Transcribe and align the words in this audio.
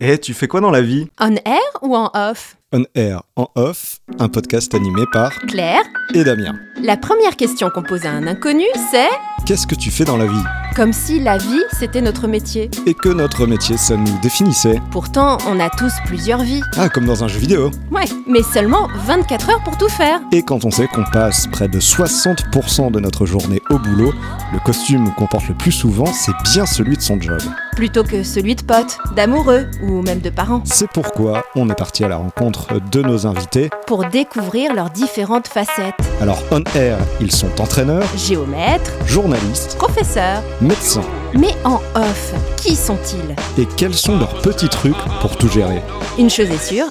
Eh, 0.00 0.18
tu 0.18 0.32
fais 0.34 0.48
quoi 0.48 0.60
dans 0.60 0.70
la 0.70 0.80
vie? 0.80 1.08
On 1.20 1.34
air 1.36 1.60
ou 1.82 1.94
en 1.94 2.10
off? 2.14 2.56
On 2.72 2.84
Air 2.94 3.22
en 3.34 3.48
Off, 3.56 3.98
un 4.20 4.28
podcast 4.28 4.74
animé 4.76 5.02
par 5.12 5.32
Claire. 5.48 5.82
et 6.14 6.22
Damien. 6.22 6.54
La 6.82 6.96
première 6.96 7.34
question 7.36 7.68
qu'on 7.68 7.82
pose 7.82 8.06
à 8.06 8.10
un 8.10 8.28
inconnu, 8.28 8.64
c'est 8.92 9.08
Qu'est-ce 9.44 9.66
que 9.66 9.74
tu 9.74 9.90
fais 9.90 10.04
dans 10.04 10.16
la 10.16 10.26
vie? 10.26 10.44
Comme 10.80 10.94
si 10.94 11.20
la 11.20 11.36
vie, 11.36 11.62
c'était 11.78 12.00
notre 12.00 12.26
métier. 12.26 12.70
Et 12.86 12.94
que 12.94 13.10
notre 13.10 13.46
métier, 13.46 13.76
ça 13.76 13.98
nous 13.98 14.18
définissait 14.22 14.80
Pourtant, 14.90 15.36
on 15.46 15.60
a 15.60 15.68
tous 15.68 15.92
plusieurs 16.06 16.40
vies. 16.40 16.62
Ah, 16.78 16.88
comme 16.88 17.04
dans 17.04 17.22
un 17.22 17.28
jeu 17.28 17.38
vidéo. 17.38 17.70
Ouais, 17.90 18.06
mais 18.26 18.42
seulement 18.42 18.88
24 19.04 19.50
heures 19.50 19.62
pour 19.62 19.76
tout 19.76 19.90
faire. 19.90 20.22
Et 20.32 20.42
quand 20.42 20.64
on 20.64 20.70
sait 20.70 20.86
qu'on 20.86 21.04
passe 21.04 21.46
près 21.48 21.68
de 21.68 21.78
60% 21.78 22.92
de 22.92 22.98
notre 22.98 23.26
journée 23.26 23.60
au 23.68 23.78
boulot, 23.78 24.14
le 24.54 24.58
costume 24.60 25.12
qu'on 25.18 25.26
porte 25.26 25.48
le 25.48 25.54
plus 25.54 25.70
souvent, 25.70 26.06
c'est 26.06 26.32
bien 26.44 26.64
celui 26.64 26.96
de 26.96 27.02
son 27.02 27.20
job. 27.20 27.42
Plutôt 27.76 28.02
que 28.02 28.22
celui 28.22 28.54
de 28.54 28.62
potes, 28.62 28.96
d'amoureux 29.14 29.66
ou 29.82 30.00
même 30.00 30.20
de 30.20 30.30
parents. 30.30 30.62
C'est 30.64 30.88
pourquoi 30.88 31.44
on 31.56 31.68
est 31.68 31.74
parti 31.74 32.04
à 32.04 32.08
la 32.08 32.16
rencontre 32.16 32.80
de 32.90 33.02
nos 33.02 33.26
invités. 33.26 33.68
Pour 33.86 34.06
découvrir 34.06 34.74
leurs 34.74 34.88
différentes 34.88 35.46
facettes. 35.46 35.94
Alors, 36.22 36.42
on 36.50 36.62
air, 36.74 36.96
ils 37.20 37.32
sont 37.32 37.60
entraîneurs, 37.60 38.08
Géomètres, 38.16 38.92
journalistes, 39.06 39.76
professeurs. 39.76 40.42
Médecins. 40.70 41.04
Mais 41.34 41.52
en 41.64 41.80
off, 41.96 42.32
qui 42.56 42.76
sont-ils? 42.76 43.34
Et 43.60 43.66
quels 43.76 43.94
sont 43.94 44.18
leurs 44.18 44.40
petits 44.40 44.68
trucs 44.68 45.02
pour 45.20 45.36
tout 45.36 45.48
gérer? 45.48 45.82
Une 46.16 46.30
chose 46.30 46.48
est 46.48 46.64
sûre, 46.64 46.86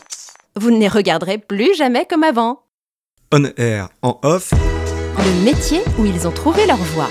vous 0.58 0.70
ne 0.70 0.80
les 0.80 0.90
regarderez 0.90 1.38
plus 1.38 1.76
jamais 1.76 2.06
comme 2.06 2.24
avant. 2.24 2.64
On 3.32 3.46
air 3.58 3.90
en 4.02 4.20
off, 4.24 4.52
Le 5.18 5.44
métier 5.46 5.80
où 5.98 6.06
ils 6.06 6.28
ont 6.28 6.32
trouvé 6.32 6.66
leur 6.66 6.78
voie. 6.78 7.08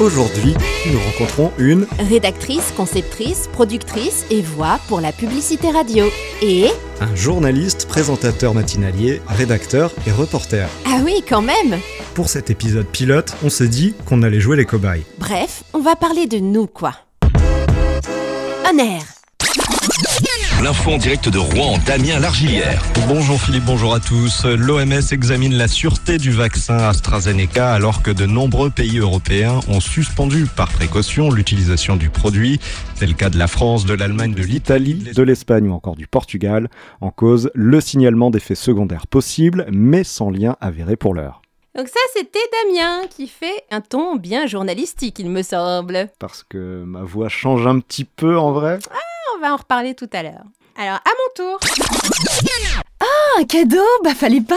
Aujourd'hui, 0.00 0.54
nous 0.90 0.98
rencontrons 0.98 1.52
une 1.58 1.86
Rédactrice, 1.98 2.72
conceptrice, 2.76 3.48
productrice 3.52 4.24
et 4.30 4.40
voix 4.40 4.80
pour 4.88 5.00
la 5.00 5.12
publicité 5.12 5.70
radio. 5.70 6.06
Et... 6.42 6.68
un 7.00 7.14
journaliste, 7.14 7.86
présentateur 7.86 8.54
matinalier, 8.54 9.20
rédacteur 9.28 9.92
et 10.06 10.12
reporter. 10.12 10.68
Ah 10.86 11.00
oui, 11.04 11.22
quand 11.28 11.42
même 11.42 11.78
Pour 12.14 12.28
cet 12.28 12.50
épisode 12.50 12.86
pilote, 12.86 13.36
on 13.44 13.50
s'est 13.50 13.68
dit 13.68 13.94
qu'on 14.06 14.22
allait 14.22 14.40
jouer 14.40 14.56
les 14.56 14.66
cobayes. 14.66 15.04
Bref, 15.18 15.62
on 15.74 15.80
va 15.80 15.96
parler 15.96 16.26
de 16.26 16.38
nous, 16.38 16.66
quoi. 16.66 16.94
On 18.72 18.78
air. 18.78 19.19
L'info 20.62 20.90
en 20.90 20.98
direct 20.98 21.30
de 21.30 21.38
Rouen, 21.38 21.78
Damien 21.86 22.18
Largillière. 22.18 22.82
Bonjour 23.08 23.40
Philippe, 23.40 23.64
bonjour 23.64 23.94
à 23.94 24.00
tous. 24.00 24.44
L'OMS 24.44 25.00
examine 25.10 25.54
la 25.54 25.68
sûreté 25.68 26.18
du 26.18 26.30
vaccin 26.30 26.76
AstraZeneca 26.76 27.72
alors 27.72 28.02
que 28.02 28.10
de 28.10 28.26
nombreux 28.26 28.68
pays 28.68 28.98
européens 28.98 29.60
ont 29.68 29.80
suspendu 29.80 30.44
par 30.44 30.68
précaution 30.68 31.30
l'utilisation 31.30 31.96
du 31.96 32.10
produit. 32.10 32.60
C'est 32.94 33.06
le 33.06 33.14
cas 33.14 33.30
de 33.30 33.38
la 33.38 33.46
France, 33.46 33.86
de 33.86 33.94
l'Allemagne, 33.94 34.34
de 34.34 34.42
l'Italie. 34.42 35.12
de 35.14 35.22
l'Espagne 35.22 35.66
ou 35.66 35.72
encore 35.72 35.96
du 35.96 36.06
Portugal, 36.06 36.68
en 37.00 37.10
cause 37.10 37.50
le 37.54 37.80
signalement 37.80 38.30
d'effets 38.30 38.54
secondaires 38.54 39.06
possibles, 39.06 39.66
mais 39.72 40.04
sans 40.04 40.28
lien 40.28 40.56
avéré 40.60 40.96
pour 40.96 41.14
l'heure. 41.14 41.40
Donc 41.74 41.88
ça, 41.88 42.00
c'était 42.14 42.38
Damien 42.68 43.06
qui 43.08 43.28
fait 43.28 43.64
un 43.70 43.80
ton 43.80 44.16
bien 44.16 44.46
journalistique, 44.46 45.20
il 45.20 45.30
me 45.30 45.42
semble. 45.42 46.10
Parce 46.18 46.42
que 46.42 46.82
ma 46.84 47.02
voix 47.02 47.30
change 47.30 47.66
un 47.66 47.78
petit 47.78 48.04
peu 48.04 48.36
en 48.36 48.52
vrai? 48.52 48.78
On 49.40 49.46
va 49.46 49.54
en 49.54 49.56
reparler 49.56 49.94
tout 49.94 50.08
à 50.12 50.22
l'heure. 50.22 50.44
Alors, 50.76 50.96
à 50.96 51.08
mon 51.08 51.34
tour. 51.34 51.58
Un 53.38 53.44
cadeau 53.44 53.78
Bah 54.04 54.14
fallait 54.14 54.42
pas 54.42 54.56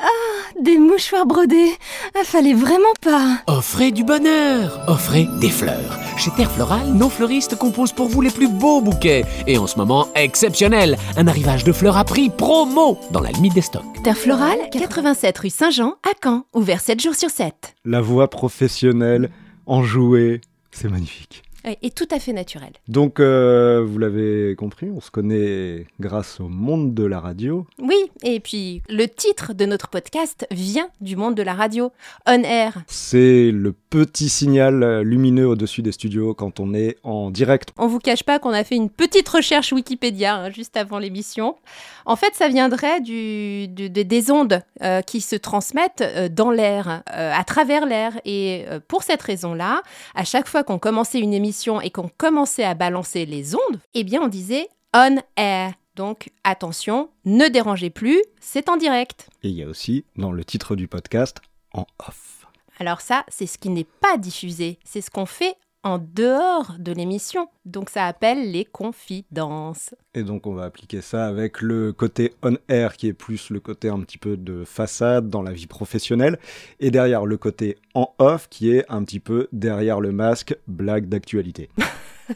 Ah, 0.00 0.52
des 0.58 0.78
mouchoirs 0.78 1.26
brodés 1.26 1.72
Ah, 2.14 2.24
fallait 2.24 2.54
vraiment 2.54 2.94
pas 3.02 3.42
Offrez 3.46 3.90
du 3.90 4.04
bonheur, 4.04 4.80
offrez 4.88 5.28
des 5.42 5.50
fleurs. 5.50 5.98
Chez 6.16 6.30
Terre 6.30 6.50
Florale, 6.50 6.86
nos 6.94 7.10
fleuristes 7.10 7.56
composent 7.58 7.92
pour 7.92 8.08
vous 8.08 8.22
les 8.22 8.30
plus 8.30 8.48
beaux 8.48 8.80
bouquets. 8.80 9.26
Et 9.46 9.58
en 9.58 9.66
ce 9.66 9.76
moment, 9.76 10.08
exceptionnel, 10.14 10.96
un 11.18 11.26
arrivage 11.26 11.62
de 11.64 11.72
fleurs 11.72 11.98
à 11.98 12.04
prix 12.04 12.30
promo 12.30 12.98
dans 13.10 13.20
la 13.20 13.32
limite 13.32 13.52
des 13.52 13.60
stocks. 13.60 14.02
Terre 14.02 14.16
Florale, 14.16 14.70
87 14.72 15.36
rue 15.36 15.50
Saint-Jean, 15.50 15.96
à 16.08 16.12
Caen, 16.24 16.46
ouvert 16.54 16.80
7 16.80 17.02
jours 17.02 17.14
sur 17.14 17.28
7. 17.28 17.74
La 17.84 18.00
voix 18.00 18.30
professionnelle, 18.30 19.30
enjouée, 19.66 20.40
c'est 20.70 20.88
magnifique. 20.88 21.42
Et 21.82 21.90
tout 21.90 22.06
à 22.12 22.20
fait 22.20 22.32
naturel. 22.32 22.70
Donc, 22.86 23.18
euh, 23.18 23.84
vous 23.84 23.98
l'avez 23.98 24.54
compris, 24.56 24.88
on 24.94 25.00
se 25.00 25.10
connaît 25.10 25.86
grâce 25.98 26.38
au 26.38 26.48
monde 26.48 26.94
de 26.94 27.02
la 27.04 27.18
radio. 27.18 27.66
Oui, 27.80 27.96
et 28.22 28.38
puis 28.38 28.82
le 28.88 29.06
titre 29.06 29.52
de 29.52 29.66
notre 29.66 29.88
podcast 29.88 30.46
vient 30.52 30.88
du 31.00 31.16
monde 31.16 31.34
de 31.34 31.42
la 31.42 31.54
radio. 31.54 31.90
On 32.24 32.40
Air. 32.44 32.78
C'est 32.86 33.50
le 33.52 33.72
petit 33.72 34.28
signal 34.28 35.00
lumineux 35.00 35.48
au-dessus 35.48 35.82
des 35.82 35.90
studios 35.90 36.34
quand 36.34 36.60
on 36.60 36.72
est 36.72 36.98
en 37.02 37.30
direct. 37.32 37.70
On 37.78 37.88
vous 37.88 37.98
cache 37.98 38.22
pas 38.22 38.38
qu'on 38.38 38.50
a 38.52 38.62
fait 38.62 38.76
une 38.76 38.90
petite 38.90 39.28
recherche 39.28 39.72
Wikipédia 39.72 40.36
hein, 40.36 40.50
juste 40.50 40.76
avant 40.76 41.00
l'émission. 41.00 41.56
En 42.04 42.14
fait, 42.14 42.34
ça 42.34 42.48
viendrait 42.48 43.00
du, 43.00 43.66
du- 43.66 43.90
de- 43.90 44.02
des 44.02 44.30
ondes 44.30 44.62
euh, 44.82 45.00
qui 45.00 45.20
se 45.20 45.34
transmettent 45.34 46.02
euh, 46.02 46.28
dans 46.28 46.52
l'air, 46.52 47.02
à 47.06 47.42
travers 47.42 47.86
l'air. 47.86 48.12
Et 48.24 48.64
pour 48.86 49.02
cette 49.02 49.22
raison-là, 49.22 49.82
à 50.14 50.22
chaque 50.24 50.46
fois 50.46 50.62
qu'on 50.62 50.78
commençait 50.78 51.18
une 51.18 51.34
émission 51.34 51.55
et 51.82 51.90
qu'on 51.90 52.10
commençait 52.16 52.64
à 52.64 52.74
balancer 52.74 53.26
les 53.26 53.54
ondes, 53.54 53.80
eh 53.94 54.04
bien, 54.04 54.22
on 54.22 54.28
disait 54.28 54.68
on 54.94 55.16
air. 55.36 55.74
Donc, 55.94 56.30
attention, 56.44 57.08
ne 57.24 57.48
dérangez 57.48 57.90
plus, 57.90 58.22
c'est 58.40 58.68
en 58.68 58.76
direct. 58.76 59.28
Et 59.42 59.48
il 59.48 59.54
y 59.54 59.62
a 59.62 59.66
aussi, 59.66 60.04
dans 60.16 60.30
le 60.30 60.44
titre 60.44 60.76
du 60.76 60.88
podcast, 60.88 61.38
en 61.72 61.86
off. 62.06 62.46
Alors 62.78 63.00
ça, 63.00 63.24
c'est 63.28 63.46
ce 63.46 63.56
qui 63.56 63.70
n'est 63.70 63.84
pas 63.84 64.18
diffusé, 64.18 64.78
c'est 64.84 65.00
ce 65.00 65.10
qu'on 65.10 65.24
fait 65.24 65.56
en 65.86 65.98
dehors 65.98 66.72
de 66.80 66.90
l'émission. 66.90 67.48
Donc 67.64 67.90
ça 67.90 68.06
appelle 68.06 68.50
les 68.50 68.64
confidences. 68.64 69.94
Et 70.14 70.24
donc 70.24 70.46
on 70.48 70.52
va 70.52 70.64
appliquer 70.64 71.00
ça 71.00 71.26
avec 71.26 71.60
le 71.62 71.92
côté 71.92 72.34
on-air 72.42 72.96
qui 72.96 73.06
est 73.06 73.12
plus 73.12 73.50
le 73.50 73.60
côté 73.60 73.88
un 73.88 74.00
petit 74.00 74.18
peu 74.18 74.36
de 74.36 74.64
façade 74.64 75.30
dans 75.30 75.42
la 75.42 75.52
vie 75.52 75.68
professionnelle 75.68 76.38
et 76.80 76.90
derrière 76.90 77.24
le 77.24 77.36
côté 77.36 77.78
en 77.94 78.12
off 78.18 78.48
qui 78.48 78.72
est 78.72 78.84
un 78.88 79.04
petit 79.04 79.20
peu 79.20 79.46
derrière 79.52 80.00
le 80.00 80.10
masque 80.10 80.56
blague 80.66 81.08
d'actualité. 81.08 81.70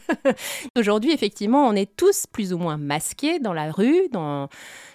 Aujourd'hui, 0.77 1.11
effectivement, 1.11 1.67
on 1.67 1.73
est 1.73 1.93
tous 1.97 2.25
plus 2.31 2.53
ou 2.53 2.57
moins 2.57 2.77
masqués 2.77 3.39
dans 3.39 3.53
la 3.53 3.69
rue, 3.69 4.07
dans 4.13 4.47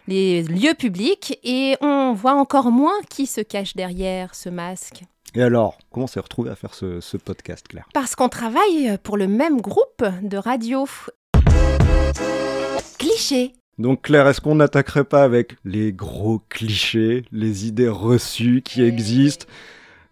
les 0.08 0.42
lieux 0.44 0.72
publics, 0.72 1.38
et 1.44 1.76
on 1.82 2.14
voit 2.14 2.32
encore 2.32 2.70
moins 2.70 2.98
qui 3.10 3.26
se 3.26 3.42
cache 3.42 3.76
derrière 3.76 4.34
ce 4.34 4.48
masque. 4.48 5.04
Et 5.36 5.42
alors, 5.42 5.76
comment 5.90 6.04
on 6.04 6.06
s'est 6.06 6.18
retrouvé 6.18 6.48
à 6.48 6.56
faire 6.56 6.72
ce, 6.72 7.02
ce 7.02 7.18
podcast 7.18 7.68
Claire? 7.68 7.86
Parce 7.92 8.14
qu'on 8.16 8.30
travaille 8.30 8.96
pour 9.02 9.18
le 9.18 9.28
même 9.28 9.60
groupe 9.60 10.02
de 10.22 10.38
radio. 10.38 10.86
Cliché. 12.98 13.52
Donc 13.76 14.00
Claire, 14.00 14.26
est-ce 14.28 14.40
qu'on 14.40 14.54
n'attaquerait 14.54 15.04
pas 15.04 15.22
avec 15.22 15.56
les 15.66 15.92
gros 15.92 16.40
clichés, 16.48 17.26
les 17.32 17.66
idées 17.66 17.90
reçues 17.90 18.62
qui 18.64 18.82
existent? 18.82 19.44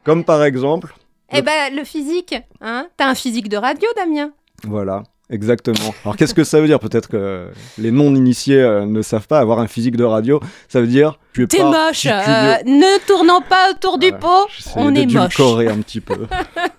Comme 0.04 0.24
par 0.24 0.44
exemple, 0.44 0.94
Eh 1.32 1.40
ben, 1.40 1.74
le 1.74 1.84
physique, 1.84 2.34
hein. 2.60 2.88
T'as 2.98 3.08
un 3.08 3.14
physique 3.14 3.48
de 3.48 3.56
radio, 3.56 3.88
Damien. 3.96 4.30
Voilà, 4.64 5.04
exactement. 5.34 5.94
Alors 6.04 6.16
qu'est-ce 6.16 6.34
que 6.34 6.44
ça 6.44 6.60
veut 6.60 6.66
dire? 6.66 6.78
Peut-être 6.80 7.08
que 7.08 7.48
les 7.78 7.90
non-initiés 7.90 8.60
euh, 8.60 8.86
ne 8.86 9.02
savent 9.02 9.26
pas 9.26 9.40
avoir 9.40 9.58
un 9.58 9.66
physique 9.66 9.96
de 9.96 10.04
radio. 10.04 10.40
Ça 10.68 10.80
veut 10.80 10.86
dire 10.86 11.18
tu 11.32 11.42
es 11.42 11.46
T'es 11.46 11.62
moche 11.62 12.06
euh, 12.06 12.56
Ne 12.64 13.06
tournons 13.06 13.40
pas 13.42 13.70
autour 13.72 13.98
du 13.98 14.12
pot 14.12 14.46
On 14.76 14.94
est 14.94 15.06
moche 15.06 15.12
d'édulcorer 15.12 15.68
un 15.68 15.78
petit 15.80 16.00
peu. 16.00 16.26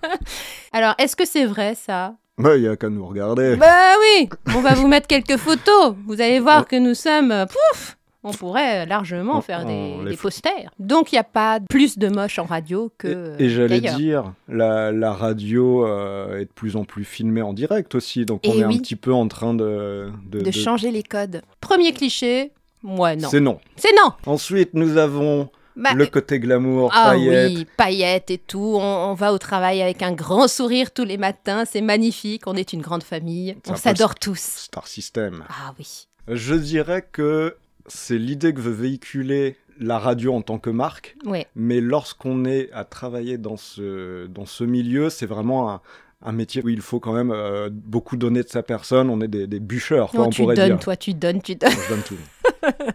Alors, 0.72 0.94
est-ce 0.98 1.14
que 1.16 1.26
c'est 1.26 1.44
vrai, 1.46 1.74
ça? 1.74 2.14
Bah, 2.38 2.56
il 2.56 2.62
y 2.64 2.68
a 2.68 2.76
qu'à 2.76 2.88
nous 2.90 3.06
regarder. 3.06 3.56
Bah 3.56 3.66
oui 4.00 4.28
On 4.54 4.60
va 4.60 4.74
vous 4.74 4.86
mettre 4.88 5.06
quelques 5.06 5.36
photos. 5.38 5.94
Vous 6.06 6.20
allez 6.20 6.38
voir 6.40 6.66
que 6.66 6.76
nous 6.76 6.94
sommes... 6.94 7.30
euh, 7.32 7.46
Pouf 7.46 7.96
on 8.26 8.32
pourrait 8.32 8.84
largement 8.86 9.38
On- 9.38 9.40
faire 9.40 9.62
on 9.64 10.02
des, 10.04 10.10
des 10.10 10.16
posters. 10.16 10.70
Donc, 10.78 11.12
il 11.12 11.14
n'y 11.14 11.18
a 11.20 11.24
pas 11.24 11.60
plus 11.70 11.96
de 11.98 12.08
moches 12.08 12.38
en 12.38 12.44
radio 12.44 12.88
Et, 12.88 12.92
que 12.98 13.34
et 13.38 13.48
j'allais 13.48 13.80
qu'ailleurs. 13.80 13.96
dire, 13.98 14.32
la, 14.48 14.92
la 14.92 15.12
radio 15.12 15.86
euh, 15.86 16.38
est 16.40 16.44
de 16.46 16.50
plus 16.54 16.76
en 16.76 16.84
plus 16.84 17.04
filmée 17.04 17.42
en 17.42 17.52
direct 17.52 17.94
aussi, 17.94 18.24
donc 18.26 18.42
on 18.46 18.58
est 18.58 18.64
un 18.64 18.68
petit 18.76 18.96
peu 18.96 19.12
en 19.12 19.28
train 19.28 19.54
de... 19.54 20.10
de- 20.30 20.40
de 20.40 20.44
de- 20.44 20.50
changer 20.50 20.90
les 20.90 21.02
codes. 21.02 21.42
Premier 21.60 21.92
cliché, 21.92 22.52
moi 22.82 23.16
non. 23.16 23.28
C'est 23.28 23.40
non. 23.40 23.58
C'est 23.76 23.94
non 23.96 24.12
Ensuite, 24.26 24.70
nous 24.74 24.96
avons 24.96 25.48
Bah, 25.76 25.92
le 25.94 26.06
côté 26.06 26.38
glamour, 26.40 26.90
Ah 26.94 27.10
paillettes. 27.10 27.52
oui, 27.52 27.66
paillettes 27.76 28.30
et 28.30 28.38
tout. 28.38 28.76
On, 28.80 29.10
on 29.10 29.14
va 29.14 29.32
au 29.32 29.38
travail 29.38 29.82
avec 29.82 30.02
un 30.02 30.12
grand 30.12 30.48
sourire 30.48 30.90
tous 30.92 31.04
les 31.04 31.18
matins. 31.18 31.64
C'est 31.64 31.80
magnifique. 31.82 32.42
On 32.46 32.54
est 32.54 32.72
une 32.72 32.80
grande 32.80 33.02
famille. 33.02 33.56
On 33.68 33.76
s'adore 33.76 34.14
tous. 34.14 34.38
Star 34.40 34.86
System. 34.88 35.44
Ah 35.50 35.74
oui. 35.78 36.06
Je 36.28 36.54
dirais 36.54 37.06
que 37.12 37.56
c'est 37.88 38.18
l'idée 38.18 38.52
que 38.54 38.60
veut 38.60 38.72
véhiculer 38.72 39.56
la 39.78 39.98
radio 39.98 40.34
en 40.34 40.42
tant 40.42 40.58
que 40.58 40.70
marque, 40.70 41.16
Ouais. 41.26 41.46
mais 41.54 41.80
lorsqu'on 41.80 42.44
est 42.44 42.70
à 42.72 42.84
travailler 42.84 43.36
dans 43.38 43.56
ce, 43.56 44.26
dans 44.26 44.46
ce 44.46 44.64
milieu, 44.64 45.10
c'est 45.10 45.26
vraiment 45.26 45.70
un, 45.70 45.80
un 46.22 46.32
métier 46.32 46.62
où 46.64 46.68
il 46.70 46.80
faut 46.80 46.98
quand 46.98 47.12
même 47.12 47.30
euh, 47.30 47.68
beaucoup 47.70 48.16
donner 48.16 48.42
de 48.42 48.48
sa 48.48 48.62
personne. 48.62 49.10
On 49.10 49.20
est 49.20 49.28
des, 49.28 49.46
des 49.46 49.60
bûcheurs, 49.60 50.10
quoi, 50.10 50.20
Non, 50.20 50.26
on 50.26 50.30
tu 50.30 50.42
pourrait 50.42 50.56
donnes, 50.56 50.68
dire. 50.70 50.78
toi, 50.78 50.96
tu 50.96 51.12
donnes, 51.12 51.42
tu 51.42 51.56
donnes. 51.56 51.72
Moi, 51.74 51.82
je 51.88 51.94
donne 51.94 52.02
tout. 52.02 52.16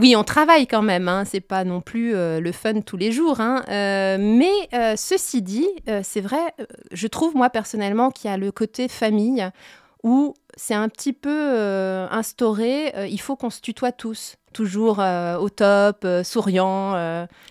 Oui, 0.00 0.14
on 0.16 0.22
travaille 0.22 0.68
quand 0.68 0.82
même, 0.82 1.08
hein. 1.08 1.24
c'est 1.24 1.40
pas 1.40 1.64
non 1.64 1.80
plus 1.80 2.14
euh, 2.14 2.38
le 2.38 2.52
fun 2.52 2.82
tous 2.82 2.96
les 2.96 3.10
jours. 3.10 3.40
hein. 3.40 3.64
Euh, 3.68 4.16
mais 4.20 4.96
ceci 4.96 5.42
dit, 5.42 5.66
c'est 6.04 6.20
vrai, 6.20 6.38
je 6.92 7.06
trouve 7.08 7.34
moi 7.34 7.50
personnellement 7.50 8.10
qu'il 8.12 8.30
y 8.30 8.32
a 8.32 8.36
le 8.36 8.52
côté 8.52 8.86
famille 8.86 9.44
où 10.08 10.34
c'est 10.56 10.74
un 10.74 10.88
petit 10.88 11.12
peu 11.12 11.30
euh, 11.30 12.08
instauré, 12.10 12.92
euh, 12.96 13.06
il 13.06 13.20
faut 13.20 13.36
qu'on 13.36 13.50
se 13.50 13.60
tutoie 13.60 13.92
tous. 13.92 14.36
Toujours 14.54 14.98
euh, 15.00 15.36
au 15.36 15.50
top, 15.50 16.06
souriant, 16.24 16.92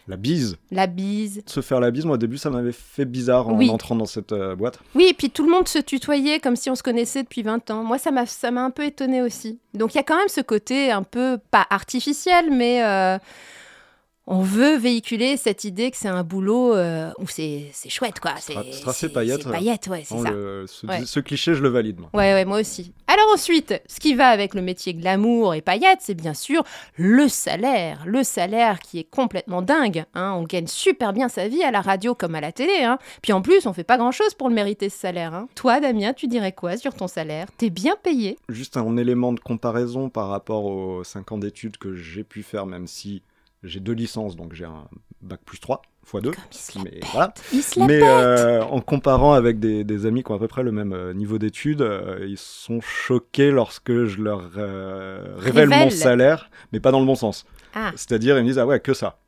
La 0.07 0.17
bise. 0.17 0.57
la 0.71 0.87
bise. 0.87 1.43
Se 1.45 1.61
faire 1.61 1.79
la 1.79 1.91
bise, 1.91 2.05
moi 2.05 2.15
au 2.15 2.17
début 2.17 2.37
ça 2.39 2.49
m'avait 2.49 2.71
fait 2.71 3.05
bizarre 3.05 3.47
en 3.49 3.55
Oui. 3.55 3.69
entrant 3.69 3.95
dans 3.95 4.07
cette 4.07 4.33
boîte. 4.57 4.79
Oui, 4.95 5.05
et 5.09 5.13
puis 5.13 5.29
tout 5.29 5.45
le 5.45 5.51
monde 5.51 5.67
se 5.67 5.77
tutoyait 5.77 6.39
comme 6.39 6.55
si 6.55 6.69
on 6.71 6.75
se 6.75 6.81
connaissait 6.83 7.21
depuis 7.23 7.43
20 7.43 7.69
ans. 7.69 7.83
Moi, 7.83 7.99
ça 7.99 8.09
m'a, 8.11 8.25
ça 8.25 8.49
m'a 8.49 8.63
un 8.63 8.71
peu 8.71 8.83
étonnée 8.83 9.21
aussi. 9.21 9.59
Donc 9.75 9.93
il 9.93 9.97
y 9.97 9.99
a 9.99 10.03
quand 10.03 10.17
même 10.17 10.27
ce 10.27 10.41
côté 10.41 10.91
un 10.91 11.03
peu, 11.03 11.37
pas 11.51 11.67
artificiel, 11.69 12.49
mais 12.51 12.81
on 14.27 14.41
veut 14.41 14.75
véhiculer 14.77 15.37
cette 15.37 15.63
idée 15.63 15.89
que 15.89 15.97
c'est 15.97 16.09
un 16.09 16.23
boulot 16.23 16.75
euh, 16.75 17.11
où 17.17 17.27
c'est, 17.27 17.67
c'est 17.71 17.89
chouette, 17.89 18.19
quoi. 18.19 18.33
C'est, 18.39 18.53
c'est 18.53 18.59
euh, 18.59 18.81
ouais, 19.89 20.03
c'est 20.05 20.17
ça. 20.17 20.29
le- 20.29 20.65
ce, 20.67 20.85
Ouais. 20.85 21.05
ce 21.05 21.19
cliché, 21.21 21.53
je 21.55 21.63
le 21.63 21.69
valide. 21.69 21.99
Moi. 22.01 22.09
Ouais, 22.13 22.33
ouais, 22.33 22.43
moi 22.45 22.59
aussi. 22.59 22.91
Alors 23.07 23.25
ensuite, 23.33 23.73
ce 23.87 23.99
qui 24.01 24.15
va 24.15 24.27
avec 24.27 24.53
le 24.53 24.61
métier 24.61 24.93
glamour 24.93 25.55
et 25.55 25.61
paillettes, 25.61 25.99
c'est 26.01 26.13
bien 26.13 26.33
sûr 26.33 26.63
le 26.97 27.27
salaire. 27.29 28.03
Le 28.05 28.21
salaire 28.23 28.79
qui 28.79 28.99
est 28.99 29.09
complètement 29.09 29.61
dingue. 29.61 30.03
hein. 30.13 30.33
On 30.37 30.43
gagne 30.43 30.67
super 30.67 31.13
bien 31.13 31.29
sa 31.29 31.47
vie 31.47 31.63
à 31.63 31.71
la 31.71 31.79
radio 31.81 32.13
comme 32.13 32.35
à 32.35 32.41
la 32.41 32.51
télé. 32.51 32.83
hein. 32.83 32.97
Puis 33.21 33.31
en 33.33 33.41
plus, 33.41 33.65
on 33.65 33.71
fait 33.73 33.85
pas 33.85 33.97
grand-chose 33.97 34.33
pour 34.33 34.49
le 34.49 34.55
mériter 34.55 34.89
ce 34.89 34.97
salaire. 34.97 35.33
hein. 35.33 35.47
Toi, 35.55 35.79
Damien, 35.79 36.11
tu 36.13 36.27
dirais 36.27 36.51
quoi 36.51 36.75
sur 36.75 36.93
ton 36.93 37.07
salaire? 37.07 37.47
T'es 37.57 37.69
bien 37.69 37.95
payé? 38.03 38.37
Juste 38.49 38.75
un 38.75 38.97
élément 38.97 39.31
de 39.31 39.39
comparaison 39.39 40.09
par 40.09 40.27
rapport 40.27 40.65
aux 40.65 41.03
5 41.05 41.31
ans 41.31 41.37
d'études 41.37 41.77
que 41.77 41.95
j'ai 41.95 42.23
pu 42.25 42.43
faire, 42.43 42.65
même 42.65 42.87
si 42.87 43.21
j'ai 43.67 43.79
deux 43.79 43.93
licences, 43.93 44.35
donc 44.35 44.53
j'ai 44.53 44.65
un 44.65 44.87
bac 45.21 45.39
plus 45.45 45.59
3, 45.59 45.81
x 46.03 46.21
2. 46.21 46.31
Comme 46.31 46.43
il 46.51 46.57
se 46.57 46.77
la 46.77 46.83
Mais 46.83 46.99
voilà. 47.11 47.33
Mais 47.87 48.01
euh, 48.03 48.63
en 48.63 48.81
comparant 48.81 49.33
avec 49.33 49.59
des, 49.59 49.83
des 49.83 50.05
amis 50.05 50.23
qui 50.23 50.31
ont 50.31 50.35
à 50.35 50.39
peu 50.39 50.47
près 50.47 50.63
le 50.63 50.71
même 50.71 50.93
euh, 50.93 51.13
niveau 51.13 51.37
d'études, 51.37 51.81
euh, 51.81 52.25
ils 52.27 52.37
sont 52.37 52.81
choqués 52.81 53.51
lorsque 53.51 54.05
je 54.05 54.21
leur 54.21 54.51
euh, 54.57 55.35
révèle, 55.37 55.69
mon 55.69 55.89
salaire, 55.89 56.49
mais 56.71 56.79
pas 56.79 56.91
dans 56.91 56.99
le 56.99 57.05
bon 57.05 57.15
sens. 57.15 57.45
Ah. 57.75 57.91
C'est-à-dire, 57.95 58.37
ils 58.37 58.43
me 58.43 58.47
disent, 58.47 58.59
ah 58.59 58.65
ouais, 58.65 58.79
que 58.79 58.93
ça. 58.93 59.19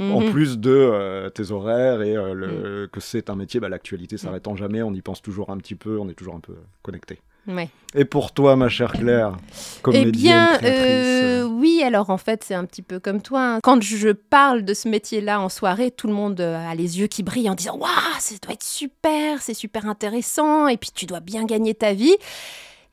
En 0.00 0.20
Mhm. 0.20 0.30
plus 0.30 0.58
de 0.60 1.28
tes 1.34 1.50
horaires 1.50 2.02
et 2.02 2.14
le, 2.14 2.88
que 2.92 3.00
c'est 3.00 3.30
un 3.30 3.34
métier, 3.34 3.58
bah, 3.58 3.68
l'actualité 3.68 4.16
s'arrêtant 4.16 4.54
jamais, 4.54 4.80
on 4.80 4.92
y 4.94 5.02
pense 5.02 5.20
toujours 5.20 5.50
un 5.50 5.56
petit 5.56 5.74
peu, 5.74 5.98
on 5.98 6.08
est 6.08 6.14
toujours 6.14 6.36
un 6.36 6.40
peu 6.40 6.54
connecté. 6.82 7.18
Ouais. 7.48 7.70
Et 7.94 8.04
pour 8.04 8.32
toi, 8.32 8.54
ma 8.56 8.68
chère 8.68 8.92
Claire, 8.92 9.32
Eh 9.78 9.80
comédienne, 9.80 10.10
bien, 10.12 10.46
créatrice, 10.58 10.82
euh, 10.84 11.42
euh, 11.42 11.44
oui, 11.44 11.82
alors 11.82 12.10
en 12.10 12.18
fait, 12.18 12.44
c'est 12.44 12.54
un 12.54 12.66
petit 12.66 12.82
peu 12.82 13.00
comme 13.00 13.22
toi. 13.22 13.40
hein. 13.54 13.60
Quand 13.62 13.80
je 13.82 14.10
parle 14.10 14.62
de 14.66 14.74
ce 14.74 14.86
métier-là 14.88 15.40
en 15.40 15.48
soirée, 15.48 15.90
tout 15.90 16.06
le 16.06 16.12
monde 16.12 16.38
euh, 16.40 16.70
a 16.70 16.74
les 16.74 17.00
yeux 17.00 17.06
qui 17.06 17.22
brillent 17.22 17.48
en 17.48 17.54
disant 17.54 17.78
Waouh, 17.78 17.88
ça 18.18 18.34
doit 18.42 18.52
être 18.52 18.62
super, 18.62 19.40
c'est 19.40 19.54
super 19.54 19.86
intéressant, 19.88 20.68
et 20.68 20.76
puis 20.76 20.90
tu 20.94 21.06
dois 21.06 21.20
bien 21.20 21.44
gagner 21.46 21.74
ta 21.74 21.94
vie. 21.94 22.14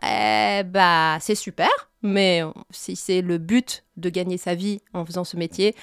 Eh 0.02 0.64
bah, 0.64 1.18
c'est 1.20 1.36
super, 1.36 1.70
mais 2.02 2.44
si 2.70 2.96
c'est 2.96 3.22
le 3.22 3.38
but 3.38 3.84
de 3.98 4.10
gagner 4.10 4.38
sa 4.38 4.56
vie 4.56 4.80
en 4.94 5.06
faisant 5.06 5.24
ce 5.26 5.36
métier, 5.36 5.76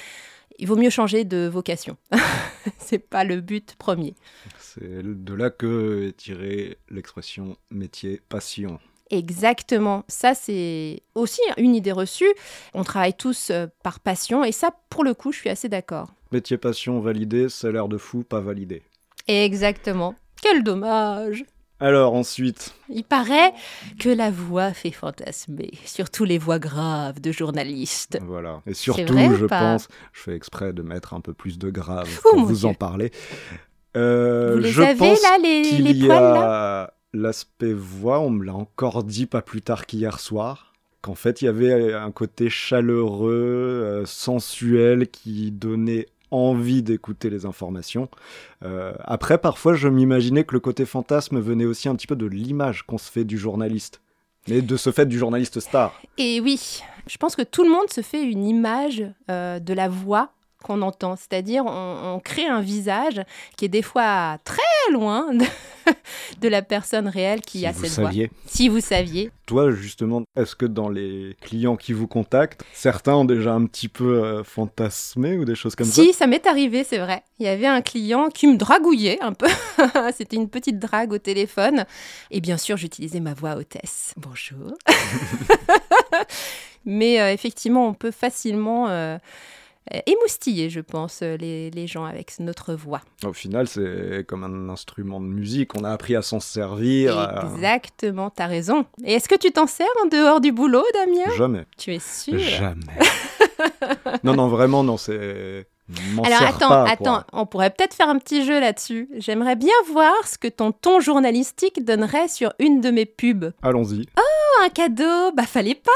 il 0.62 0.68
vaut 0.68 0.76
mieux 0.76 0.90
changer 0.90 1.24
de 1.24 1.48
vocation. 1.48 1.96
c'est 2.78 3.00
pas 3.00 3.24
le 3.24 3.40
but 3.40 3.74
premier. 3.74 4.14
c'est 4.60 5.02
de 5.02 5.34
là 5.34 5.50
que 5.50 6.06
est 6.06 6.16
tirée 6.16 6.78
l'expression 6.88 7.56
métier 7.72 8.22
passion. 8.28 8.78
Exactement. 9.10 10.04
Ça, 10.06 10.34
c'est 10.34 11.02
aussi 11.16 11.40
une 11.58 11.74
idée 11.74 11.90
reçue. 11.90 12.32
On 12.74 12.84
travaille 12.84 13.14
tous 13.14 13.50
euh, 13.50 13.66
par 13.82 13.98
passion 13.98 14.44
et 14.44 14.52
ça, 14.52 14.70
pour 14.88 15.02
le 15.02 15.14
coup, 15.14 15.32
je 15.32 15.38
suis 15.38 15.50
assez 15.50 15.68
d'accord. 15.68 16.14
Métier 16.30 16.58
passion 16.58 17.00
validé, 17.00 17.48
salaire 17.48 17.88
de 17.88 17.98
fou 17.98 18.22
pas 18.22 18.40
validé. 18.40 18.82
Exactement. 19.26 20.14
Quel 20.40 20.62
dommage. 20.62 21.44
Alors 21.82 22.14
ensuite, 22.14 22.74
Il 22.88 23.02
paraît 23.02 23.52
que 23.98 24.08
la 24.08 24.30
voix 24.30 24.72
fait 24.72 24.92
fantasmer, 24.92 25.72
surtout 25.84 26.24
les 26.24 26.38
voix 26.38 26.58
graves 26.60 27.20
de 27.20 27.32
journalistes. 27.32 28.18
voilà. 28.24 28.62
Et 28.66 28.74
surtout, 28.74 29.12
vrai 29.12 29.28
je 29.36 29.46
pense, 29.46 29.88
je 30.12 30.20
fais 30.20 30.34
exprès 30.36 30.72
de 30.72 30.82
mettre 30.82 31.12
un 31.14 31.20
peu 31.20 31.32
plus 31.34 31.58
de 31.58 31.70
grave 31.70 32.08
Oh, 32.24 32.30
pour 32.36 32.44
vous 32.46 32.54
Dieu. 32.58 32.68
en 32.68 32.74
parler. 32.74 33.10
Euh, 33.96 34.52
Vous 34.54 34.58
les 34.60 34.70
je 34.70 34.80
avez 34.82 34.96
pense 34.98 35.22
là, 35.22 35.38
les, 35.42 35.62
les 35.78 35.90
y 35.90 36.06
poils 36.06 36.08
là 36.22 36.82
a 36.84 36.92
l'aspect 37.12 37.72
voix, 37.74 38.20
on 38.20 38.30
me 38.30 38.44
l'a 38.44 38.54
encore 38.54 39.02
dit 39.04 39.26
pas 39.26 39.42
plus 39.42 39.60
tard 39.60 39.84
qu'hier 39.84 40.18
soir, 40.20 40.72
qu'en 41.02 41.14
fait 41.16 41.42
il 41.42 41.46
y 41.46 41.48
avait 41.48 41.92
un 41.94 42.10
côté 42.12 42.48
chaleureux, 42.48 43.32
euh, 43.32 44.06
sensuel, 44.06 45.08
qui 45.08 45.50
donnait 45.50 46.06
envie 46.32 46.82
d'écouter 46.82 47.30
les 47.30 47.46
informations. 47.46 48.08
Euh, 48.64 48.92
après, 49.04 49.38
parfois, 49.38 49.74
je 49.74 49.88
m'imaginais 49.88 50.44
que 50.44 50.54
le 50.54 50.60
côté 50.60 50.84
fantasme 50.84 51.38
venait 51.38 51.64
aussi 51.64 51.88
un 51.88 51.94
petit 51.94 52.06
peu 52.06 52.16
de 52.16 52.26
l'image 52.26 52.82
qu'on 52.82 52.98
se 52.98 53.10
fait 53.10 53.24
du 53.24 53.38
journaliste. 53.38 54.00
Mais 54.48 54.60
de 54.60 54.76
ce 54.76 54.90
fait 54.90 55.06
du 55.06 55.18
journaliste 55.18 55.60
star. 55.60 56.00
Et 56.18 56.40
oui, 56.40 56.82
je 57.06 57.16
pense 57.16 57.36
que 57.36 57.42
tout 57.42 57.62
le 57.62 57.70
monde 57.70 57.90
se 57.90 58.00
fait 58.00 58.22
une 58.22 58.44
image 58.44 59.04
euh, 59.30 59.60
de 59.60 59.72
la 59.72 59.88
voix 59.88 60.32
qu'on 60.62 60.82
entend. 60.82 61.16
C'est-à-dire, 61.16 61.64
on, 61.66 62.14
on 62.14 62.20
crée 62.20 62.46
un 62.46 62.60
visage 62.60 63.22
qui 63.56 63.64
est 63.64 63.68
des 63.68 63.82
fois 63.82 64.38
très 64.44 64.62
loin 64.90 65.32
de, 65.34 65.44
de 66.40 66.48
la 66.48 66.62
personne 66.62 67.08
réelle 67.08 67.40
qui 67.40 67.60
si 67.60 67.66
a 67.66 67.72
cette 67.72 67.98
voix. 67.98 68.10
Si 68.46 68.68
vous 68.68 68.80
saviez. 68.80 69.30
Toi, 69.46 69.70
justement, 69.70 70.22
est-ce 70.36 70.56
que 70.56 70.66
dans 70.66 70.88
les 70.88 71.36
clients 71.40 71.76
qui 71.76 71.92
vous 71.92 72.06
contactent, 72.06 72.64
certains 72.72 73.14
ont 73.14 73.24
déjà 73.24 73.52
un 73.52 73.66
petit 73.66 73.88
peu 73.88 74.22
euh, 74.22 74.44
fantasmé 74.44 75.36
ou 75.36 75.44
des 75.44 75.54
choses 75.54 75.74
comme 75.74 75.86
ça? 75.86 76.02
Si, 76.02 76.12
ça 76.12 76.26
m'est 76.26 76.46
arrivé, 76.46 76.84
c'est 76.84 76.98
vrai. 76.98 77.22
Il 77.38 77.46
y 77.46 77.48
avait 77.48 77.66
un 77.66 77.82
client 77.82 78.28
qui 78.28 78.46
me 78.46 78.56
dragouillait 78.56 79.20
un 79.20 79.32
peu. 79.32 79.48
C'était 80.16 80.36
une 80.36 80.48
petite 80.48 80.78
drague 80.78 81.12
au 81.12 81.18
téléphone. 81.18 81.84
Et 82.30 82.40
bien 82.40 82.56
sûr, 82.56 82.76
j'utilisais 82.76 83.20
ma 83.20 83.34
voix 83.34 83.56
hôtesse. 83.56 84.14
Bonjour. 84.16 84.72
Mais 86.84 87.20
euh, 87.20 87.32
effectivement, 87.32 87.86
on 87.86 87.94
peut 87.94 88.10
facilement 88.10 88.88
euh, 88.88 89.18
émoustiller, 90.06 90.70
je 90.70 90.80
pense, 90.80 91.20
euh, 91.22 91.36
les, 91.36 91.70
les 91.70 91.86
gens 91.86 92.04
avec 92.04 92.38
notre 92.38 92.74
voix. 92.74 93.00
Au 93.24 93.32
final, 93.32 93.66
c'est 93.66 94.24
comme 94.26 94.44
un 94.44 94.68
instrument 94.68 95.20
de 95.20 95.26
musique. 95.26 95.76
On 95.76 95.84
a 95.84 95.90
appris 95.90 96.16
à 96.16 96.22
s'en 96.22 96.40
servir. 96.40 97.42
Exactement, 97.54 98.30
t'as 98.30 98.46
raison. 98.46 98.86
Et 99.04 99.14
est-ce 99.14 99.28
que 99.28 99.34
tu 99.34 99.50
t'en 99.50 99.66
sers 99.66 99.86
en 100.02 100.06
dehors 100.06 100.40
du 100.40 100.52
boulot, 100.52 100.84
Damien? 100.94 101.34
Jamais. 101.36 101.64
Tu 101.76 101.94
es 101.94 101.98
sûr? 101.98 102.38
Jamais. 102.38 102.98
non, 104.24 104.34
non, 104.34 104.48
vraiment, 104.48 104.84
non, 104.84 104.96
c'est. 104.96 105.66
Alors 106.24 106.42
attends, 106.42 106.68
pas, 106.68 106.84
attends, 106.88 107.22
on 107.32 107.44
pourrait 107.44 107.70
peut-être 107.70 107.92
faire 107.92 108.08
un 108.08 108.18
petit 108.18 108.46
jeu 108.46 108.60
là-dessus. 108.60 109.08
J'aimerais 109.18 109.56
bien 109.56 109.74
voir 109.90 110.14
ce 110.26 110.38
que 110.38 110.48
ton 110.48 110.72
ton 110.72 111.00
journalistique 111.00 111.84
donnerait 111.84 112.28
sur 112.28 112.52
une 112.58 112.80
de 112.80 112.90
mes 112.90 113.04
pubs. 113.04 113.52
Allons-y. 113.62 114.06
Oh, 114.18 114.64
un 114.64 114.68
cadeau 114.70 115.32
Bah 115.36 115.42
fallait 115.42 115.74
pas 115.74 115.90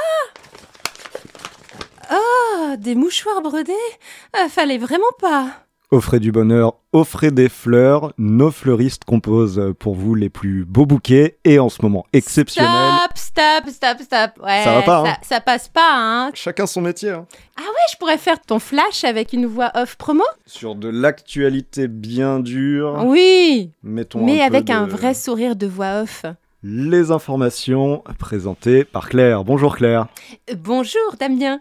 Oh, 2.12 2.74
des 2.78 2.94
mouchoirs 2.94 3.42
brodés 3.42 3.72
Ah, 4.32 4.48
Fallait 4.48 4.78
vraiment 4.78 5.04
pas 5.20 5.48
Offrez 5.92 6.18
du 6.18 6.32
bonheur, 6.32 6.74
offrez 6.92 7.30
des 7.30 7.48
fleurs. 7.48 8.12
Nos 8.18 8.50
fleuristes 8.50 9.04
composent 9.04 9.72
pour 9.78 9.94
vous 9.94 10.16
les 10.16 10.28
plus 10.28 10.64
beaux 10.64 10.84
bouquets 10.84 11.38
et 11.44 11.60
en 11.60 11.68
ce 11.68 11.80
moment 11.80 12.04
exceptionnel. 12.12 12.92
Stop, 13.14 13.64
stop, 13.64 13.70
stop, 13.72 14.02
stop 14.02 14.44
Ouais, 14.44 14.62
Ça 14.64 14.72
va 14.74 14.82
pas, 14.82 14.98
hein 14.98 15.04
ça, 15.22 15.36
ça 15.36 15.40
passe 15.40 15.68
pas, 15.68 15.92
hein 15.94 16.30
Chacun 16.34 16.66
son 16.66 16.80
métier. 16.80 17.10
hein. 17.10 17.24
Ah 17.56 17.62
ouais, 17.62 17.86
je 17.92 17.96
pourrais 17.98 18.18
faire 18.18 18.40
ton 18.40 18.58
flash 18.58 19.04
avec 19.04 19.32
une 19.32 19.46
voix 19.46 19.70
off 19.76 19.94
promo 19.94 20.24
Sur 20.44 20.74
de 20.74 20.88
l'actualité 20.88 21.86
bien 21.86 22.40
dure, 22.40 23.04
Oui 23.06 23.70
mettons 23.84 24.24
Mais 24.24 24.42
un 24.42 24.48
peu 24.48 24.56
avec 24.56 24.70
un 24.70 24.86
vrai 24.88 25.14
sourire 25.14 25.54
de 25.54 25.68
voix 25.68 26.02
off. 26.02 26.26
Les 26.62 27.10
informations 27.10 28.02
présentées 28.18 28.84
par 28.84 29.08
Claire. 29.08 29.44
Bonjour 29.44 29.76
Claire. 29.76 30.06
Bonjour 30.56 31.14
Damien. 31.20 31.60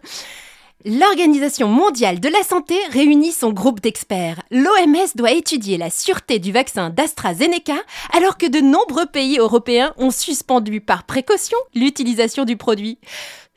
L'Organisation 0.86 1.68
mondiale 1.68 2.20
de 2.20 2.30
la 2.30 2.44
santé 2.44 2.76
réunit 2.92 3.32
son 3.32 3.52
groupe 3.52 3.82
d'experts. 3.82 4.42
L'OMS 4.52 5.10
doit 5.16 5.32
étudier 5.32 5.78
la 5.78 5.90
sûreté 5.90 6.40
du 6.40 6.52
vaccin 6.52 6.92
d'AstraZeneca 6.92 7.76
alors 8.14 8.38
que 8.38 8.46
de 8.46 8.60
nombreux 8.60 9.08
pays 9.08 9.38
européens 9.38 9.94
ont 9.98 10.12
suspendu 10.12 10.80
par 10.80 11.04
précaution 11.04 11.58
l'utilisation 11.74 12.46
du 12.46 12.56
produit. 12.56 12.98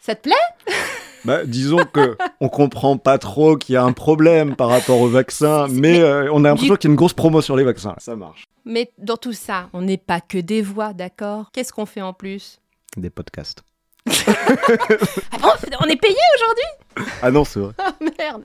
Ça 0.00 0.14
te 0.14 0.22
plaît? 0.22 0.74
Bah, 1.28 1.44
disons 1.44 1.84
que 1.92 2.16
on 2.40 2.48
comprend 2.48 2.96
pas 2.96 3.18
trop 3.18 3.58
qu'il 3.58 3.74
y 3.74 3.76
a 3.76 3.84
un 3.84 3.92
problème 3.92 4.56
par 4.56 4.70
rapport 4.70 4.98
au 4.98 5.08
vaccin, 5.08 5.66
mais 5.68 6.00
euh, 6.00 6.32
on 6.32 6.42
a 6.46 6.48
l'impression 6.48 6.76
qu'il 6.76 6.88
y 6.88 6.90
a 6.90 6.92
une 6.92 6.96
grosse 6.96 7.12
promo 7.12 7.42
sur 7.42 7.54
les 7.54 7.64
vaccins. 7.64 7.94
Ça 7.98 8.16
marche. 8.16 8.44
Mais 8.64 8.90
dans 8.96 9.18
tout 9.18 9.34
ça, 9.34 9.68
on 9.74 9.82
n'est 9.82 9.98
pas 9.98 10.22
que 10.22 10.38
des 10.38 10.62
voix, 10.62 10.94
d'accord? 10.94 11.50
Qu'est-ce 11.52 11.70
qu'on 11.70 11.84
fait 11.84 12.00
en 12.00 12.14
plus? 12.14 12.60
Des 12.96 13.10
podcasts. 13.10 13.62
Ah 15.30 15.36
bon? 15.38 15.50
On 15.80 15.86
est 15.86 16.00
payé 16.00 16.16
aujourd'hui? 16.36 17.04
Ah 17.22 17.30
non, 17.30 17.44
c'est 17.44 17.60
vrai. 17.60 17.72
Ah 17.78 17.92
merde 18.18 18.44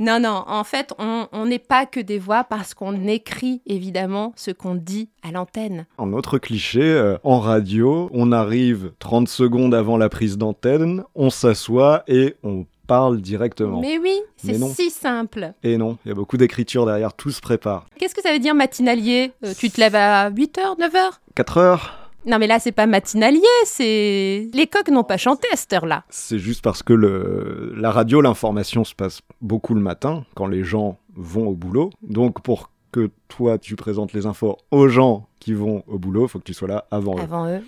Non, 0.00 0.18
non, 0.18 0.44
en 0.46 0.64
fait, 0.64 0.94
on 0.98 1.44
n'est 1.44 1.58
pas 1.58 1.84
que 1.84 2.00
des 2.00 2.18
voix 2.18 2.42
parce 2.42 2.72
qu'on 2.72 3.06
écrit 3.06 3.60
évidemment 3.66 4.32
ce 4.34 4.50
qu'on 4.50 4.74
dit 4.74 5.10
à 5.22 5.30
l'antenne. 5.30 5.84
Un 5.98 6.14
autre 6.14 6.38
cliché, 6.38 6.80
euh, 6.80 7.18
en 7.22 7.38
radio, 7.38 8.08
on 8.14 8.32
arrive 8.32 8.92
30 8.98 9.28
secondes 9.28 9.74
avant 9.74 9.98
la 9.98 10.08
prise 10.08 10.38
d'antenne, 10.38 11.04
on 11.14 11.28
s'assoit 11.28 12.02
et 12.08 12.36
on 12.42 12.64
parle 12.86 13.20
directement. 13.20 13.80
Mais 13.80 13.98
oui, 13.98 14.18
c'est 14.36 14.58
si 14.58 14.88
simple. 14.90 15.52
Et 15.62 15.76
non, 15.76 15.98
il 16.06 16.08
y 16.08 16.12
a 16.12 16.14
beaucoup 16.14 16.38
d'écriture 16.38 16.86
derrière, 16.86 17.12
tout 17.12 17.30
se 17.30 17.42
prépare. 17.42 17.84
Qu'est-ce 17.98 18.14
que 18.14 18.22
ça 18.22 18.32
veut 18.32 18.38
dire 18.38 18.54
matinalier? 18.54 19.32
Euh, 19.44 19.52
Tu 19.56 19.68
te 19.70 19.78
lèves 19.78 19.94
à 19.96 20.30
8h, 20.30 20.78
9h 20.78 21.10
4 21.34 21.58
heures 21.58 21.99
Non, 22.26 22.38
mais 22.38 22.46
là, 22.46 22.58
c'est 22.58 22.72
pas 22.72 22.86
matinalier, 22.86 23.40
c'est. 23.64 24.50
Les 24.52 24.66
coqs 24.66 24.88
n'ont 24.90 25.04
pas 25.04 25.16
chanté 25.16 25.48
à 25.52 25.56
cette 25.56 25.72
heure-là. 25.72 26.04
C'est 26.10 26.38
juste 26.38 26.62
parce 26.62 26.82
que 26.82 26.92
le, 26.92 27.72
la 27.76 27.90
radio, 27.90 28.20
l'information 28.20 28.84
se 28.84 28.94
passe 28.94 29.20
beaucoup 29.40 29.74
le 29.74 29.80
matin, 29.80 30.24
quand 30.34 30.46
les 30.46 30.62
gens 30.62 30.98
vont 31.16 31.48
au 31.48 31.54
boulot. 31.54 31.90
Donc, 32.02 32.42
pour 32.42 32.70
que 32.92 33.10
toi, 33.28 33.58
tu 33.58 33.76
présentes 33.76 34.12
les 34.12 34.26
infos 34.26 34.58
aux 34.70 34.88
gens 34.88 35.26
qui 35.38 35.54
vont 35.54 35.82
au 35.86 35.98
boulot, 35.98 36.28
faut 36.28 36.38
que 36.38 36.44
tu 36.44 36.54
sois 36.54 36.68
là 36.68 36.84
avant 36.90 37.16
eux. 37.16 37.22
Avant 37.22 37.46
eux. 37.48 37.62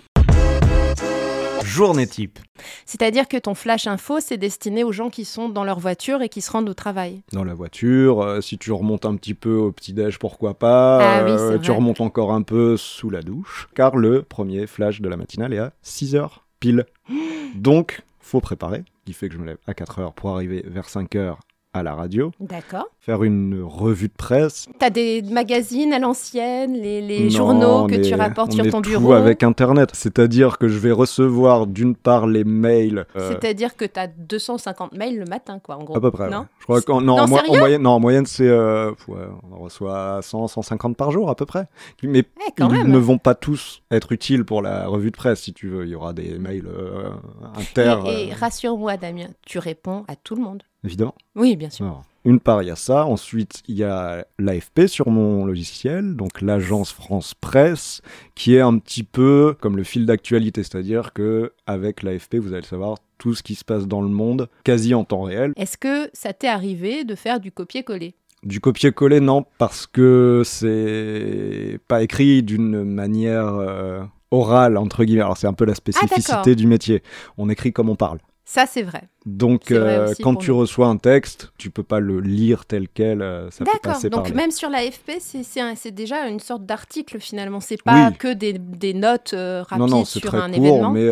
Journée 1.63 2.07
type. 2.07 2.39
C'est-à-dire 2.85 3.27
que 3.27 3.37
ton 3.37 3.55
flash 3.55 3.87
info, 3.87 4.19
c'est 4.19 4.37
destiné 4.37 4.83
aux 4.83 4.91
gens 4.91 5.09
qui 5.09 5.25
sont 5.25 5.49
dans 5.49 5.63
leur 5.63 5.79
voiture 5.79 6.21
et 6.21 6.29
qui 6.29 6.41
se 6.41 6.51
rendent 6.51 6.69
au 6.69 6.73
travail. 6.73 7.21
Dans 7.31 7.43
la 7.43 7.53
voiture, 7.53 8.21
euh, 8.21 8.41
si 8.41 8.57
tu 8.57 8.71
remontes 8.71 9.05
un 9.05 9.15
petit 9.15 9.33
peu 9.33 9.55
au 9.55 9.71
petit-déj, 9.71 10.19
pourquoi 10.19 10.53
pas. 10.53 11.19
Ah 11.19 11.23
oui, 11.25 11.31
Euh, 11.31 11.57
tu 11.57 11.71
remontes 11.71 12.01
encore 12.01 12.33
un 12.33 12.41
peu 12.41 12.77
sous 12.77 13.09
la 13.09 13.21
douche, 13.21 13.69
car 13.75 13.95
le 13.95 14.21
premier 14.21 14.67
flash 14.67 15.01
de 15.01 15.09
la 15.09 15.17
matinale 15.17 15.53
est 15.53 15.59
à 15.59 15.73
6h 15.83 16.29
pile. 16.59 16.85
Donc, 17.55 18.01
faut 18.19 18.39
préparer, 18.41 18.83
qui 19.05 19.13
fait 19.13 19.27
que 19.29 19.33
je 19.35 19.39
me 19.39 19.45
lève 19.45 19.57
à 19.67 19.73
4h 19.73 20.13
pour 20.13 20.31
arriver 20.31 20.63
vers 20.65 20.87
5h 20.87 21.35
à 21.73 21.81
la 21.83 21.95
radio, 21.95 22.31
D'accord. 22.39 22.85
faire 22.99 23.23
une 23.23 23.61
revue 23.63 24.07
de 24.07 24.13
presse. 24.13 24.67
T'as 24.79 24.89
des 24.91 25.21
magazines 25.23 25.91
à 25.93 25.99
l'ancienne, 25.99 26.73
les, 26.73 27.01
les 27.01 27.23
Non, 27.25 27.29
journaux 27.29 27.87
que 27.87 27.95
tu 27.95 28.13
rapportes 28.13 28.51
on 28.51 28.55
sur 28.57 28.65
est 28.65 28.69
ton 28.69 28.81
tout 28.81 28.89
bureau. 28.91 29.13
avec 29.13 29.41
Internet, 29.43 29.89
c'est-à-dire 29.93 30.57
que 30.59 30.67
je 30.67 30.77
vais 30.77 30.91
recevoir 30.91 31.65
d'une 31.65 31.95
part 31.95 32.27
les 32.27 32.43
mails. 32.43 33.05
euh, 33.15 33.31
C'est-à-dire 33.31 33.75
que 33.75 33.85
t'as 33.85 34.05
250 34.07 34.93
mails 34.93 35.17
le 35.17 35.25
matin, 35.25 35.59
quoi, 35.59 35.77
en 35.77 35.83
gros. 35.83 35.97
À 35.97 36.01
peu 36.01 36.11
près. 36.11 36.29
Non 36.29 36.41
ouais. 36.69 36.79
Je 36.79 36.83
crois 36.85 37.01
non, 37.01 37.15
Non, 37.17 37.23
en, 37.23 37.27
moyenne, 37.57 37.81
non, 37.81 37.89
en 37.91 37.99
moyenne, 37.99 38.25
c'est 38.27 38.47
euh, 38.47 38.91
ouais, 39.07 39.17
on 39.51 39.63
reçoit 39.63 40.19
100, 40.21 40.47
150 40.49 40.95
par 40.95 41.11
jour 41.11 41.29
à 41.29 41.35
peu 41.35 41.45
près. 41.45 41.65
Mais 42.03 42.19
Eh, 42.19 42.51
quand 42.55 42.69
ils 42.69 42.83
même. 42.83 42.91
ne 42.91 42.97
vont 42.99 43.17
pas 43.17 43.33
tous 43.35 43.81
être 43.89 44.11
utiles 44.11 44.45
pour 44.45 44.61
la 44.61 44.87
revue 44.87 45.09
de 45.11 45.17
presse, 45.17 45.41
si 45.41 45.53
tu 45.53 45.69
veux. 45.69 45.85
Il 45.85 45.89
y 45.89 45.95
aura 45.95 46.13
des 46.13 46.37
mails 46.37 46.67
euh, 46.67 47.09
inter, 47.55 47.97
Et, 48.05 48.27
et 48.27 48.31
euh, 48.31 48.35
rassure-moi, 48.39 48.97
Damien, 48.97 49.27
tu 49.45 49.57
réponds 49.59 50.03
à 50.07 50.15
tout 50.15 50.35
le 50.35 50.41
monde. 50.43 50.63
Évidemment. 50.83 51.15
Oui, 51.35 51.55
bien 51.55 51.69
sûr. 51.69 51.85
Alors, 51.85 52.03
une 52.25 52.39
part, 52.39 52.63
il 52.63 52.67
y 52.67 52.71
a 52.71 52.75
ça. 52.75 53.05
Ensuite, 53.05 53.61
il 53.67 53.75
y 53.75 53.83
a 53.83 54.25
l'AFP 54.39 54.87
sur 54.87 55.09
mon 55.09 55.45
logiciel, 55.45 56.15
donc 56.15 56.41
l'agence 56.41 56.91
France 56.93 57.33
Presse, 57.33 58.01
qui 58.35 58.55
est 58.55 58.61
un 58.61 58.77
petit 58.77 59.03
peu 59.03 59.55
comme 59.59 59.75
le 59.75 59.83
fil 59.83 60.05
d'actualité, 60.05 60.63
c'est-à-dire 60.63 61.11
que 61.13 61.51
avec 61.67 62.01
l'AFP, 62.01 62.35
vous 62.35 62.53
allez 62.53 62.65
savoir 62.65 62.97
tout 63.17 63.33
ce 63.35 63.43
qui 63.43 63.55
se 63.55 63.65
passe 63.65 63.87
dans 63.87 64.01
le 64.01 64.07
monde, 64.09 64.49
quasi 64.63 64.93
en 64.93 65.03
temps 65.03 65.23
réel. 65.23 65.53
Est-ce 65.57 65.77
que 65.77 66.09
ça 66.13 66.33
t'est 66.33 66.47
arrivé 66.47 67.03
de 67.03 67.15
faire 67.15 67.39
du 67.39 67.51
copier-coller? 67.51 68.15
Du 68.43 68.59
copier-coller, 68.59 69.21
non, 69.21 69.45
parce 69.57 69.87
que 69.87 70.43
c'est 70.45 71.79
pas 71.87 72.03
écrit 72.03 72.43
d'une 72.43 72.83
manière 72.83 73.47
euh, 73.55 74.03
orale, 74.31 74.77
entre 74.77 75.05
guillemets. 75.05 75.21
Alors, 75.21 75.37
c'est 75.37 75.47
un 75.47 75.53
peu 75.53 75.63
la 75.65 75.75
spécificité 75.75 76.31
Ah, 76.33 76.37
d'accord. 76.41 76.55
du 76.55 76.67
métier. 76.67 77.03
On 77.37 77.49
écrit 77.49 77.71
comme 77.71 77.89
on 77.89 77.95
parle. 77.95 78.19
Ça, 78.45 78.65
c'est 78.65 78.81
vrai. 78.81 79.03
Donc, 79.25 79.71
vrai 79.71 79.79
euh, 79.79 80.13
quand 80.21 80.35
tu 80.35 80.51
nous. 80.51 80.57
reçois 80.57 80.87
un 80.87 80.97
texte, 80.97 81.53
tu 81.57 81.69
peux 81.69 81.81
pas 81.83 82.01
le 82.01 82.19
lire 82.19 82.65
tel 82.65 82.89
quel, 82.89 83.21
euh, 83.21 83.49
ça 83.51 83.59
peut 83.63 83.71
D'accord. 83.71 83.93
passer 83.93 84.09
Donc, 84.09 84.25
par 84.27 84.35
même 84.35 84.51
sur 84.51 84.69
l'AFP, 84.69 85.11
c'est 85.19 85.91
déjà 85.91 86.27
une 86.27 86.41
sorte 86.41 86.65
d'article, 86.65 87.21
finalement. 87.21 87.61
C'est 87.61 87.81
pas 87.81 88.09
Oui. 88.09 88.17
que 88.17 88.33
des, 88.33 88.51
des 88.53 88.93
notes 88.93 89.31
euh, 89.33 89.63
rapides 89.63 89.77
Non, 89.79 89.87
non, 89.87 90.03
c'est 90.05 90.19
sur 90.19 90.29
très 90.29 90.39
un 90.39 90.51
court, 90.51 90.57
événement. 90.65 90.91
mais 90.91 91.09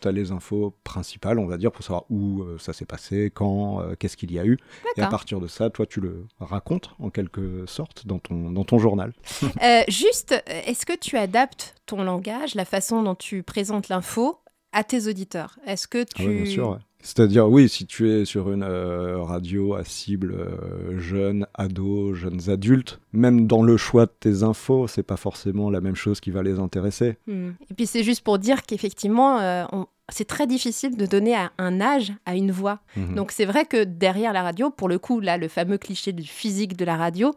tu 0.00 0.08
as 0.08 0.12
les 0.12 0.32
infos 0.32 0.74
principales, 0.82 1.38
on 1.38 1.46
va 1.46 1.58
dire, 1.58 1.72
pour 1.72 1.84
savoir 1.84 2.04
où 2.08 2.40
euh, 2.40 2.56
ça 2.58 2.72
s'est 2.72 2.86
passé, 2.86 3.30
quand, 3.34 3.82
euh, 3.82 3.94
qu'est-ce 3.98 4.16
qu'il 4.16 4.32
y 4.32 4.38
a 4.38 4.46
eu. 4.46 4.56
Et 4.96 5.02
à 5.02 5.08
partir 5.08 5.40
de 5.40 5.48
ça, 5.48 5.68
toi, 5.68 5.84
tu 5.84 6.00
le 6.00 6.24
racontes 6.40 6.90
en 7.00 7.10
quelque 7.10 7.66
sorte 7.66 8.06
dans 8.06 8.18
ton, 8.18 8.50
dans 8.50 8.64
ton 8.64 8.78
journal. 8.78 9.12
Euh, 9.62 9.82
juste, 9.88 10.32
euh, 10.32 10.60
est-ce 10.66 10.86
que 10.86 10.96
tu 10.98 11.16
adaptes 11.18 11.74
ton 11.86 12.02
langage, 12.02 12.54
la 12.54 12.64
façon 12.64 13.02
dont 13.02 13.14
tu 13.14 13.42
présentes 13.42 13.88
l'info 13.90 14.38
à 14.72 14.84
tes 14.84 15.06
auditeurs 15.08 15.58
Est-ce 15.66 15.86
que 15.88 16.02
Ah 16.02 16.04
tu... 16.16 16.26
ouais, 16.28 16.42
bien 16.42 16.50
sûr, 16.52 16.70
ouais. 16.70 16.78
C'est-à-dire, 17.04 17.48
oui, 17.48 17.68
si 17.68 17.84
tu 17.84 18.08
es 18.10 18.24
sur 18.24 18.52
une 18.52 18.62
euh, 18.62 19.20
radio 19.22 19.74
à 19.74 19.82
cible 19.84 20.34
euh, 20.38 20.98
jeunes, 21.00 21.48
ados, 21.54 22.14
jeunes 22.16 22.48
adultes, 22.48 23.00
même 23.12 23.48
dans 23.48 23.64
le 23.64 23.76
choix 23.76 24.06
de 24.06 24.12
tes 24.20 24.44
infos, 24.44 24.86
c'est 24.86 25.02
pas 25.02 25.16
forcément 25.16 25.68
la 25.68 25.80
même 25.80 25.96
chose 25.96 26.20
qui 26.20 26.30
va 26.30 26.44
les 26.44 26.60
intéresser. 26.60 27.16
Hmm. 27.26 27.50
Et 27.70 27.74
puis 27.74 27.86
c'est 27.86 28.04
juste 28.04 28.22
pour 28.22 28.38
dire 28.38 28.62
qu'effectivement, 28.62 29.40
euh, 29.40 29.64
on- 29.72 29.86
c'est 30.10 30.26
très 30.28 30.46
difficile 30.46 30.96
de 30.96 31.06
donner 31.06 31.34
à- 31.34 31.50
un 31.58 31.80
âge 31.80 32.12
à 32.24 32.36
une 32.36 32.52
voix. 32.52 32.78
Mhm. 32.96 33.14
Donc 33.16 33.32
c'est 33.32 33.46
vrai 33.46 33.64
que 33.64 33.82
derrière 33.82 34.32
la 34.32 34.42
radio, 34.42 34.70
pour 34.70 34.88
le 34.88 34.98
coup, 35.00 35.18
là, 35.18 35.38
le 35.38 35.48
fameux 35.48 35.78
cliché 35.78 36.12
du 36.12 36.22
physique 36.24 36.76
de 36.76 36.84
la 36.84 36.96
radio, 36.96 37.34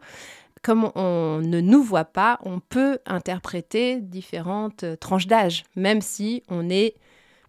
comme 0.62 0.90
on 0.94 1.40
ne 1.42 1.60
nous 1.60 1.82
voit 1.82 2.04
pas, 2.04 2.38
on 2.44 2.60
peut 2.60 2.98
interpréter 3.06 4.00
différentes 4.00 4.84
euh, 4.84 4.94
tranches 4.96 5.26
d'âge, 5.26 5.64
même 5.74 6.00
si 6.00 6.42
on 6.48 6.68
est 6.70 6.94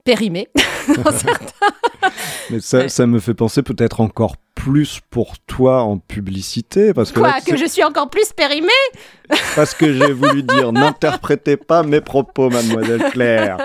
périmé. 0.07 0.47
dans 1.03 1.11
certains- 1.11 1.67
Mais 2.49 2.61
ça, 2.61 2.77
Ouais. 2.79 2.89
ça 2.89 3.05
me 3.05 3.19
fait 3.19 3.33
penser 3.33 3.61
peut-être 3.61 3.99
encore 3.99 4.37
plus 4.55 5.01
pour 5.09 5.37
toi 5.39 5.81
en 5.83 5.97
publicité, 5.97 6.93
parce 6.93 7.11
que, 7.11 7.19
Quoi, 7.19 7.27
là, 7.27 7.41
que 7.45 7.57
je 7.57 7.65
suis 7.65 7.83
encore 7.83 8.09
plus 8.09 8.31
périmé 8.33 8.71
parce 9.55 9.73
que 9.73 9.91
j'ai 9.93 10.13
voulu 10.13 10.43
dire 10.43 10.71
n'interprétez 10.71 11.57
pas 11.57 11.83
mes 11.83 11.99
propos, 12.01 12.49
mademoiselle 12.49 13.03
Claire. 13.11 13.57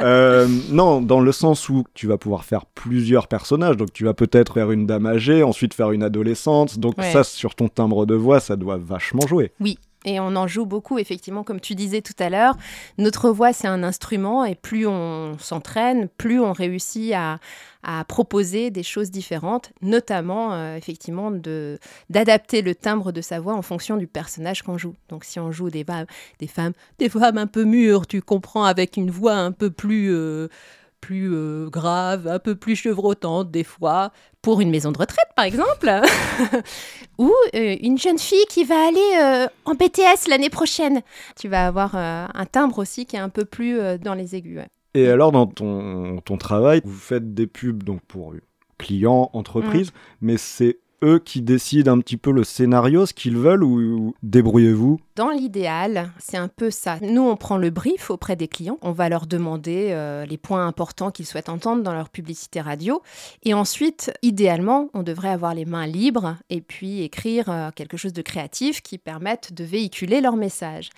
Euh, 0.00 0.48
non, 0.70 1.00
dans 1.02 1.20
le 1.20 1.30
sens 1.32 1.68
où 1.68 1.84
tu 1.94 2.06
vas 2.06 2.16
pouvoir 2.16 2.44
faire 2.44 2.64
plusieurs 2.66 3.28
personnages, 3.28 3.76
donc 3.76 3.92
tu 3.92 4.04
vas 4.04 4.14
peut-être 4.14 4.54
faire 4.54 4.70
une 4.72 4.86
dame 4.86 5.06
âgée, 5.06 5.42
ensuite 5.42 5.74
faire 5.74 5.92
une 5.92 6.02
adolescente, 6.02 6.78
donc 6.78 6.96
Ouais. 6.98 7.12
ça 7.12 7.22
sur 7.24 7.54
ton 7.54 7.68
timbre 7.68 8.06
de 8.06 8.14
voix, 8.14 8.40
ça 8.40 8.56
doit 8.56 8.78
vachement 8.78 9.26
jouer. 9.26 9.52
Et 10.04 10.18
on 10.18 10.34
en 10.34 10.48
joue 10.48 10.66
beaucoup, 10.66 10.98
effectivement, 10.98 11.44
comme 11.44 11.60
tu 11.60 11.76
disais 11.76 12.02
tout 12.02 12.14
à 12.18 12.28
l'heure. 12.28 12.56
Notre 12.98 13.30
voix, 13.30 13.52
c'est 13.52 13.68
un 13.68 13.84
instrument, 13.84 14.44
et 14.44 14.56
plus 14.56 14.86
on 14.86 15.38
s'entraîne, 15.38 16.08
plus 16.08 16.40
on 16.40 16.52
réussit 16.52 17.12
à, 17.14 17.38
à 17.84 18.04
proposer 18.04 18.70
des 18.70 18.82
choses 18.82 19.12
différentes, 19.12 19.70
notamment, 19.80 20.54
euh, 20.54 20.76
effectivement, 20.76 21.30
de 21.30 21.78
d'adapter 22.10 22.62
le 22.62 22.74
timbre 22.74 23.12
de 23.12 23.20
sa 23.20 23.38
voix 23.38 23.54
en 23.54 23.62
fonction 23.62 23.96
du 23.96 24.08
personnage 24.08 24.62
qu'on 24.62 24.76
joue. 24.76 24.94
Donc, 25.08 25.22
si 25.24 25.38
on 25.38 25.52
joue 25.52 25.70
des, 25.70 25.86
des 26.40 26.48
femmes, 26.48 26.72
des 26.98 27.08
femmes 27.08 27.38
un 27.38 27.46
peu 27.46 27.62
mûres, 27.62 28.08
tu 28.08 28.22
comprends, 28.22 28.64
avec 28.64 28.96
une 28.96 29.10
voix 29.10 29.34
un 29.34 29.52
peu 29.52 29.70
plus... 29.70 30.12
euh, 30.12 30.48
plus 31.02 31.34
euh, 31.34 31.68
grave, 31.68 32.26
un 32.26 32.38
peu 32.38 32.54
plus 32.54 32.76
chevrotante 32.76 33.50
des 33.50 33.64
fois, 33.64 34.12
pour 34.40 34.62
une 34.62 34.70
maison 34.70 34.90
de 34.92 34.98
retraite 34.98 35.28
par 35.36 35.44
exemple, 35.44 35.90
ou 37.18 37.30
euh, 37.54 37.76
une 37.82 37.98
jeune 37.98 38.18
fille 38.18 38.46
qui 38.48 38.64
va 38.64 38.86
aller 38.88 39.18
euh, 39.20 39.46
en 39.66 39.74
BTS 39.74 40.28
l'année 40.30 40.48
prochaine. 40.48 41.02
Tu 41.38 41.48
vas 41.48 41.66
avoir 41.66 41.94
un 41.96 42.46
timbre 42.50 42.78
aussi 42.78 43.04
qui 43.04 43.16
est 43.16 43.20
un 43.20 43.28
peu 43.28 43.44
plus 43.44 43.78
dans 43.98 44.14
les 44.14 44.34
aigus. 44.34 44.58
ouais. 44.58 44.68
Et 44.94 45.08
alors, 45.08 45.32
dans 45.32 45.46
ton, 45.46 46.20
ton 46.24 46.36
travail, 46.36 46.82
vous 46.84 46.92
faites 46.98 47.34
des 47.34 47.46
pubs 47.46 47.82
donc 47.82 48.00
pour 48.08 48.34
clients, 48.78 49.30
entreprises, 49.32 49.90
Mm. 49.90 49.94
mais 50.22 50.36
c'est 50.36 50.78
eux 51.02 51.18
qui 51.18 51.42
décident 51.42 51.92
un 51.92 52.00
petit 52.00 52.16
peu 52.16 52.30
le 52.30 52.44
scénario, 52.44 53.06
ce 53.06 53.12
qu'ils 53.12 53.36
veulent, 53.36 53.64
ou, 53.64 53.80
ou 53.80 54.14
débrouillez-vous? 54.22 55.00
Dans 55.16 55.30
l'idéal, 55.30 56.10
c'est 56.18 56.36
un 56.36 56.48
peu 56.48 56.70
ça. 56.70 56.98
Nous, 57.02 57.22
on 57.22 57.36
prend 57.36 57.58
le 57.58 57.70
brief 57.70 58.10
auprès 58.10 58.36
des 58.36 58.48
clients. 58.48 58.78
On 58.82 58.92
va 58.92 59.08
leur 59.08 59.26
demander 59.26 59.88
euh, 59.90 60.24
les 60.24 60.38
points 60.38 60.66
importants 60.66 61.10
qu'ils 61.10 61.26
souhaitent 61.26 61.48
entendre 61.48 61.82
dans 61.82 61.92
leur 61.92 62.08
publicité 62.08 62.60
radio. 62.60 63.02
Et 63.42 63.54
ensuite, 63.54 64.12
idéalement, 64.22 64.88
on 64.94 65.02
devrait 65.02 65.30
avoir 65.30 65.54
les 65.54 65.64
mains 65.64 65.86
libres 65.86 66.36
et 66.50 66.60
puis 66.60 67.02
écrire 67.02 67.50
euh, 67.50 67.70
quelque 67.74 67.96
chose 67.96 68.12
de 68.12 68.22
créatif 68.22 68.82
qui 68.82 68.98
permette 68.98 69.52
de 69.52 69.64
véhiculer 69.64 70.20
leur 70.20 70.36
message. 70.36 70.90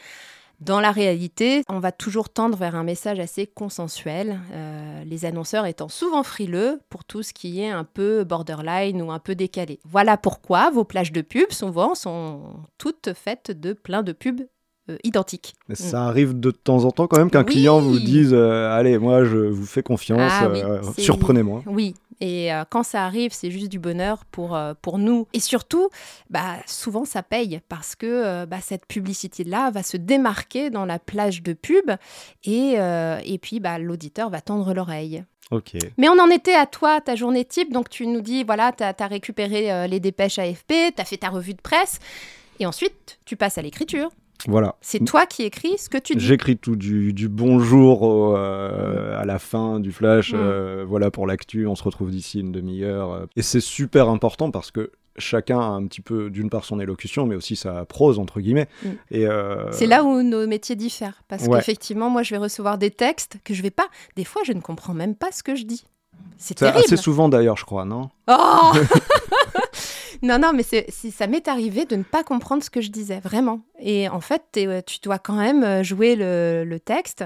Dans 0.64 0.80
la 0.80 0.92
réalité, 0.92 1.62
on 1.68 1.78
va 1.78 1.92
toujours 1.92 2.30
tendre 2.30 2.56
vers 2.56 2.74
un 2.74 2.84
message 2.84 3.20
assez 3.20 3.46
consensuel, 3.46 4.40
euh, 4.52 5.04
les 5.04 5.26
annonceurs 5.26 5.66
étant 5.66 5.90
souvent 5.90 6.22
frileux 6.22 6.80
pour 6.88 7.04
tout 7.04 7.22
ce 7.22 7.34
qui 7.34 7.60
est 7.60 7.68
un 7.68 7.84
peu 7.84 8.24
borderline 8.24 9.02
ou 9.02 9.12
un 9.12 9.18
peu 9.18 9.34
décalé. 9.34 9.78
Voilà 9.84 10.16
pourquoi 10.16 10.70
vos 10.70 10.84
plages 10.84 11.12
de 11.12 11.20
pub, 11.20 11.52
souvent, 11.52 11.94
sont 11.94 12.40
toutes 12.78 13.12
faites 13.12 13.50
de 13.50 13.74
plein 13.74 14.02
de 14.02 14.12
pubs 14.12 14.40
euh, 14.88 14.96
identiques. 15.04 15.54
Mais 15.68 15.74
ça 15.74 16.04
arrive 16.06 16.38
de 16.38 16.50
temps 16.50 16.84
en 16.84 16.90
temps 16.90 17.06
quand 17.06 17.18
même 17.18 17.30
qu'un 17.30 17.44
Oui. 17.44 17.52
client 17.52 17.80
vous 17.80 17.98
dise 17.98 18.32
euh, 18.32 18.70
Allez, 18.70 18.98
moi 18.98 19.24
je 19.24 19.36
vous 19.36 19.66
fais 19.66 19.82
confiance, 19.82 20.32
Ah 20.34 20.48
oui, 20.50 20.62
euh, 20.62 20.80
surprenez-moi. 20.98 21.62
Oui, 21.66 21.94
et 22.20 22.52
euh, 22.52 22.64
quand 22.68 22.82
ça 22.82 23.04
arrive, 23.04 23.32
c'est 23.32 23.50
juste 23.50 23.70
du 23.70 23.78
bonheur 23.78 24.24
pour, 24.26 24.58
pour 24.82 24.98
nous. 24.98 25.26
Et 25.32 25.40
surtout, 25.40 25.88
bah, 26.30 26.56
souvent 26.66 27.04
ça 27.04 27.22
paye 27.22 27.60
parce 27.68 27.94
que 27.96 28.44
bah, 28.44 28.58
cette 28.60 28.86
publicité-là 28.86 29.70
va 29.70 29.82
se 29.82 29.96
démarquer 29.96 30.70
dans 30.70 30.84
la 30.84 30.98
plage 30.98 31.42
de 31.42 31.52
pub 31.52 31.90
et, 32.44 32.74
et 32.74 33.38
puis 33.38 33.60
bah, 33.60 33.78
l'auditeur 33.78 34.30
va 34.30 34.40
tendre 34.40 34.74
l'oreille. 34.74 35.24
Ok. 35.50 35.72
Mais 35.98 36.08
on 36.08 36.18
en 36.18 36.30
était 36.30 36.54
à 36.54 36.66
toi, 36.66 37.00
ta 37.00 37.16
journée 37.16 37.44
type. 37.44 37.72
Donc 37.72 37.88
tu 37.88 38.06
nous 38.06 38.20
dis, 38.20 38.44
voilà, 38.44 38.72
tu 38.72 38.82
as, 38.82 39.06
récupéré 39.06 39.70
euh, 39.70 39.86
les 39.86 40.00
dépêches 40.00 40.38
AFP, 40.38 40.94
tu 40.94 41.00
as 41.00 41.04
fait 41.04 41.18
ta 41.18 41.28
revue 41.28 41.54
de 41.54 41.60
presse. 41.60 41.98
Et 42.60 42.66
ensuite, 42.66 43.18
tu 43.24 43.36
passes 43.36 43.58
à 43.58 43.62
l'écriture. 43.62 44.10
Voilà. 44.46 44.74
C'est 44.80 45.02
toi 45.04 45.24
qui 45.26 45.42
écris 45.44 45.78
ce 45.78 45.88
que 45.88 45.96
tu 45.98 46.14
dis. 46.16 46.24
J'écris 46.24 46.56
tout 46.58 46.76
du, 46.76 47.12
du 47.12 47.28
bonjour 47.28 48.02
au, 48.02 48.36
euh, 48.36 49.18
à 49.20 49.24
la 49.24 49.38
fin 49.38 49.80
du 49.80 49.90
flash. 49.92 50.32
Euh, 50.34 50.84
voilà 50.86 51.10
pour 51.10 51.26
l'actu, 51.26 51.66
on 51.66 51.74
se 51.74 51.82
retrouve 51.82 52.10
d'ici 52.10 52.40
une 52.40 52.52
demi-heure. 52.52 53.12
euh. 53.12 53.26
Et 53.36 53.42
c'est 53.42 53.60
super 53.60 54.08
important 54.10 54.50
parce 54.50 54.70
que 54.70 54.90
chacun 55.16 55.58
a 55.60 55.64
un 55.64 55.86
petit 55.86 56.00
peu, 56.02 56.28
d'une 56.28 56.50
part, 56.50 56.64
son 56.64 56.78
élocution, 56.80 57.24
mais 57.26 57.36
aussi 57.36 57.56
sa 57.56 57.84
prose, 57.86 58.18
entre 58.18 58.40
guillemets. 58.40 58.68
Mm. 58.84 58.88
Et 59.12 59.26
euh, 59.26 59.70
C'est 59.72 59.86
là 59.86 60.04
où 60.04 60.22
nos 60.22 60.46
métiers 60.46 60.76
diffèrent. 60.76 61.22
Parce 61.28 61.44
Ouais. 61.46 61.58
qu'effectivement, 61.60 62.10
moi, 62.10 62.22
je 62.22 62.32
vais 62.34 62.38
recevoir 62.38 62.76
des 62.76 62.90
textes 62.90 63.38
que 63.44 63.54
je 63.54 63.62
vais 63.62 63.70
pas. 63.70 63.86
Des 64.16 64.24
fois, 64.24 64.42
je 64.44 64.52
ne 64.52 64.60
comprends 64.60 64.92
même 64.94 65.14
pas 65.14 65.32
ce 65.32 65.42
que 65.42 65.54
je 65.54 65.64
dis. 65.64 65.84
C'est 66.36 66.48
c'est 66.48 66.54
terrible. 66.66 66.78
assez 66.84 66.96
souvent 66.96 67.28
d'ailleurs, 67.28 67.56
je 67.56 67.64
crois, 67.64 67.84
non? 67.84 68.10
Oh 68.28 68.72
Non, 70.24 70.38
non, 70.38 70.54
mais 70.54 70.62
c'est, 70.62 70.90
ça 70.90 71.26
m'est 71.26 71.48
arrivé 71.48 71.84
de 71.84 71.96
ne 71.96 72.02
pas 72.02 72.24
comprendre 72.24 72.64
ce 72.64 72.70
que 72.70 72.80
je 72.80 72.90
disais, 72.90 73.20
vraiment. 73.20 73.60
Et 73.78 74.08
en 74.08 74.20
fait, 74.20 74.42
euh, 74.56 74.80
tu 74.80 74.98
dois 75.02 75.18
quand 75.18 75.36
même 75.36 75.62
euh, 75.62 75.82
jouer 75.82 76.16
le, 76.16 76.64
le 76.66 76.80
texte. 76.80 77.24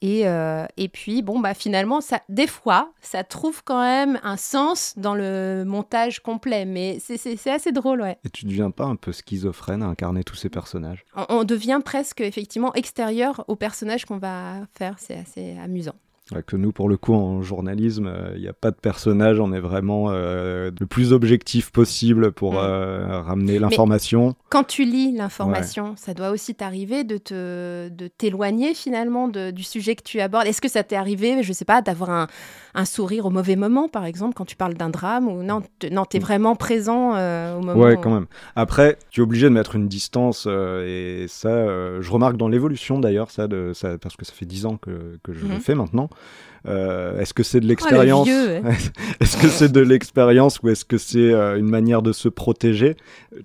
Et, 0.00 0.28
euh, 0.28 0.64
et 0.76 0.88
puis, 0.88 1.22
bon, 1.22 1.40
bah, 1.40 1.54
finalement, 1.54 2.00
ça, 2.00 2.20
des 2.28 2.46
fois, 2.46 2.92
ça 3.00 3.24
trouve 3.24 3.64
quand 3.64 3.80
même 3.80 4.20
un 4.22 4.36
sens 4.36 4.94
dans 4.96 5.16
le 5.16 5.64
montage 5.66 6.20
complet. 6.20 6.66
Mais 6.66 6.98
c'est, 7.00 7.50
assez 7.50 7.72
drôle, 7.72 8.02
ouais. 8.02 8.16
Et 8.24 8.30
tu 8.30 8.44
deviens 8.44 8.70
pas 8.70 8.84
un 8.84 8.94
peu 8.94 9.10
schizophrène 9.10 9.82
à 9.82 9.86
incarner 9.86 10.22
tous 10.22 10.36
ces 10.36 10.48
personnages? 10.48 11.04
On, 11.16 11.26
on 11.30 11.44
devient 11.44 11.80
presque, 11.84 12.20
effectivement, 12.20 12.72
extérieur 12.74 13.44
au 13.48 13.56
personnage 13.56 14.04
qu'on 14.04 14.18
va 14.18 14.60
faire. 14.72 14.94
C'est 14.98 15.16
assez 15.16 15.56
amusant. 15.58 15.96
Ouais, 16.34 16.42
Que 16.44 16.56
nous, 16.56 16.72
pour 16.72 16.88
le 16.88 16.96
coup, 16.96 17.14
en 17.14 17.40
journalisme, 17.42 18.12
il 18.34 18.40
n'y 18.40 18.48
a 18.48 18.52
pas 18.52 18.72
de 18.72 18.76
personnage, 18.76 19.38
on 19.38 19.52
est 19.52 19.60
vraiment 19.60 20.06
euh, 20.10 20.72
le 20.80 20.86
plus 20.86 21.12
objectif 21.12 21.70
possible 21.70 22.32
pour 22.32 22.54
Mm. 22.54 22.58
euh, 22.58 23.20
ramener 23.22 23.58
l'information. 23.60 24.34
Quand 24.48 24.64
tu 24.64 24.84
lis 24.84 25.12
l'information, 25.12 25.94
ça 25.96 26.14
doit 26.14 26.30
aussi 26.30 26.56
t'arriver 26.56 27.04
de 27.04 27.16
te 27.18 27.88
de 27.88 28.08
t'éloigner 28.08 28.74
finalement 28.74 29.28
de- 29.28 29.52
du 29.52 29.62
sujet 29.62 29.94
que 29.94 30.02
tu 30.02 30.20
abordes. 30.20 30.46
Est-ce 30.48 30.60
que 30.60 30.68
ça 30.68 30.82
t'est 30.82 30.96
arrivé, 30.96 31.42
je 31.44 31.52
sais 31.52 31.64
pas, 31.64 31.80
d'avoir 31.80 32.10
un, 32.10 32.26
un 32.76 32.84
sourire 32.84 33.26
au 33.26 33.30
mauvais 33.30 33.56
moment, 33.56 33.88
par 33.88 34.04
exemple, 34.04 34.34
quand 34.34 34.44
tu 34.44 34.54
parles 34.54 34.74
d'un 34.74 34.90
drame 34.90 35.26
ou 35.28 35.42
non, 35.42 35.62
t- 35.80 35.90
non, 35.90 36.04
t'es 36.04 36.18
vraiment 36.20 36.54
présent 36.54 37.14
euh, 37.16 37.56
au 37.56 37.60
moment. 37.62 37.82
Ouais, 37.84 37.96
quand 38.00 38.10
même. 38.14 38.26
Après, 38.54 38.98
tu 39.10 39.20
es 39.20 39.22
obligé 39.24 39.46
de 39.48 39.52
mettre 39.54 39.74
une 39.74 39.88
distance, 39.88 40.44
euh, 40.46 40.84
et 41.24 41.26
ça, 41.28 41.48
euh, 41.48 42.00
je 42.02 42.10
remarque 42.12 42.36
dans 42.36 42.48
l'évolution 42.48 42.98
d'ailleurs, 43.00 43.30
ça, 43.30 43.48
de, 43.48 43.72
ça, 43.74 43.98
parce 43.98 44.16
que 44.16 44.24
ça 44.24 44.32
fait 44.32 44.46
10 44.46 44.66
ans 44.66 44.76
que, 44.76 45.18
que 45.24 45.32
je 45.32 45.46
le 45.46 45.54
Mhm. 45.54 45.60
fais 45.60 45.74
maintenant. 45.74 46.08
Euh, 46.66 47.18
est-ce 47.20 47.32
que 47.34 47.42
c'est 47.42 47.60
de 47.60 47.64
Oh, 47.64 47.68
le 47.68 47.70
l'expérience. 47.70 48.28
Est-ce 49.20 49.36
que 49.36 49.48
c'est 49.48 49.70
de 49.70 49.80
l'expérience 49.80 50.60
ou 50.62 50.68
est-ce 50.68 50.84
que 50.84 50.98
c'est 50.98 51.32
euh, 51.32 51.58
une 51.58 51.68
manière 51.70 52.02
de 52.02 52.12
se 52.12 52.28
protéger? 52.28 52.96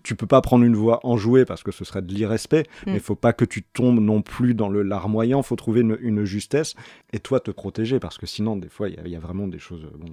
Tu 0.04 0.16
peux 0.16 0.28
pas 0.28 0.42
prendre 0.42 0.64
une 0.66 0.76
voix 0.76 1.00
enjouée 1.04 1.46
parce 1.46 1.64
que 1.64 1.72
ce 1.72 1.86
serait 1.86 2.02
de 2.02 2.12
l'irrespect, 2.14 2.64
Mm. 2.86 2.92
mais 2.92 2.94
il 2.96 3.00
faut 3.00 3.16
pas 3.16 3.34
que 3.34 3.46
tu 3.46 3.64
tombes 3.64 4.00
non 4.00 4.22
plus 4.22 4.54
dans 4.54 4.70
le 4.70 4.82
larmoyant. 4.82 5.42
faut 5.44 5.56
trouver 5.56 5.82
une, 5.82 5.98
une 6.02 6.24
justesse 6.26 6.74
et 7.14 7.20
toi 7.20 7.40
te 7.40 7.52
protéger 7.52 8.00
parce 8.00 8.18
que 8.18 8.26
sinon, 8.26 8.56
des 8.58 8.70
fois, 8.70 8.90
il 8.90 8.96
y 8.96 8.98
a- 8.98 9.02
il 9.06 9.12
y, 9.12 9.16
a 9.16 9.20
vraiment 9.20 9.48
des 9.48 9.60
choses. 9.60 9.84
euh, 9.86 9.98
Bon, 10.00 10.08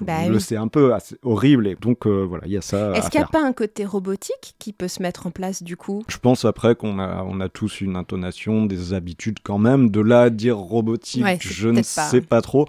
le 0.00 0.06
Bah 0.06 0.18
oui. 0.28 0.40
sait 0.40 0.56
un 0.56 0.68
peu, 0.68 0.92
horrible. 1.22 1.66
Et 1.66 1.76
donc, 1.76 2.06
euh, 2.06 2.24
voilà, 2.24 2.44
il 2.46 2.52
y 2.52 2.56
a 2.56 2.60
ça. 2.60 2.92
Est-ce 2.92 3.10
qu'il 3.10 3.20
n'y 3.20 3.24
a 3.24 3.28
pas 3.28 3.42
un 3.44 3.52
côté 3.52 3.84
robotique 3.84 4.54
qui 4.58 4.72
peut 4.72 4.88
se 4.88 5.02
mettre 5.02 5.26
en 5.26 5.30
place 5.30 5.62
du 5.62 5.76
coup? 5.76 6.02
Je 6.08 6.18
pense 6.18 6.44
après 6.44 6.74
qu'on 6.74 6.98
a, 6.98 7.24
on 7.28 7.40
a 7.40 7.48
tous 7.48 7.80
une 7.80 7.96
intonation, 7.96 8.66
des 8.66 8.92
habitudes 8.94 9.38
quand 9.42 9.58
même. 9.58 9.90
De 9.90 10.00
là 10.00 10.22
à 10.22 10.30
dire 10.30 10.56
robotique, 10.58 11.24
Ouais, 11.24 11.38
je 11.40 11.68
ne 11.68 11.76
pas. 11.76 11.82
sais 11.82 12.20
pas 12.20 12.40
trop. 12.42 12.66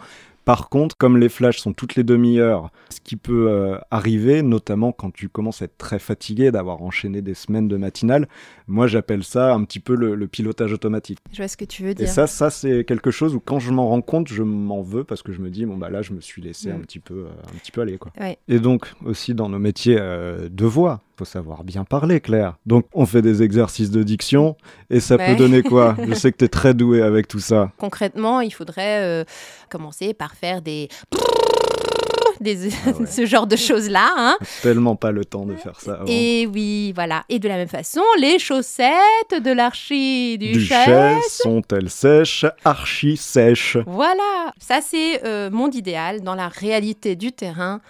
Par 0.47 0.69
contre, 0.69 0.97
comme 0.97 1.17
les 1.17 1.29
flashs 1.29 1.59
sont 1.59 1.73
toutes 1.73 1.95
les 1.95 2.03
demi-heures, 2.03 2.71
ce 2.89 2.99
qui 3.01 3.17
peut 3.17 3.47
euh, 3.49 3.77
arriver, 3.91 4.41
notamment 4.41 4.91
quand 4.93 5.11
tu 5.11 5.29
commences 5.29 5.61
à 5.61 5.65
être 5.65 5.77
très 5.77 5.99
fatigué 5.99 6.51
d'avoir 6.51 6.81
enchaîné 6.81 7.21
des 7.21 7.33
semaines 7.33 7.67
de 7.67 7.77
matinale, 7.77 8.27
moi 8.65 8.87
j'appelle 8.87 9.23
ça 9.23 9.53
un 9.53 9.63
petit 9.65 9.79
peu 9.81 9.93
le, 9.95 10.15
le 10.15 10.27
pilotage 10.27 10.71
automatique. 10.73 11.19
Je 11.31 11.37
vois 11.37 11.47
ce 11.49 11.57
que 11.57 11.65
tu 11.65 11.83
veux 11.83 11.89
Et 11.91 11.95
dire. 11.95 12.07
ça, 12.09 12.27
ça 12.27 12.49
c'est 12.49 12.83
quelque 12.85 13.11
chose 13.11 13.35
où 13.35 13.39
quand 13.41 13.59
je 13.59 13.71
m'en 13.71 13.87
rends 13.87 14.01
compte, 14.01 14.29
je 14.29 14.41
m'en 14.41 14.81
veux 14.81 15.03
parce 15.03 15.21
que 15.21 15.31
je 15.33 15.41
me 15.41 15.49
dis 15.49 15.65
bon 15.65 15.77
bah 15.77 15.89
là 15.89 16.01
je 16.01 16.13
me 16.13 16.21
suis 16.21 16.41
laissé 16.41 16.71
un 16.71 16.77
Mm. 16.77 16.81
petit 16.81 16.99
peu, 16.99 17.25
euh, 17.25 17.29
un 17.53 17.57
petit 17.59 17.71
peu 17.73 17.81
aller 17.81 17.97
quoi. 17.97 18.11
Ouais. 18.19 18.37
Et 18.47 18.59
donc 18.59 18.93
aussi 19.05 19.33
dans 19.35 19.49
nos 19.49 19.59
métiers 19.59 19.97
euh, 19.99 20.47
de 20.49 20.65
voix, 20.65 21.01
faut 21.17 21.25
savoir 21.25 21.63
bien 21.63 21.83
parler, 21.83 22.21
Claire. 22.21 22.57
Donc 22.65 22.85
on 22.93 23.05
fait 23.07 23.21
des 23.23 23.41
exercices 23.41 23.89
de 23.91 24.03
diction 24.03 24.55
et 24.89 24.99
ça 24.99 25.15
Ouais. 25.15 25.31
peut 25.31 25.35
donner 25.35 25.63
quoi? 25.63 25.95
Je 26.07 26.13
sais 26.13 26.31
que 26.31 26.37
t'es 26.37 26.47
très 26.47 26.73
doué 26.75 27.01
avec 27.01 27.27
tout 27.27 27.39
ça. 27.39 27.71
Concrètement, 27.79 28.41
il 28.41 28.51
faudrait 28.51 29.01
euh, 29.03 29.23
commencer 29.69 30.13
par 30.13 30.35
faire 30.35 30.61
des 30.61 30.89
des 32.39 32.69
Ah 32.85 32.91
ouais. 32.99 33.05
ce 33.07 33.25
genre 33.25 33.47
de 33.47 33.55
choses 33.55 33.89
là. 33.89 34.09
Hein. 34.15 34.37
Tellement 34.61 34.95
pas 34.95 35.11
le 35.11 35.25
temps 35.25 35.45
de 35.47 35.55
faire 35.55 35.79
ça. 35.79 35.93
avant. 35.93 36.05
Et 36.07 36.47
oui, 36.53 36.91
voilà. 36.93 37.23
Et 37.29 37.39
de 37.39 37.47
la 37.47 37.55
même 37.55 37.67
façon, 37.67 38.01
les 38.19 38.37
chaussettes 38.37 39.41
de 39.43 39.51
l'archiduchesse. 39.51 40.55
Duchesse, 40.55 41.41
sont-elles 41.41 41.89
sèches, 41.89 42.45
archi 42.63 43.17
sèches 43.17 43.77
Voilà, 43.87 44.53
ça 44.59 44.81
c'est 44.81 45.25
euh, 45.25 45.49
monde 45.49 45.73
idéal 45.73 46.21
dans 46.21 46.35
la 46.35 46.47
réalité 46.47 47.15
du 47.15 47.31
terrain. 47.31 47.81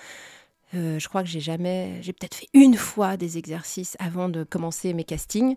Euh, 0.76 1.00
je 1.00 1.08
crois 1.08 1.24
que 1.24 1.30
j'ai 1.30 1.40
jamais, 1.40 2.00
j'ai 2.02 2.12
peut-être 2.14 2.36
fait 2.36 2.50
une 2.54 2.76
fois 2.76 3.16
des 3.18 3.38
exercices 3.38 3.96
avant 4.00 4.28
de 4.30 4.44
commencer 4.44 4.94
mes 4.94 5.06
castings. 5.06 5.56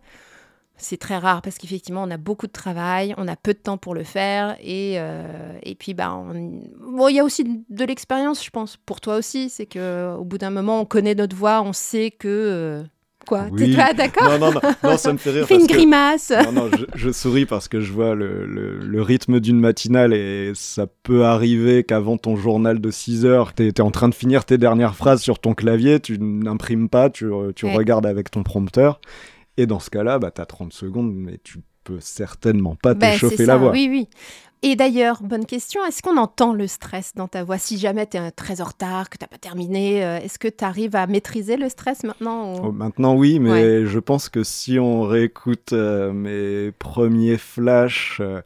C'est 0.77 0.97
très 0.97 1.19
rare 1.19 1.43
parce 1.43 1.59
qu'effectivement 1.59 2.03
on 2.05 2.11
a 2.11 2.17
beaucoup 2.17 2.47
de 2.47 2.53
travail, 2.53 3.15
on 3.19 3.29
a 3.29 3.37
peu 3.37 3.53
de 3.53 3.59
temps 3.59 3.77
pour 3.77 3.95
le 3.95 4.03
faire 4.05 4.57
et 4.61 4.95
euh, 4.99 5.53
et 5.63 5.75
puis 5.75 5.93
bah 5.95 6.15
on- 6.15 6.63
bon 6.81 7.09
il 7.09 7.17
y 7.17 7.21
a 7.21 7.25
aussi 7.25 7.45
de 7.69 7.85
l'expérience 7.85 8.43
je 8.43 8.49
pense 8.51 8.79
pour 8.79 9.01
toi 9.03 9.17
aussi 9.17 9.51
c'est 9.51 9.67
que 9.67 10.15
au 10.17 10.25
bout 10.25 10.39
d'un 10.39 10.49
moment 10.51 10.81
on 10.81 10.87
connaît 10.87 11.15
notre 11.15 11.37
voix, 11.37 11.61
on 11.63 11.75
sait 11.75 12.11
que 12.11 12.29
euh, 12.29 12.83
quoi 13.31 13.47
Oui. 13.53 13.71
t'es 13.71 13.77
pas 13.77 13.93
d'accord 13.95 14.29
Non, 14.39 14.39
non, 14.39 14.53
non, 14.53 14.61
non, 14.91 14.97
ça 14.99 15.13
me 15.13 15.19
fait 15.19 15.31
rire. 15.31 15.47
Fais 15.49 15.55
une 15.55 15.67
que- 15.67 15.73
grimace. 15.73 16.33
Non, 16.45 16.53
non, 16.53 16.71
je, 16.77 16.85
je 16.95 17.11
souris 17.11 17.47
parce 17.47 17.69
que 17.69 17.81
je 17.81 17.93
vois 17.93 18.15
le, 18.15 18.45
le- 18.45 18.79
le 18.79 19.03
rythme 19.03 19.41
d'une 19.41 19.59
matinale 19.61 20.13
et 20.13 20.53
ça 20.55 20.87
peut 21.03 21.25
arriver 21.25 21.85
qu'avant 21.85 22.17
ton 22.19 22.37
journal 22.37 22.81
de 22.81 22.91
6 22.91 23.25
heures, 23.25 23.55
tu 23.55 23.67
es, 23.69 23.81
en 23.81 23.91
train 23.91 24.09
de 24.09 24.15
finir 24.15 24.45
tes 24.45 24.59
dernières 24.59 24.97
phrases 24.97 25.23
sur 25.23 25.39
ton 25.39 25.55
clavier, 25.55 26.01
tu 26.01 26.19
n'imprimes 26.19 26.89
pas, 26.89 27.09
tu, 27.09 27.27
tu 27.55 27.67
Ouais. 27.67 27.75
regardes 27.77 28.07
avec 28.07 28.31
ton 28.31 28.43
prompteur. 28.43 29.01
Et 29.57 29.67
dans 29.67 29.81
ce 29.81 29.91
cas-là, 29.91 30.19
bah, 30.19 30.31
tu 30.35 30.41
as 30.41 30.47
30 30.47 30.73
secondes, 30.73 31.13
mais 31.15 31.39
tu 31.45 31.59
peux 31.85 31.99
certainement 32.01 32.77
pas 32.83 32.95
Ben, 32.95 33.13
t'échauffer 33.13 33.47
la 33.47 33.57
voix. 33.57 33.71
Oui, 33.71 33.89
oui. 33.91 34.09
Et 34.63 34.77
d'ailleurs, 34.77 35.23
bonne 35.23 35.47
question, 35.47 35.81
est-ce 35.87 36.03
qu'on 36.03 36.19
entend 36.19 36.53
le 36.53 36.67
stress 36.67 37.13
dans 37.15 37.29
ta 37.29 37.45
voix? 37.45 37.57
Si 37.57 37.79
jamais 37.79 38.07
tu 38.07 38.19
es 38.19 38.31
très 38.31 38.61
en 38.61 38.65
retard, 38.65 39.09
que 39.09 39.17
tu 39.17 39.25
n'as 39.25 39.29
pas 39.29 39.39
terminé, 39.39 40.05
euh, 40.05 40.19
est-ce 40.19 40.39
que 40.39 40.49
tu 40.49 40.63
arrives 40.65 40.95
à 40.97 41.07
maîtriser 41.07 41.57
le 41.57 41.71
stress 41.71 42.05
maintenant 42.05 42.53
ou- 42.55 42.61
Oh, 42.67 42.73
Maintenant, 42.73 43.15
oui, 43.15 43.39
mais 43.39 43.51
Ouais. 43.51 43.83
je 43.87 43.99
pense 43.99 44.29
que 44.29 44.45
si 44.45 44.79
on 44.79 45.03
réécoute 45.05 45.73
euh, 45.73 46.13
mes 46.13 46.73
premiers 46.73 47.39
flashs, 47.39 48.19
euh, 48.21 48.43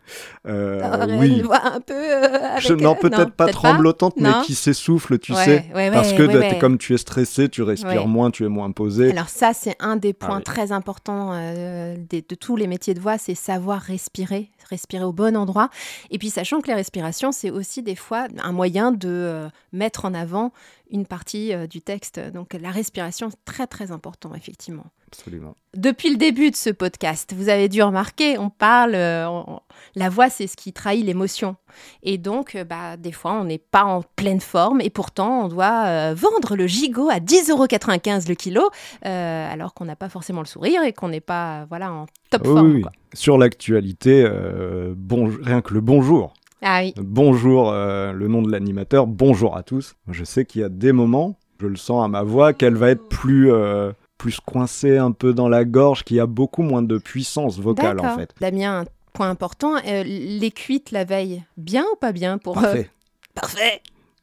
euh, 0.46 1.18
oui. 1.18 1.38
une 1.38 1.42
voix 1.42 1.60
un 1.64 1.80
peu. 1.80 1.94
euh, 1.94 2.56
avec, 2.58 2.80
non, 2.80 2.94
peut-être 2.94 3.32
pas 3.32 3.48
tremblotante, 3.48 4.14
mais 4.16 4.30
qui 4.44 4.54
s'essouffle, 4.54 5.18
tu 5.18 5.32
Ouais, 5.32 5.44
sais. 5.44 5.64
ouais, 5.74 5.90
parce 5.90 6.12
que 6.12 6.22
ouais. 6.22 6.58
comme 6.60 6.78
tu 6.78 6.94
es 6.94 6.98
stressé, 6.98 7.48
tu 7.48 7.62
respires 7.62 8.06
moins, 8.06 8.30
tu 8.30 8.44
es 8.44 8.48
moins 8.48 8.70
posé. 8.70 9.10
Alors 9.10 9.28
ça, 9.28 9.52
c'est 9.52 9.74
un 9.80 9.96
des 9.96 10.12
points 10.12 10.34
Ah 10.34 10.38
oui. 10.38 10.44
très 10.44 10.70
importants 10.70 11.32
de 11.32 12.34
tous 12.36 12.54
les 12.54 12.68
métiers 12.68 12.94
de 12.94 13.00
voix, 13.00 13.18
c'est 13.18 13.34
savoir 13.34 13.80
respirer, 13.80 14.50
respirer 14.68 15.04
au 15.04 15.12
bon 15.12 15.36
endroit. 15.36 15.70
Et 16.10 16.18
puis 16.18 16.30
sachant 16.30 16.60
que 16.60 16.68
les 16.68 16.74
respirations, 16.74 17.32
c'est 17.32 17.50
aussi 17.50 17.82
des 17.82 17.96
fois 17.96 18.26
un 18.42 18.52
moyen 18.52 18.92
de 18.92 19.08
euh, 19.08 19.48
mettre 19.72 20.04
en 20.04 20.14
avant 20.14 20.52
une 20.90 21.06
partie 21.06 21.52
euh, 21.52 21.66
du 21.66 21.80
texte. 21.80 22.20
Donc 22.32 22.54
la 22.54 22.70
respiration, 22.70 23.30
très 23.44 23.66
très 23.66 23.90
important, 23.92 24.34
effectivement. 24.34 24.86
Absolument. 25.08 25.54
Depuis 25.76 26.10
le 26.10 26.16
début 26.16 26.50
de 26.50 26.56
ce 26.56 26.70
podcast, 26.70 27.32
vous 27.36 27.48
avez 27.48 27.68
dû 27.68 27.82
remarquer, 27.82 28.36
on 28.38 28.50
parle, 28.50 28.94
euh, 28.96 29.28
on- 29.28 29.60
la 29.94 30.08
voix, 30.08 30.28
c'est 30.28 30.46
ce 30.48 30.56
qui 30.56 30.72
trahit 30.72 31.04
l'émotion. 31.06 31.54
Et 32.02 32.18
donc, 32.18 32.54
euh, 32.56 32.64
bah, 32.64 32.96
des 32.96 33.12
fois, 33.12 33.34
on 33.34 33.44
n'est 33.44 33.58
pas 33.58 33.84
en 33.84 34.02
pleine 34.16 34.40
forme 34.40 34.80
et 34.80 34.90
pourtant, 34.90 35.44
on 35.44 35.48
doit 35.48 35.84
euh, 35.86 36.14
vendre 36.16 36.56
le 36.56 36.66
gigot 36.66 37.10
à 37.10 37.20
10,95€ 37.20 38.28
le 38.28 38.34
kilo, 38.34 38.68
euh, 39.06 39.52
alors 39.52 39.72
qu'on 39.74 39.84
n'a 39.84 39.96
pas 39.96 40.08
forcément 40.08 40.40
le 40.40 40.46
sourire 40.46 40.82
et 40.82 40.92
qu'on 40.92 41.08
n'est 41.08 41.20
pas 41.20 41.64
voilà, 41.68 41.92
en 41.92 42.06
top 42.30 42.42
Oui, 42.46 42.52
forme. 42.52 42.72
oui. 42.74 42.82
quoi. 42.82 42.92
Sur 43.14 43.38
l'actualité, 43.38 44.24
euh, 44.26 44.94
bon, 44.96 45.30
rien 45.42 45.60
que 45.62 45.74
le 45.74 45.80
bonjour. 45.80 46.34
Ah 46.66 46.80
oui, 46.82 46.94
Bonjour, 46.96 47.70
euh, 47.70 48.12
le 48.12 48.26
nom 48.26 48.40
de 48.40 48.50
l'animateur, 48.50 49.06
bonjour 49.06 49.54
à 49.56 49.62
tous. 49.62 49.96
Je 50.08 50.24
sais 50.24 50.46
qu'il 50.46 50.62
y 50.62 50.64
a 50.64 50.70
des 50.70 50.92
moments, 50.92 51.36
je 51.60 51.66
le 51.66 51.76
sens 51.76 52.02
à 52.02 52.08
ma 52.08 52.22
voix, 52.22 52.54
qu'elle 52.54 52.74
va 52.74 52.88
être 52.88 53.06
plus, 53.06 53.52
euh, 53.52 53.92
plus 54.16 54.40
coincée 54.40 54.96
un 54.96 55.12
peu 55.12 55.34
dans 55.34 55.48
la 55.50 55.66
gorge, 55.66 56.04
qu'il 56.04 56.16
y 56.16 56.20
a 56.20 56.26
beaucoup 56.26 56.62
moins 56.62 56.80
de 56.82 56.96
puissance 56.96 57.58
vocale 57.58 58.00
en 58.00 58.16
fait. 58.16 58.34
Damien, 58.40 58.80
un 58.80 58.84
point 59.12 59.28
important, 59.28 59.74
euh, 59.86 60.02
les 60.04 60.50
cuites 60.50 60.90
la 60.90 61.04
veille, 61.04 61.42
bien 61.58 61.84
ou 61.92 61.96
pas 61.96 62.12
bien 62.12 62.38
pour... 62.38 62.54
Parfait. 62.54 62.90
Parfait 63.34 63.82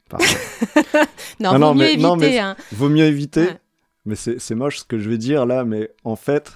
Parfait. 0.09 1.05
Non, 1.39 1.51
Non, 1.53 1.53
vaut 1.53 1.59
non, 1.59 1.73
mieux 1.75 1.79
mais- 1.79 1.93
éviter. 1.93 2.01
non, 2.07 2.15
mais- 2.15 2.39
hein. 2.39 2.55
Vaut 2.71 2.89
mieux 2.89 3.05
éviter. 3.05 3.41
Ouais. 3.43 3.57
Mais 4.05 4.15
c'est 4.15 4.39
c'est 4.39 4.55
moche 4.55 4.79
ce 4.79 4.83
que 4.83 4.97
je 4.97 5.07
vais 5.11 5.19
dire 5.19 5.45
là, 5.45 5.63
mais 5.63 5.91
en 6.03 6.15
fait, 6.15 6.53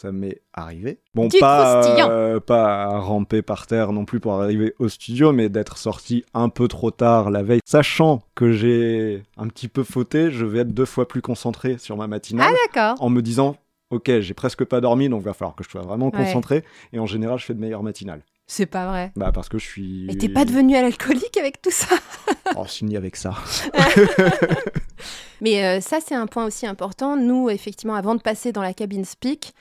ça 0.00 0.12
m'est 0.12 0.42
arrivé. 0.52 1.00
Bon, 1.14 1.26
Du 1.26 1.38
pas, 1.40 1.82
euh, 2.08 2.38
pas 2.38 2.98
ramper 3.00 3.42
par 3.42 3.66
terre 3.66 3.90
non 3.92 4.04
plus 4.04 4.20
pour 4.20 4.34
arriver 4.34 4.74
au 4.78 4.88
studio, 4.88 5.32
mais 5.32 5.48
d'être 5.48 5.76
sorti 5.76 6.24
un 6.34 6.50
peu 6.50 6.68
trop 6.68 6.92
tard 6.92 7.30
la 7.30 7.42
veille. 7.42 7.58
Sachant 7.64 8.22
que 8.36 8.52
j'ai 8.52 9.24
un 9.36 9.48
petit 9.48 9.66
peu 9.66 9.82
fauté, 9.82 10.30
je 10.30 10.44
vais 10.44 10.60
être 10.60 10.72
deux 10.72 10.84
fois 10.84 11.08
plus 11.08 11.20
concentré 11.20 11.78
sur 11.78 11.96
ma 11.96 12.06
matinale 12.06 12.46
Ah 12.52 12.56
d'accord. 12.66 13.02
en 13.04 13.10
me 13.10 13.20
disant 13.22 13.56
Ok, 13.90 14.08
j'ai 14.20 14.34
presque 14.34 14.64
pas 14.64 14.80
dormi, 14.80 15.08
donc 15.08 15.22
va 15.22 15.32
falloir 15.32 15.56
que 15.56 15.64
je 15.64 15.70
sois 15.70 15.80
vraiment 15.82 16.06
Ouais. 16.10 16.24
concentré. 16.24 16.62
Et 16.92 16.98
en 17.00 17.06
général, 17.06 17.38
je 17.38 17.46
fais 17.46 17.54
de 17.54 17.60
meilleures 17.60 17.82
matinales. 17.82 18.22
C'est 18.50 18.66
pas 18.66 18.86
vrai. 18.86 19.12
Bah 19.14 19.30
parce 19.30 19.50
que 19.50 19.58
je 19.58 19.64
suis. 19.64 20.06
Et 20.10 20.16
t'es 20.16 20.30
pas 20.30 20.46
devenu 20.46 20.74
alcoolique 20.74 21.36
avec 21.36 21.62
tout 21.62 21.70
ça? 21.70 21.94
Oh, 22.56 22.66
signé 22.66 22.96
avec 22.96 23.14
ça. 23.14 23.34
Mais 25.42 25.64
euh, 25.64 25.80
ça, 25.82 25.98
c'est 26.04 26.14
un 26.14 26.26
point 26.26 26.46
aussi 26.46 26.66
important. 26.66 27.14
Nous, 27.14 27.50
effectivement, 27.50 27.94
avant 27.94 28.14
de 28.14 28.22
passer 28.22 28.52
dans 28.52 28.62
la 28.62 28.72
cabine 28.72 29.04
speak, 29.04 29.52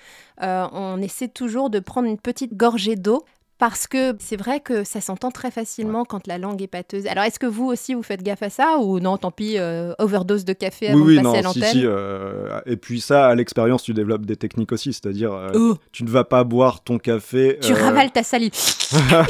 euh, 0.41 0.65
on 0.71 1.02
essaie 1.02 1.28
toujours 1.28 1.69
de 1.69 1.80
prendre 1.80 2.08
une 2.08 2.17
petite 2.17 2.56
gorgée 2.56 2.95
d'eau. 2.95 3.26
Parce 3.58 3.88
que 3.88 4.15
c'est 4.20 4.36
vrai 4.36 4.60
que 4.60 4.84
ça 4.84 5.02
s'entend 5.02 5.32
très 5.32 5.50
facilement 5.50 6.06
quand 6.06 6.28
la 6.28 6.38
langue 6.38 6.62
est 6.62 6.67
pâteuse. 6.67 7.08
Alors, 7.08 7.24
est-ce 7.24 7.39
que 7.39 7.48
vous 7.48 7.65
aussi, 7.65 7.96
vous 7.96 8.04
faites 8.04 8.22
gaffe 8.22 8.43
à 8.43 8.50
ça 8.52 8.78
Ou 8.78 9.00
non, 9.00 9.17
tant 9.17 9.32
pis, 9.32 9.58
euh, 9.58 9.93
overdose 9.98 10.46
de 10.46 10.54
café 10.54 10.89
avant 10.89 11.00
oui, 11.00 11.17
oui, 11.17 11.17
de 11.17 11.24
passer 11.24 11.41
non, 11.41 11.50
à 11.50 11.54
si, 11.54 11.60
l'antenne 11.60 11.74
si, 11.74 11.86
euh, 11.86 12.62
Et 12.67 12.78
puis 12.78 13.02
ça, 13.02 13.28
à 13.28 13.36
l'expérience, 13.36 13.82
tu 13.82 13.93
développes 13.93 14.28
des 14.28 14.36
techniques 14.36 14.72
aussi. 14.72 14.93
C'est-à-dire, 14.93 15.34
euh, 15.34 15.50
Oh, 15.56 15.78
tu 15.91 16.04
ne 16.04 16.10
vas 16.10 16.24
pas 16.24 16.43
boire 16.43 16.84
ton 16.84 17.00
café. 17.00 17.58
Tu 17.62 17.74
ravales 17.74 18.12
ta 18.12 18.22
salive. 18.22 18.54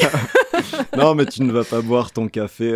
non, 0.98 1.16
mais 1.16 1.26
tu 1.26 1.44
ne 1.44 1.52
vas 1.52 1.64
pas 1.64 1.82
boire 1.82 2.12
ton 2.12 2.28
café 2.28 2.74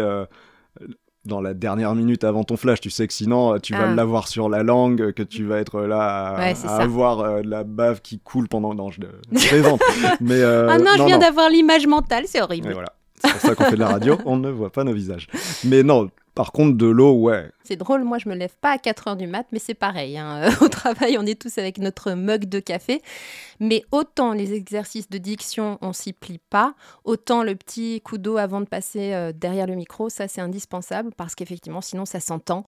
dans 1.26 1.40
la 1.42 1.54
dernière 1.54 1.94
minute 1.96 2.24
avant 2.24 2.44
ton 2.44 2.58
flash. 2.58 2.82
Tu 2.82 2.90
sais 2.90 3.08
que 3.08 3.14
sinon, 3.14 3.54
euh, 3.54 3.58
tu 3.60 3.74
vas 3.74 3.90
Ah. 3.90 3.94
l'avoir 3.96 4.28
sur 4.28 4.50
la 4.50 4.64
langue, 4.64 5.12
que 5.14 5.24
tu 5.24 5.46
vas 5.46 5.60
être 5.60 5.82
là 5.82 6.36
à, 6.36 6.40
Ouais, 6.40 6.54
à 6.66 6.78
avoir 6.78 7.20
euh, 7.20 7.42
la 7.44 7.64
bave 7.64 8.02
qui 8.02 8.20
coule 8.20 8.48
pendant. 8.48 8.74
Non, 8.74 8.90
je, 8.90 9.02
je 9.32 9.38
mais, 10.22 10.34
euh, 10.36 10.68
ah 10.70 10.78
non, 10.80 10.92
je 10.98 11.04
viens 11.04 11.20
d'avoir 11.20 11.50
l'image 11.50 11.86
mentale, 11.88 12.24
c'est 12.28 12.42
horrible. 12.42 12.68
Mais 12.70 12.74
voilà. 12.74 12.94
C'est 13.24 13.32
pour 13.32 13.40
ça 13.42 13.56
qu'on 13.56 13.64
fait 13.66 13.76
de 13.76 13.80
la 13.80 13.90
radio, 13.90 14.18
on 14.26 14.38
ne 14.38 14.50
voit 14.50 14.72
pas 14.72 14.84
nos 14.84 14.94
visages. 14.94 15.28
Mais 15.64 15.84
non, 15.84 16.10
par 16.34 16.52
contre, 16.52 16.78
de 16.78 16.86
l'eau, 16.86 17.14
ouais. 17.14 17.50
C'est 17.64 17.76
drôle, 17.76 18.04
moi 18.04 18.18
je 18.18 18.30
me 18.30 18.36
lève 18.36 18.56
pas 18.62 18.72
à 18.72 18.78
4 18.78 19.10
heures 19.10 19.16
du 19.16 19.28
mat, 19.28 19.46
mais 19.52 19.60
c'est 19.60 19.74
pareil. 19.74 20.18
hein. 20.18 20.50
Au 20.62 20.68
travail, 20.68 21.18
on 21.18 21.26
est 21.26 21.40
tous 21.40 21.58
avec 21.58 21.78
notre 21.78 22.12
mug 22.14 22.46
de 22.46 22.60
café. 22.60 23.02
Mais 23.60 23.84
autant 23.92 24.34
les 24.34 24.54
exercices 24.54 25.10
de 25.10 25.18
diction, 25.18 25.78
on 25.82 25.94
s'y 25.94 26.14
plie 26.14 26.40
pas, 26.50 26.74
autant 27.04 27.44
le 27.44 27.56
petit 27.56 28.02
coup 28.02 28.18
d'eau 28.18 28.38
avant 28.38 28.62
de 28.62 28.66
passer 28.66 29.14
euh, 29.14 29.32
derrière 29.34 29.68
le 29.68 29.76
micro, 29.76 30.10
ça 30.10 30.28
c'est 30.28 30.42
indispensable 30.42 31.12
parce 31.16 31.36
qu'effectivement, 31.36 31.82
sinon 31.82 32.06
ça 32.06 32.20
s'entend. 32.20 32.66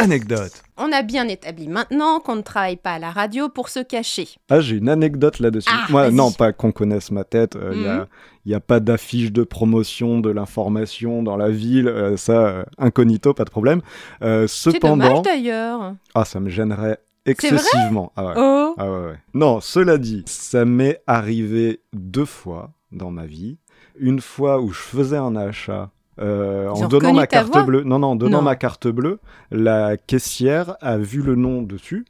Anecdote. 0.00 0.62
On 0.78 0.90
a 0.92 1.02
bien 1.02 1.28
établi 1.28 1.68
maintenant 1.68 2.20
qu'on 2.20 2.36
ne 2.36 2.40
travaille 2.42 2.76
pas 2.76 2.92
à 2.94 2.98
la 2.98 3.10
radio 3.10 3.48
pour 3.50 3.68
se 3.68 3.80
cacher. 3.80 4.28
Ah, 4.48 4.60
j'ai 4.60 4.76
une 4.76 4.88
anecdote 4.88 5.38
là-dessus. 5.38 5.68
Ah, 5.70 5.86
Moi, 5.90 6.10
non, 6.10 6.32
pas 6.32 6.52
qu'on 6.52 6.72
connaisse 6.72 7.10
ma 7.10 7.24
tête. 7.24 7.56
Il 7.60 7.78
Mhm. 7.78 8.06
n'y 8.46 8.54
a, 8.54 8.60
pas 8.60 8.80
d'affiche 8.80 9.30
de 9.30 9.42
promotion 9.44 10.20
de 10.20 10.30
l'information 10.30 11.22
dans 11.22 11.36
la 11.36 11.50
ville. 11.50 11.88
euh, 11.88 12.16
ça, 12.16 12.32
euh, 12.32 12.64
incognito, 12.78 13.34
pas 13.34 13.44
de 13.44 13.50
problème. 13.50 13.82
Euh, 14.22 14.46
cependant, 14.46 15.20
d'ailleurs. 15.22 15.94
ah, 16.14 16.24
ça 16.24 16.40
me 16.40 16.48
gênerait 16.48 16.98
excessivement. 17.26 18.12
Ah 18.16 18.24
ouais. 18.24 18.34
Oh 18.36 18.74
Ah 18.78 18.90
ouais, 18.90 19.06
ouais. 19.08 19.18
Non, 19.34 19.60
cela 19.60 19.98
dit, 19.98 20.22
ça 20.26 20.64
m'est 20.64 21.02
arrivé 21.06 21.82
deux 21.92 22.24
fois 22.24 22.70
dans 22.92 23.10
ma 23.10 23.26
vie. 23.26 23.58
Une 23.98 24.20
fois 24.20 24.60
où 24.60 24.70
je 24.72 24.80
faisais 24.80 25.16
un 25.18 25.36
achat 25.36 25.90
euh, 26.20 26.68
en 26.68 26.88
donnant 26.88 27.12
ma 27.14 27.26
carte 27.26 27.64
bleue. 27.66 27.82
Non, 27.82 27.98
non, 27.98 28.08
en 28.08 28.16
donnant 28.16 28.38
Non. 28.38 28.42
ma 28.44 28.56
carte 28.56 28.88
bleue, 28.88 29.18
la 29.50 29.96
caissière 29.96 30.76
a 30.80 30.98
vu 30.98 31.22
le 31.22 31.34
nom 31.34 31.62
dessus 31.62 32.04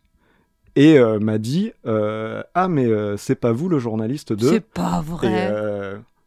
et 0.77 0.99
euh, 0.99 1.19
m'a 1.19 1.39
dit 1.39 1.73
euh, 1.87 2.43
Ah, 2.55 2.69
mais 2.69 2.89
c'est 3.17 3.35
pas 3.37 3.53
vous 3.53 3.69
le 3.69 3.79
journaliste 3.79 4.33
de. 4.33 4.49
C'est 4.49 4.61
pas 4.65 5.01
vrai. 5.05 5.53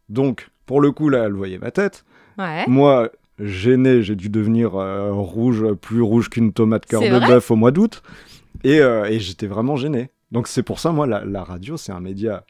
donc, 0.09 0.49
pour 0.65 0.81
le 0.81 0.91
coup, 0.91 1.09
là, 1.09 1.23
elle 1.25 1.33
voyait 1.33 1.57
ma 1.59 1.71
tête. 1.71 2.05
Ouais. 2.37 2.63
Moi, 2.67 3.09
gêné, 3.39 4.01
j'ai 4.01 4.15
dû 4.15 4.29
devenir 4.29 4.71
rouge, 4.71 5.73
plus 5.73 6.01
rouge 6.01 6.29
qu'une 6.29 6.53
tomate 6.53 6.85
cœur 6.85 7.01
de 7.01 7.19
bœuf 7.27 7.51
au 7.51 7.55
mois 7.55 7.71
d'août. 7.71 8.01
Et, 8.63 8.77
et 8.77 9.19
j'étais 9.19 9.47
vraiment 9.47 9.75
gêné. 9.75 10.09
Donc 10.31 10.47
c'est 10.47 10.63
pour 10.63 10.79
ça, 10.79 10.91
moi, 10.91 11.05
la, 11.05 11.23
la 11.25 11.43
radio, 11.43 11.77
c'est 11.77 11.91
un 11.91 11.99
média, 11.99 12.43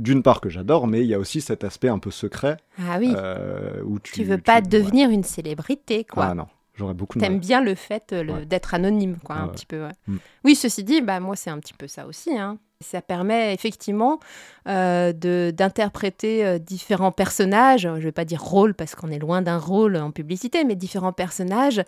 d'une 0.00 0.22
part, 0.22 0.40
que 0.40 0.48
j'adore, 0.48 0.86
mais 0.86 1.00
il 1.02 1.06
y 1.06 1.14
a 1.14 1.18
aussi 1.18 1.40
cet 1.40 1.62
aspect 1.62 1.88
un 1.88 1.98
peu 1.98 2.10
secret. 2.10 2.56
Ah 2.78 2.96
oui. 2.98 3.12
euh, 3.16 3.82
où 3.84 3.98
tu, 4.00 4.12
tu 4.12 4.24
veux 4.24 4.38
pas 4.38 4.60
devenir 4.60 5.10
une 5.10 5.22
célébrité, 5.24 6.04
quoi. 6.04 6.26
Ah 6.30 6.34
non, 6.34 6.46
j'aurais 6.74 6.94
beaucoup 6.94 7.18
T'aimes 7.18 7.38
bien 7.38 7.60
le 7.62 7.74
fait 7.74 8.12
euh, 8.12 8.22
le- 8.22 8.32
Ouais. 8.32 8.46
d'être 8.46 8.74
anonyme, 8.74 9.18
quoi, 9.22 9.36
Ah 9.38 9.42
un 9.42 9.46
ouais. 9.46 9.52
petit 9.52 9.66
peu. 9.66 9.86
Mm. 10.08 10.16
Oui, 10.44 10.54
ceci 10.56 10.82
dit, 10.84 11.00
bah, 11.02 11.20
moi, 11.20 11.36
c'est 11.36 11.50
un 11.50 11.58
petit 11.58 11.74
peu 11.74 11.86
ça 11.86 12.06
aussi. 12.06 12.36
hein. 12.36 12.58
Ça 12.82 13.02
permet 13.02 13.52
effectivement 13.52 14.20
euh, 14.66 15.12
d'interpréter 15.52 16.46
euh, 16.46 16.58
différents 16.58 17.12
personnages. 17.12 17.82
Je 17.82 18.00
vais 18.00 18.10
pas 18.10 18.24
dire 18.24 18.42
rôle 18.42 18.72
parce 18.72 18.94
qu'on 18.94 19.10
est 19.10 19.18
loin 19.18 19.42
d'un 19.42 19.58
rôle 19.58 19.98
en 19.98 20.10
publicité, 20.10 20.64
mais 20.64 20.76
différents 20.76 21.12
personnages, 21.12 21.82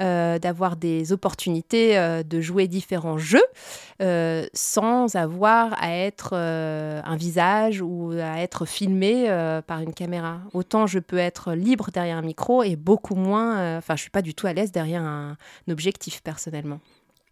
euh, 0.00 0.38
d'avoir 0.38 0.76
des 0.76 1.14
opportunités 1.14 1.96
de 2.24 2.40
jouer 2.42 2.68
différents 2.68 3.16
jeux 3.16 3.44
sans 4.52 5.16
avoir 5.16 5.82
à 5.82 5.96
être 5.96 6.34
un 6.34 7.16
visage 7.16 7.80
ou 7.80 8.12
à 8.12 8.40
être 8.40 8.66
filmé 8.66 9.26
par 9.66 9.80
une 9.80 9.94
caméra. 9.94 10.40
Autant 10.52 10.86
je 10.86 10.98
peux 10.98 11.16
être 11.16 11.54
libre 11.54 11.88
derrière 11.90 12.18
un 12.18 12.22
micro 12.22 12.62
et 12.62 12.76
beaucoup 12.76 13.14
moins. 13.14 13.78
Enfin, 13.78 13.96
je 13.96 14.02
suis 14.02 14.10
pas 14.10 14.22
du 14.22 14.34
tout 14.34 14.46
à 14.46 14.52
l'aise 14.52 14.72
derrière 14.72 15.02
un, 15.02 15.38
un 15.66 15.72
objectif 15.72 16.22
personnellement. 16.22 16.80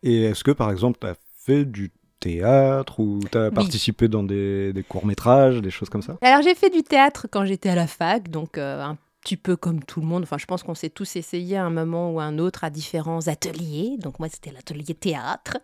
Et 0.03 0.23
est-ce 0.25 0.45
que, 0.45 0.51
par 0.51 0.71
exemple, 0.71 0.99
tu 1.01 1.07
as 1.07 1.15
fait 1.45 1.65
du 1.65 1.91
théâtre 2.23 3.01
ou 3.01 3.21
tu 3.31 3.37
as 3.37 3.51
participé 3.51 4.09
dans 4.09 4.23
des, 4.23 4.73
des 4.73 4.83
courts-métrages, 4.83 5.61
des 5.61 5.71
choses 5.71 5.89
comme 5.91 6.03
ça? 6.03 6.17
Alors 6.23 6.43
j'ai 6.43 6.55
fait 6.55 6.71
du 6.71 6.83
théâtre 6.83 7.27
quand 7.31 7.45
j'étais 7.45 7.69
à 7.69 7.75
la 7.75 7.87
fac, 7.87 8.29
donc 8.31 8.57
euh, 8.59 8.83
un 8.83 8.97
petit 9.21 9.37
peu 9.37 9.57
comme 9.57 9.83
tout 9.85 10.01
le 10.01 10.07
monde. 10.07 10.23
Enfin, 10.23 10.39
je 10.39 10.47
pense 10.47 10.63
qu'on 10.63 10.75
s'est 10.75 10.91
tous 10.91 11.17
essayé 11.17 11.57
à 11.57 11.65
un 11.65 11.71
moment 11.71 12.11
ou 12.13 12.21
à 12.21 12.25
un 12.25 12.39
autre 12.39 12.65
à 12.65 12.71
différents 12.71 13.29
ateliers. 13.29 13.97
Donc 13.99 14.19
moi, 14.19 14.29
c'était 14.31 14.51
l'atelier 14.53 14.95
théâtre. 14.95 15.59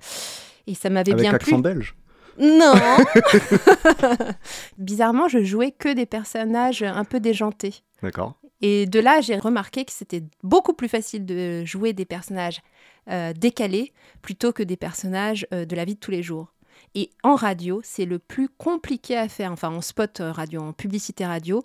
Et 0.67 0.75
ça 0.75 0.91
m'avait 0.91 1.13
Avec 1.13 1.29
bien 1.29 1.39
plu. 1.39 1.61
belge? 1.61 1.95
Non 2.39 2.75
Bizarrement, 4.79 5.29
je 5.29 5.43
jouais 5.43 5.73
que 5.73 5.93
des 5.93 6.07
personnages 6.07 6.83
un 6.83 7.05
peu 7.05 7.21
déjantés. 7.21 7.75
D'accord. 8.03 8.35
Et 8.61 8.87
de 8.87 9.01
là, 9.01 9.21
j'ai 9.21 9.37
remarqué 9.37 9.85
que 9.85 9.93
c'était 9.93 10.25
beaucoup 10.43 10.73
plus 10.73 10.89
facile 10.89 11.25
de 11.25 11.65
jouer 11.65 11.93
des 11.93 12.05
personnages 12.05 12.61
euh, 13.09 13.33
décalés 13.33 13.93
plutôt 14.21 14.53
que 14.53 14.63
des 14.63 14.77
personnages 14.77 15.47
euh, 15.53 15.65
de 15.65 15.77
la 15.77 15.85
vie 15.85 15.95
de 15.95 16.01
tous 16.01 16.11
les 16.11 16.23
jours. 16.23 16.53
Et 16.95 17.11
en 17.23 17.37
radio, 17.37 17.81
c'est 17.85 18.05
le 18.05 18.19
plus 18.19 18.49
compliqué 18.49 19.17
à 19.17 19.29
faire, 19.29 19.53
enfin 19.53 19.71
en 19.71 19.81
spot 19.81 20.21
euh, 20.21 20.33
radio, 20.33 20.61
en 20.61 20.73
publicité 20.73 21.25
radio, 21.27 21.65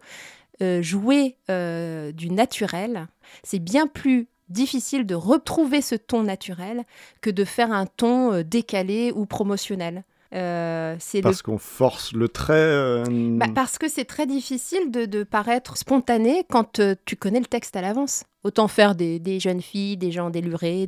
jouer 0.79 1.35
du 1.49 2.29
naturel, 2.29 3.07
c'est 3.43 3.59
bien 3.59 3.85
plus 3.85 4.29
difficile 4.47 5.05
de 5.05 5.13
retrouver 5.13 5.81
ce 5.81 5.95
ton 5.95 6.23
naturel 6.23 6.85
que 7.19 7.29
de 7.29 7.43
faire 7.43 7.73
un 7.73 7.85
ton 7.85 8.41
décalé 8.43 9.11
ou 9.13 9.25
promotionnel. 9.25 10.05
Euh, 10.33 10.95
le 11.13 11.21
Parce 11.21 11.41
qu'on 11.41 11.57
force 11.59 12.13
le 12.13 12.27
trait. 12.27 12.53
euh, 12.53 13.03
bah, 13.37 13.47
parce 13.53 13.77
que 13.77 13.87
c'est 13.87 14.05
très 14.05 14.25
difficile 14.25 14.89
de, 14.89 15.05
de 15.05 15.23
paraître 15.23 15.77
spontané 15.77 16.43
quand 16.49 16.79
euh, 16.79 16.95
tu 17.05 17.15
connais 17.15 17.39
le 17.39 17.45
texte 17.45 17.75
à 17.75 17.81
l'avance. 17.81 18.23
Autant 18.43 18.67
faire 18.67 18.93
des, 18.93 19.39
jeunes 19.39 19.61
filles, 19.61 19.95
des 19.95 20.11
gens 20.11 20.29
délurés, 20.29 20.85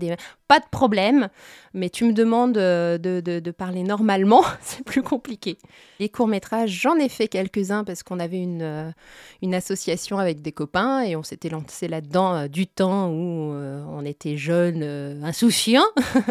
pas 0.48 0.60
de 0.60 0.66
problème, 0.70 1.30
mais 1.74 1.90
tu 1.90 2.04
me 2.04 2.12
demandes 2.12 2.58
euh, 2.58 2.98
de, 2.98 3.22
de- 3.22 3.52
parler 3.52 3.84
normalement, 3.84 4.44
c'est 4.62 4.84
plus 4.84 5.02
compliqué. 5.04 5.58
Les 6.00 6.10
courts-métrages, 6.10 6.70
j'en 6.70 6.98
ai 6.98 7.08
fait 7.08 7.30
quelques-uns 7.30 7.86
parce 7.86 8.04
qu'on 8.04 8.20
avait 8.20 8.42
une, 8.42 8.62
euh, 8.62 8.92
une 9.42 9.56
association 9.56 10.20
avec 10.20 10.42
des 10.42 10.52
copains 10.52 11.02
et 11.02 11.16
on 11.16 11.24
s'était 11.24 11.50
lancé 11.50 11.88
là-dedans 11.88 12.36
euh, 12.36 12.48
du 12.48 12.68
temps 12.68 13.10
où 13.10 13.54
on 13.54 14.04
était 14.04 14.36
jeunes, 14.36 14.84
insouciants. 15.24 15.86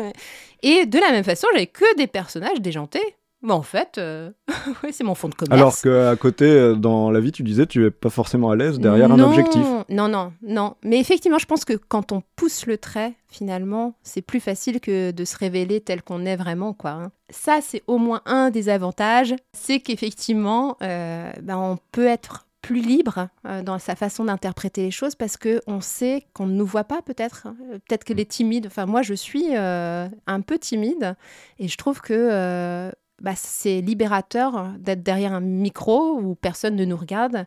et 0.62 0.84
de 0.84 0.98
la 0.98 1.10
même 1.10 1.24
façon, 1.24 1.46
j'avais 1.52 1.66
que 1.66 1.96
des 1.96 2.06
personnages 2.06 2.60
déjantés. 2.60 3.16
Mais 3.44 3.52
en 3.52 3.62
fait, 3.62 3.98
euh, 3.98 4.30
ouais, 4.82 4.90
c'est 4.90 5.04
mon 5.04 5.14
fond 5.14 5.28
de 5.28 5.34
commerce. 5.34 5.84
Alors 5.84 6.14
qu'à 6.14 6.16
côté, 6.16 6.46
euh, 6.46 6.74
dans 6.74 7.10
la 7.10 7.20
vie, 7.20 7.30
tu 7.30 7.42
disais, 7.42 7.66
tu 7.66 7.84
es 7.86 7.90
pas 7.90 8.10
forcément 8.10 8.50
à 8.50 8.56
l'aise 8.56 8.78
derrière 8.80 9.12
un 9.12 9.20
objectif. 9.20 9.62
Non, 9.90 10.08
non, 10.08 10.32
non. 10.42 10.74
Mais 10.82 10.98
effectivement, 10.98 11.38
je 11.38 11.46
pense 11.46 11.64
que 11.64 11.74
quand 11.74 12.10
on 12.10 12.22
pousse 12.36 12.66
le 12.66 12.78
trait, 12.78 13.12
finalement, 13.28 13.94
c'est 14.02 14.22
plus 14.22 14.40
facile 14.40 14.80
que 14.80 15.10
de 15.10 15.24
se 15.24 15.36
révéler 15.36 15.80
tel 15.80 16.02
qu'on 16.02 16.24
est 16.24 16.36
vraiment, 16.36 16.72
quoi. 16.72 16.90
hein. 16.90 17.12
Ça, 17.30 17.58
c'est 17.62 17.82
au 17.86 17.98
moins 17.98 18.22
un 18.26 18.50
des 18.50 18.68
avantages, 18.68 19.34
c'est 19.52 19.80
qu'effectivement, 19.80 20.76
euh, 20.82 21.30
ben, 21.42 21.58
on 21.58 21.78
peut 21.92 22.06
être 22.06 22.46
plus 22.62 22.80
libre 22.80 23.28
euh, 23.46 23.62
dans 23.62 23.78
sa 23.78 23.94
façon 23.94 24.24
d'interpréter 24.24 24.80
les 24.84 24.90
choses 24.90 25.14
parce 25.16 25.36
que 25.36 25.60
on 25.66 25.82
sait 25.82 26.24
qu'on 26.32 26.46
ne 26.46 26.54
nous 26.54 26.64
voit 26.64 26.84
pas 26.84 27.02
peut-être 27.02 27.48
Euh, 27.48 27.74
peut-être 27.86 28.04
que 28.04 28.14
les 28.14 28.24
timides 28.24 28.68
enfin 28.68 28.86
moi 28.86 29.02
je 29.02 29.12
suis 29.12 29.48
euh, 29.54 30.08
un 30.26 30.40
peu 30.40 30.56
timide 30.58 31.14
et 31.58 31.68
je 31.68 31.76
trouve 31.76 32.00
que 32.00 32.14
euh, 32.14 32.90
bah, 33.24 33.32
c'est 33.36 33.80
libérateur 33.80 34.68
d'être 34.78 35.02
derrière 35.02 35.32
un 35.32 35.40
micro 35.40 36.18
où 36.20 36.34
personne 36.34 36.76
ne 36.76 36.84
nous 36.84 36.96
regarde 36.96 37.46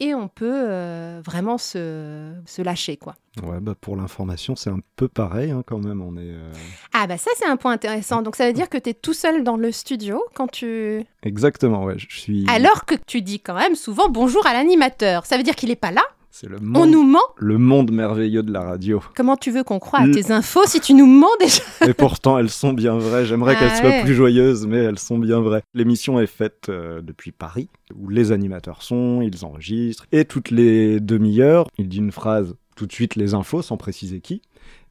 et 0.00 0.14
on 0.14 0.26
peut 0.26 0.50
euh, 0.50 1.20
vraiment 1.22 1.58
se, 1.58 2.32
se 2.46 2.62
lâcher 2.62 2.96
quoi. 2.96 3.14
Ouais, 3.42 3.60
bah 3.60 3.74
pour 3.78 3.94
l'information, 3.94 4.56
c'est 4.56 4.70
un 4.70 4.80
peu 4.96 5.06
pareil 5.06 5.50
hein, 5.50 5.62
quand 5.66 5.84
même. 5.84 6.00
On 6.00 6.16
est 6.16 6.30
euh, 6.32 6.50
Ah 6.94 7.06
bah 7.06 7.18
ça 7.18 7.30
c'est 7.36 7.44
un 7.44 7.58
point 7.58 7.72
intéressant. 7.72 8.22
Donc 8.22 8.36
ça 8.36 8.46
veut 8.46 8.54
dire 8.54 8.70
que 8.70 8.78
tu 8.78 8.88
es 8.88 8.94
tout 8.94 9.12
seul 9.12 9.44
dans 9.44 9.58
le 9.58 9.70
studio 9.70 10.24
quand 10.34 10.48
tu... 10.48 11.04
exactement. 11.22 11.84
Ouais, 11.84 11.98
je 11.98 12.06
suis. 12.18 12.46
Alors 12.48 12.86
que 12.86 12.94
tu 12.94 13.20
dis 13.20 13.40
quand 13.40 13.54
même 13.54 13.74
souvent 13.74 14.08
bonjour 14.08 14.46
à 14.46 14.54
l'animateur. 14.54 15.26
Ça 15.26 15.36
veut 15.36 15.42
dire 15.42 15.56
qu'il 15.56 15.70
est 15.70 15.76
pas 15.76 15.90
là 15.90 16.02
C'est 16.30 16.48
le 16.48 16.58
On 16.60 16.64
monde, 16.64 16.90
nous 16.90 17.02
ment 17.04 17.18
le 17.36 17.58
monde 17.58 17.90
merveilleux 17.90 18.42
de 18.42 18.52
la 18.52 18.60
radio. 18.60 19.02
Comment 19.16 19.36
tu 19.36 19.50
veux 19.50 19.64
qu'on 19.64 19.78
croie 19.78 20.00
à 20.00 20.08
tes 20.08 20.30
infos 20.30 20.66
si 20.66 20.80
tu 20.80 20.94
nous 20.94 21.06
mens 21.06 21.26
déjà 21.40 21.62
Et 21.88 21.94
pourtant, 21.94 22.38
elles 22.38 22.50
sont 22.50 22.72
bien 22.72 22.96
vraies. 22.98 23.24
J'aimerais 23.24 23.54
Ah 23.56 23.60
qu'elles 23.60 23.76
soient 23.78 23.88
ouais. 23.88 24.02
plus 24.04 24.14
joyeuses, 24.14 24.66
mais 24.66 24.78
elles 24.78 24.98
sont 24.98 25.18
bien 25.18 25.40
vraies. 25.40 25.62
L'émission 25.74 26.20
est 26.20 26.26
faite 26.26 26.66
euh, 26.68 27.00
depuis 27.02 27.32
Paris, 27.32 27.68
où 27.96 28.08
les 28.08 28.30
animateurs 28.30 28.82
sont, 28.82 29.20
ils 29.22 29.44
enregistrent, 29.44 30.06
et 30.12 30.24
toutes 30.26 30.50
les 30.50 31.00
demi-heures, 31.00 31.66
il 31.78 31.88
dit 31.88 31.98
une 31.98 32.12
phrase, 32.12 32.54
tout 32.76 32.86
de 32.86 32.92
suite 32.92 33.16
les 33.16 33.34
infos, 33.34 33.62
sans 33.62 33.76
préciser 33.76 34.20
qui. 34.20 34.42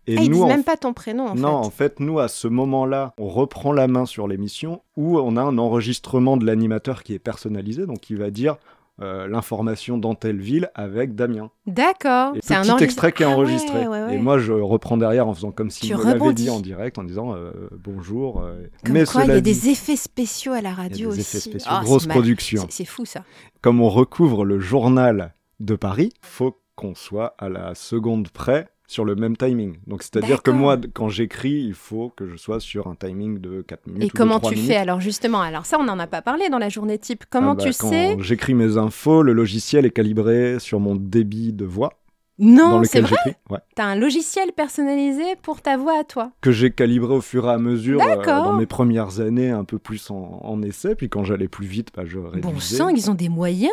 Et 0.10 0.16
Ah, 0.18 0.22
Ils 0.24 0.32
disent 0.32 0.42
en 0.42 0.48
même 0.48 0.64
pas 0.64 0.78
ton 0.78 0.94
prénom 0.94 1.28
en 1.28 1.36
non, 1.36 1.50
en 1.50 1.70
fait, 1.70 2.00
nous, 2.00 2.20
à 2.20 2.30
ce 2.30 2.48
moment-là, 2.48 3.14
on 3.18 3.28
reprend 3.28 3.74
la 3.74 3.88
main 3.88 4.06
sur 4.06 4.28
l'émission 4.28 4.82
où 4.96 5.20
on 5.20 5.36
a 5.38 5.42
un 5.42 5.58
enregistrement 5.58 6.38
de 6.38 6.46
l'animateur 6.46 7.04
qui 7.04 7.14
est 7.14 7.20
personnalisé, 7.20 7.86
donc 7.86 8.10
il 8.10 8.18
va 8.18 8.32
dire 8.32 8.56
euh, 9.02 9.28
l'information 9.28 9.98
dans 9.98 10.16
telle 10.16 10.40
ville 10.40 10.70
avec 10.74 11.14
Damien. 11.16 11.52
D'accord. 11.68 12.34
C'est 12.42 12.56
un 12.56 12.62
petit 12.64 12.84
extrait 12.84 13.12
qui 13.12 13.24
est 13.24 13.26
Ah 13.26 13.30
ouais, 13.30 13.36
enregistré. 13.36 13.88
ouais, 13.88 14.04
ouais. 14.06 14.16
Et 14.16 14.18
moi, 14.18 14.40
je 14.40 14.54
reprends 14.54 14.98
derrière 14.98 15.28
en 15.28 15.34
faisant 15.34 15.52
comme 15.52 15.70
me 16.00 16.04
l'avait 16.04 16.14
rebondis. 16.20 16.44
dit 16.44 16.50
en 16.50 16.60
direct, 16.60 16.98
en 16.98 17.04
disant 17.04 17.36
euh, 17.36 17.52
bonjour. 17.72 18.42
euh, 18.42 18.64
Comme 18.84 18.94
mais 18.94 19.06
quoi, 19.06 19.24
il 19.26 19.28
y 19.30 19.32
a 19.32 19.42
dit, 19.42 19.54
des 19.54 19.70
effets 19.70 19.96
spéciaux 19.96 20.54
à 20.54 20.62
la 20.62 20.72
radio 20.74 21.12
des 21.12 21.20
aussi. 21.20 21.38
effets 21.38 21.50
spéciaux, 21.50 21.72
Ah, 21.72 21.82
grosse 21.84 22.08
production. 22.08 22.64
c'est- 22.70 22.78
C'est 22.84 22.86
fou 22.86 23.06
ça. 23.06 23.24
Comme 23.62 23.82
on 23.82 23.90
recouvre 23.90 24.46
le 24.46 24.60
journal 24.60 25.34
de 25.60 25.76
Paris, 25.76 26.12
faut 26.22 26.60
qu'on 26.76 26.94
soit 26.96 27.36
à 27.40 27.50
la 27.50 27.74
seconde 27.76 28.30
près 28.30 28.68
sur 28.88 29.04
le 29.06 29.16
même 29.16 29.36
timing. 29.36 29.76
Donc 29.86 30.02
c'est-à-dire 30.02 30.42
que 30.42 30.50
moi, 30.50 30.78
quand 30.94 31.10
j'écris, 31.10 31.62
il 31.68 31.74
faut 31.74 32.10
que 32.16 32.26
je 32.28 32.38
sois 32.38 32.60
sur 32.62 32.88
un 32.88 32.96
timing 32.96 33.40
de 33.40 33.62
4 33.62 33.88
minutes 33.88 34.02
Et 34.04 34.06
ou 34.06 34.10
de 34.10 34.14
comment 34.14 34.40
3 34.40 34.50
tu 34.52 34.56
minutes. 34.56 34.72
fais? 34.72 34.78
Alors 34.78 35.02
justement 35.02 35.42
Alors 35.42 35.66
ça, 35.66 35.78
on 35.80 35.84
n'en 35.84 36.00
a 36.00 36.08
pas 36.08 36.22
parlé 36.22 36.50
dans 36.50 36.58
la 36.58 36.70
journée 36.70 36.98
type. 36.98 37.26
Comment 37.30 37.52
Ah 37.52 37.56
bah, 37.56 37.64
tu 37.64 37.70
quand 37.78 37.90
sais? 37.90 38.16
J'écris 38.22 38.54
mes 38.54 38.78
infos, 38.78 39.22
le 39.24 39.34
logiciel 39.34 39.86
est 39.86 39.92
calibré 39.92 40.60
sur 40.60 40.80
mon 40.80 40.96
débit 40.96 41.52
de 41.54 41.66
voix 41.66 41.94
Non, 42.40 42.84
c'est 42.84 43.02
vrai. 43.02 43.16
Ouais. 43.50 43.58
T'as 43.76 43.86
un 43.86 43.96
logiciel 43.96 44.52
personnalisé 44.52 45.24
pour 45.42 45.62
ta 45.62 45.76
voix 45.78 46.00
à 46.00 46.04
toi. 46.04 46.32
Que 46.42 46.52
j'ai 46.52 46.70
calibré 46.72 47.14
au 47.16 47.22
fur 47.22 47.46
et 47.48 47.52
à 47.52 47.58
mesure 47.58 48.00
euh, 48.02 48.24
dans 48.26 48.54
mes 48.56 48.66
premières 48.68 49.20
années, 49.20 49.50
un 49.50 49.64
peu 49.64 49.80
plus 49.80 50.12
en, 50.12 50.40
en 50.44 50.62
essai. 50.62 50.94
Puis 50.96 51.10
quand 51.10 51.24
j'allais 51.24 51.48
plus 51.48 51.66
vite, 51.66 51.90
bah, 51.96 52.04
je 52.06 52.20
réduisais. 52.20 52.42
Bon 52.54 52.60
sang, 52.60 52.90
ils 52.90 53.10
ont 53.10 53.16
des 53.16 53.30
moyens. 53.30 53.72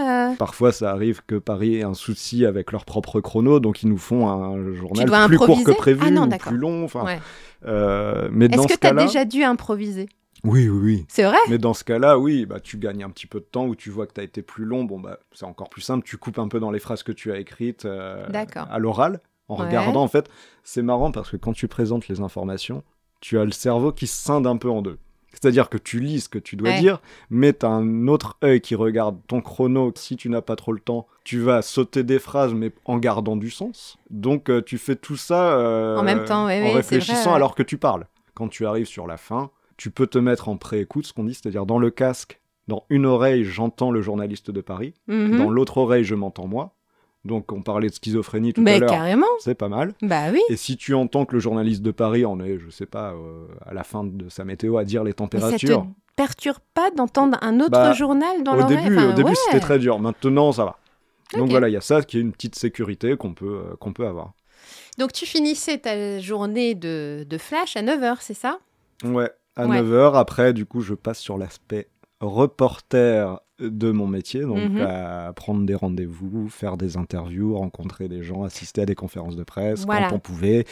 hein, 0.00 0.30
euh. 0.32 0.36
Parfois, 0.36 0.72
ça 0.72 0.90
arrive 0.90 1.20
que 1.26 1.36
Paris 1.36 1.76
ait 1.76 1.82
un 1.84 1.94
souci 1.94 2.44
avec 2.46 2.72
leur 2.72 2.84
propre 2.84 3.20
chrono, 3.20 3.60
donc 3.60 3.82
ils 3.82 3.88
nous 3.88 3.98
font 3.98 4.28
un 4.28 4.72
journal 4.74 5.26
plus 5.28 5.38
court 5.38 5.62
que 5.62 5.72
prévu, 5.72 6.00
Ah 6.04 6.10
non, 6.10 6.26
ou 6.26 6.36
plus 6.36 6.56
long. 6.56 6.84
Enfin, 6.84 7.04
Ouais. 7.04 7.20
euh, 7.66 8.28
mais 8.32 8.46
Est-ce 8.46 8.66
que 8.66 8.74
t'as 8.78 8.92
déjà 8.94 9.24
dû 9.24 9.44
improviser? 9.44 10.08
Oui, 10.44 10.68
oui, 10.68 10.80
oui. 10.82 11.06
C'est 11.08 11.24
vrai 11.24 11.36
Mais 11.48 11.58
dans 11.58 11.74
ce 11.74 11.84
cas-là, 11.84 12.18
oui, 12.18 12.46
bah, 12.46 12.60
tu 12.60 12.78
gagnes 12.78 13.04
un 13.04 13.10
petit 13.10 13.26
peu 13.26 13.40
de 13.40 13.44
temps 13.44 13.66
où 13.66 13.74
tu 13.74 13.90
vois 13.90 14.06
que 14.06 14.14
tu 14.14 14.20
as 14.20 14.24
été 14.24 14.42
plus 14.42 14.64
long. 14.64 14.84
Bon, 14.84 14.98
bah, 15.00 15.18
c'est 15.32 15.44
encore 15.44 15.68
plus 15.68 15.82
simple. 15.82 16.04
Tu 16.06 16.16
coupes 16.16 16.38
un 16.38 16.48
peu 16.48 16.60
dans 16.60 16.70
les 16.70 16.78
phrases 16.80 17.02
que 17.02 17.12
tu 17.12 17.32
as 17.32 17.38
écrites 17.38 17.84
euh, 17.84 18.26
à 18.70 18.78
l'oral. 18.78 19.20
En 19.48 19.58
Ouais. 19.58 19.66
regardant, 19.66 20.02
en 20.02 20.08
fait, 20.08 20.30
c'est 20.62 20.82
marrant 20.82 21.10
parce 21.10 21.30
que 21.30 21.36
quand 21.36 21.52
tu 21.52 21.66
présentes 21.66 22.06
les 22.08 22.20
informations, 22.20 22.84
tu 23.20 23.38
as 23.38 23.44
le 23.44 23.50
cerveau 23.50 23.92
qui 23.92 24.06
se 24.06 24.14
scinde 24.22 24.46
un 24.46 24.56
peu 24.56 24.70
en 24.70 24.80
deux. 24.80 24.98
C'est-à-dire 25.32 25.68
que 25.68 25.78
tu 25.78 26.00
lis 26.00 26.22
ce 26.22 26.28
que 26.28 26.38
tu 26.40 26.56
dois 26.56 26.70
Ouais. 26.70 26.78
dire, 26.80 27.00
mais 27.30 27.52
tu 27.52 27.64
as 27.64 27.68
un 27.68 28.08
autre 28.08 28.36
œil 28.42 28.60
qui 28.60 28.74
regarde 28.74 29.18
ton 29.28 29.40
chrono. 29.40 29.92
Si 29.94 30.16
tu 30.16 30.28
n'as 30.28 30.40
pas 30.40 30.56
trop 30.56 30.72
le 30.72 30.80
temps, 30.80 31.06
tu 31.24 31.38
vas 31.40 31.62
sauter 31.62 32.02
des 32.02 32.18
phrases, 32.18 32.52
mais 32.54 32.72
en 32.84 32.98
gardant 32.98 33.36
du 33.36 33.50
sens. 33.50 33.96
Donc, 34.10 34.48
euh, 34.50 34.60
tu 34.62 34.76
fais 34.78 34.96
tout 34.96 35.16
ça 35.16 35.52
euh, 35.56 35.96
En 35.96 36.02
même 36.02 36.24
temps, 36.24 36.46
ouais, 36.46 36.68
en 36.68 36.72
réfléchissant 36.72 37.30
vrai, 37.30 37.36
alors 37.36 37.54
que 37.54 37.62
tu 37.62 37.76
parles. 37.78 38.06
Quand 38.34 38.48
tu 38.48 38.66
arrives 38.66 38.86
sur 38.88 39.06
la 39.06 39.16
fin, 39.16 39.50
tu 39.80 39.90
peux 39.90 40.06
te 40.06 40.18
mettre 40.18 40.50
en 40.50 40.58
pré-écoute, 40.58 41.06
ce 41.06 41.14
qu'on 41.14 41.24
dit, 41.24 41.32
c'est-à-dire 41.32 41.64
dans 41.64 41.78
le 41.78 41.90
casque, 41.90 42.38
dans 42.68 42.84
une 42.90 43.06
oreille, 43.06 43.44
j'entends 43.44 43.90
le 43.90 44.02
journaliste 44.02 44.50
de 44.50 44.60
Paris, 44.60 44.92
Mhm. 45.08 45.38
dans 45.38 45.48
l'autre 45.48 45.78
oreille, 45.78 46.04
je 46.04 46.14
m'entends 46.14 46.46
moi. 46.46 46.74
Donc, 47.24 47.50
on 47.52 47.62
parlait 47.62 47.88
de 47.88 47.94
schizophrénie 47.94 48.52
tout 48.52 48.60
à 48.60 48.64
Mais 48.64 48.78
l'heure, 48.78 48.90
carrément. 48.90 49.26
c'est 49.38 49.54
pas 49.54 49.70
mal. 49.70 49.94
Bah 50.02 50.24
oui. 50.32 50.40
Et 50.50 50.56
si 50.56 50.76
tu 50.76 50.92
entends 50.94 51.24
que 51.24 51.32
le 51.34 51.40
journaliste 51.40 51.80
de 51.80 51.92
Paris 51.92 52.26
en 52.26 52.40
est, 52.40 52.58
je 52.58 52.68
sais 52.68 52.84
pas, 52.84 53.12
euh, 53.14 53.46
à 53.64 53.72
la 53.72 53.82
fin 53.82 54.04
de 54.04 54.28
sa 54.28 54.44
météo 54.44 54.76
à 54.76 54.84
dire 54.84 55.02
les 55.02 55.10
Mais 55.10 55.12
ça 55.12 55.26
te 55.26 55.36
températures. 55.36 55.86
perturbe 56.14 56.58
pas 56.74 56.90
d'entendre 56.90 57.38
un 57.40 57.58
autre 57.60 57.70
Bah, 57.70 57.92
journal 57.94 58.42
dans 58.42 58.52
Au 58.52 58.56
l'oreille 58.58 58.76
début, 58.84 58.96
Enfin, 58.98 59.10
au 59.10 59.12
début 59.14 59.30
ouais. 59.30 59.34
c'était 59.46 59.60
très 59.60 59.78
dur. 59.78 59.98
Maintenant, 59.98 60.52
ça 60.52 60.64
va. 60.66 60.76
Donc 61.38 61.48
voilà, 61.50 61.68
il 61.68 61.72
y 61.72 61.76
a 61.78 61.80
ça 61.80 62.02
qui 62.02 62.18
est 62.18 62.20
une 62.20 62.32
petite 62.32 62.54
sécurité 62.54 63.16
qu'on 63.16 63.32
peut, 63.32 63.62
euh, 63.70 63.76
qu'on 63.80 63.92
peut 63.94 64.06
avoir. 64.06 64.32
Donc 64.98 65.12
tu 65.14 65.24
finissais 65.24 65.78
ta 65.78 66.18
journée 66.20 66.74
de, 66.74 67.24
de 67.28 67.38
flash 67.38 67.76
à 67.76 67.82
9h, 67.82 68.16
c'est 68.20 68.34
ça? 68.34 68.58
Ouais, 69.04 69.30
à 69.56 69.66
Ouais. 69.66 69.80
9h. 69.82 70.14
Après, 70.16 70.52
du 70.52 70.66
coup, 70.66 70.80
je 70.80 70.94
passe 70.94 71.18
sur 71.18 71.38
l'aspect 71.38 71.88
reporter 72.20 73.40
de 73.58 73.90
mon 73.90 74.06
métier, 74.06 74.40
donc 74.40 74.56
Mhm. 74.58 74.80
à 74.80 75.32
prendre 75.34 75.66
des 75.66 75.74
rendez-vous, 75.74 76.48
faire 76.48 76.78
des 76.78 76.96
interviews, 76.96 77.54
rencontrer 77.58 78.08
des 78.08 78.22
gens, 78.22 78.42
assister 78.42 78.80
à 78.82 78.86
des 78.86 78.94
conférences 78.94 79.36
de 79.36 79.42
presse 79.44 79.84
Voilà. 79.84 80.08
quand 80.08 80.16
on 80.16 80.18
pouvait. 80.18 80.64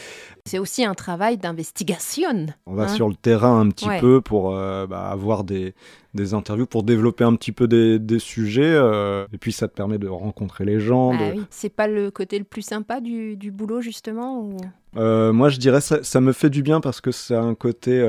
C'est 0.45 0.57
aussi 0.57 0.83
un 0.83 0.95
travail 0.95 1.37
d'investigation. 1.37 2.47
On 2.65 2.73
va 2.73 2.83
Hein 2.85 2.87
sur 2.87 3.07
le 3.07 3.13
terrain 3.15 3.59
un 3.59 3.69
petit 3.69 3.87
Ouais. 3.87 3.99
peu 3.99 4.21
pour 4.21 4.55
euh, 4.55 4.87
bah, 4.87 5.07
avoir 5.07 5.43
des, 5.43 5.75
des 6.15 6.33
interviews, 6.33 6.65
pour 6.65 6.81
développer 6.81 7.23
un 7.23 7.35
petit 7.35 7.51
peu 7.51 7.67
des, 7.67 7.99
des 7.99 8.17
sujets. 8.19 8.63
euh, 8.73 9.27
et 9.31 9.37
puis 9.37 9.51
ça 9.51 9.67
te 9.67 9.73
permet 9.75 9.99
de 9.99 10.07
rencontrer 10.07 10.65
les 10.65 10.79
gens. 10.79 11.11
Ah 11.13 11.29
de- 11.31 11.35
oui. 11.37 11.43
C'est 11.51 11.69
pas 11.69 11.87
le 11.87 12.09
côté 12.09 12.39
le 12.39 12.45
plus 12.45 12.63
sympa 12.63 13.01
du, 13.01 13.37
du 13.37 13.51
boulot, 13.51 13.81
justement 13.81 14.39
ou... 14.41 14.57
Euh, 14.97 15.31
moi, 15.31 15.49
je 15.49 15.59
dirais 15.59 15.81
ça, 15.81 16.03
ça 16.03 16.19
me 16.21 16.31
fait 16.31 16.49
du 16.49 16.63
bien 16.63 16.81
parce 16.81 17.01
que 17.01 17.11
c'est 17.11 17.35
un 17.35 17.53
côté 17.53 17.99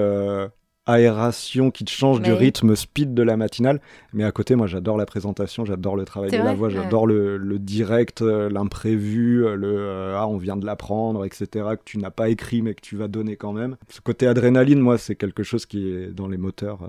aération 0.87 1.71
qui 1.71 1.85
te 1.85 1.91
change 1.91 2.21
du 2.21 2.33
rythme 2.33 2.75
speed 2.75 3.15
de 3.15 3.23
la 3.23 3.37
matinale. 3.37 3.81
Mais 4.13 4.25
à 4.25 4.33
côté, 4.33 4.55
moi, 4.57 4.67
j'adore 4.67 4.97
la 4.97 5.07
présentation, 5.07 5.65
j'adore 5.65 5.97
le 5.97 6.05
travail 6.05 6.31
de 6.31 6.37
la 6.37 6.55
voix, 6.55 6.69
Ouais. 6.69 6.75
j'adore 6.75 7.07
le, 7.07 7.37
le 7.37 7.59
direct, 7.59 8.23
euh, 8.23 8.49
l'imprévu, 8.51 9.45
euh, 9.47 9.55
le 9.57 9.69
euh, 9.79 10.17
ah, 10.19 10.27
on 10.29 10.37
vient 10.37 10.57
de 10.57 10.67
l'apprendre, 10.67 11.25
etc. 11.25 11.47
que 11.77 11.83
tu 11.85 11.99
n'as 11.99 12.11
pas 12.11 12.29
écrit 12.29 12.63
mais 12.63 12.75
que 12.75 12.81
tu 12.81 12.97
vas 12.97 13.09
donner 13.09 13.37
quand 13.37 13.53
même. 13.53 13.77
Ce 13.89 14.01
côté 14.01 14.27
adrénaline, 14.27 14.81
moi, 14.81 14.99
c'est 14.99 15.17
quelque 15.17 15.43
chose 15.43 15.67
qui 15.67 15.89
est 15.89 16.09
dans 16.09 16.29
les 16.29 16.39
moteurs 16.39 16.83
euh, 16.83 16.89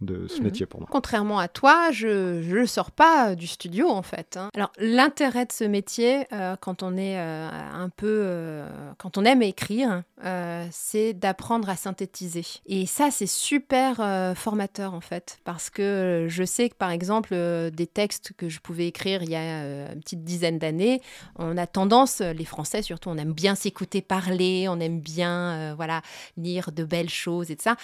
de 0.00 0.28
ce 0.28 0.38
Mhm. 0.38 0.44
métier 0.44 0.66
pour 0.66 0.80
moi. 0.80 0.88
Contrairement 0.92 1.38
à 1.40 1.48
toi, 1.48 1.90
je 1.90 2.40
ne 2.40 2.66
sors 2.66 2.90
pas 2.92 3.30
euh, 3.30 3.34
du 3.34 3.46
studio 3.48 3.88
en 3.88 4.02
fait. 4.02 4.36
hein. 4.36 4.48
Alors 4.54 4.70
l'intérêt 4.78 5.44
de 5.44 5.52
ce 5.52 5.64
métier, 5.64 6.26
euh, 6.32 6.54
quand 6.60 6.82
on 6.84 6.96
est 6.96 7.18
euh, 7.18 7.48
un 7.50 7.88
peu, 7.88 8.06
euh, 8.24 8.68
quand 8.98 9.18
on 9.18 9.24
aime 9.24 9.42
écrire, 9.42 10.02
c'est 10.70 11.14
d'apprendre 11.14 11.68
à 11.68 11.76
synthétiser. 11.76 12.44
Et 12.66 12.86
ça, 12.86 13.10
c'est 13.10 13.26
super 13.28 13.96
formateur 14.36 14.94
en 14.94 15.00
fait, 15.00 15.38
parce 15.44 15.70
que 15.70 16.26
je 16.28 16.44
sais 16.44 16.68
que 16.68 16.74
par 16.74 16.90
exemple 16.90 17.34
des 17.72 17.86
textes 17.86 18.32
que 18.36 18.48
je 18.48 18.58
pouvais 18.60 18.86
écrire 18.88 19.22
il 19.22 19.30
y 19.30 19.36
a 19.36 19.92
une 19.92 20.00
petite 20.00 20.24
dizaine 20.24 20.58
d'années, 20.58 21.00
on 21.36 21.56
a 21.56 21.66
tendance, 21.66 22.20
les 22.20 22.44
Français 22.44 22.82
surtout, 22.82 23.10
on 23.10 23.16
aime 23.16 23.32
bien 23.32 23.54
s'écouter 23.54 24.02
parler, 24.02 24.66
on 24.68 24.80
aime 24.80 25.00
bien, 25.00 25.74
voilà, 25.76 26.02
lire 26.36 26.72
de 26.72 26.84
belles 26.84 27.10
choses 27.10 27.50
et 27.50 27.56
de 27.56 27.62
ça. 27.62 27.76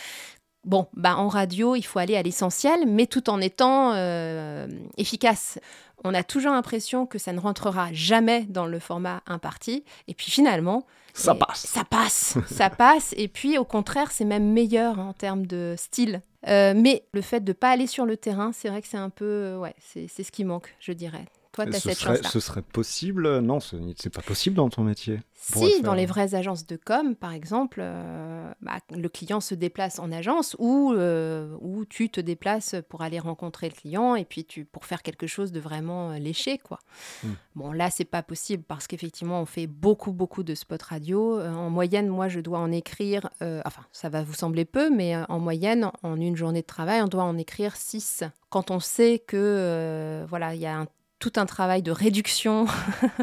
Bon, 0.64 0.86
bah 0.94 1.16
en 1.16 1.28
radio, 1.28 1.76
il 1.76 1.82
faut 1.82 1.98
aller 1.98 2.16
à 2.16 2.22
l'essentiel, 2.22 2.86
mais 2.86 3.06
tout 3.06 3.28
en 3.28 3.40
étant 3.40 3.92
euh, 3.94 4.66
efficace. 4.96 5.58
On 6.04 6.14
a 6.14 6.22
toujours 6.22 6.52
l'impression 6.52 7.06
que 7.06 7.18
ça 7.18 7.32
ne 7.32 7.40
rentrera 7.40 7.88
jamais 7.92 8.42
dans 8.48 8.66
le 8.66 8.78
format 8.78 9.22
imparti, 9.26 9.84
et 10.08 10.14
puis 10.14 10.30
finalement, 10.30 10.86
Ça 11.12 11.34
passe. 11.34 11.66
Ça 11.66 11.84
passe, 11.84 12.38
ça 12.46 12.70
passe, 12.70 13.14
et 13.16 13.28
puis 13.28 13.56
au 13.58 13.64
contraire, 13.64 14.10
c'est 14.10 14.24
même 14.24 14.52
meilleur 14.52 14.98
en 14.98 15.12
termes 15.12 15.46
de 15.46 15.74
style. 15.78 16.22
Euh, 16.48 16.74
mais 16.76 17.04
le 17.12 17.22
fait 17.22 17.40
de 17.40 17.52
pas 17.52 17.70
aller 17.70 17.86
sur 17.86 18.04
le 18.04 18.16
terrain, 18.16 18.52
c'est 18.52 18.68
vrai 18.68 18.82
que 18.82 18.88
c'est 18.88 18.98
un 18.98 19.10
peu, 19.10 19.56
ouais, 19.56 19.74
c'est 19.78 20.22
ce 20.22 20.32
qui 20.32 20.44
manque, 20.44 20.74
je 20.80 20.92
dirais. 20.92 21.24
Toi, 21.54 21.66
tu 21.66 21.70
as 21.76 21.80
Ce 21.80 21.88
cette 21.90 21.98
serait, 21.98 22.20
ce 22.22 22.40
serait 22.40 22.62
possible 22.62 23.38
Non, 23.38 23.60
ce- 23.60 23.76
c'est 23.96 24.12
pas 24.12 24.22
possible 24.22 24.56
dans 24.56 24.68
ton 24.68 24.82
métier. 24.82 25.20
Si, 25.34 25.82
dans 25.82 25.94
les 25.94 26.06
vraies 26.06 26.34
agences 26.34 26.66
de 26.66 26.76
com, 26.76 27.14
par 27.14 27.32
exemple, 27.32 27.78
euh, 27.82 28.50
bah, 28.62 28.78
le 28.90 29.08
client 29.08 29.40
se 29.40 29.54
déplace 29.54 29.98
en 29.98 30.10
agence 30.10 30.56
ou, 30.58 30.94
euh, 30.94 31.54
ou 31.60 31.84
tu 31.84 32.08
te 32.08 32.20
déplaces 32.20 32.74
pour 32.88 33.02
aller 33.02 33.18
rencontrer 33.18 33.68
le 33.68 33.74
client 33.74 34.14
et 34.16 34.24
puis 34.24 34.44
tu, 34.46 34.64
pour 34.64 34.84
faire 34.86 35.02
quelque 35.02 35.26
chose 35.26 35.52
de 35.52 35.60
vraiment 35.60 36.10
euh, 36.12 36.18
léché. 36.18 36.58
Quoi. 36.58 36.78
Mm. 37.22 37.28
Bon, 37.56 37.72
là, 37.72 37.90
c'est 37.90 38.06
pas 38.06 38.22
possible 38.22 38.64
parce 38.66 38.86
qu'effectivement, 38.86 39.40
on 39.40 39.46
fait 39.46 39.66
beaucoup, 39.66 40.12
beaucoup 40.12 40.42
de 40.42 40.54
spots 40.54 40.76
radio. 40.88 41.38
Euh, 41.38 41.52
en 41.52 41.68
moyenne, 41.70 42.08
moi, 42.08 42.28
je 42.28 42.40
dois 42.40 42.58
en 42.58 42.72
écrire, 42.72 43.28
enfin, 43.64 43.82
ça 43.92 44.08
va 44.08 44.22
vous 44.24 44.34
sembler 44.34 44.64
peu, 44.64 44.90
mais 44.90 45.14
en 45.28 45.38
moyenne, 45.38 45.90
en 46.02 46.16
une 46.18 46.36
journée 46.36 46.62
de 46.62 46.66
travail, 46.66 47.02
on 47.02 47.08
doit 47.08 47.22
en 47.24 47.36
écrire 47.36 47.76
6. 47.76 48.24
Quand 48.48 48.70
on 48.70 48.80
sait 48.80 49.18
que, 49.18 49.36
euh, 49.36 50.24
voilà, 50.28 50.54
il 50.54 50.60
y 50.60 50.66
a 50.66 50.76
un 50.78 50.86
tout 51.30 51.40
un 51.40 51.46
travail 51.46 51.82
de 51.82 51.90
réduction 51.90 52.66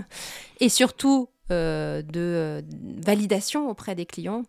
et 0.59 0.69
surtout 0.69 1.29
euh, 1.51 2.01
de 2.01 2.19
euh, 2.19 2.61
validation 3.05 3.69
auprès 3.69 3.93
des 3.93 4.05
clients, 4.07 4.41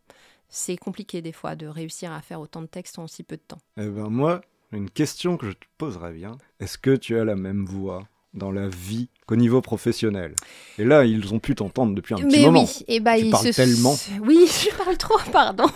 c'est 0.49 0.77
compliqué 0.79 1.21
des 1.21 1.33
fois 1.33 1.55
de 1.55 1.67
réussir 1.67 2.13
à 2.13 2.23
faire 2.23 2.41
autant 2.41 2.63
de 2.63 2.67
textes 2.67 2.99
en 2.99 3.07
si 3.07 3.23
peu 3.23 3.37
de 3.37 3.43
temps. 3.47 3.59
Eh 3.77 3.87
ben 3.89 4.09
moi, 4.09 4.41
une 4.73 4.89
question 4.89 5.37
que 5.37 5.49
je 5.49 5.53
te 5.53 5.67
poserais 5.77 6.13
bien. 6.13 6.39
Est-ce 6.61 6.79
que 6.79 6.97
tu 6.97 7.19
as 7.19 7.25
la 7.25 7.37
même 7.37 7.67
voix 7.67 8.05
dans 8.33 8.51
la 8.53 8.69
vie 8.69 9.09
qu'au 9.27 9.37
niveau 9.37 9.61
professionnel? 9.61 10.35
Et 10.79 10.85
là, 10.85 11.05
ils 11.05 11.35
ont 11.35 11.39
pu 11.39 11.55
t'entendre 11.55 11.95
depuis 11.95 12.15
un 12.15 12.19
petit 12.19 12.39
Mais 12.39 12.47
moment. 12.47 12.63
oui, 12.65 12.85
et 12.89 13.01
bah, 13.01 13.19
Tu 13.19 13.27
il 13.27 13.31
parles 13.31 13.49
se- 13.53 13.57
tellement. 13.57 13.97
Oui, 14.23 14.47
je 14.47 14.75
parle 14.83 14.97
trop, 14.97 15.19
pardon. 15.31 15.67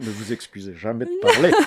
ne 0.00 0.10
vous 0.10 0.32
excusez 0.32 0.74
jamais 0.74 1.04
de 1.04 1.10
parler. 1.20 1.50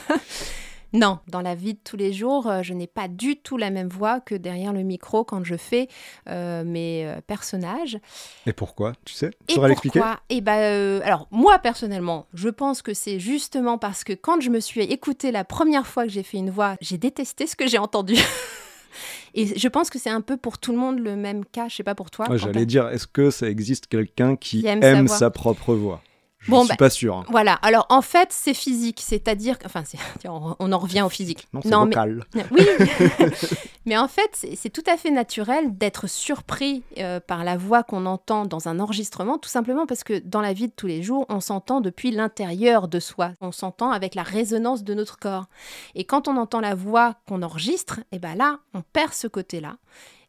Non, 0.94 1.20
dans 1.28 1.42
la 1.42 1.56
vie 1.56 1.74
de 1.74 1.80
tous 1.84 1.98
les 1.98 2.14
jours, 2.14 2.48
euh, 2.48 2.62
je 2.62 2.74
n'ai 2.74 2.86
pas 2.88 3.08
du 3.08 3.36
tout 3.36 3.58
la 3.58 3.72
même 3.72 3.90
voix 3.90 4.20
que 4.20 4.36
derrière 4.36 4.74
le 4.74 4.84
micro 4.84 5.24
quand 5.24 5.44
je 5.44 5.56
fais 5.56 5.88
euh, 6.30 6.64
mes 6.64 7.06
euh, 7.08 7.20
personnages. 7.26 7.98
Et 8.46 8.54
pourquoi 8.54 8.94
Tu 9.04 9.14
sais? 9.16 9.32
Tu 9.48 9.54
Et 9.54 9.56
saurais 9.56 9.70
l'expliquer? 9.70 10.00
pourquoi? 10.00 10.20
Eh 10.30 10.42
ben, 10.42 10.58
euh, 10.60 11.02
alors 11.04 11.28
moi 11.32 11.58
personnellement, 11.60 12.28
je 12.36 12.50
pense 12.50 12.82
que 12.84 12.94
c'est 12.94 13.20
justement 13.20 13.78
parce 13.80 14.04
que 14.04 14.14
quand 14.14 14.40
je 14.40 14.50
me 14.52 14.60
suis 14.60 14.82
écoutée 14.82 15.32
la 15.32 15.44
première 15.44 15.88
fois 15.88 16.04
que 16.04 16.10
j'ai 16.10 16.24
fait 16.24 16.38
une 16.38 16.52
voix, 16.52 16.76
j'ai 16.80 17.00
détesté 17.00 17.48
ce 17.48 17.56
que 17.56 17.68
j'ai 17.68 17.80
entendu. 17.80 18.16
Et 19.34 19.58
je 19.58 19.68
pense 19.68 19.90
que 19.90 19.98
c'est 19.98 20.12
un 20.12 20.22
peu 20.22 20.38
pour 20.38 20.60
tout 20.60 20.72
le 20.72 20.78
monde 20.78 21.00
le 21.00 21.16
même 21.16 21.44
cas. 21.44 21.68
Je 21.68 21.76
sais 21.78 21.84
pas 21.84 21.96
pour 21.96 22.12
toi. 22.12 22.30
Ouais. 22.30 22.38
J'allais 22.38 22.68
dire, 22.68 22.90
est-ce 22.90 23.08
que 23.08 23.32
ça 23.32 23.50
existe 23.50 23.88
quelqu'un 23.88 24.36
qui, 24.36 24.62
Qui 24.62 24.68
aime 24.68 24.84
aime, 24.84 25.08
sa 25.08 25.32
propre 25.32 25.74
voix? 25.74 26.02
Je 26.44 26.52
Bon, 26.52 26.60
suis 26.62 26.70
bah, 26.70 26.76
pas 26.76 26.90
sûr. 26.90 27.16
hein. 27.18 27.26
Voilà. 27.30 27.54
Alors 27.62 27.86
en 27.90 28.02
fait, 28.02 28.28
c'est 28.32 28.54
physique, 28.54 29.02
c'est-à-dire, 29.04 29.58
enfin, 29.66 29.84
on 30.26 30.72
en 30.72 30.78
revient 30.78 31.02
au 31.02 31.10
physique. 31.10 31.48
Non, 31.54 31.62
c'est 31.64 31.70
mais 31.70 31.76
vocal. 31.76 32.26
Oui, 32.52 32.66
mais 33.86 33.98
en 33.98 34.08
fait, 34.08 34.46
c'est 34.56 34.70
tout 34.70 34.84
à 34.88 34.98
fait 34.98 35.12
naturel 35.12 35.78
d'être 35.78 36.08
surpris 36.08 36.84
euh, 36.98 37.20
par 37.20 37.44
la 37.44 37.58
voix 37.58 37.84
qu'on 37.84 38.06
entend 38.06 38.46
dans 38.46 38.68
un 38.68 38.80
enregistrement, 38.80 39.38
tout 39.38 39.50
simplement 39.50 39.86
parce 39.86 40.04
que 40.04 40.20
dans 40.20 40.42
la 40.42 40.54
vie 40.54 40.68
de 40.68 40.74
tous 40.76 40.88
les 40.88 41.02
jours, 41.04 41.26
on 41.30 41.40
s'entend 41.40 41.82
depuis 41.82 42.12
l'intérieur 42.12 42.88
de 42.88 43.00
soi. 43.00 43.32
On 43.42 43.52
s'entend 43.52 43.92
avec 43.92 44.16
la 44.16 44.24
résonance 44.24 44.84
de 44.84 44.94
notre 44.94 45.18
corps. 45.18 45.46
Et 45.96 46.04
quand 46.04 46.28
on 46.28 46.38
entend 46.38 46.60
la 46.60 46.76
voix 46.76 47.16
qu'on 47.28 47.42
enregistre, 47.42 48.02
et 48.12 48.20
ben 48.20 48.36
là, 48.36 48.60
on 48.74 48.82
perd 48.82 49.14
ce 49.14 49.28
côté-là. 49.28 49.78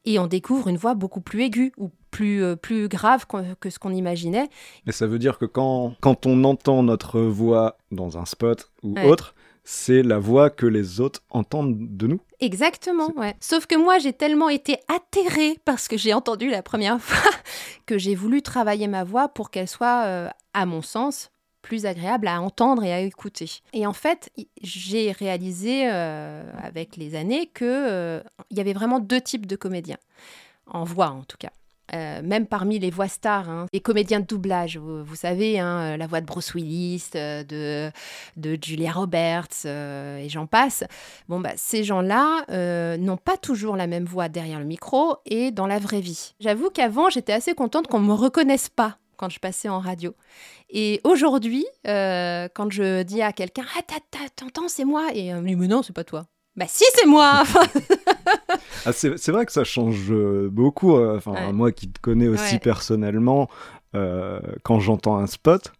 Et 0.07 0.19
on 0.19 0.27
découvre 0.27 0.69
une 0.69 0.77
voix 0.77 0.93
beaucoup 0.95 1.23
plus 1.23 1.45
aiguë 1.45 1.73
ou 1.79 1.91
plus, 2.15 2.45
euh, 2.45 2.55
plus 2.55 2.87
grave 2.89 3.27
que 3.59 3.71
ce 3.71 3.79
qu'on 3.81 3.93
imaginait. 3.93 4.49
Mais 4.87 4.93
ça 4.93 5.09
veut 5.09 5.19
dire 5.19 5.37
que 5.37 5.47
quand, 5.47 5.95
quand 6.01 6.27
on 6.27 6.45
entend 6.45 6.85
notre 6.85 7.21
voix 7.21 7.77
dans 7.91 8.19
un 8.19 8.25
spot 8.25 8.71
ou 8.85 8.95
Ouais. 8.95 9.09
autre, 9.09 9.35
c'est 9.65 10.03
la 10.05 10.19
voix 10.21 10.49
que 10.49 10.65
les 10.67 11.01
autres 11.01 11.23
entendent 11.31 11.75
de 11.97 12.07
nous. 12.07 12.21
Exactement, 12.39 13.11
ouais. 13.17 13.35
Sauf 13.41 13.67
que 13.67 13.75
moi, 13.75 13.99
j'ai 13.99 14.13
tellement 14.13 14.49
été 14.49 14.79
atterrée 14.87 15.59
par 15.65 15.81
ce 15.81 15.89
que 15.89 15.97
j'ai 15.97 16.15
entendu 16.15 16.51
la 16.51 16.63
première 16.63 17.01
fois 17.01 17.33
que 17.87 17.99
j'ai 17.99 18.15
voulu 18.15 18.43
travailler 18.43 18.87
ma 18.87 19.03
voix 19.03 19.29
pour 19.29 19.51
qu'elle 19.51 19.69
soit, 19.69 20.05
euh, 20.05 20.29
à 20.53 20.67
mon 20.67 20.83
sens, 20.83 21.31
plus 21.63 21.85
agréable 21.85 22.29
à 22.29 22.41
entendre 22.41 22.85
et 22.85 22.93
à 22.93 23.01
écouter. 23.01 23.51
Et 23.73 23.87
en 23.89 23.93
fait, 23.95 24.31
j'ai 24.63 25.11
réalisé 25.11 25.91
euh, 25.91 26.49
avec 26.63 26.97
les 26.97 27.17
années 27.17 27.47
que 27.53 27.65
euh, 27.65 28.21
il 28.51 28.59
y 28.59 28.61
avait 28.61 28.75
vraiment 28.75 29.01
deux 29.01 29.21
types 29.21 29.47
de 29.47 29.57
comédiens, 29.57 29.99
en 30.67 30.85
voix 30.85 31.09
en 31.09 31.25
tout 31.25 31.39
cas. 31.39 31.51
Euh, 31.93 32.23
même 32.23 32.47
parmi 32.47 32.79
les 32.79 32.91
voix 32.91 33.09
stars, 33.09 33.51
hein, 33.51 33.67
les 33.73 33.81
comédiens 33.81 34.21
de 34.21 34.25
doublage, 34.25 34.79
vous, 34.79 35.17
savez, 35.17 35.59
hein, 35.59 35.97
la 35.97 36.07
voix 36.07 36.21
de 36.21 36.27
Bruce 36.27 36.55
Willis, 36.55 37.11
euh, 37.15 37.43
de, 38.37 38.59
Julia 38.63 38.93
Roberts 38.93 39.65
euh, 39.67 40.19
et 40.19 40.29
j'en 40.29 40.47
passe. 40.47 40.85
Bon, 41.29 41.41
bah, 41.41 41.53
ces 41.57 41.85
gens-là 41.85 42.45
euh, 42.51 42.97
n'ont 42.97 43.19
pas 43.19 43.37
toujours 43.37 43.77
la 43.77 43.87
même 43.87 44.05
voix 44.05 44.29
derrière 44.29 44.59
le 44.59 44.65
micro 44.65 45.17
et 45.27 45.51
dans 45.51 45.67
la 45.67 45.79
vraie 45.79 46.01
vie. 46.01 46.35
J'avoue 46.41 46.71
qu'avant, 46.71 47.11
j'étais 47.11 47.33
assez 47.33 47.55
contente 47.55 47.87
qu'on 47.87 48.01
ne 48.01 48.07
me 48.07 48.15
reconnaisse 48.15 48.69
pas 48.69 48.99
quand 49.17 49.29
je 49.29 49.39
passais 49.39 49.69
en 49.69 49.79
radio. 49.79 50.15
Et 50.71 51.01
aujourd'hui, 51.05 51.67
euh, 51.87 52.49
quand 52.55 52.71
je 52.71 53.03
dis 53.03 53.23
à 53.23 53.33
quelqu'un 53.33 53.65
«Ah, 53.79 53.83
t'entends, 54.35 54.69
c'est 54.69 54.85
moi!» 54.85 55.09
Et 55.15 55.33
euh, 55.33 55.39
il 55.39 55.43
me 55.43 55.49
dit 55.49 55.57
«Mais 55.57 55.69
non, 55.69 55.83
c'est 55.83 55.93
pas 55.93 56.05
toi!» 56.05 56.27
Bah 56.57 56.67
si, 56.69 56.85
c'est 56.95 57.07
moi 57.07 57.43
Ah, 58.87 58.93
c'est 58.93 59.17
c'est 59.19 59.33
vrai 59.33 59.47
que 59.47 59.53
ça 59.53 59.65
change 59.65 60.11
euh, 60.11 60.49
beaucoup. 60.51 60.97
euh, 60.97 61.17
Enfin, 61.17 61.33
Ouais. 61.33 61.53
moi 61.53 61.73
qui 61.73 61.89
te 61.89 62.01
connais 62.01 62.29
aussi 62.29 62.55
Ouais. 62.55 62.59
personnellement, 62.61 63.49
euh, 63.95 64.41
quand 64.63 64.81
j'entends 64.81 65.17
un 65.19 65.27
spot, 65.27 65.73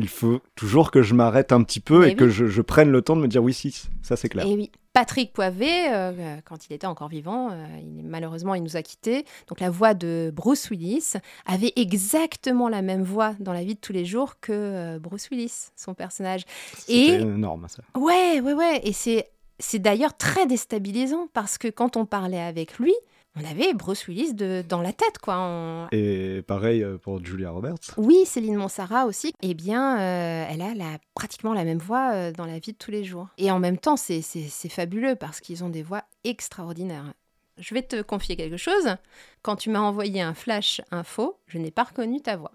il 0.00 0.08
faut 0.08 0.40
toujours 0.54 0.90
que 0.92 1.02
je 1.02 1.14
m'arrête 1.14 1.50
un 1.52 1.62
petit 1.64 1.80
peu 1.80 2.00
Mais 2.02 2.12
et 2.12 2.14
que 2.14 2.28
je, 2.28 2.46
je 2.46 2.62
prenne 2.62 2.90
le 2.90 3.02
temps 3.02 3.16
de 3.16 3.20
me 3.22 3.26
dire 3.28 3.42
oui, 3.42 3.52
si, 3.52 3.88
ça 4.02 4.16
c'est 4.16 4.28
clair. 4.28 4.46
Et 4.46 4.54
oui, 4.54 4.70
Patrick 4.92 5.32
Poivet, 5.32 5.92
euh, 5.92 6.36
quand 6.44 6.68
il 6.68 6.72
était 6.72 6.86
encore 6.86 7.08
vivant, 7.08 7.50
euh, 7.50 7.66
il- 7.80 8.04
malheureusement, 8.04 8.54
il 8.54 8.62
nous 8.62 8.76
a 8.76 8.82
quittés. 8.82 9.24
Donc 9.48 9.58
la 9.60 9.70
voix 9.70 9.94
de 9.94 10.32
Bruce 10.34 10.70
Willis 10.70 11.14
avait 11.46 11.72
exactement 11.76 12.68
la 12.68 12.80
même 12.82 13.02
voix 13.02 13.34
dans 13.40 13.52
la 13.52 13.64
vie 13.64 13.74
de 13.74 13.80
tous 13.80 13.92
les 13.92 14.04
jours 14.04 14.38
que 14.40 14.52
euh, 14.52 14.98
Bruce 15.00 15.28
Willis, 15.30 15.70
son 15.76 15.94
personnage. 15.94 16.42
C'était 16.76 16.94
Et 16.94 17.20
énorme 17.20 17.66
ça. 17.68 17.82
ouais, 18.00 18.40
ouais, 18.40 18.54
ouais. 18.54 18.80
Et 18.84 18.92
c'est 18.92 19.26
c'est 19.58 19.78
d'ailleurs 19.78 20.16
très 20.16 20.46
déstabilisant 20.46 21.28
parce 21.32 21.58
que 21.58 21.68
quand 21.68 21.96
on 21.96 22.06
parlait 22.06 22.40
avec 22.40 22.78
lui, 22.78 22.94
on 23.40 23.44
avait 23.48 23.72
Bruce 23.72 24.06
Willis 24.08 24.34
de, 24.34 24.64
dans 24.68 24.80
la 24.82 24.92
tête, 24.92 25.18
quoi. 25.22 25.36
On- 25.38 25.86
Et 25.92 26.42
pareil 26.46 26.82
euh, 26.82 26.98
pour 26.98 27.24
Julia 27.24 27.50
Roberts. 27.50 27.76
Oui, 27.96 28.24
Céline 28.24 28.56
Monsara 28.56 29.06
aussi. 29.06 29.32
Eh 29.42 29.54
bien, 29.54 29.98
euh, 30.00 30.46
elle 30.50 30.62
a 30.62 30.74
la- 30.74 30.98
pratiquement 31.14 31.54
la 31.54 31.62
même 31.64 31.78
voix 31.78 32.12
euh, 32.14 32.32
dans 32.32 32.46
la 32.46 32.58
vie 32.58 32.72
de 32.72 32.78
tous 32.78 32.90
les 32.90 33.04
jours. 33.04 33.28
Et 33.38 33.50
en 33.52 33.60
même 33.60 33.78
temps, 33.78 33.96
c'est 33.96 34.22
fabuleux 34.68 35.14
parce 35.14 35.40
qu'ils 35.40 35.62
ont 35.62 35.68
des 35.68 35.82
voix 35.82 36.02
extraordinaires. 36.24 37.12
Je 37.58 37.74
vais 37.74 37.82
te 37.82 38.02
confier 38.02 38.36
quelque 38.36 38.56
chose. 38.56 38.96
Quand 39.42 39.56
tu 39.56 39.70
m'as 39.70 39.80
envoyé 39.80 40.20
un 40.20 40.34
flash 40.34 40.80
info, 40.90 41.38
je 41.46 41.58
n'ai 41.58 41.70
pas 41.70 41.84
reconnu 41.84 42.20
ta 42.20 42.36
voix. 42.36 42.52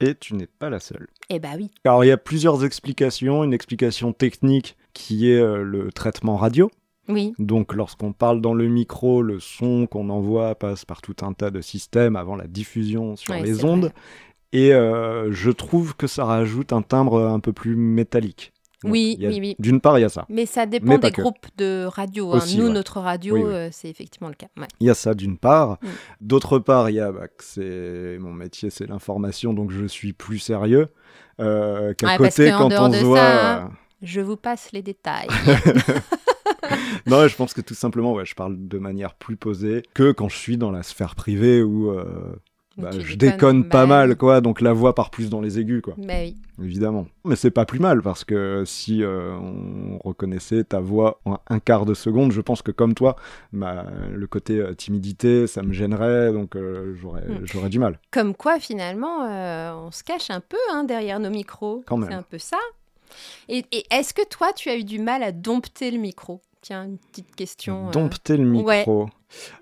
Et 0.00 0.14
tu 0.14 0.34
n'es 0.34 0.46
pas 0.46 0.68
la 0.68 0.80
seule. 0.80 1.06
Eh 1.30 1.38
bah 1.38 1.52
oui. 1.56 1.70
Alors 1.84 2.04
il 2.04 2.08
y 2.08 2.12
a 2.12 2.18
plusieurs 2.18 2.64
explications. 2.64 3.44
Une 3.44 3.54
explication 3.54 4.12
technique 4.12 4.76
qui 4.96 5.30
est 5.30 5.38
euh, 5.40 5.62
le 5.62 5.92
traitement 5.92 6.36
radio. 6.36 6.70
Oui, 7.08 7.34
Donc 7.38 7.72
lorsqu'on 7.74 8.12
parle 8.12 8.40
dans 8.40 8.54
le 8.54 8.66
micro, 8.66 9.22
le 9.22 9.38
son 9.38 9.86
qu'on 9.86 10.10
envoie 10.10 10.56
passe 10.56 10.84
par 10.84 11.02
tout 11.02 11.14
un 11.22 11.34
tas 11.34 11.50
de 11.52 11.60
systèmes 11.60 12.16
avant 12.16 12.34
la 12.34 12.48
diffusion 12.48 13.14
sur 13.14 13.32
Ouais, 13.34 13.42
les 13.42 13.64
ondes. 13.64 13.82
vrai. 13.82 13.92
Et 14.52 14.72
euh, 14.74 15.30
je 15.32 15.50
trouve 15.52 15.94
que 15.96 16.06
ça 16.08 16.24
rajoute 16.24 16.72
un 16.72 16.82
timbre 16.82 17.22
un 17.24 17.38
peu 17.38 17.52
plus 17.52 17.76
métallique. 17.76 18.52
Donc, 18.82 18.92
Oui, 18.92 19.16
a- 19.22 19.28
oui, 19.28 19.38
oui. 19.40 19.56
D'une 19.60 19.80
part, 19.80 19.98
il 19.98 20.02
y 20.02 20.04
a 20.04 20.08
ça. 20.08 20.26
mais 20.28 20.46
ça 20.46 20.66
dépend 20.66 20.86
Mais 20.86 20.98
des 20.98 21.12
que. 21.12 21.20
groupes 21.22 21.46
de 21.56 21.84
radio. 21.86 22.32
hein. 22.32 22.38
Aussi, 22.38 22.58
Nous, 22.58 22.66
ouais. 22.66 22.72
notre 22.72 23.00
radio, 23.00 23.34
Oui, 23.34 23.42
oui. 23.44 23.52
euh, 23.52 23.68
c'est 23.70 23.88
effectivement 23.88 24.28
le 24.28 24.34
cas. 24.34 24.48
Ouais. 24.56 24.66
Il 24.80 24.86
y 24.88 24.90
a 24.90 24.94
ça 24.94 25.14
d'une 25.14 25.38
part. 25.38 25.78
Mm. 25.82 25.86
D'autre 26.22 26.58
part, 26.58 26.90
il 26.90 26.96
y 26.96 27.00
a 27.00 27.12
bah, 27.12 27.28
que 27.28 27.44
c'est 27.44 28.18
mon 28.20 28.32
métier, 28.32 28.70
c'est 28.70 28.86
l'information, 28.88 29.54
donc 29.54 29.70
je 29.70 29.86
suis 29.86 30.12
plus 30.12 30.38
sérieux. 30.40 30.88
Euh, 31.40 31.94
Qu'à 31.94 32.06
Ouais, 32.08 32.18
parce 32.18 32.36
côté, 32.36 32.50
quand 32.50 32.68
dehors 32.68 32.86
on 32.86 32.88
de 32.88 32.96
voit, 32.98 33.18
ça, 33.18 33.70
Je 34.02 34.20
vous 34.20 34.36
passe 34.36 34.72
les 34.72 34.82
détails. 34.82 35.28
Non, 37.06 37.28
je 37.28 37.36
pense 37.36 37.54
que 37.54 37.60
tout 37.60 37.74
simplement, 37.74 38.12
ouais, 38.14 38.24
je 38.24 38.34
parle 38.34 38.56
de 38.66 38.78
manière 38.78 39.14
plus 39.14 39.36
posée 39.36 39.82
que 39.94 40.12
quand 40.12 40.28
je 40.28 40.36
suis 40.36 40.56
dans 40.56 40.70
la 40.70 40.82
sphère 40.82 41.14
privée 41.14 41.62
où 41.62 41.90
euh, 41.90 42.04
Où 42.76 42.82
bah, 42.82 42.90
je 42.98 43.14
déconne 43.14 43.68
pas 43.68 43.86
mal, 43.86 44.16
quoi. 44.16 44.40
Donc 44.40 44.60
la 44.60 44.72
voix 44.72 44.94
part 44.94 45.10
plus 45.10 45.30
dans 45.30 45.40
les 45.40 45.58
aigus, 45.58 45.82
quoi. 45.82 45.94
bah 45.96 46.14
oui. 46.20 46.36
Évidemment. 46.62 47.06
Mais 47.24 47.36
c'est 47.36 47.50
pas 47.50 47.64
plus 47.64 47.78
mal 47.78 48.02
parce 48.02 48.24
que 48.24 48.64
si 48.66 49.02
euh, 49.02 49.32
on 49.34 49.98
reconnaissait 49.98 50.64
ta 50.64 50.80
voix 50.80 51.20
en 51.24 51.38
un 51.48 51.60
quart 51.60 51.86
de 51.86 51.94
seconde, 51.94 52.32
je 52.32 52.40
pense 52.40 52.62
que 52.62 52.72
comme 52.72 52.94
toi, 52.94 53.16
bah, 53.52 53.86
le 54.10 54.26
côté 54.26 54.58
euh, 54.58 54.74
timidité, 54.74 55.46
ça 55.46 55.62
me 55.62 55.72
gênerait, 55.72 56.32
donc 56.32 56.56
euh, 56.56 56.94
j'aurais 57.44 57.68
du 57.68 57.78
mal. 57.78 58.00
Comme 58.10 58.34
quoi, 58.34 58.58
finalement, 58.58 59.26
on 59.86 59.90
se 59.90 60.02
cache 60.02 60.30
un 60.30 60.40
peu 60.40 60.58
hein, 60.72 60.84
derrière 60.84 61.20
nos 61.20 61.30
micros. 61.30 61.84
Quand 61.86 61.96
même. 61.96 62.08
C'est 62.10 62.16
un 62.16 62.22
peu 62.22 62.38
ça. 62.38 62.58
Et, 63.48 63.64
et 63.72 63.84
est-ce 63.90 64.12
que 64.14 64.26
toi, 64.28 64.52
tu 64.54 64.68
as 64.70 64.76
eu 64.76 64.84
du 64.84 64.98
mal 64.98 65.22
à 65.22 65.32
dompter 65.32 65.90
le 65.90 65.98
micro? 65.98 66.40
Tiens, 66.62 66.84
une 66.84 66.98
petite 66.98 67.34
question. 67.36 67.88
euh. 67.88 67.90
Dompter 67.92 68.36
le 68.36 68.44
micro. 68.44 69.08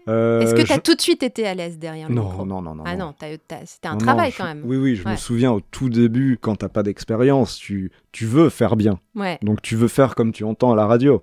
Euh, 0.09 0.41
Est-ce 0.41 0.55
que 0.55 0.63
tu 0.63 0.73
as 0.73 0.77
je- 0.77 0.81
tout 0.81 0.95
de 0.95 1.01
suite 1.01 1.23
été 1.23 1.47
à 1.47 1.55
l'aise 1.55 1.79
derrière 1.79 2.09
le 2.09 2.15
Non, 2.15 2.25
micro? 2.25 2.47
non, 2.47 2.63
non, 2.63 2.75
non. 2.75 2.85
Ah 2.87 2.97
non. 2.97 3.15
c'était 3.21 3.89
un 3.89 3.93
Non, 3.93 3.99
travail 3.99 4.29
non, 4.31 4.35
quand 4.39 4.45
même. 4.45 4.63
Oui, 4.65 4.77
oui, 4.77 4.97
je 4.97 5.07
me 5.09 5.17
souviens 5.17 5.53
au 5.53 5.61
tout 5.61 5.89
début, 5.91 6.39
quand 6.41 6.57
t'as 6.57 6.69
pas 6.69 6.83
d'expérience, 6.83 7.57
tu, 7.57 7.91
tu 8.13 8.25
veux 8.27 8.49
faire 8.49 8.77
bien. 8.77 9.01
Ouais. 9.15 9.39
Donc 9.43 9.61
tu 9.63 9.77
veux 9.77 9.89
faire 9.89 10.15
comme 10.15 10.33
tu 10.33 10.45
entends 10.45 10.73
à 10.73 10.77
la 10.77 10.87
radio. 10.87 11.23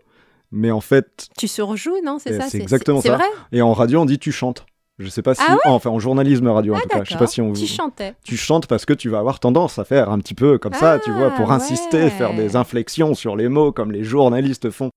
Mais 0.52 0.70
en 0.70 0.82
fait, 0.82 1.30
Tu 1.38 1.48
surjoues, 1.48 2.02
non? 2.04 2.20
C'est 2.20 2.32
Eh, 2.34 2.38
ça 2.38 2.50
c'est 2.50 2.60
exactement 2.60 3.00
C'est 3.02 3.08
ça. 3.08 3.16
vrai? 3.16 3.26
Et 3.54 3.62
en 3.62 3.72
radio, 3.74 4.02
on 4.02 4.06
dit 4.06 4.20
tu 4.20 4.32
chantes. 4.34 4.66
Je 5.04 5.10
sais 5.10 5.22
pas 5.22 5.34
si. 5.36 5.42
Ah 5.48 5.54
ouais 5.54 5.60
enfin, 5.66 5.90
en 5.90 6.00
journalisme 6.00 6.48
radio 6.48 6.74
en 6.74 6.78
Ah 6.78 6.82
tout 6.82 6.90
cas. 6.90 7.04
Je 7.04 7.12
sais 7.14 7.18
pas 7.18 7.28
si 7.28 7.42
on. 7.42 7.54
Tu 7.54 7.66
chantais. 7.68 8.14
Tu 8.24 8.38
chantes 8.38 8.68
parce 8.68 8.86
que 8.86 8.94
tu 8.94 9.10
vas 9.10 9.20
avoir 9.20 9.40
tendance 9.40 9.80
à 9.80 9.84
faire 9.84 10.10
un 10.10 10.20
petit 10.20 10.36
peu 10.36 10.58
comme 10.58 10.74
ça, 10.74 11.00
tu 11.00 11.12
vois, 11.12 11.32
pour 11.32 11.52
Ah, 11.52 11.56
insister, 11.56 12.04
ouais. 12.04 12.10
faire 12.10 12.34
des 12.36 12.56
inflexions 12.56 13.14
sur 13.16 13.36
les 13.36 13.50
mots 13.50 13.72
comme 13.72 13.92
les 13.92 14.04
journalistes 14.04 14.70
font. 14.70 14.90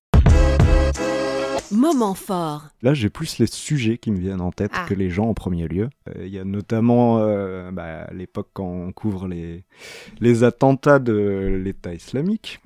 Moment 1.73 2.15
fort. 2.15 2.67
Là, 2.83 2.95
j'ai 2.95 3.09
plus 3.11 3.39
les 3.39 3.47
sujets 3.47 3.99
qui 3.99 4.13
me 4.13 4.19
viennent 4.19 4.41
en 4.41 4.53
tête 4.53 4.71
Ah. 4.75 4.85
que 4.89 4.95
les 4.95 5.11
gens 5.11 5.25
en 5.29 5.35
premier 5.35 5.67
lieu. 5.67 5.89
Euh, 6.09 6.27
Il 6.27 6.33
y 6.33 6.39
a 6.39 6.45
notamment 6.45 7.19
euh, 7.21 7.71
bah, 7.73 8.07
l'époque 8.13 8.49
quand 8.53 8.67
on 8.69 8.93
couvre 8.93 9.27
les, 9.27 9.65
les 10.21 10.45
attentats 10.45 10.99
de 10.99 11.59
l'État 11.65 11.93
islamique. 11.95 12.61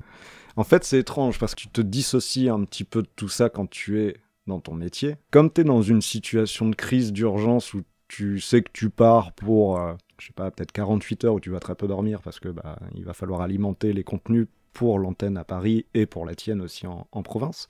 En 0.57 0.65
fait, 0.65 0.85
c'est 0.85 0.99
étrange 0.99 1.39
parce 1.39 1.55
que 1.55 1.61
tu 1.61 1.69
te 1.69 1.81
dissocies 1.81 2.49
un 2.49 2.65
petit 2.65 2.85
peu 2.85 3.03
de 3.03 3.09
tout 3.15 3.29
ça 3.29 3.49
quand 3.49 3.71
tu 3.71 4.03
es 4.03 4.17
dans 4.49 4.61
ton 4.61 4.75
métier. 4.75 5.17
Comme 5.31 5.53
tu 5.53 5.61
es 5.61 5.65
dans 5.65 5.83
une 5.83 6.03
situation 6.03 6.69
de 6.69 6.75
crise, 6.75 7.13
d'urgence 7.13 7.75
où 7.75 7.83
tu 8.09 8.41
sais 8.41 8.63
que 8.63 8.71
tu 8.73 8.91
pars 8.91 9.33
pour, 9.33 9.79
euh, 9.79 9.95
je 10.19 10.27
sais 10.27 10.33
pas, 10.33 10.51
peut-être 10.51 10.73
48 10.73 11.25
heures 11.25 11.35
où 11.35 11.41
tu 11.41 11.51
vas 11.51 11.61
très 11.61 11.75
peu 11.75 11.87
dormir 11.87 12.21
parce 12.23 12.41
que 12.41 12.49
bah, 12.49 12.79
il 12.95 13.05
va 13.05 13.13
falloir 13.13 13.43
alimenter 13.43 13.93
les 13.93 14.03
contenus 14.03 14.47
pour 14.73 14.99
l'antenne 14.99 15.37
à 15.37 15.45
Paris 15.45 15.87
et 15.95 16.07
pour 16.07 16.25
la 16.25 16.35
tienne 16.35 16.61
aussi 16.61 16.87
en, 16.87 17.07
en 17.13 17.23
province. 17.23 17.69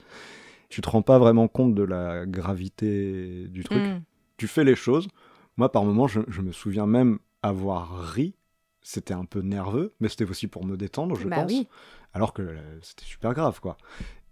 Tu 0.69 0.81
te 0.81 0.89
rends 0.89 1.03
pas 1.03 1.19
vraiment 1.19 1.49
compte 1.49 1.75
de 1.75 1.83
la 1.83 2.27
gravité 2.27 3.47
du 3.49 3.65
truc. 3.65 3.83
Hmm. 3.83 4.01
Tu 4.37 4.47
fais 4.47 4.65
les 4.65 4.77
choses. 4.77 5.09
Moi, 5.57 5.73
par 5.73 5.85
moments, 5.85 6.07
je, 6.07 6.21
je 6.29 6.41
me 6.43 6.53
souviens 6.53 6.87
même 6.87 7.19
avoir 7.43 7.99
ri. 8.13 8.35
C'était 8.83 9.15
un 9.15 9.25
peu 9.25 9.41
nerveux, 9.41 9.93
mais 10.01 10.09
c'était 10.09 10.25
aussi 10.29 10.47
pour 10.47 10.65
me 10.65 10.77
détendre, 10.77 11.17
je 11.17 11.27
Bah 11.27 11.43
pense. 11.43 11.51
oui. 11.51 11.67
Alors 12.15 12.33
que 12.33 12.43
euh, 12.43 12.79
c'était 12.81 13.05
super 13.05 13.35
grave, 13.35 13.61
quoi. 13.61 13.77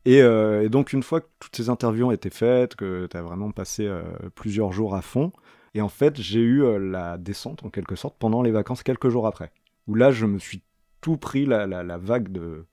Et, 0.06 0.22
euh, 0.22 0.64
et 0.64 0.70
donc, 0.70 0.94
une 0.94 1.02
fois 1.02 1.20
que 1.20 1.26
toutes 1.40 1.56
ces 1.56 1.68
interviews 1.68 2.06
ont 2.08 2.12
été 2.12 2.30
faites, 2.30 2.76
que 2.76 3.08
tu 3.10 3.16
as 3.18 3.22
vraiment 3.22 3.50
passé 3.52 3.86
euh, 3.86 4.04
plusieurs 4.34 4.72
jours 4.72 4.94
à 4.96 5.02
fond, 5.02 5.32
et 5.74 5.82
en 5.82 5.90
fait, 5.90 6.20
j'ai 6.20 6.40
eu 6.40 6.64
euh, 6.64 6.78
la 6.78 7.18
descente, 7.18 7.64
en 7.64 7.70
quelque 7.70 7.96
sorte, 7.96 8.16
pendant 8.18 8.42
les 8.42 8.52
vacances, 8.52 8.82
quelques 8.84 9.10
jours 9.10 9.26
après. 9.26 9.52
Où 9.88 9.94
là, 9.96 10.12
je 10.12 10.26
me 10.26 10.38
suis 10.38 10.62
tout 11.02 11.18
pris 11.18 11.46
la, 11.46 11.66
la, 11.66 11.82
la 11.84 11.98
vague 11.98 12.30
de, 12.32 12.66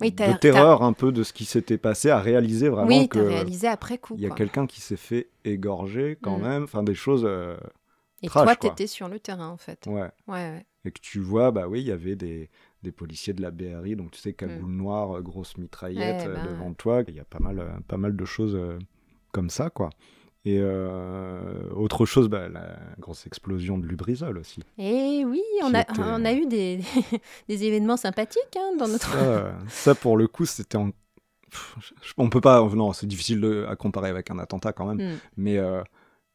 Oui, 0.00 0.10
de 0.10 0.16
t'as- 0.16 0.34
terreur 0.34 0.82
un 0.82 0.92
peu 0.94 1.12
de 1.12 1.22
ce 1.24 1.32
qui 1.32 1.44
s'était 1.44 1.78
passé, 1.78 2.10
à 2.10 2.20
réaliser 2.20 2.68
vraiment 2.68 2.88
Oui, 2.88 3.08
que 3.08 3.18
réalisé 3.18 3.68
après 3.68 3.98
coup. 3.98 4.14
il 4.16 4.22
y 4.22 4.26
a 4.26 4.30
quelqu'un 4.30 4.66
qui 4.66 4.80
s'est 4.80 4.96
fait 4.96 5.28
égorger 5.44 6.18
quand 6.22 6.38
Mm. 6.38 6.42
même, 6.42 6.62
enfin 6.64 6.82
des 6.84 6.94
choses... 6.94 7.28
Et 8.22 8.28
trash, 8.28 8.46
toi, 8.46 8.56
t'étais 8.56 8.86
sur 8.86 9.08
le 9.08 9.18
terrain, 9.18 9.48
en 9.48 9.56
fait. 9.56 9.86
ouais. 9.86 10.10
Ouais, 10.28 10.34
ouais. 10.34 10.66
et 10.84 10.90
que 10.92 11.00
tu 11.00 11.20
vois, 11.20 11.50
bah 11.50 11.68
oui, 11.68 11.80
il 11.80 11.86
y 11.88 11.92
avait 11.92 12.16
des, 12.16 12.50
des 12.82 12.92
policiers 12.92 13.32
de 13.32 13.42
la 13.42 13.50
BRI, 13.50 13.94
donc 13.96 14.10
tu 14.12 14.20
sais, 14.20 14.32
cagoule 14.32 14.70
noire, 14.72 15.16
euh, 15.18 15.20
grosse 15.20 15.56
mitraillette 15.56 16.26
Mm. 16.26 16.30
Ouais, 16.30 16.36
euh, 16.38 16.42
ben, 16.44 16.46
devant 16.52 16.72
toi. 16.74 17.02
Il 17.08 17.14
y 17.14 17.20
a 17.20 17.24
pas 17.24 17.38
mal, 17.38 17.58
euh, 17.58 17.68
pas 17.88 17.96
mal 17.96 18.16
de 18.16 18.24
choses 18.24 18.54
euh, 18.56 18.78
comme 19.32 19.50
ça, 19.50 19.70
quoi. 19.70 19.90
Et 20.44 20.58
euh, 20.60 21.70
autre 21.76 22.04
chose, 22.04 22.28
bah, 22.28 22.48
la 22.48 22.76
grosse 22.98 23.26
explosion 23.28 23.78
de 23.78 23.86
Lubrizol 23.86 24.38
aussi. 24.38 24.60
Et 24.78 25.24
oui, 25.24 25.40
on 25.62 25.72
a, 25.72 25.82
était- 25.82 25.92
on 25.98 26.24
a 26.24 26.32
eu 26.32 26.46
des, 26.46 26.80
des 27.48 27.64
événements 27.64 27.96
sympathiques 27.96 28.56
hein, 28.56 28.76
dans 28.76 28.88
notre. 28.88 29.12
Ça, 29.12 29.54
ça, 29.68 29.94
pour 29.94 30.16
le 30.16 30.26
coup, 30.26 30.44
c'était 30.44 30.76
en... 30.78 30.90
On 32.16 32.28
peut 32.30 32.40
pas... 32.40 32.60
Non, 32.74 32.92
c'est 32.92 33.06
difficile 33.06 33.40
de- 33.40 33.66
à 33.68 33.76
comparer 33.76 34.08
avec 34.08 34.30
un 34.32 34.38
attentat 34.40 34.72
quand 34.72 34.86
même. 34.92 35.12
Mm. 35.12 35.18
Mais 35.36 35.58
euh, 35.58 35.82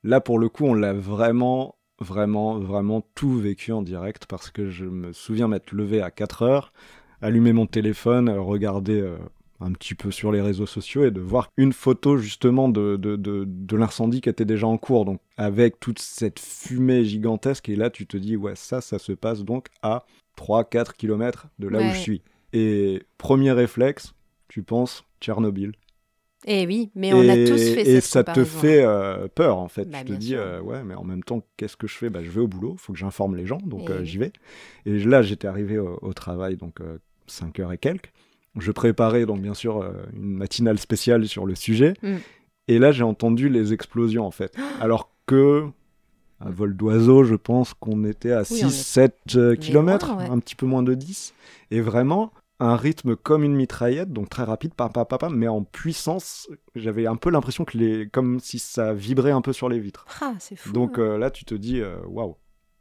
là, 0.03 0.21
pour 0.21 0.39
le 0.39 0.47
coup, 0.47 0.65
on 0.65 0.73
l'a 0.73 0.93
vraiment, 0.93 1.75
vraiment, 1.99 2.59
vraiment 2.59 3.01
tout 3.15 3.37
vécu 3.37 3.71
en 3.71 3.81
direct 3.81 4.25
parce 4.27 4.49
que 4.49 4.69
je 4.69 4.85
me 4.85 5.13
souviens 5.13 5.47
m'être 5.47 5.71
levé 5.71 6.01
à 6.01 6.11
4 6.11 6.41
heures, 6.43 6.73
allumer 7.21 7.53
mon 7.53 7.65
téléphone, 7.65 8.29
regarder 8.29 9.01
euh, 9.01 9.17
un 9.59 9.71
petit 9.71 9.95
peu 9.95 10.11
sur 10.11 10.31
les 10.31 10.41
réseaux 10.41 10.65
sociaux 10.65 11.05
et 11.05 11.11
de 11.11 11.21
voir 11.21 11.49
une 11.57 11.73
photo 11.73 12.17
justement 12.17 12.69
de, 12.69 12.95
de, 12.95 13.15
de, 13.15 13.43
de 13.47 13.75
l'incendie 13.75 14.21
qui 14.21 14.29
était 14.29 14.45
déjà 14.45 14.67
en 14.67 14.77
cours. 14.77 15.05
Donc, 15.05 15.19
avec 15.37 15.79
toute 15.79 15.99
cette 15.99 16.39
fumée 16.39 17.05
gigantesque. 17.05 17.69
Et 17.69 17.75
là, 17.75 17.89
tu 17.89 18.05
te 18.05 18.17
dis, 18.17 18.37
ouais, 18.37 18.55
ça, 18.55 18.81
ça 18.81 18.99
se 18.99 19.11
passe 19.11 19.43
donc 19.43 19.67
à 19.81 20.05
3-4 20.37 20.93
km 20.93 21.47
de 21.59 21.67
là 21.67 21.81
où 21.81 21.89
je 21.89 21.97
suis. 21.97 22.21
Et 22.53 23.03
premier 23.17 23.51
réflexe, 23.51 24.13
tu 24.47 24.63
penses 24.63 25.03
Tchernobyl. 25.19 25.73
Et 26.45 26.67
oui, 26.67 26.91
mais 26.95 27.13
on 27.13 27.27
a 27.27 27.35
tous 27.35 27.57
fait 27.73 27.81
Et 27.81 27.99
cette 27.99 28.03
ça 28.03 28.23
te 28.23 28.43
fait 28.43 28.83
euh, 28.83 29.27
peur, 29.33 29.57
en 29.57 29.67
fait. 29.67 29.85
Bah, 29.89 29.99
tu 30.05 30.13
te 30.13 30.17
dis, 30.17 30.35
euh, 30.35 30.61
ouais, 30.61 30.83
mais 30.83 30.93
en 30.93 31.03
même 31.03 31.23
temps, 31.23 31.41
qu'est-ce 31.57 31.75
que 31.75 31.87
je 31.87 31.95
fais? 31.95 32.09
Bah, 32.09 32.23
Je 32.23 32.29
vais 32.29 32.41
au 32.41 32.47
boulot, 32.47 32.75
il 32.77 32.79
faut 32.79 32.93
que 32.93 32.99
j'informe 32.99 33.35
les 33.35 33.45
gens, 33.45 33.57
donc 33.65 33.89
Et 33.89 33.93
euh, 33.93 34.03
j'y 34.03 34.17
vais. 34.17 34.31
Et 34.85 34.99
là, 34.99 35.21
j'étais 35.21 35.47
arrivé 35.47 35.79
au, 35.79 35.97
au 36.01 36.13
travail, 36.13 36.55
donc 36.55 36.75
5 37.25 37.59
heures 37.59 37.73
et 37.73 37.77
quelques. 37.77 38.11
Je 38.59 38.71
préparais, 38.71 39.25
donc 39.25 39.41
bien 39.41 39.53
sûr, 39.53 39.83
une 40.15 40.33
matinale 40.35 40.79
spéciale 40.79 41.27
sur 41.27 41.45
le 41.45 41.55
sujet. 41.55 41.93
Mm. 42.01 42.15
Et 42.69 42.79
là, 42.79 42.91
j'ai 42.91 43.03
entendu 43.03 43.49
les 43.49 43.73
explosions, 43.73 44.25
en 44.25 44.31
fait. 44.31 44.55
Alors 44.79 45.11
que, 45.25 45.65
à 46.39 46.49
vol 46.49 46.75
d'oiseau, 46.77 47.23
je 47.23 47.35
pense 47.35 47.73
qu'on 47.73 48.03
était 48.05 48.31
à 48.31 48.43
Oui, 48.49 48.61
on 48.63 48.67
est- 48.67 48.69
6-7 48.69 49.55
km, 49.59 50.15
ouais. 50.17 50.29
un 50.29 50.39
petit 50.39 50.55
peu 50.55 50.65
moins 50.67 50.83
de 50.83 50.93
10. 50.93 51.33
Et 51.71 51.81
vraiment, 51.81 52.31
un 52.59 52.75
rythme 52.75 53.15
comme 53.15 53.43
une 53.43 53.55
mitraillette, 53.55 54.11
donc 54.11 54.29
très 54.29 54.43
rapide, 54.43 54.73
pam, 54.73 54.91
pam, 54.91 55.05
pam, 55.05 55.35
mais 55.35 55.47
en 55.47 55.63
puissance. 55.63 56.49
J'avais 56.75 57.05
un 57.05 57.15
peu 57.15 57.29
l'impression 57.29 57.65
que 57.65 57.77
les, 57.77 58.09
comme 58.09 58.39
si 58.39 58.59
ça 58.59 58.93
vibrait 58.93 59.31
un 59.31 59.41
peu 59.41 59.53
sur 59.53 59.69
les 59.69 59.79
vitres. 59.79 60.05
Ah, 60.21 60.33
c'est 60.39 60.55
fou. 60.55 60.71
Donc 60.71 60.97
hein. 60.97 61.03
euh, 61.03 61.17
là, 61.17 61.29
tu 61.29 61.45
te 61.45 61.55
dis, 61.55 61.81
euh, 61.81 61.97
waouh, 62.07 62.35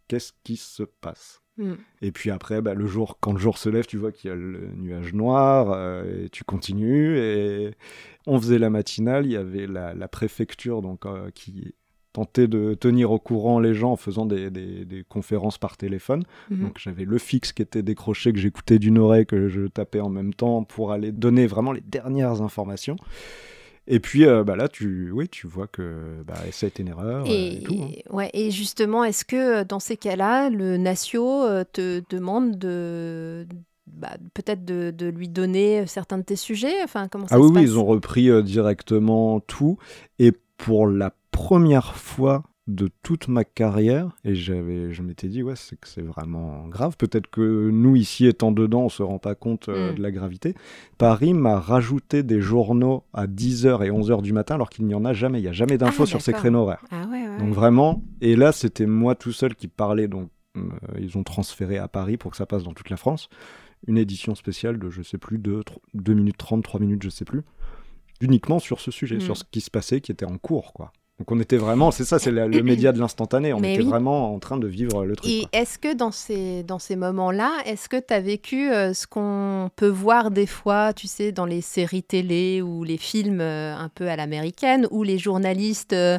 qu'est-ce 0.08 0.32
qui 0.44 0.56
se 0.56 0.82
passe? 0.82 1.42
Mm. 1.58 1.74
Et 2.02 2.12
puis 2.12 2.30
après, 2.30 2.60
bah, 2.62 2.74
le 2.74 2.86
jour, 2.86 3.18
quand 3.20 3.32
le 3.32 3.38
jour 3.38 3.58
se 3.58 3.68
lève, 3.68 3.86
tu 3.86 3.96
vois 3.96 4.12
qu'il 4.12 4.30
y 4.30 4.32
a 4.32 4.36
le 4.36 4.72
nuage 4.74 5.12
noir, 5.12 5.72
euh, 5.72 6.24
et 6.24 6.28
tu 6.28 6.44
continues. 6.44 7.18
Et 7.18 7.74
on 8.26 8.38
faisait 8.40 8.58
la 8.58 8.70
matinale, 8.70 9.26
il 9.26 9.32
y 9.32 9.36
avait 9.36 9.66
la, 9.66 9.94
la 9.94 10.08
préfecture 10.08 10.82
donc 10.82 11.06
euh, 11.06 11.30
qui 11.34 11.74
tentait 12.16 12.48
de 12.48 12.74
tenir 12.74 13.10
au 13.10 13.18
courant 13.18 13.60
les 13.60 13.74
gens 13.74 13.92
en 13.92 13.96
faisant 13.96 14.24
des, 14.26 14.50
des- 14.50 14.84
des 14.84 15.04
conférences 15.08 15.58
par 15.58 15.76
téléphone. 15.76 16.22
Mhm. 16.50 16.62
Donc 16.64 16.78
j'avais 16.78 17.04
le 17.04 17.18
fixe 17.18 17.52
qui 17.52 17.62
était 17.62 17.82
décroché, 17.82 18.32
que 18.32 18.38
j'écoutais 18.38 18.78
d'une 18.78 18.98
oreille, 18.98 19.26
que 19.26 19.48
je 19.48 19.66
tapais 19.68 20.00
en 20.00 20.08
même 20.08 20.32
temps 20.34 20.64
pour 20.64 20.92
aller 20.92 21.12
donner 21.12 21.46
vraiment 21.46 21.72
les 21.72 21.82
dernières 21.82 22.40
informations. 22.42 22.96
Et 23.88 24.00
puis 24.00 24.24
euh, 24.26 24.42
bah 24.42 24.56
là, 24.56 24.66
tu, 24.68 25.10
oui, 25.12 25.28
tu 25.28 25.46
vois 25.46 25.66
que 25.68 26.22
bah, 26.26 26.34
ça 26.50 26.66
a 26.66 26.68
été 26.68 26.82
une 26.82 26.88
erreur 26.88 27.24
euh, 27.26 27.30
et, 27.30 27.58
Et, 27.58 27.62
tout. 27.62 27.76
hein. 27.82 27.90
ouais, 28.16 28.30
et 28.32 28.50
justement, 28.50 29.04
est-ce 29.04 29.24
que 29.24 29.60
euh, 29.60 29.64
dans 29.64 29.78
ces 29.78 29.96
cas-là, 29.96 30.50
le 30.50 30.76
Natio 30.76 31.42
te 31.72 32.02
demande 32.10 32.58
de 32.58 33.46
bah, 33.86 34.16
peut-être 34.34 34.64
de, 34.64 34.90
de 34.90 35.06
lui 35.06 35.28
donner 35.28 35.86
certains 35.86 36.18
de 36.18 36.24
tes 36.24 36.34
sujets? 36.34 36.82
Enfin, 36.82 37.06
comment 37.08 37.28
ça 37.28 37.36
Ah 37.36 37.38
se 37.38 37.44
oui, 37.44 37.62
ils 37.62 37.78
ont 37.78 37.84
repris 37.84 38.28
euh, 38.28 38.42
directement 38.42 39.38
tout. 39.40 39.78
Et 40.18 40.32
pour 40.56 40.86
la 40.86 41.12
première 41.30 41.94
fois 41.96 42.42
de 42.66 42.88
toute 43.04 43.28
ma 43.28 43.44
carrière, 43.44 44.08
et 44.24 44.34
j'avais, 44.34 44.92
je 44.92 45.00
m'étais 45.02 45.28
dit, 45.28 45.40
ouais, 45.40 45.54
c'est 45.54 45.78
que 45.78 45.86
c'est 45.86 46.02
vraiment 46.02 46.66
grave. 46.66 46.96
Peut-être 46.96 47.28
que 47.30 47.70
nous, 47.70 47.94
ici, 47.94 48.26
étant 48.26 48.50
dedans, 48.50 48.82
on 48.82 48.88
se 48.88 49.04
rend 49.04 49.20
pas 49.20 49.36
compte 49.36 49.68
euh, 49.68 49.92
Mm. 49.92 49.94
de 49.94 50.02
la 50.02 50.10
gravité. 50.10 50.54
Paris 50.98 51.32
m'a 51.32 51.60
rajouté 51.60 52.24
des 52.24 52.40
journaux 52.40 53.04
à 53.12 53.28
10h 53.28 53.84
et 53.86 53.90
11h 53.92 54.20
du 54.20 54.32
matin, 54.32 54.56
alors 54.56 54.68
qu'il 54.68 54.84
n'y 54.86 54.94
en 54.96 55.04
a 55.04 55.12
jamais. 55.12 55.38
Il 55.38 55.42
n'y 55.42 55.48
a 55.48 55.52
jamais 55.52 55.78
d'infos 55.78 56.02
Ah, 56.02 56.06
sur 56.06 56.20
ces 56.22 56.32
créneaux 56.32 56.62
horaires. 56.62 56.82
Ah 56.90 57.04
ouais, 57.08 57.28
ouais. 57.28 57.38
Donc 57.38 57.54
vraiment, 57.54 58.02
et 58.20 58.34
là, 58.34 58.50
c'était 58.50 58.86
moi 58.86 59.14
tout 59.14 59.32
seul 59.32 59.54
qui 59.54 59.68
parlais. 59.68 60.08
Donc, 60.08 60.28
euh, 60.56 60.62
ils 60.98 61.16
ont 61.16 61.22
transféré 61.22 61.78
à 61.78 61.86
Paris 61.86 62.16
pour 62.16 62.32
que 62.32 62.36
ça 62.36 62.46
passe 62.46 62.64
dans 62.64 62.72
toute 62.72 62.90
la 62.90 62.96
France. 62.96 63.28
Une 63.86 63.98
édition 63.98 64.34
spéciale 64.34 64.80
de, 64.80 64.90
je 64.90 65.02
sais 65.02 65.18
plus, 65.18 65.38
2, 65.38 65.60
2 65.94 66.14
minutes 66.14 66.38
30, 66.38 66.64
3 66.64 66.80
minutes, 66.80 67.04
je 67.04 67.10
sais 67.10 67.24
plus. 67.26 67.42
Uniquement 68.20 68.58
sur 68.58 68.80
ce 68.80 68.90
sujet, 68.90 69.16
Mm. 69.16 69.20
sur 69.20 69.36
ce 69.36 69.44
qui 69.50 69.60
se 69.60 69.70
passait, 69.70 70.00
qui 70.00 70.12
était 70.12 70.24
en 70.26 70.38
cours, 70.38 70.72
quoi. 70.72 70.92
Donc 71.18 71.32
on 71.32 71.40
était 71.40 71.56
vraiment, 71.56 71.90
c'est 71.90 72.04
ça, 72.04 72.18
c'est 72.18 72.30
le 72.30 72.46
média 72.62 72.92
de 72.92 72.98
l'instantané. 72.98 73.54
On 73.54 73.58
Mais 73.60 73.72
était 73.74 73.82
oui. 73.82 73.88
vraiment 73.88 74.34
en 74.34 74.38
train 74.38 74.58
de 74.58 74.66
vivre 74.66 75.04
le 75.06 75.16
truc. 75.16 75.30
Et 75.30 75.46
est-ce 75.54 75.78
que 75.78 75.94
dans 75.94 76.10
ces, 76.10 76.62
dans 76.62 76.78
ces 76.78 76.94
moments-là, 76.94 77.52
est-ce 77.64 77.88
que 77.88 77.96
tu 77.96 78.12
as 78.12 78.20
vécu 78.20 78.70
euh, 78.70 78.92
ce 78.92 79.06
qu'on 79.06 79.70
peut 79.76 79.88
voir 79.88 80.30
des 80.30 80.46
fois, 80.46 80.92
tu 80.92 81.06
sais, 81.06 81.32
dans 81.32 81.46
les 81.46 81.62
séries 81.62 82.02
télé 82.02 82.60
ou 82.60 82.84
les 82.84 82.98
films 82.98 83.40
euh, 83.40 83.74
un 83.74 83.88
peu 83.88 84.08
à 84.10 84.16
l'américaine, 84.16 84.86
où 84.90 85.02
les 85.04 85.16
journalistes 85.16 85.94
euh, 85.94 86.18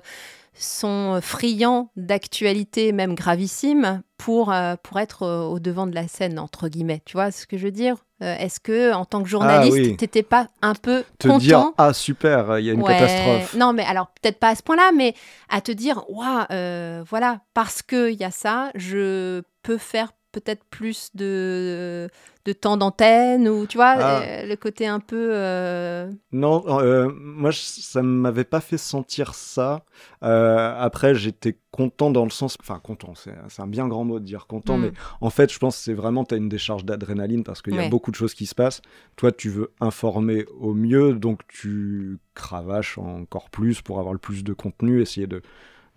sont 0.60 1.20
friands 1.22 1.90
d'actualités 1.96 2.92
même 2.92 3.16
gravissimes 3.16 4.02
pour, 4.18 4.52
euh, 4.52 4.76
pour 4.82 5.00
être 5.00 5.24
euh, 5.24 5.44
au 5.44 5.60
devant 5.60 5.86
de 5.88 5.94
la 5.96 6.08
scène, 6.08 6.40
entre 6.40 6.68
guillemets. 6.70 7.02
Tu 7.06 7.14
vois 7.14 7.32
ce 7.32 7.46
que 7.46 7.58
je 7.58 7.66
veux 7.66 7.72
dire 7.72 7.98
Euh, 8.24 8.36
Est-ce 8.38 8.60
que 8.60 8.94
en 8.94 9.06
tant 9.06 9.22
que 9.22 9.30
journaliste, 9.30 9.78
oui. 9.78 9.96
t'étais 9.96 10.24
pas 10.24 10.48
un 10.64 10.74
peu 10.74 11.04
Te 11.20 11.28
content 11.28 11.38
dire, 11.38 11.66
ah 11.78 11.94
super, 11.94 12.58
il 12.58 12.66
y 12.66 12.70
a 12.72 12.74
une 12.74 12.82
Ouais. 12.82 12.98
catastrophe. 12.98 13.54
Non, 13.54 13.74
mais 13.74 13.84
alors 13.86 14.08
peut-être 14.20 14.40
pas 14.40 14.50
à 14.50 14.56
ce 14.56 14.64
point-là, 14.64 14.92
mais 14.96 15.14
à 15.50 15.62
te 15.62 15.72
dire, 15.72 16.04
waouh, 16.10 16.46
euh, 16.50 17.04
voilà, 17.08 17.42
parce 17.54 17.84
qu'il 17.84 18.14
y 18.14 18.24
a 18.24 18.32
ça, 18.32 18.72
je 18.74 19.44
peux 19.62 19.78
faire 19.78 20.14
peut-être 20.40 20.64
plus 20.70 21.10
de, 21.16 22.10
de 22.46 22.54
temps 22.54 22.78
d'antenne 22.78 23.48
ou 23.48 23.66
tu 23.68 23.78
vois, 23.78 23.96
Ah. 23.98 24.22
euh, 24.22 24.46
le 24.46 24.56
côté 24.56 24.86
un 24.88 25.00
peu. 25.00 25.30
euh, 25.34 26.12
Non, 26.32 26.64
euh, 26.80 27.10
moi, 27.20 27.52
je- 27.52 27.60
ça 27.60 28.02
ne 28.02 28.08
m'avait 28.08 28.44
pas 28.44 28.62
fait 28.62 28.78
sentir 28.78 29.34
ça. 29.34 29.84
Euh, 30.24 30.74
après, 30.78 31.16
j'étais 31.16 31.58
content 31.72 32.12
dans 32.12 32.24
le 32.24 32.30
sens... 32.30 32.58
Enfin, 32.62 32.80
content, 32.80 33.14
c'est 33.16 33.34
c'est 33.50 33.62
un 33.62 33.68
bien 33.68 33.88
grand 33.88 34.04
mot 34.06 34.20
de 34.20 34.26
dire 34.26 34.48
content, 34.48 34.78
Hmm. 34.78 34.82
mais 34.82 34.92
en 35.22 35.30
fait, 35.30 35.52
je 35.52 35.60
pense 35.60 35.78
que 35.78 35.84
c'est 35.84 35.94
vraiment, 35.94 36.24
tu 36.24 36.36
as 36.36 36.38
une 36.38 36.50
décharge 36.50 36.86
d'adrénaline 36.86 37.44
parce 37.44 37.62
qu'il 37.62 37.76
y 37.76 37.80
a 37.80 37.90
beaucoup 37.90 38.12
de 38.12 38.16
choses 38.16 38.34
qui 38.34 38.46
se 38.46 38.56
passent. 38.56 38.82
Toi, 39.16 39.32
tu 39.32 39.50
veux 39.50 39.72
informer 39.80 40.46
au 40.60 40.74
mieux, 40.74 41.14
donc 41.14 41.42
tu 41.48 42.18
cravaches 42.36 42.98
encore 42.98 43.50
plus 43.50 43.82
pour 43.82 44.00
avoir 44.00 44.14
le 44.14 44.20
plus 44.20 44.44
de 44.44 44.54
contenu, 44.54 45.02
essayer 45.02 45.28
de 45.28 45.42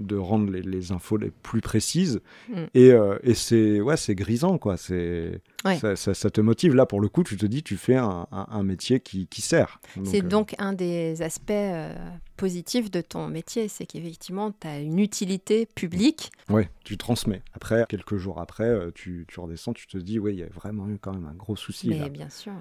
de 0.00 0.16
rendre 0.16 0.50
les, 0.50 0.62
les 0.62 0.92
infos 0.92 1.16
les 1.16 1.30
plus 1.30 1.60
précises 1.60 2.20
Mm. 2.48 2.54
et, 2.74 2.90
euh, 2.92 3.18
et 3.22 3.34
c'est 3.34 3.80
ouais 3.80 3.96
c'est 3.96 4.14
grisant 4.14 4.58
quoi 4.58 4.76
c'est 4.76 5.40
Ouais. 5.64 5.76
ça, 5.76 5.94
ça- 5.94 6.14
ça 6.14 6.30
te 6.30 6.40
motive 6.40 6.74
là 6.74 6.86
pour 6.86 7.00
le 7.02 7.08
coup 7.08 7.22
tu 7.22 7.36
te 7.36 7.44
dis 7.46 7.62
tu 7.62 7.76
fais 7.76 7.96
un, 7.96 8.26
un- 8.32 8.46
un 8.50 8.62
métier 8.62 8.98
qui, 9.00 9.26
qui 9.26 9.42
sert 9.42 9.78
C'est 10.04 10.24
euh, 10.24 10.26
donc 10.28 10.54
un 10.58 10.72
des 10.72 11.20
aspects 11.22 11.50
euh, 11.50 11.94
positifs 12.36 12.90
de 12.90 13.02
ton 13.02 13.28
métier, 13.28 13.68
c'est 13.68 13.84
qu'effectivement, 13.84 14.50
tu 14.58 14.66
as 14.66 14.78
une 14.80 14.98
utilité 14.98 15.66
publique. 15.66 16.30
Ouais, 16.48 16.70
tu 16.84 16.96
transmets. 16.96 17.42
Après, 17.52 17.84
quelques 17.86 18.16
jours 18.16 18.40
après, 18.40 18.74
tu, 18.94 19.26
tu 19.28 19.40
redescends, 19.40 19.74
tu 19.74 19.86
te 19.86 19.98
dis, 19.98 20.18
ouais, 20.18 20.32
il 20.32 20.38
y 20.38 20.42
a 20.42 20.46
vraiment 20.46 20.88
eu 20.88 20.96
quand 20.98 21.12
même 21.12 21.26
un 21.26 21.34
gros 21.34 21.54
souci. 21.54 21.90
mais 21.90 21.98
là. 21.98 22.08
bien 22.08 22.30
sûr. 22.30 22.52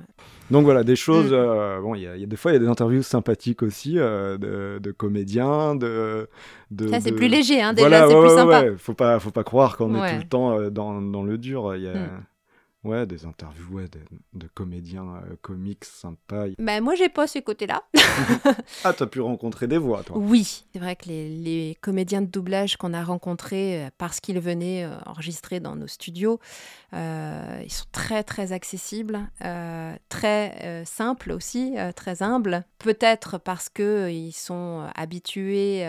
Donc 0.51 0.65
voilà, 0.65 0.83
des 0.83 0.97
choses. 0.97 1.31
Mm. 1.31 1.81
bon, 1.81 1.95
il 1.95 2.01
y, 2.01 2.07
a- 2.07 2.15
il 2.17 2.19
y 2.19 2.25
a 2.25 2.27
des 2.27 2.35
fois, 2.35 2.51
il 2.51 2.55
y 2.55 2.57
a 2.57 2.59
des 2.59 2.67
interviews 2.67 3.03
sympathiques 3.03 3.63
aussi 3.63 3.93
de, 3.93 4.79
de 4.83 4.91
comédiens, 4.91 5.75
de. 5.75 6.27
de 6.71 6.89
Ça, 6.89 6.99
c'est 6.99 7.11
de- 7.11 7.15
plus 7.29 7.37
léger, 7.37 7.61
hein, 7.61 7.73
déjà, 7.73 7.87
Voilà, 7.87 8.07
c'est 8.07 8.13
ouais, 8.15 8.19
plus 8.21 8.29
ouais, 8.29 8.35
sympa. 8.35 8.61
ouais. 8.63 8.77
Faut 8.77 8.93
pas, 8.93 9.19
faut 9.19 9.31
pas 9.31 9.43
croire 9.43 9.77
qu'on 9.77 9.95
est 10.03 10.13
tout 10.13 10.17
le 10.23 10.27
temps 10.29 10.59
euh, 10.59 10.69
dans, 10.69 11.01
dans 11.01 11.23
le 11.23 11.37
dur. 11.37 11.75
Il 11.75 11.83
y 11.83 11.87
a, 11.87 11.93
Mm. 11.93 12.23
Ouais, 12.85 13.05
des 13.05 13.25
interviews 13.25 13.75
ouais, 13.75 13.89
de, 13.89 13.99
de 14.39 14.47
comédiens 14.53 15.03
euh, 15.03 15.35
comiques 15.41 15.83
sympas. 15.83 16.45
Bah, 16.59 16.79
moi, 16.79 16.95
j'ai 16.95 17.09
pas 17.09 17.27
ce 17.27 17.39
côté-là. 17.39 17.83
Ah, 18.85 18.93
t'as 18.93 19.05
pu 19.05 19.19
rencontrer 19.19 19.67
des 19.67 19.77
voix, 19.77 20.01
toi. 20.03 20.17
Oui, 20.17 20.63
c'est 20.71 20.79
vrai 20.79 20.95
que 20.95 21.09
les, 21.09 21.27
les 21.27 21.77
comédiens 21.81 22.21
de 22.21 22.27
doublage 22.27 22.77
qu'on 22.77 22.93
a 22.93 23.03
rencontrés 23.03 23.83
euh, 23.85 23.89
parce 23.97 24.21
qu'ils 24.21 24.39
venaient 24.39 24.85
euh, 24.85 24.95
enregistrer 25.05 25.59
dans 25.59 25.75
nos 25.75 25.87
studios, 25.87 26.39
ils 26.93 27.67
sont 27.69 27.85
très 27.91 28.23
très 28.23 28.53
accessibles, 28.53 29.19
très 30.07 30.83
simples 30.85 31.31
aussi, 31.33 31.75
très 31.97 32.23
humbles. 32.23 32.63
Peut-être 32.77 33.37
parce 33.39 33.67
que 33.67 33.83
euh, 33.83 34.11
ils 34.11 34.31
sont 34.31 34.87
habitués. 34.95 35.83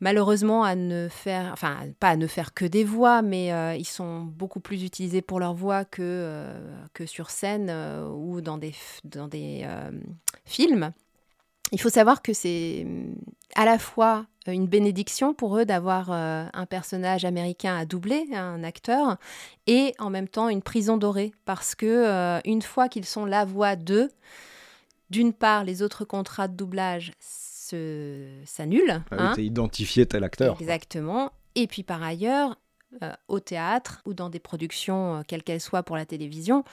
Malheureusement, 0.00 0.62
à 0.62 0.76
ne 0.76 1.08
faire, 1.08 1.50
enfin, 1.52 1.78
pas 1.98 2.10
à 2.10 2.16
ne 2.16 2.28
faire 2.28 2.54
que 2.54 2.64
des 2.64 2.84
voix, 2.84 3.20
mais 3.20 3.52
euh, 3.52 3.74
ils 3.74 3.86
sont 3.86 4.20
beaucoup 4.20 4.60
plus 4.60 4.84
utilisés 4.84 5.22
pour 5.22 5.40
leur 5.40 5.54
voix 5.54 5.84
que, 5.84 6.02
euh, 6.02 6.70
que 6.94 7.04
sur 7.04 7.30
scène 7.30 7.66
euh, 7.68 8.08
ou 8.08 8.40
dans 8.40 8.58
des, 8.58 8.74
dans 9.04 9.26
des 9.26 9.66
films. 10.44 10.92
Il 11.72 11.80
faut 11.80 11.90
savoir 11.90 12.22
que 12.22 12.32
c'est 12.32 12.86
à 13.56 13.64
la 13.64 13.78
fois 13.78 14.26
une 14.46 14.66
bénédiction 14.66 15.34
pour 15.34 15.58
eux 15.58 15.66
d'avoir 15.66 16.10
un 16.10 16.66
personnage 16.66 17.26
américain 17.26 17.76
à 17.76 17.84
doubler, 17.84 18.24
un 18.32 18.64
acteur, 18.64 19.18
et 19.66 19.94
en 19.98 20.08
même 20.08 20.28
temps 20.28 20.48
une 20.48 20.62
prison 20.62 20.96
dorée, 20.96 21.34
parce 21.44 21.74
que 21.74 22.40
une 22.46 22.62
fois 22.62 22.88
qu'ils 22.88 23.04
sont 23.04 23.26
la 23.26 23.44
voix 23.44 23.76
d'eux, 23.76 24.10
d'une 25.10 25.34
part, 25.34 25.64
les 25.64 25.82
autres 25.82 26.06
contrats 26.06 26.48
de 26.48 26.56
doublage 26.56 27.12
s'annulent. 28.44 29.02
Ah 29.10 29.16
oui, 29.16 29.18
hein. 29.18 29.34
identifié 29.38 30.06
tel 30.06 30.24
acteur. 30.24 30.56
Exactement. 30.60 31.32
Et 31.54 31.66
puis 31.66 31.82
par 31.82 32.02
ailleurs, 32.02 32.56
euh, 33.02 33.12
au 33.28 33.38
théâtre 33.38 34.00
ou 34.06 34.14
dans 34.14 34.30
des 34.30 34.38
productions, 34.38 35.16
euh, 35.16 35.22
quelles 35.26 35.42
qu'elles 35.42 35.60
soient 35.60 35.82
pour 35.82 35.94
la 35.94 36.06
télévision, 36.06 36.64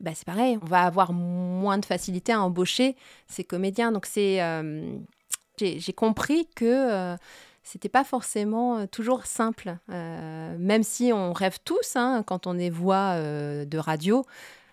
bah, 0.00 0.12
c'est 0.14 0.24
pareil, 0.24 0.58
on 0.62 0.64
va 0.64 0.84
avoir 0.84 1.12
moins 1.12 1.76
de 1.76 1.84
facilité 1.84 2.32
à 2.32 2.40
embaucher 2.40 2.96
ces 3.28 3.44
comédiens. 3.44 3.92
Donc 3.92 4.06
c'est, 4.06 4.42
euh, 4.42 4.96
j'ai 5.58 5.92
compris 5.92 6.48
que 6.56 7.14
c'était 7.62 7.90
pas 7.90 8.04
forcément 8.04 8.86
toujours 8.86 9.26
simple, 9.26 9.76
même 9.88 10.82
si 10.82 11.12
on 11.12 11.34
rêve 11.34 11.58
tous 11.62 11.96
hein, 11.96 12.24
quand 12.26 12.46
on 12.46 12.58
est 12.58 12.70
voix 12.70 13.20
de 13.20 13.78
radio. 13.78 14.24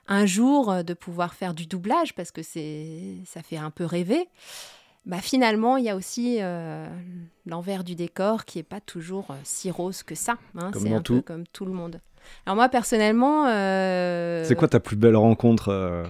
Un 0.07 0.25
jour 0.25 0.85
de 0.85 0.93
pouvoir 0.93 1.33
faire 1.33 1.53
du 1.53 1.65
doublage 1.65 2.15
parce 2.15 2.31
que 2.31 2.41
c'est 2.41 3.15
ça 3.25 3.43
fait 3.43 3.57
un 3.57 3.71
peu 3.71 3.83
rêver. 3.83 4.29
Bah, 5.07 5.19
finalement, 5.21 5.77
il 5.77 5.85
y 5.85 5.89
a 5.89 5.95
aussi 5.95 6.37
euh, 6.41 6.85
l'envers 7.45 7.83
du 7.85 7.95
décor 7.95 8.43
qui 8.43 8.59
est 8.59 8.63
pas 8.63 8.81
toujours 8.81 9.31
euh, 9.31 9.35
si 9.43 9.71
rose 9.71 10.03
que 10.03 10.15
ça. 10.15 10.37
hein. 10.55 10.69
Comme 10.71 10.83
C'est 10.83 10.93
un 10.93 10.97
peu 10.97 11.03
tout. 11.03 11.21
comme 11.21 11.47
tout 11.47 11.65
le 11.65 11.71
monde. 11.71 12.01
Alors 12.45 12.57
moi, 12.57 12.67
personnellement... 12.67 13.47
euh, 13.47 14.43
C'est 14.43 14.55
quoi 14.55 14.67
ta 14.67 14.81
plus 14.81 14.97
belle 14.97 15.15
rencontre 15.15 15.69
euh, 15.69 16.05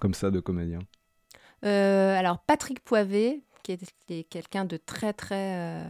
comme 0.00 0.14
ça 0.14 0.30
de 0.32 0.40
comédien? 0.40 0.80
Alors 1.62 2.40
Patrick 2.40 2.80
Poivet, 2.84 3.40
qui 3.64 3.72
est, 3.72 4.22
quelqu'un 4.24 4.64
de 4.64 4.76
très 4.76 5.12
très 5.12 5.56
euh, 5.56 5.84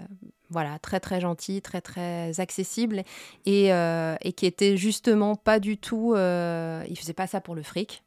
voilà 0.54 0.78
très 0.78 1.00
très 1.00 1.20
gentil, 1.20 1.60
très 1.60 1.80
très 1.80 2.38
accessible 2.40 3.02
et, 3.44 3.72
euh, 3.72 4.14
et 4.22 4.32
qui 4.32 4.46
était 4.46 4.76
justement 4.76 5.34
pas 5.34 5.58
du 5.58 5.76
tout, 5.76 6.14
euh, 6.14 6.82
il 6.88 6.98
faisait 6.98 7.12
pas 7.12 7.26
ça 7.26 7.40
pour 7.40 7.54
le 7.54 7.62
fric. 7.62 8.02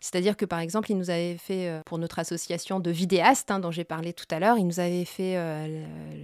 C'est-à-dire 0.00 0.36
que 0.36 0.44
par 0.44 0.58
exemple, 0.58 0.90
il 0.90 0.98
nous 0.98 1.08
avait 1.08 1.38
fait 1.38 1.68
euh, 1.68 1.80
pour 1.86 1.98
notre 1.98 2.18
association 2.18 2.80
de 2.80 2.90
vidéastes 2.90 3.50
hein, 3.50 3.60
dont 3.60 3.70
j'ai 3.70 3.84
parlé 3.84 4.12
tout 4.12 4.26
à 4.30 4.40
l'heure, 4.40 4.58
il 4.58 4.66
nous 4.66 4.80
avait 4.80 5.04
fait 5.04 5.36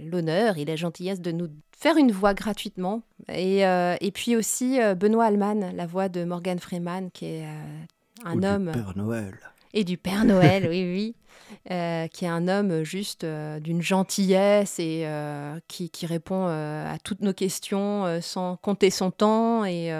l'honneur 0.05 0.57
et 0.57 0.65
la 0.65 0.75
gentillesse 0.75 1.21
de 1.21 1.31
nous 1.31 1.47
faire 1.71 1.97
une 1.97 2.11
voix 2.11 2.33
gratuitement 2.33 3.01
et, 3.29 3.61
et 3.61 4.11
puis 4.13 4.35
aussi 4.35 4.79
Benoît 4.97 5.25
Alman, 5.25 5.71
la 5.73 5.85
voix 5.87 6.09
de 6.09 6.25
Morgan 6.25 6.59
Freeman, 6.59 7.09
qui 7.11 7.25
est 7.25 7.45
un 8.25 8.35
Ou 8.35 8.41
du 8.41 8.47
homme 8.47 8.71
Père 8.71 8.93
Noël. 8.95 9.50
Et 9.73 9.83
du 9.83 9.97
Père 9.97 10.25
Noël, 10.25 10.67
oui, 10.69 10.83
oui, 10.83 11.15
euh, 11.71 12.07
qui 12.07 12.25
est 12.25 12.29
un 12.29 12.47
homme 12.47 12.83
juste 12.83 13.23
euh, 13.23 13.59
d'une 13.59 13.81
gentillesse 13.81 14.79
et 14.79 15.03
euh, 15.05 15.59
qui, 15.67 15.89
qui 15.89 16.05
répond 16.05 16.45
à 16.47 16.97
toutes 17.03 17.21
nos 17.21 17.33
questions 17.33 18.19
sans 18.21 18.57
compter 18.57 18.89
son 18.89 19.11
temps. 19.11 19.65
Et 19.65 19.91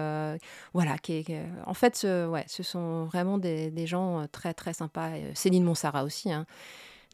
voilà, 0.73 0.97
qui 0.97 1.13
est- 1.13 1.45
en 1.65 1.73
fait, 1.73 1.95
ce, 1.95 2.27
ouais, 2.27 2.45
ce 2.47 2.63
sont 2.63 3.05
vraiment 3.05 3.37
des, 3.37 3.71
des 3.71 3.87
gens 3.87 4.25
très, 4.31 4.53
très 4.53 4.73
sympas. 4.73 5.11
Et, 5.15 5.31
Céline 5.35 5.63
Monsara 5.63 6.03
aussi. 6.03 6.31
hein. 6.31 6.45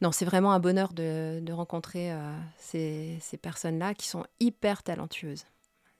Non, 0.00 0.12
c'est 0.12 0.24
vraiment 0.24 0.52
un 0.52 0.60
bonheur 0.60 0.92
de, 0.92 1.40
de 1.42 1.52
rencontrer 1.52 2.12
ces, 2.56 3.18
ces 3.20 3.36
personnes-là 3.36 3.94
qui 3.94 4.06
sont 4.06 4.24
hyper 4.38 4.84
talentueuses. 4.84 5.44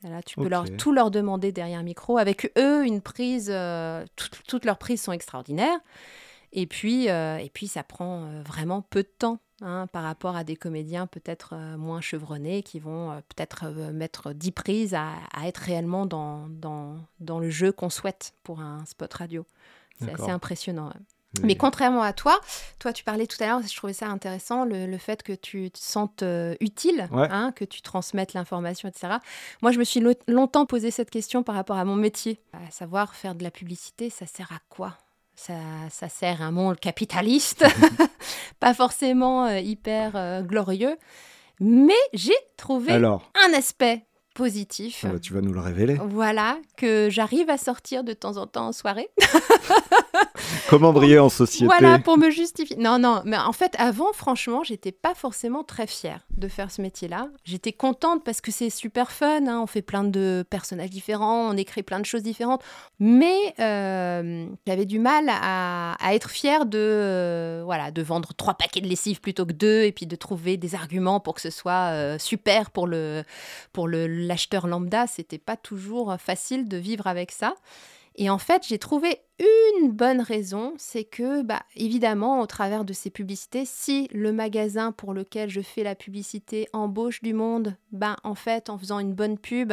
Là, 0.04 0.22
tu 0.22 0.36
peux 0.36 0.48
leur, 0.48 0.62
tout 0.76 0.92
leur 0.92 1.11
demander 1.11 1.50
derrière 1.50 1.80
un 1.80 1.82
micro. 1.82 2.18
Avec 2.18 2.52
eux, 2.56 2.86
une 2.86 3.00
prise, 3.00 3.52
toutes 4.46 4.64
leurs 4.64 4.78
prises 4.78 5.02
sont 5.02 5.11
extraordinaires. 5.11 5.80
Et 6.53 6.66
puis, 6.66 7.09
euh, 7.11 7.36
et 7.38 7.51
puis 7.51 7.68
ça 7.68 7.82
prend 7.82 8.24
euh, 8.24 8.42
vraiment 8.42 8.82
peu 8.82 9.03
de 9.03 9.11
temps 9.18 9.38
hein, 9.61 9.86
par 9.92 10.03
rapport 10.03 10.34
à 10.36 10.44
des 10.44 10.57
comédiens 10.57 11.07
peut-être 11.07 11.51
euh, 11.55 11.76
moins 11.76 12.01
chevronnés 12.01 12.62
qui 12.62 12.78
vont 12.80 13.20
peut-être 13.28 13.66
mettre 13.92 14.32
10 14.32 14.53
prises 14.53 14.94
à, 14.94 15.11
à 15.34 15.46
être 15.49 15.59
réellement 15.59 16.07
dans, 16.07 16.49
dans, 16.49 16.96
dans 17.20 17.38
le 17.38 17.51
jeu 17.51 17.70
qu'on 17.72 17.90
souhaite 17.90 18.32
pour 18.44 18.61
un 18.61 18.84
spot 18.86 19.12
radio. 19.12 19.44
C'est 20.01 20.12
assez 20.14 20.30
impressionnant. 20.30 20.86
ouais. 20.88 21.42
Mais 21.42 21.57
contrairement 21.57 22.01
à 22.03 22.14
toi, 22.14 22.40
toi 22.78 22.92
tu 22.94 23.05
parlais 23.05 23.26
tout 23.26 23.36
à 23.42 23.46
l'heure, 23.49 23.61
je 23.62 23.76
trouvais 23.76 23.92
ça 23.92 24.07
intéressant, 24.09 24.64
le, 24.64 24.86
le 24.86 24.96
fait 24.99 25.22
que 25.22 25.34
tu 25.34 25.70
te 25.70 25.78
sentes 25.78 26.22
euh, 26.22 26.55
utile, 26.61 27.07
Ouais. 27.12 27.28
hein, 27.30 27.53
que 27.55 27.66
tu 27.66 27.82
transmettes 27.82 28.32
l'information, 28.32 28.88
etc. 28.88 29.16
Moi 29.61 29.72
je 29.72 29.78
me 29.78 29.84
suis 29.84 30.01
lo- 30.01 30.14
longtemps 30.26 30.64
posé 30.64 30.90
cette 30.90 31.11
question 31.11 31.42
par 31.42 31.55
rapport 31.57 31.76
à 31.76 31.84
mon 31.84 31.96
métier, 31.96 32.40
à 32.55 32.70
savoir 32.70 33.14
faire 33.14 33.34
de 33.34 33.42
la 33.42 33.51
publicité, 33.51 34.09
ça 34.09 34.24
sert 34.24 34.51
à 34.53 34.59
quoi? 34.70 34.96
Ça, 35.39 35.55
ça 35.89 36.09
sert 36.09 36.43
à 36.43 36.47
un 36.47 36.51
monde 36.51 36.80
capitaliste, 36.80 37.64
pas 38.61 38.74
forcément 38.74 39.47
euh, 39.47 39.61
hyper 39.61 40.16
euh, 40.16 40.43
glorieux, 40.43 40.97
mais 41.61 41.93
j'ai 42.12 42.36
trouvé 42.57 42.93
Alors, 42.93 43.30
un 43.47 43.57
aspect 43.57 44.05
positif. 44.34 45.04
ah 45.06 45.12
bah, 45.12 45.18
tu 45.18 45.32
vas 45.32 45.40
nous 45.40 45.52
le 45.52 45.60
révéler. 45.60 45.98
Voilà, 46.08 46.58
que 46.76 47.08
j'arrive 47.10 47.50
à 47.50 47.58
sortir 47.58 48.04
de 48.04 48.12
temps 48.12 48.36
en 48.36 48.46
temps 48.46 48.68
en 48.68 48.72
soirée. 48.72 49.08
Comment 50.68 50.92
briller 50.92 51.18
en 51.18 51.28
société 51.28 51.64
Voilà, 51.64 51.98
pour 51.98 52.16
me 52.18 52.30
justifier. 52.30 52.76
Non, 52.76 52.98
non, 52.98 53.22
mais 53.24 53.36
en 53.36 53.52
fait, 53.52 53.74
avant, 53.78 54.12
franchement, 54.12 54.62
j'étais 54.62 54.92
pas 54.92 55.14
forcément 55.14 55.64
très 55.64 55.86
fière 55.86 56.26
de 56.30 56.46
faire 56.48 56.70
ce 56.70 56.80
métier-là. 56.82 57.28
J'étais 57.44 57.72
contente 57.72 58.22
parce 58.24 58.40
que 58.40 58.50
c'est 58.52 58.70
super 58.70 59.10
fun, 59.10 59.46
hein, 59.46 59.60
on 59.62 59.66
fait 59.66 59.82
plein 59.82 60.04
de 60.04 60.44
personnages 60.48 60.90
différents, 60.90 61.48
on 61.50 61.56
écrit 61.56 61.82
plein 61.82 62.00
de 62.00 62.04
choses 62.06 62.22
différentes. 62.22 62.62
Mais 62.98 63.54
euh, 63.58 64.46
j'avais 64.66 64.84
du 64.86 64.98
mal 64.98 65.28
à, 65.28 65.94
à 66.04 66.14
être 66.14 66.30
fière 66.30 66.66
de, 66.66 66.78
euh, 66.78 67.62
voilà, 67.64 67.90
de 67.90 68.02
vendre 68.02 68.32
trois 68.34 68.54
paquets 68.54 68.80
de 68.80 68.88
lessive 68.88 69.20
plutôt 69.20 69.46
que 69.46 69.52
deux 69.52 69.82
et 69.84 69.92
puis 69.92 70.06
de 70.06 70.16
trouver 70.16 70.56
des 70.56 70.74
arguments 70.74 71.18
pour 71.20 71.34
que 71.34 71.40
ce 71.40 71.50
soit 71.50 71.92
euh, 71.92 72.18
super 72.18 72.70
pour 72.70 72.86
le 72.86 73.24
pour 73.72 73.88
le- 73.88 74.06
l'acheteur 74.28 74.66
lambda. 74.66 75.06
C'était 75.06 75.38
pas 75.38 75.56
toujours 75.56 76.16
facile 76.18 76.68
de 76.68 76.76
vivre 76.76 77.06
avec 77.06 77.32
ça. 77.32 77.54
Et 78.20 78.30
en 78.30 78.38
fait, 78.38 78.66
j'ai 78.66 78.80
trouvé 78.80 79.20
une 79.78 79.92
bonne 79.92 80.20
raison, 80.20 80.74
c'est 80.76 81.04
que, 81.04 81.42
bah, 81.42 81.62
évidemment, 81.76 82.40
au 82.40 82.46
travers 82.46 82.84
de 82.84 82.92
ces 82.92 83.10
publicités, 83.10 83.64
si 83.64 84.08
le 84.12 84.32
magasin 84.32 84.90
pour 84.90 85.14
lequel 85.14 85.50
je 85.50 85.60
fais 85.60 85.84
la 85.84 85.94
publicité 85.94 86.68
embauche 86.72 87.22
du 87.22 87.32
monde, 87.32 87.76
ben, 87.92 88.16
en 88.24 88.34
fait, 88.34 88.70
en 88.70 88.78
faisant 88.78 88.98
une 88.98 89.14
bonne 89.14 89.38
pub, 89.38 89.72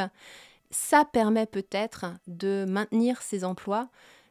ça 0.69 1.05
permet 1.05 1.47
peut-être 1.47 2.05
de 2.27 2.65
maintenir 2.67 3.23
ses 3.23 3.45
emplois, 3.45 3.89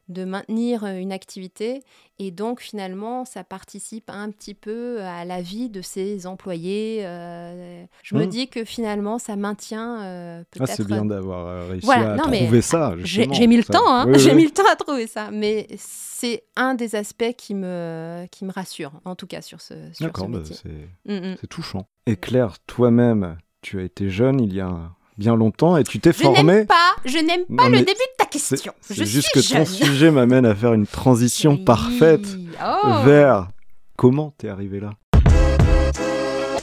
de 0.09 0.25
maintenir 0.25 0.85
euh, 0.85 0.97
une 0.99 1.13
activité, 1.13 1.83
et 2.19 2.31
donc 2.31 2.61
finalement, 2.61 3.25
ça 3.25 3.43
participe 3.45 4.11
un 4.11 4.31
petit 4.31 4.55
peu 4.55 5.01
à 5.03 5.25
la 5.25 5.41
vie 5.43 5.71
de 5.71 5.81
ses 5.83 6.27
employés. 6.27 7.01
euh, 7.07 7.85
je 8.03 8.15
me 8.15 8.25
Hmm. 8.25 8.29
dis 8.29 8.49
que 8.49 8.65
finalement, 8.65 9.19
ça 9.19 9.37
maintient 9.37 10.03
euh, 10.03 10.43
Ah, 10.43 10.47
peut-être 10.51 10.77
c'est 10.77 10.87
bien 10.87 11.05
d'avoir 11.05 11.69
réussi 11.69 11.87
Voilà, 11.87 12.13
à 12.13 12.17
non, 12.17 12.29
mais 12.29 12.43
trouver 12.43 12.61
ça. 12.63 12.95
j'ai 13.03 13.27
mis 13.47 13.57
le 13.57 13.63
Ça- 13.63 13.73
temps, 13.73 13.89
hein. 13.89 14.07
Oui, 14.09 14.19
j'ai 14.19 14.31
oui. 14.31 14.37
mis 14.37 14.45
le 14.45 14.51
temps 14.51 14.63
à 14.71 14.77
trouver 14.77 15.07
ça, 15.07 15.31
mais 15.33 15.67
c'est 15.79 16.45
un 16.57 16.75
des 16.75 16.95
aspects 16.95 17.33
qui 17.37 17.55
me, 17.55 18.27
qui 18.31 18.45
me 18.45 18.53
rassure, 18.53 18.93
en 19.05 19.15
tout 19.17 19.27
cas 19.27 19.41
sur 19.43 19.61
ce, 19.61 19.75
sur 19.93 19.97
ce 19.97 20.05
D'accord, 20.05 20.29
bah, 20.29 20.41
c'est 20.45 20.69
Mm, 21.07 21.33
mm. 21.33 21.37
c'est 21.41 21.47
touchant. 21.49 21.87
Et 22.07 22.17
Claire, 22.17 22.57
toi-même, 22.67 23.37
tu 23.63 23.81
as 23.81 23.83
été 23.83 24.11
jeune 24.11 24.41
il 24.41 24.53
y 24.55 24.61
a 24.61 24.71
bien 25.19 25.37
longtemps 25.37 25.77
et 25.77 25.85
tu 25.85 26.01
t'es 26.01 26.13
Je 26.13 26.19
formée. 26.23 26.43
n'aime 26.43 26.67
pas, 26.67 26.95
je 27.05 27.19
n'aime 27.19 27.45
pas 27.47 27.65
Non, 27.65 27.69
le 27.69 27.79
début 27.79 27.93
de 27.93 28.17
ta 28.19 28.27
question. 28.27 28.73
c'est 28.81 28.95
Je 28.95 29.05
juste 29.05 29.29
suis 29.33 29.41
que 29.43 29.59
ton 29.59 29.65
sujet 29.65 30.11
m'amène 30.11 30.47
à 30.47 30.55
faire 30.55 30.73
une 30.75 30.87
transition 30.87 31.53
Oui. 31.53 31.65
parfaite 31.65 32.27
Oh. 32.65 33.03
vers 33.05 33.49
comment 33.97 34.33
t'es 34.39 34.49
arrivé 34.49 34.81
là. 34.81 34.91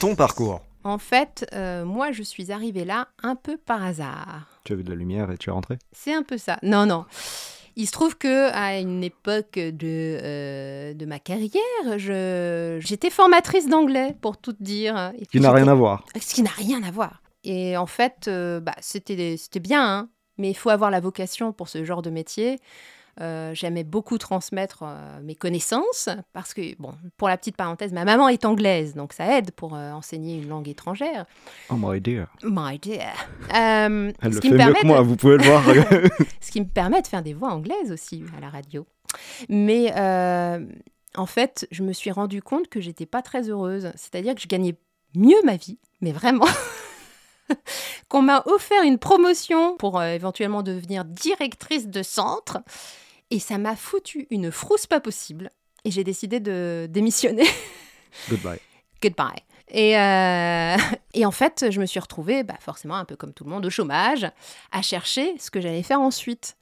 Ton 0.00 0.14
parcours. 0.14 0.60
En 0.84 0.98
fait, 0.98 1.46
euh, 1.52 1.84
moi, 1.84 2.10
je 2.10 2.22
suis 2.24 2.50
arrivée 2.50 2.84
là 2.84 3.06
un 3.22 3.36
peu 3.36 3.56
par 3.56 3.84
hasard. 3.84 4.46
Tu 4.64 4.72
as 4.72 4.76
vu 4.76 4.82
de 4.82 4.90
la 4.90 4.96
lumière 4.96 5.30
et 5.30 5.38
tu 5.38 5.48
es 5.50 5.52
rentré 5.52 5.78
C'est 5.92 6.12
un 6.12 6.24
peu 6.24 6.38
ça. 6.38 6.58
Non, 6.62 6.86
non. 6.86 7.04
Il 7.76 7.86
se 7.86 7.92
trouve 7.92 8.18
que 8.18 8.50
à 8.52 8.78
une 8.80 9.02
époque 9.04 9.54
de, 9.54 9.78
euh, 10.22 10.92
de 10.92 11.06
ma 11.06 11.18
carrière, 11.20 11.52
je- 11.96 12.78
j'étais 12.80 13.10
formatrice 13.10 13.68
d'anglais, 13.68 14.14
pour 14.20 14.36
tout 14.38 14.52
te 14.52 14.62
dire. 14.62 15.12
Et 15.18 15.24
Qui 15.26 15.40
n'a 15.40 15.52
rien 15.52 15.68
à 15.68 15.74
voir. 15.74 16.04
Ce 16.20 16.34
qui 16.34 16.42
n'a 16.42 16.50
rien 16.50 16.82
à 16.82 16.90
voir. 16.90 17.21
Et 17.44 17.76
en 17.76 17.86
fait, 17.86 18.26
euh, 18.28 18.60
bah, 18.60 18.74
c'était 18.80 19.38
bien, 19.60 19.84
hein, 19.84 20.08
Mais 20.38 20.50
il 20.50 20.54
faut 20.54 20.70
avoir 20.70 20.90
la 20.90 21.00
vocation 21.00 21.52
pour 21.52 21.68
ce 21.68 21.84
genre 21.84 22.02
de 22.02 22.10
métier. 22.10 22.58
Euh, 23.20 23.52
J'aimais 23.54 23.84
beaucoup 23.84 24.16
transmettre 24.16 24.84
euh, 24.86 25.20
mes 25.22 25.34
connaissances 25.34 26.08
parce 26.32 26.54
que, 26.54 26.74
bon, 26.80 26.94
pour 27.18 27.28
la 27.28 27.36
petite 27.36 27.56
parenthèse, 27.56 27.92
ma 27.92 28.06
maman 28.06 28.28
est 28.28 28.46
anglaise, 28.46 28.94
donc 28.94 29.12
ça 29.12 29.36
aide 29.36 29.50
pour 29.50 29.74
euh, 29.74 29.90
enseigner 29.92 30.36
une 30.38 30.48
langue 30.48 30.66
étrangère. 30.68 31.26
Oh 31.68 31.74
my 31.76 32.00
dear. 32.00 32.28
My 32.42 32.78
dear. 32.78 33.12
Elle 33.50 34.14
ce 34.22 34.28
le 34.28 34.40
qui 34.40 34.48
fait 34.48 34.54
me 34.54 34.58
mieux 34.58 34.58
permet 34.58 34.78
que 34.78 34.82
de- 34.84 34.86
moi, 34.86 35.02
vous 35.02 35.16
pouvez 35.16 35.36
le 35.36 35.44
voir. 35.44 35.62
ce 36.40 36.50
qui 36.50 36.60
me 36.62 36.66
permet 36.66 37.02
de 37.02 37.06
faire 37.06 37.22
des 37.22 37.34
voix 37.34 37.50
anglaises 37.50 37.92
aussi 37.92 38.24
à 38.38 38.40
la 38.40 38.48
radio. 38.48 38.86
Mais 39.50 39.92
en 41.14 41.26
fait, 41.26 41.68
je 41.70 41.82
me 41.82 41.92
suis 41.92 42.10
rendu 42.10 42.40
compte 42.40 42.68
que 42.68 42.80
j'étais 42.80 43.04
pas 43.04 43.20
très 43.20 43.50
heureuse. 43.50 43.92
C'est-à-dire 43.94 44.34
que 44.34 44.40
je 44.40 44.48
gagnais 44.48 44.74
mieux 45.14 45.36
ma 45.44 45.56
vie, 45.56 45.78
mais 46.00 46.12
vraiment. 46.12 46.46
Qu'on 48.08 48.22
m'a 48.22 48.42
offert 48.46 48.82
une 48.82 48.98
promotion 48.98 49.76
pour 49.76 49.98
euh, 49.98 50.12
éventuellement 50.12 50.62
devenir 50.62 51.04
directrice 51.04 51.88
de 51.88 52.02
centre. 52.02 52.58
Et 53.30 53.38
ça 53.38 53.58
m'a 53.58 53.76
foutu 53.76 54.26
une 54.30 54.50
frousse 54.50 54.86
pas 54.86 55.00
possible. 55.00 55.50
Et 55.84 55.90
j'ai 55.90 56.04
décidé 56.04 56.40
de 56.40 56.86
démissionner. 56.90 57.46
Goodbye. 58.28 58.58
Goodbye. 59.02 59.42
Et, 59.68 59.98
euh, 59.98 60.76
et 61.14 61.26
en 61.26 61.30
fait, 61.30 61.66
je 61.70 61.80
me 61.80 61.86
suis 61.86 62.00
retrouvée, 62.00 62.42
bah, 62.42 62.58
forcément, 62.60 62.96
un 62.96 63.04
peu 63.04 63.16
comme 63.16 63.32
tout 63.32 63.44
le 63.44 63.50
monde, 63.50 63.66
au 63.66 63.70
chômage, 63.70 64.30
à 64.70 64.82
chercher 64.82 65.34
ce 65.38 65.50
que 65.50 65.60
j'allais 65.60 65.82
faire 65.82 66.00
ensuite. 66.00 66.56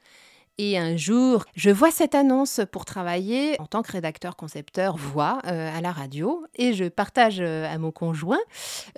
Et 0.63 0.77
un 0.77 0.95
jour, 0.95 1.47
je 1.57 1.71
vois 1.71 1.91
cette 1.91 2.15
annonce 2.15 2.61
pour 2.71 2.85
travailler 2.85 3.59
en 3.63 3.65
tant 3.65 3.81
que 3.81 3.93
rédacteur-concepteur 3.93 4.95
voix 4.95 5.39
euh, 5.47 5.75
à 5.75 5.81
la 5.81 5.91
radio 5.91 6.45
et 6.55 6.75
je 6.75 6.85
partage 6.85 7.41
euh, 7.41 7.65
à 7.65 7.79
mon 7.79 7.91
conjoint. 7.93 8.39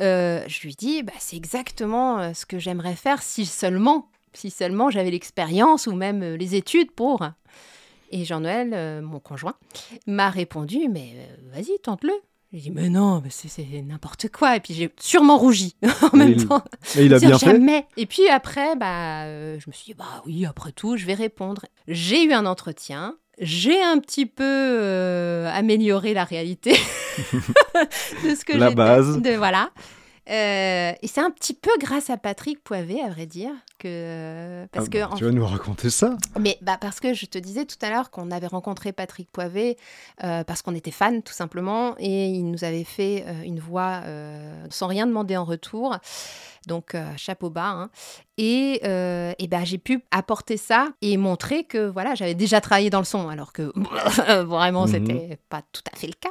Euh, 0.01 0.43
je 0.49 0.63
lui 0.63 0.75
dis, 0.75 1.05
bah, 1.05 1.13
c'est 1.21 1.37
exactement 1.37 2.35
ce 2.35 2.47
que 2.47 2.59
j'aimerais 2.59 2.97
faire 2.97 3.23
si 3.23 3.47
seulement, 3.47 4.11
si 4.33 4.51
seulement 4.51 4.91
j'avais 4.91 5.13
l'expérience 5.13 5.87
ou 5.87 5.93
même 5.93 6.35
les 6.35 6.57
études 6.57 6.91
pour. 6.91 7.25
Et 8.11 8.25
Jean-Noël, 8.25 9.01
mon 9.01 9.21
conjoint, 9.21 9.55
m'a 10.09 10.31
répondu, 10.31 10.89
mais 10.89 11.15
vas-y, 11.53 11.79
tente-le. 11.81 12.15
J'ai 12.53 12.61
dit, 12.61 12.71
mais 12.71 12.91
non, 12.91 13.23
c'est 13.31 13.63
n'importe 13.83 14.29
quoi. 14.29 14.57
Et 14.57 14.61
puis 14.61 14.75
j'ai 14.75 14.91
sûrement 15.01 15.39
rougi 15.39 15.75
en 16.13 16.17
même 16.17 16.33
il- 16.37 16.47
temps. 16.47 16.63
Mais 16.97 17.07
il 17.07 17.15
a 17.15 17.19
bien 17.19 17.39
fait. 17.39 17.47
jamais. 17.47 17.87
Et 17.97 18.05
puis 18.07 18.29
après, 18.29 18.77
bah, 18.77 19.23
euh, 19.25 19.59
je 19.59 19.65
me 19.69 19.73
suis 19.73 19.87
dit, 19.87 19.95
bah 19.95 20.23
oui, 20.27 20.45
après 20.45 20.73
tout, 20.73 20.97
je 20.99 21.07
vais 21.07 21.15
répondre. 21.15 21.65
J'ai 21.89 22.25
eu 22.25 22.33
un 22.33 22.45
entretien. 22.45 23.17
J'ai 23.41 23.83
un 23.83 23.99
petit 23.99 24.27
peu 24.27 24.45
euh, 24.45 25.51
amélioré 25.55 26.13
la 26.13 26.25
réalité 26.25 26.73
de 28.25 28.35
ce 28.35 28.45
que 28.45 28.53
La 28.57 28.71
base. 28.71 29.19
De, 29.23 29.31
voilà. 29.37 29.71
Euh, 30.31 30.93
et 31.03 31.07
c'est 31.09 31.21
un 31.21 31.31
petit 31.31 31.53
peu 31.55 31.71
grâce 31.81 32.09
à 32.09 32.17
Patrick 32.17 32.63
Poivet, 32.63 33.01
à 33.01 33.09
vrai 33.11 33.27
dire, 33.27 33.51
que 33.81 34.67
parce 34.71 34.87
Ah 34.87 34.91
que 34.91 34.99
bah, 34.99 35.09
en 35.11 35.17
Tu 35.17 35.25
vas 35.25 35.33
nous 35.33 35.45
raconter 35.45 35.91
ça 35.91 36.17
mais 36.39 36.57
bah, 36.63 36.79
parce 36.81 37.01
que 37.01 37.13
je 37.13 37.27
te 37.27 37.39
disais 37.39 37.65
tout 37.65 37.77
à 37.83 37.91
l'heure 37.91 38.11
qu'on 38.13 38.31
avait 38.31 38.47
rencontré 38.47 38.93
Patrick 38.93 39.29
Poivet 39.33 39.77
euh, 40.23 40.45
parce 40.45 40.63
qu'on 40.63 40.77
était 40.77 40.93
fans 40.93 41.21
tout 41.21 41.33
simplement 41.33 41.97
et 41.99 42.27
il 42.29 42.45
nous 42.49 42.63
avait 42.63 42.85
fait 42.85 43.25
euh, 43.27 43.43
une 43.43 43.59
voix 43.59 44.03
euh, 44.05 44.65
sans 44.71 44.87
rien 44.87 45.09
demander 45.09 45.37
en 45.37 45.45
retour. 45.45 45.97
Donc 46.69 46.95
euh, 46.95 47.05
chapeau 47.17 47.51
bas. 47.51 47.71
hein. 47.71 47.91
Et, 48.39 48.81
euh, 48.85 49.33
et 49.41 49.49
ben, 49.49 49.65
j'ai 49.65 49.79
pu 49.79 50.05
apporter 50.13 50.57
ça 50.57 50.91
et 51.03 51.17
montrer 51.17 51.65
que 51.65 51.89
voilà 51.89 52.15
j'avais 52.15 52.35
déjà 52.37 52.61
travaillé 52.61 52.91
dans 52.91 53.01
le 53.01 53.05
son 53.05 53.29
alors 53.29 53.53
que 53.53 53.73
vraiment 54.45 54.87
Mhm. 54.87 54.93
c'était 54.93 55.39
pas 55.49 55.63
tout 55.73 55.83
à 55.93 55.97
fait 55.97 56.07
le 56.07 56.15
cas. 56.21 56.31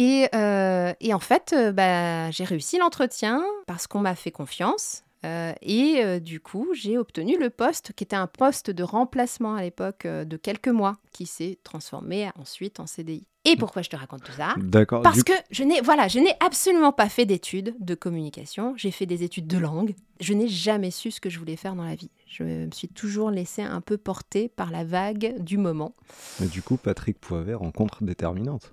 Et, 0.00 0.28
euh, 0.34 0.92
et 1.00 1.12
en 1.12 1.18
fait, 1.18 1.52
euh, 1.56 1.72
bah, 1.72 2.30
j'ai 2.30 2.44
réussi 2.44 2.78
l'entretien 2.78 3.42
parce 3.66 3.86
qu'on 3.88 3.98
m'a 3.98 4.14
fait 4.14 4.30
confiance. 4.30 5.02
Euh, 5.26 5.52
et 5.62 5.96
euh, 6.04 6.20
du 6.20 6.38
coup, 6.38 6.68
j'ai 6.72 6.96
obtenu 6.96 7.36
le 7.36 7.50
poste 7.50 7.92
qui 7.94 8.04
était 8.04 8.14
un 8.14 8.28
poste 8.28 8.70
de 8.70 8.84
remplacement 8.84 9.56
à 9.56 9.62
l'époque 9.62 10.04
euh, 10.06 10.24
de 10.24 10.36
quelques 10.36 10.68
mois, 10.68 10.96
qui 11.12 11.26
s'est 11.26 11.58
transformé 11.64 12.30
ensuite 12.38 12.78
en 12.78 12.86
CDI. 12.86 13.26
Et 13.44 13.56
pourquoi 13.56 13.82
je 13.82 13.88
te 13.88 13.96
raconte 13.96 14.22
tout 14.22 14.30
ça? 14.32 14.54
D'accord. 14.58 15.02
Parce 15.02 15.16
du- 15.16 15.24
que 15.24 15.32
je 15.50 15.64
n'ai 15.64 15.80
voilà, 15.80 16.06
je 16.06 16.20
n'ai 16.20 16.34
absolument 16.38 16.92
pas 16.92 17.08
fait 17.08 17.26
d'études 17.26 17.74
de 17.80 17.94
communication. 17.96 18.74
J'ai 18.76 18.92
fait 18.92 19.06
des 19.06 19.24
études 19.24 19.48
de 19.48 19.58
langue. 19.58 19.96
Je 20.20 20.34
n'ai 20.34 20.46
jamais 20.46 20.92
su 20.92 21.10
ce 21.10 21.20
que 21.20 21.30
je 21.30 21.40
voulais 21.40 21.56
faire 21.56 21.74
dans 21.74 21.84
la 21.84 21.96
vie. 21.96 22.10
Je 22.28 22.44
me 22.44 22.70
suis 22.70 22.88
toujours 22.88 23.32
laissée 23.32 23.62
un 23.62 23.80
peu 23.80 23.96
porter 23.98 24.48
par 24.48 24.70
la 24.70 24.84
vague 24.84 25.34
du 25.42 25.56
moment. 25.58 25.94
Mais 26.38 26.46
du 26.46 26.62
coup, 26.62 26.76
Patrick 26.76 27.18
Poivet 27.18 27.54
rencontre 27.54 28.04
déterminante. 28.04 28.70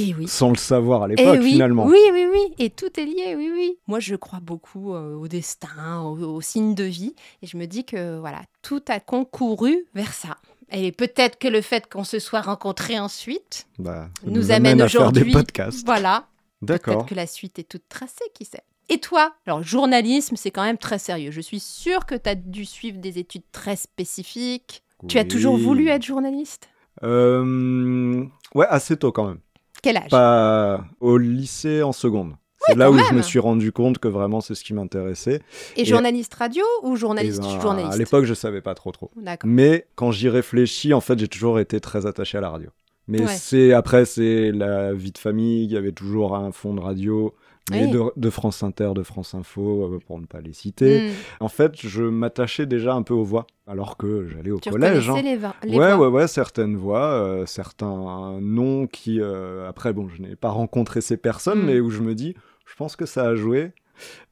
Et 0.00 0.14
oui. 0.14 0.28
Sans 0.28 0.50
le 0.50 0.56
savoir 0.56 1.02
à 1.02 1.08
l'époque, 1.08 1.38
oui, 1.40 1.52
finalement. 1.52 1.84
Oui, 1.86 1.98
oui, 2.12 2.26
oui. 2.32 2.54
Et 2.58 2.70
tout 2.70 2.98
est 3.00 3.04
lié, 3.04 3.34
oui, 3.36 3.50
oui. 3.52 3.78
Moi, 3.88 3.98
je 4.00 4.14
crois 4.14 4.40
beaucoup 4.40 4.94
euh, 4.94 5.14
au 5.16 5.26
destin, 5.26 6.02
au, 6.02 6.16
au 6.36 6.40
signe 6.40 6.74
de 6.74 6.84
vie. 6.84 7.14
Et 7.42 7.46
je 7.46 7.56
me 7.56 7.66
dis 7.66 7.84
que, 7.84 8.18
voilà, 8.18 8.42
tout 8.62 8.82
a 8.88 9.00
concouru 9.00 9.86
vers 9.94 10.12
ça. 10.12 10.36
Et 10.70 10.92
peut-être 10.92 11.38
que 11.38 11.48
le 11.48 11.62
fait 11.62 11.90
qu'on 11.90 12.04
se 12.04 12.18
soit 12.18 12.42
rencontrés 12.42 12.98
ensuite, 13.00 13.66
Bah, 13.78 14.08
ça 14.22 14.30
nous 14.30 14.50
amène 14.52 14.80
à 14.82 14.88
faire 14.88 15.10
des 15.12 15.20
aujourd'hui- 15.20 15.32
podcasts. 15.32 15.84
voilà, 15.86 16.26
D'accord. 16.62 16.94
peut-être 16.98 17.08
que 17.08 17.14
la 17.14 17.26
suite 17.26 17.58
est 17.58 17.68
toute 17.68 17.88
tracée, 17.88 18.24
qui 18.34 18.44
sait. 18.44 18.62
Et 18.90 18.98
toi? 19.00 19.34
Alors, 19.46 19.62
journalisme, 19.62 20.36
c'est 20.36 20.50
quand 20.50 20.62
même 20.64 20.78
très 20.78 20.98
sérieux. 20.98 21.30
Je 21.30 21.40
suis 21.40 21.60
sûre 21.60 22.06
que 22.06 22.14
tu 22.14 22.28
as 22.30 22.34
dû 22.34 22.64
suivre 22.64 22.98
des 22.98 23.18
études 23.18 23.42
très 23.52 23.76
spécifiques. 23.76 24.82
Tu 25.08 25.18
as 25.18 25.24
toujours 25.24 25.56
voulu 25.58 25.88
être 25.88 26.04
journaliste? 26.04 26.68
Euh, 27.02 28.24
Ouais, 28.54 28.66
assez 28.70 28.96
tôt 28.96 29.12
quand 29.12 29.26
même. 29.26 29.38
Quel 29.82 29.96
âge? 29.96 30.10
Pas 30.10 30.84
au 31.00 31.18
lycée 31.18 31.82
en 31.82 31.92
seconde. 31.92 32.34
C'est 32.66 32.72
Ouais, 32.72 32.78
là 32.78 32.90
où 32.90 32.98
je 32.98 33.14
me 33.14 33.22
suis 33.22 33.38
rendu 33.38 33.70
compte 33.72 33.98
que 33.98 34.08
vraiment 34.08 34.40
c'est 34.40 34.54
ce 34.56 34.64
qui 34.64 34.74
m'intéressait. 34.74 35.40
Et 35.76 35.84
journaliste 35.84 36.34
radio 36.34 36.64
ou 36.82 36.96
journaliste 36.96 37.38
Et 37.38 37.46
ben, 37.46 37.60
journaliste? 37.60 37.94
À 37.94 37.96
l'époque, 37.96 38.24
je 38.24 38.34
savais 38.34 38.60
pas 38.60 38.74
trop 38.74 38.90
trop. 38.90 39.10
Mais 39.44 39.86
quand 39.94 40.10
j'y 40.10 40.28
réfléchis, 40.28 40.92
en 40.92 41.00
fait, 41.00 41.18
j'ai 41.18 41.28
toujours 41.28 41.60
été 41.60 41.80
très 41.80 42.04
attaché 42.06 42.36
à 42.36 42.40
la 42.40 42.50
radio. 42.50 42.70
Mais 43.06 43.20
Ouais. 43.22 43.26
c'est 43.28 43.72
après, 43.72 44.04
c'est 44.04 44.50
la 44.52 44.92
vie 44.92 45.12
de 45.12 45.18
famille. 45.18 45.64
Il 45.64 45.70
y 45.72 45.76
avait 45.76 45.92
toujours 45.92 46.34
un 46.36 46.50
fond 46.52 46.74
de 46.74 46.80
radio, 46.80 47.32
mais 47.70 47.84
Oui. 47.86 47.90
de, 47.90 48.02
de 48.16 48.30
France 48.30 48.62
Inter, 48.62 48.92
de 48.94 49.02
France 49.02 49.34
Info, 49.34 49.84
euh, 49.94 49.98
pour 50.06 50.18
ne 50.20 50.26
pas 50.26 50.40
les 50.40 50.52
citer. 50.52 51.08
Hmm. 51.08 51.12
En 51.40 51.48
fait, 51.48 51.72
je 51.76 52.02
m'attachais 52.02 52.66
déjà 52.66 52.94
un 52.94 53.02
peu 53.02 53.14
aux 53.14 53.24
voix, 53.24 53.46
alors 53.66 53.96
que 53.96 54.26
j'allais 54.28 54.50
au 54.50 54.60
Tu 54.60 54.70
collège. 54.70 55.08
hein. 55.10 55.20
les, 55.22 55.36
va- 55.36 55.54
les 55.64 55.76
Ouais, 55.76 55.94
voix 55.94 56.08
ouais, 56.08 56.20
ouais, 56.22 56.28
certaines 56.28 56.76
voix, 56.76 57.04
euh, 57.12 57.46
certains 57.46 58.38
noms 58.40 58.86
qui, 58.86 59.20
euh, 59.20 59.68
après, 59.68 59.92
bon, 59.92 60.08
je 60.08 60.20
n'ai 60.22 60.36
pas 60.36 60.50
rencontré 60.50 61.00
ces 61.00 61.16
personnes, 61.16 61.62
Mm. 61.62 61.66
mais 61.66 61.80
où 61.80 61.90
je 61.90 62.00
me 62.00 62.14
dis, 62.14 62.34
je 62.66 62.74
pense 62.76 62.96
que 62.96 63.06
ça 63.06 63.24
a 63.26 63.34
joué. 63.34 63.72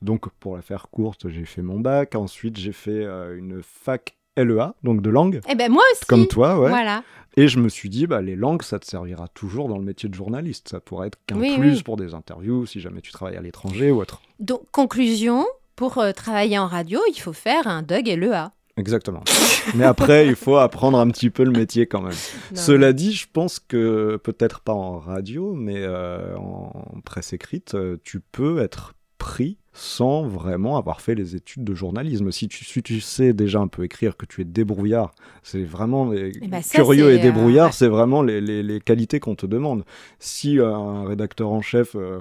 Donc, 0.03 0.29
pour 0.39 0.55
la 0.57 0.63
faire 0.63 0.89
courte, 0.91 1.29
j'ai 1.29 1.45
fait 1.45 1.63
mon 1.63 1.81
bac. 1.81 2.15
Ensuite, 2.15 2.57
j'ai 2.57 2.73
fait 2.73 3.05
euh, 3.05 3.37
une 3.37 3.63
fac 3.63 4.16
LEA, 4.37 4.75
donc 4.83 5.03
de 5.03 5.11
langue, 5.11 5.41
Eh 5.49 5.55
ben 5.55 5.71
moi 5.71 5.83
aussi. 5.93 6.05
comme 6.07 6.27
toi, 6.27 6.59
ouais. 6.61 6.69
Voilà. 6.69 7.03
Et 7.39 7.49
je 7.49 7.59
me 7.59 7.69
suis 7.69 7.91
dit, 7.91 8.07
bah, 8.07 8.23
les 8.23 8.35
langues, 8.35 8.63
ça 8.63 8.79
te 8.79 8.87
servira 8.87 9.29
toujours 9.29 9.69
dans 9.69 9.77
le 9.77 9.85
métier 9.85 10.09
de 10.09 10.15
journaliste. 10.15 10.69
Ça 10.71 10.81
pourrait 10.81 11.09
être 11.09 11.19
qu'un 11.27 11.37
Oui, 11.39 11.59
plus 11.59 11.77
oui. 11.77 11.83
pour 11.83 11.99
des 11.99 12.15
interviews, 12.15 12.65
si 12.65 12.81
jamais 12.81 13.03
tu 13.03 13.13
travailles 13.13 13.37
à 13.37 13.43
l'étranger 13.43 13.91
ou 13.91 14.01
autre. 14.01 14.23
Donc 14.41 14.63
conclusion, 14.73 15.45
pour 15.75 15.99
euh, 15.99 16.13
travailler 16.13 16.59
en 16.59 16.67
radio, 16.67 16.99
il 17.15 17.21
faut 17.21 17.35
faire 17.35 17.67
un 17.67 17.83
Doug 17.83 18.09
et 18.09 18.17
le 18.17 18.33
A. 18.35 18.53
Exactement. 18.79 19.23
mais 19.75 19.85
après, 19.85 20.27
il 20.27 20.35
faut 20.35 20.57
apprendre 20.57 20.99
un 20.99 21.09
petit 21.11 21.29
peu 21.29 21.45
le 21.45 21.51
métier 21.51 21.87
quand 21.87 22.01
même. 22.01 22.13
Non, 22.55 22.57
Cela 22.61 22.93
dit, 22.95 23.13
je 23.13 23.27
pense 23.31 23.59
que 23.61 24.17
peut-être 24.23 24.61
pas 24.61 24.73
en 24.73 24.99
radio, 24.99 25.53
mais 25.55 25.77
euh, 25.79 26.35
en 26.39 26.73
presse 27.05 27.35
écrite, 27.35 27.75
euh, 27.75 27.99
tu 28.03 28.21
peux 28.21 28.61
être 28.61 28.95
pris 29.19 29.59
sans 29.79 30.23
vraiment 30.27 30.79
avoir 30.79 31.01
fait 31.03 31.15
les 31.15 31.37
études 31.37 31.63
de 31.63 31.75
journalisme. 31.75 32.33
Si 32.33 32.49
tu, 32.49 32.65
si 32.65 32.83
tu 32.83 33.01
sais 33.01 33.35
déjà 33.35 33.61
un 33.61 33.69
peu 33.69 33.85
écrire, 33.85 34.17
que 34.17 34.25
tu 34.25 34.41
es 34.41 34.45
débrouillard, 34.45 35.15
c'est 35.43 35.63
vraiment 35.65 36.11
les 36.11 36.33
Eh 36.41 36.49
ben, 36.49 36.63
ça, 36.63 36.79
curieux 36.79 37.13
et 37.13 37.19
débrouillard, 37.19 37.67
euh, 37.67 37.69
ouais. 37.69 37.75
c'est 37.75 37.89
vraiment 37.89 38.23
les, 38.23 38.41
les- 38.41 38.63
les 38.63 38.81
qualités 38.81 39.21
qu'on 39.21 39.35
te 39.35 39.45
demande. 39.47 39.85
Si 40.19 40.59
euh, 40.59 40.75
un 40.75 41.05
rédacteur 41.07 41.51
en 41.51 41.61
chef, 41.61 41.95
euh, 41.95 42.21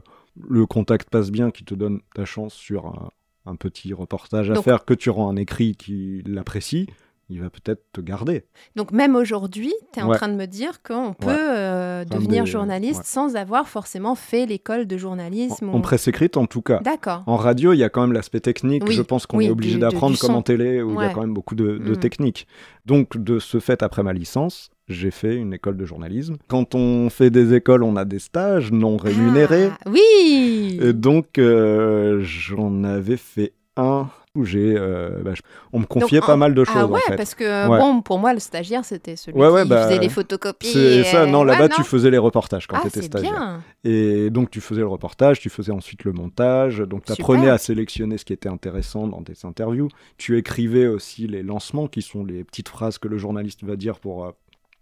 le 0.49 0.65
contact 0.65 1.09
passe 1.09 1.31
bien, 1.31 1.49
qui 1.49 1.63
te 1.63 1.73
donne 1.73 2.01
ta 2.13 2.25
chance 2.25 2.53
sur 2.53 2.87
un, 2.87 3.09
un 3.45 3.55
petit 3.55 3.93
reportage 3.93 4.51
à 4.51 4.55
Donc- 4.55 4.65
faire, 4.65 4.83
que 4.83 4.93
tu 4.93 5.09
rends 5.09 5.29
un 5.29 5.37
écrit 5.37 5.75
qui 5.77 6.21
l'apprécie, 6.25 6.87
il 7.29 7.41
va 7.41 7.49
peut-être 7.49 7.81
te 7.91 8.01
garder. 8.01 8.43
Donc 8.75 8.91
même 8.91 9.15
aujourd'hui, 9.15 9.73
tu 9.93 9.99
es 9.99 10.03
en 10.03 10.11
train 10.11 10.27
de 10.27 10.35
me 10.35 10.45
dire 10.45 10.81
qu'on 10.83 11.13
peut 11.13 11.27
Ouais. 11.27 11.33
euh, 11.37 12.05
devenir 12.05 12.43
des- 12.43 12.49
journaliste 12.51 12.99
ouais. 12.99 13.05
sans 13.05 13.35
avoir 13.35 13.67
forcément 13.67 14.13
fait 14.15 14.45
l'école 14.45 14.85
de 14.85 14.97
journalisme. 14.97 15.69
En, 15.69 15.73
ou- 15.73 15.77
en 15.77 15.81
presse 15.81 16.07
écrite, 16.07 16.37
en 16.37 16.45
tout 16.45 16.61
cas. 16.61 16.79
D'accord. 16.83 17.23
En 17.25 17.35
radio, 17.37 17.73
il 17.73 17.77
y 17.77 17.83
a 17.83 17.89
quand 17.89 18.01
même 18.01 18.13
l'aspect 18.13 18.39
technique. 18.41 18.83
Oui, 18.87 18.93
Je 18.93 19.01
pense 19.01 19.25
qu'on 19.25 19.37
oui, 19.37 19.47
est 19.47 19.49
obligé 19.49 19.77
d'apprendre 19.79 20.17
comme 20.19 20.35
en 20.35 20.41
télé, 20.43 20.81
où 20.81 20.91
il 21.01 21.03
y 21.03 21.07
a 21.07 21.09
quand 21.13 21.21
même 21.21 21.33
beaucoup 21.33 21.55
de, 21.55 21.77
de 21.77 21.91
Mm. 21.91 21.97
technique. 21.97 22.47
Donc, 22.85 23.17
de 23.17 23.39
ce 23.39 23.59
fait, 23.59 23.81
après 23.81 24.03
ma 24.03 24.13
licence, 24.13 24.69
j'ai 24.87 25.09
fait 25.09 25.35
une 25.35 25.51
école 25.53 25.77
de 25.77 25.85
journalisme. 25.85 26.35
Quand 26.47 26.75
on 26.75 27.09
fait 27.09 27.31
des 27.31 27.55
écoles, 27.55 27.81
on 27.83 27.95
a 27.95 28.05
des 28.05 28.19
stages 28.19 28.71
non 28.71 28.97
rémunérés. 28.97 29.69
Ah, 29.71 29.89
oui 29.89 30.79
Et 30.81 30.93
donc, 30.93 31.39
euh, 31.39 32.19
j'en 32.21 32.83
avais 32.83 33.17
fait 33.17 33.53
un 33.77 34.07
où 34.35 34.45
j'ai, 34.45 34.75
euh, 34.77 35.21
bah, 35.23 35.31
je- 35.33 35.41
on 35.73 35.79
me 35.79 35.85
confiait 35.85 36.19
Donc, 36.19 36.27
pas 36.27 36.33
en- 36.33 36.37
mal 36.37 36.53
de 36.53 36.63
choses 36.63 36.75
Ah 36.77 36.85
ouais, 36.85 36.99
en 37.05 37.09
fait. 37.09 37.15
parce 37.15 37.35
que 37.35 37.69
Ouais. 37.69 37.79
bon, 37.79 38.01
pour 38.01 38.19
moi, 38.19 38.33
le 38.33 38.39
stagiaire, 38.39 38.83
c'était 38.85 39.15
celui 39.15 39.37
Ouais, 39.39 39.63
qui 39.63 39.69
bah, 39.69 39.87
faisait 39.87 39.99
les 39.99 40.09
photocopies. 40.09 40.67
C'est 40.67 40.97
et- 40.99 41.03
ça, 41.05 41.25
non, 41.25 41.43
là-bas 41.43 41.67
non 41.69 41.75
tu 41.75 41.83
faisais 41.83 42.11
les 42.11 42.17
reportages 42.17 42.67
quand 42.67 42.75
Ah, 42.77 42.81
tu 42.81 42.87
étais 42.89 43.01
stagiaire. 43.01 43.31
bien. 43.33 43.61
Et 43.83 44.29
donc 44.29 44.49
tu 44.51 44.61
faisais 44.61 44.81
le 44.81 44.87
reportage, 44.87 45.39
tu 45.39 45.49
faisais 45.49 45.71
ensuite 45.71 46.03
le 46.03 46.11
montage, 46.11 46.79
donc 46.79 47.05
tu 47.05 47.11
apprenais 47.11 47.49
à 47.49 47.57
sélectionner 47.57 48.17
ce 48.17 48.25
qui 48.25 48.33
était 48.33 48.49
intéressant 48.49 49.07
dans 49.07 49.21
tes 49.21 49.33
interviews. 49.43 49.87
Tu 50.17 50.37
écrivais 50.37 50.87
aussi 50.87 51.27
les 51.27 51.43
lancements, 51.43 51.87
qui 51.87 52.01
sont 52.01 52.23
les 52.25 52.43
petites 52.43 52.69
phrases 52.69 52.97
que 52.97 53.07
le 53.07 53.17
journaliste 53.17 53.63
va 53.63 53.75
dire 53.75 53.99
pour 53.99 54.25
euh, 54.25 54.31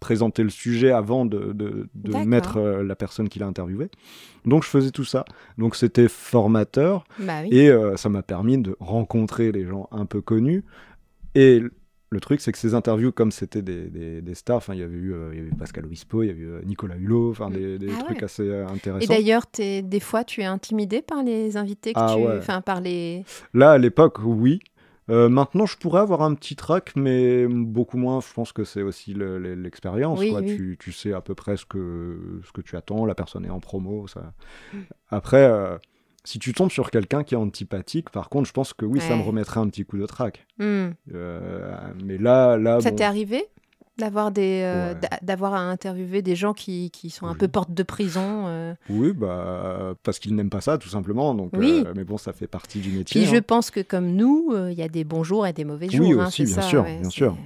présenter 0.03 0.43
le 0.43 0.49
sujet 0.49 0.91
avant 0.91 1.25
de, 1.25 1.53
de- 1.53 1.87
mettre 2.25 2.57
euh, 2.57 2.83
la 2.83 2.95
personne 2.95 3.29
qu'il 3.29 3.41
a 3.41 3.47
interviewée. 3.47 3.89
Donc 4.45 4.63
je 4.63 4.69
faisais 4.69 4.91
tout 4.91 5.05
ça. 5.05 5.23
Donc 5.57 5.75
c'était 5.77 6.09
formateur 6.09 7.05
Bah 7.19 7.39
oui. 7.43 7.49
et 7.57 7.69
euh, 7.69 7.95
ça 7.95 8.09
m'a 8.09 8.21
permis 8.21 8.57
de 8.57 8.75
rencontrer 8.79 9.51
les 9.51 9.65
gens 9.65 9.87
un 9.91 10.05
peu 10.05 10.19
connus. 10.21 10.63
Et 11.35 11.61
le 12.09 12.19
truc, 12.19 12.41
c'est 12.41 12.51
que 12.51 12.59
ces 12.59 12.75
interviews, 12.75 13.11
comme 13.11 13.31
c'était 13.31 13.61
des, 13.63 13.89
des- 13.89 14.21
des 14.21 14.35
stars, 14.35 14.61
il 14.73 14.79
y 14.79 14.83
avait 14.83 14.97
eu 14.97 15.13
euh, 15.13 15.33
y 15.33 15.39
avait 15.39 15.49
Pascal 15.57 15.85
Obispo, 15.85 16.21
il 16.21 16.27
y 16.27 16.29
avait 16.29 16.41
eu 16.41 16.65
Nicolas 16.65 16.95
Hulot, 16.97 17.31
enfin, 17.31 17.49
des, 17.49 17.79
des 17.79 17.89
Ah 17.97 18.03
trucs 18.03 18.17
ouais. 18.19 18.23
assez 18.25 18.43
euh, 18.43 18.67
Et 18.67 18.71
intéressants. 18.71 19.13
d'ailleurs, 19.13 19.47
t'es- 19.47 19.81
des 19.81 19.99
fois, 19.99 20.23
tu 20.23 20.41
es 20.41 20.45
intimidé 20.45 21.01
par 21.01 21.23
les 21.23 21.57
invités 21.57 21.93
que 21.93 21.99
Ah 21.99 22.13
tu... 22.15 22.21
ouais. 22.23 22.61
Par 22.65 22.81
les... 22.81 23.23
Là, 23.53 23.71
à 23.71 23.77
l'époque, 23.79 24.17
oui. 24.23 24.59
Euh, 25.09 25.27
maintenant, 25.29 25.65
je 25.65 25.77
pourrais 25.77 25.99
avoir 26.01 26.21
un 26.21 26.33
petit 26.33 26.55
trac, 26.55 26.93
mais 26.95 27.45
beaucoup 27.47 27.97
moins. 27.97 28.21
Je 28.21 28.33
pense 28.33 28.53
que 28.53 28.63
c'est 28.63 28.81
aussi 28.81 29.13
le- 29.13 29.37
le- 29.37 29.55
l'expérience. 29.55 30.19
Oui, 30.19 30.29
quoi. 30.31 30.39
oui. 30.39 30.55
Tu, 30.55 30.77
tu 30.79 30.91
sais 30.91 31.13
à 31.13 31.21
peu 31.21 31.35
près 31.35 31.57
ce 31.57 31.65
que, 31.65 32.41
ce 32.45 32.51
que 32.51 32.61
tu 32.61 32.75
attends. 32.77 33.05
La 33.05 33.15
personne 33.15 33.45
est 33.45 33.49
en 33.49 33.59
promo. 33.59 34.07
Ça... 34.07 34.33
Mm. 34.73 34.77
Après, 35.09 35.43
euh, 35.43 35.77
si 36.23 36.39
tu 36.39 36.53
tombes 36.53 36.71
sur 36.71 36.89
quelqu'un 36.89 37.23
qui 37.23 37.33
est 37.33 37.37
antipathique, 37.37 38.09
par 38.09 38.29
contre, 38.29 38.47
je 38.47 38.53
pense 38.53 38.73
que 38.73 38.85
oui, 38.85 39.01
ça 39.01 39.15
me 39.17 39.21
remettrait 39.23 39.59
un 39.59 39.67
petit 39.67 39.83
coup 39.85 39.97
de 39.97 40.05
trac. 40.05 40.47
Hmm. 40.57 40.91
Euh, 41.13 41.75
mais 42.03 42.17
là, 42.17 42.57
là 42.57 42.79
Ça 42.79 42.91
bon, 42.91 42.95
t'est 42.95 43.03
arrivé? 43.03 43.45
D'avoir 43.97 44.31
des 44.31 44.61
euh, 44.63 44.93
Ouais. 44.93 44.99
d'avoir 45.21 45.53
à 45.53 45.59
interviewer 45.59 46.21
des 46.21 46.35
gens 46.35 46.53
qui, 46.53 46.89
qui 46.91 47.09
sont 47.09 47.27
un 47.27 47.31
Oui. 47.33 47.37
peu 47.37 47.47
porte 47.47 47.71
de 47.73 47.83
prison 47.83 48.47
euh, 48.47 48.73
oui, 48.89 49.13
bah, 49.13 49.93
parce 50.03 50.19
qu'ils 50.19 50.35
n'aiment 50.35 50.49
pas 50.49 50.61
ça, 50.61 50.77
tout 50.77 50.89
simplement. 50.89 51.33
Donc, 51.35 51.51
Oui. 51.55 51.83
euh, 51.85 51.93
mais 51.95 52.03
bon, 52.03 52.17
ça 52.17 52.33
fait 52.33 52.47
partie 52.47 52.79
du 52.79 52.89
métier. 52.89 53.21
Puis 53.21 53.29
je 53.29 53.35
hein. 53.37 53.41
pense 53.45 53.69
que 53.71 53.79
comme 53.81 54.07
nous, 54.15 54.53
il 54.69 54.73
y 54.77 54.81
a 54.81 54.87
des 54.89 55.03
bons 55.03 55.23
jours 55.23 55.45
et 55.47 55.53
des 55.53 55.65
mauvais 55.65 55.89
jours. 55.89 56.07
Oui, 56.07 56.19
hein, 56.19 56.27
aussi, 56.27 56.43
bien 56.45 56.55
ça, 56.55 56.61
sûr, 56.63 56.83
ouais, 56.83 56.99
bien 56.99 57.09
sûr. 57.09 57.37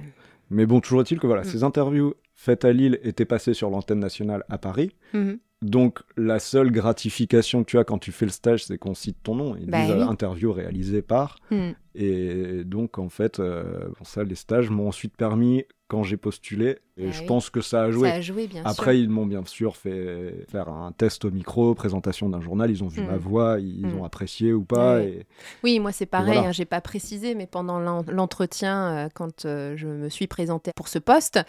Mais 0.50 0.64
bon, 0.64 0.80
toujours 0.80 1.02
est-il 1.02 1.18
que 1.20 1.26
voilà, 1.26 1.42
Mm. 1.42 1.46
ces 1.50 1.64
interviews 1.64 2.14
faites 2.34 2.64
à 2.64 2.72
Lille 2.72 2.98
étaient 3.02 3.24
passées 3.26 3.52
sur 3.52 3.68
l'antenne 3.68 3.98
nationale 4.00 4.44
à 4.48 4.56
Paris. 4.58 4.92
Mhm. 5.12 5.38
Donc, 5.60 5.98
la 6.16 6.38
seule 6.38 6.70
gratification 6.70 7.64
que 7.64 7.70
tu 7.70 7.78
as 7.78 7.84
quand 7.84 7.98
tu 7.98 8.12
fais 8.12 8.24
le 8.26 8.30
stage, 8.30 8.64
c'est 8.64 8.78
qu'on 8.78 8.94
cite 8.94 9.16
ton 9.24 9.34
nom. 9.34 9.56
Ils 9.60 9.68
Bah 9.68 9.82
disent 9.84 9.96
oui. 9.96 10.02
interview 10.02 10.52
réalisée 10.52 11.02
par. 11.02 11.36
Hmm. 11.50 11.70
Et 12.00 12.62
donc, 12.64 12.98
en 12.98 13.08
fait, 13.08 13.40
euh, 13.40 13.88
bon, 13.98 14.04
ça, 14.04 14.22
les 14.22 14.36
stages 14.36 14.70
m'ont 14.70 14.86
ensuite 14.88 15.16
permis, 15.16 15.64
quand 15.88 16.02
j'ai 16.02 16.18
postulé, 16.18 16.78
et 16.98 17.06
Ah 17.08 17.10
je 17.12 17.20
oui. 17.22 17.26
pense 17.26 17.48
que 17.48 17.62
ça 17.62 17.84
a 17.84 17.90
joué. 17.90 18.10
Ça 18.10 18.16
a 18.16 18.20
joué, 18.20 18.46
bien 18.46 18.62
Après, 18.66 18.92
sûr. 18.92 19.02
ils 19.02 19.08
m'ont 19.08 19.24
bien 19.24 19.42
sûr 19.46 19.74
fait 19.76 20.44
faire 20.50 20.68
un 20.68 20.92
test 20.92 21.24
au 21.24 21.30
micro, 21.30 21.74
présentation 21.74 22.28
d'un 22.28 22.42
journal. 22.42 22.70
Ils 22.70 22.84
ont 22.84 22.88
vu 22.88 23.00
Mm. 23.02 23.06
ma 23.06 23.16
voix, 23.16 23.58
ils 23.58 23.86
Mm. 23.86 23.98
ont 23.98 24.04
apprécié 24.04 24.52
ou 24.52 24.62
pas. 24.64 25.00
Et... 25.00 25.24
Oui, 25.64 25.80
moi 25.80 25.90
c'est 25.90 26.04
pareil, 26.04 26.34
voilà. 26.34 26.48
hein, 26.50 26.52
j'ai 26.52 26.66
pas 26.66 26.82
précisé, 26.82 27.34
mais 27.34 27.46
pendant 27.46 27.80
l'en- 27.80 28.04
l'entretien, 28.06 29.06
euh, 29.06 29.08
quand 29.14 29.46
euh, 29.46 29.78
je 29.78 29.86
me 29.88 30.10
suis 30.10 30.26
présentée 30.26 30.72
pour 30.76 30.88
ce 30.88 30.98
poste, 30.98 31.40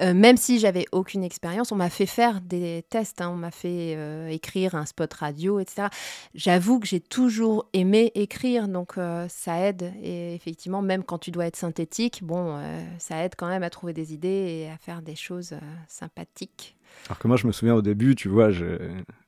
euh, 0.00 0.14
même 0.14 0.38
si 0.38 0.58
j'avais 0.58 0.86
aucune 0.90 1.22
expérience, 1.22 1.70
on 1.70 1.76
m'a 1.76 1.90
fait 1.90 2.06
faire 2.06 2.40
des 2.40 2.86
tests, 2.88 3.20
hein, 3.20 3.30
on 3.34 3.36
m'a 3.36 3.50
fait 3.50 3.94
euh, 3.98 4.28
écrire 4.28 4.76
un 4.76 4.86
spot 4.86 5.12
radio, 5.12 5.60
etc. 5.60 5.88
J'avoue 6.34 6.80
que 6.80 6.86
j'ai 6.86 7.00
toujours 7.00 7.68
aimé 7.74 8.12
écrire, 8.14 8.66
donc 8.66 8.96
euh, 8.96 9.26
ça 9.28 9.58
aide. 9.60 9.83
Et 10.02 10.34
effectivement, 10.34 10.82
même 10.82 11.02
quand 11.04 11.18
tu 11.18 11.30
dois 11.30 11.46
être 11.46 11.56
synthétique, 11.56 12.20
bon, 12.22 12.56
euh, 12.58 12.82
ça 12.98 13.24
aide 13.24 13.34
quand 13.36 13.48
même 13.48 13.62
à 13.62 13.70
trouver 13.70 13.92
des 13.92 14.12
idées 14.14 14.28
et 14.28 14.70
à 14.70 14.76
faire 14.76 15.02
des 15.02 15.16
choses 15.16 15.52
euh, 15.52 15.58
sympathiques. 15.88 16.76
Alors 17.06 17.18
que 17.18 17.28
moi, 17.28 17.36
je 17.36 17.46
me 17.46 17.52
souviens 17.52 17.74
au 17.74 17.82
début, 17.82 18.14
tu 18.14 18.28
vois, 18.28 18.50
je... 18.50 18.78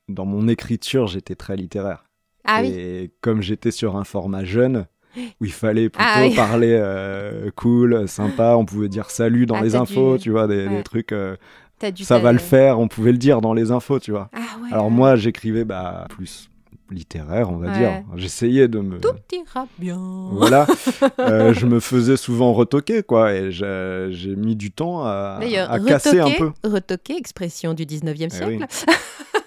dans 0.08 0.24
mon 0.26 0.48
écriture, 0.48 1.06
j'étais 1.06 1.34
très 1.34 1.56
littéraire. 1.56 2.04
Ah 2.44 2.60
oui, 2.62 2.68
Et 2.68 3.10
comme 3.20 3.42
j'étais 3.42 3.70
sur 3.70 3.96
un 3.96 4.04
format 4.04 4.44
jeune, 4.44 4.86
où 5.40 5.44
il 5.44 5.52
fallait 5.52 5.88
plutôt 5.88 6.08
Ah 6.12 6.22
oui. 6.22 6.34
parler 6.36 6.76
euh, 6.78 7.50
cool, 7.56 8.06
sympa, 8.08 8.54
on 8.56 8.64
pouvait 8.64 8.88
dire 8.88 9.10
salut 9.10 9.46
dans 9.46 9.56
Ah, 9.56 9.62
les 9.62 9.74
infos, 9.74 10.16
dû- 10.16 10.22
tu 10.24 10.30
vois, 10.30 10.46
des, 10.46 10.66
ouais. 10.66 10.76
des 10.76 10.82
trucs, 10.82 11.12
euh, 11.12 11.36
ça 12.02 12.18
va 12.18 12.32
le 12.32 12.38
faire, 12.38 12.78
on 12.78 12.88
pouvait 12.88 13.12
le 13.12 13.18
dire 13.18 13.40
dans 13.40 13.52
les 13.54 13.70
infos, 13.70 13.98
tu 13.98 14.10
vois. 14.10 14.30
Ah 14.32 14.38
ouais. 14.62 14.68
Alors 14.72 14.90
moi, 14.90 15.16
j'écrivais 15.16 15.64
bah, 15.64 16.06
plus 16.10 16.48
littéraire, 16.90 17.50
on 17.50 17.56
va 17.56 17.68
Ouais. 17.68 17.78
dire. 17.78 18.02
J'essayais 18.16 18.68
de 18.68 18.78
me... 18.80 18.98
Tout 19.00 19.08
ira 19.32 19.66
bien. 19.78 19.98
Voilà, 20.32 20.66
Euh, 21.18 21.52
je 21.54 21.66
me 21.66 21.80
faisais 21.80 22.16
souvent 22.16 22.52
retoquer, 22.52 23.02
quoi, 23.02 23.32
et 23.34 23.50
j'ai 23.50 24.36
mis 24.36 24.56
du 24.56 24.70
temps 24.70 25.04
à, 25.04 25.38
D'ailleurs, 25.40 25.70
à 25.70 25.80
casser 25.80 26.20
un 26.20 26.30
peu. 26.30 26.52
retoquer, 26.64 27.16
expression 27.16 27.74
du 27.74 27.84
19e 27.84 28.14
Eh 28.40 28.44
oui. 28.44 28.58
siècle. 28.58 28.66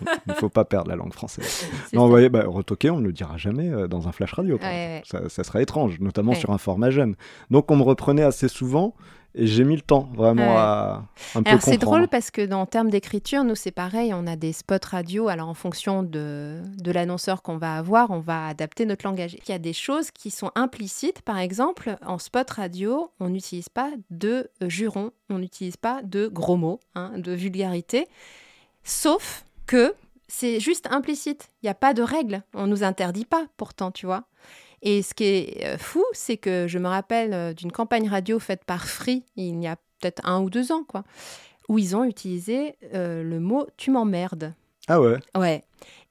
Il 0.02 0.30
ne 0.30 0.34
faut 0.36 0.50
pas 0.50 0.64
perdre 0.64 0.90
la 0.90 0.96
langue 0.96 1.14
française. 1.14 1.66
Non, 1.94 2.04
vous 2.04 2.10
voyez, 2.10 2.30
bah, 2.30 2.44
retoquer, 2.48 2.90
on 2.90 3.00
ne 3.00 3.06
le 3.08 3.12
dira 3.12 3.36
jamais 3.38 3.70
euh, 3.70 3.88
dans 3.88 4.08
un 4.08 4.12
flash 4.12 4.32
radio. 4.34 4.58
Ouais. 4.62 5.02
Ça, 5.06 5.28
ça 5.28 5.44
serait 5.44 5.64
étrange, 5.64 6.00
notamment 6.00 6.34
sur 6.36 6.52
un 6.52 6.58
format 6.58 6.90
jeune. 6.90 7.16
Donc 7.52 7.70
on 7.72 7.76
me 7.76 7.84
reprenait 7.84 8.24
assez 8.24 8.48
souvent 8.48 8.94
et 9.36 9.46
j'ai 9.48 9.64
mis 9.64 9.76
le 9.76 9.82
temps 9.82 10.10
vraiment 10.16 10.42
Ouais. 10.42 10.58
à 10.58 11.04
un 11.36 11.44
peu 11.44 11.50
Alors 11.50 11.62
c'est 11.62 11.78
drôle 11.78 12.08
parce 12.08 12.32
que 12.32 12.46
dans 12.46 12.66
termes 12.66 12.90
d'écriture, 12.90 13.44
nous 13.44 13.56
c'est 13.56 13.72
pareil, 13.72 14.14
on 14.14 14.26
a 14.28 14.36
des 14.36 14.54
spots 14.54 14.76
radio. 14.90 15.28
Alors 15.28 15.48
en 15.50 15.54
fonction 15.54 16.04
de, 16.04 16.62
de 16.78 16.92
l'annonceur 16.92 17.42
qu'on 17.42 17.58
va 17.58 17.76
avoir, 17.76 18.10
on 18.12 18.20
va 18.20 18.48
adapter 18.48 18.86
notre 18.86 19.06
langage. 19.06 19.36
Il 19.36 19.50
y 19.50 19.54
a 19.54 19.60
des 19.60 19.74
choses 19.74 20.12
qui 20.12 20.32
sont 20.32 20.52
implicites. 20.56 21.22
Par 21.22 21.38
exemple, 21.38 21.96
en 22.06 22.18
spot 22.18 22.50
radio, 22.50 23.12
on 23.20 23.30
n'utilise 23.30 23.70
pas 23.70 23.92
de 24.10 24.50
jurons, 24.62 25.12
on 25.30 25.38
n'utilise 25.38 25.78
pas 25.78 26.02
de 26.04 26.28
gros 26.28 26.58
mots, 26.58 26.80
hein, 26.96 27.12
de 27.18 27.32
vulgarité, 27.32 28.08
sauf 28.84 29.46
que 29.68 29.94
c'est 30.28 30.60
juste 30.60 30.88
implicite. 30.92 31.50
Il 31.62 31.66
n'y 31.66 31.70
a 31.72 31.76
pas 31.76 31.94
de 31.94 32.02
règle. 32.04 32.44
On 32.54 32.68
nous 32.68 32.84
interdit 32.84 33.26
pas 33.26 33.46
pourtant, 33.58 33.92
tu 33.92 34.06
vois. 34.06 34.24
Et 34.82 35.02
ce 35.02 35.14
qui 35.14 35.24
est 35.26 35.66
euh, 35.66 35.78
fou, 35.78 36.04
c'est 36.14 36.38
que 36.38 36.68
je 36.68 36.80
me 36.80 36.88
rappelle 36.88 37.34
euh, 37.34 37.54
d'une 37.54 37.72
campagne 37.72 38.08
radio 38.08 38.40
faite 38.40 38.64
par 38.66 38.88
Free 38.88 39.24
il 39.36 39.62
y 39.62 39.68
a 39.68 39.76
peut-être 40.00 40.22
un 40.26 40.42
ou 40.42 40.50
deux 40.50 40.72
ans, 40.72 40.84
quoi, 40.84 41.04
où 41.68 41.78
ils 41.78 41.96
ont 41.96 42.04
utilisé 42.04 42.76
euh, 42.94 43.24
le 43.24 43.40
mot 43.40 43.68
tu 43.78 43.92
m'emmerdes. 43.92 44.54
Ah 44.88 45.02
ouais 45.02 45.18
Ouais. 45.38 45.64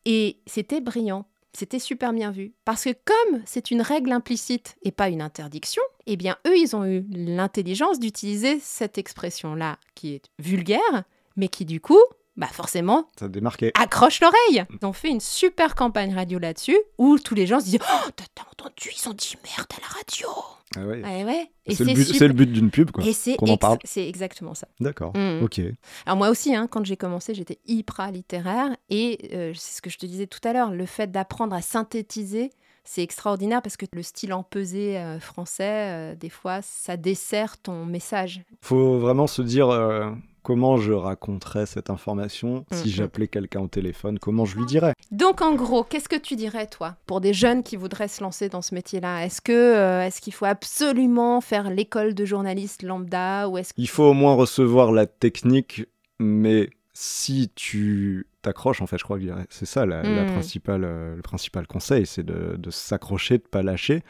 Et 0.05 0.39
c'était 0.47 0.81
brillant. 0.81 1.27
C'était 1.53 1.79
super 1.79 2.12
bien 2.12 2.31
vu. 2.31 2.53
Parce 2.64 2.85
que 2.85 2.91
comme 2.91 3.43
c'est 3.45 3.71
une 3.71 3.83
règle 3.83 4.12
implicite 4.12 4.77
et 4.83 4.93
pas 4.93 5.09
une 5.09 5.23
interdiction, 5.23 5.83
eh 6.07 6.16
bien, 6.16 6.37
eux, 6.47 6.57
ils 6.57 6.77
ont 6.77 6.85
eu 6.85 7.05
l'intelligence 7.11 7.99
d'utiliser 7.99 8.61
cette 8.61 8.99
expression-là 8.99 9.79
qui 9.95 10.14
est 10.14 10.23
vulgaire, 10.39 11.05
mais 11.37 11.49
qui, 11.49 11.64
du 11.64 11.81
coup, 11.81 12.01
bah 12.39 12.47
forcément, 12.51 13.11
ça 13.18 13.28
démarquait. 13.28 13.72
accroche 13.74 14.20
l'oreille. 14.20 14.64
Ils 14.80 14.86
ont 14.86 14.93
fait 14.95 15.11
une 15.11 15.20
super 15.20 15.74
campagne 15.74 16.14
radio 16.14 16.39
là-dessus 16.39 16.78
où 16.97 17.18
tous 17.18 17.34
les 17.34 17.47
gens 17.47 17.61
se 17.61 17.66
disaient 17.66 17.80
Oh, 17.82 18.09
t'as 18.16 18.43
entendu, 18.51 18.91
ils 18.97 19.09
ont 19.09 19.12
dit 19.12 19.34
merde 19.45 19.66
à 19.76 19.80
la 19.82 19.86
radio. 19.99 20.28
Ah 20.76 20.80
ouais. 20.80 21.03
Ouais, 21.03 21.24
ouais. 21.24 21.51
Et 21.66 21.74
c'est 21.74 21.84
le, 21.84 22.05
super- 22.05 22.28
le 22.28 22.34
but 22.34 22.53
d'une 22.53 22.70
pub, 22.70 22.91
quoi. 22.91 23.03
Et 23.05 23.12
c'est 23.14 23.36
ex- 23.43 23.97
exactement 23.97 24.55
ça. 24.55 24.68
D'accord, 24.80 25.16
Mhm. 25.16 25.43
ok. 25.43 25.61
Alors 26.07 26.16
moi 26.18 26.28
aussi, 26.30 26.55
hein, 26.55 26.66
quand 26.70 26.84
j'ai 26.84 26.97
commencé, 26.97 27.34
j'étais 27.34 27.59
hyper 27.66 28.11
littéraire 28.12 28.76
et 28.91 29.30
euh, 29.34 29.53
c'est 29.55 29.76
ce 29.78 29.82
que 29.82 29.91
je 29.91 29.99
te 29.99 30.07
disais 30.07 30.26
tout 30.26 30.41
à 30.47 30.53
l'heure, 30.53 30.70
le 30.70 30.86
fait 30.86 31.11
d'apprendre 31.11 31.55
à 31.57 31.62
synthétiser, 31.62 32.51
c'est 32.84 33.03
extraordinaire 33.03 33.61
parce 33.62 33.76
que 33.76 33.86
le 33.93 34.03
style 34.03 34.32
empesé 34.32 34.97
euh, 34.99 35.18
français, 35.20 36.12
euh, 36.12 36.14
des 36.14 36.30
fois, 36.30 36.61
ça 36.62 36.97
dessert 36.99 37.59
ton 37.59 37.84
message. 37.86 38.43
Faut 38.62 38.99
vraiment 38.99 39.26
se 39.26 39.43
dire 39.43 39.68
euh, 39.70 40.11
comment 40.43 40.76
je 40.76 40.93
raconterais 40.93 41.66
cette 41.66 41.91
information 41.91 42.64
si 42.72 42.89
Mhm. 42.89 42.95
j'appelais 42.95 43.28
quelqu'un 43.28 43.61
au 43.61 43.68
téléphone, 43.68 44.18
comment 44.18 44.45
je 44.45 44.57
lui 44.57 44.66
dirais? 44.66 44.95
Donc 45.11 45.43
en 45.43 45.55
gros, 45.55 45.84
qu'est-ce 45.84 46.09
que 46.09 46.16
tu 46.16 46.36
dirais 46.36 46.66
toi 46.66 46.97
pour 47.07 47.20
des 47.20 47.32
jeunes 47.32 47.62
qui 47.62 47.76
voudraient 47.76 48.09
se 48.09 48.22
lancer 48.22 48.49
dans 48.49 48.62
ce 48.62 48.74
métier-là? 48.74 49.24
Est-ce 49.24 49.41
que 49.41 49.53
euh, 49.53 50.03
est-ce 50.05 50.20
qu'il 50.20 50.32
faut 50.32 50.45
absolument 50.47 51.41
faire 51.41 51.70
l'école 51.70 52.14
de 52.14 52.24
journaliste 52.24 52.82
lambda 52.82 53.49
ou 53.49 53.59
est-ce 53.59 53.72
Il 53.76 53.89
faut 53.89 54.05
au 54.05 54.14
moins 54.14 54.34
recevoir 54.34 54.93
la 54.93 55.07
technique, 55.07 55.84
mais 56.18 56.70
si 56.93 57.51
tu 57.55 58.26
t'accroches, 58.43 58.80
en 58.82 58.86
fait, 58.86 58.99
je 58.99 59.05
crois 59.05 59.18
que 59.18 59.24
c'est 59.51 59.66
ça 59.66 59.86
la, 59.86 60.03
la 60.03 60.24
principale, 60.24 60.84
euh, 60.84 61.14
le 61.16 61.22
principal 61.22 61.66
conseil, 61.66 62.07
c'est 62.07 62.24
de, 62.24 62.57
de 62.57 62.70
s'accrocher, 62.70 63.39
de 63.39 63.43
pas 63.45 63.62
lâcher. 63.62 64.03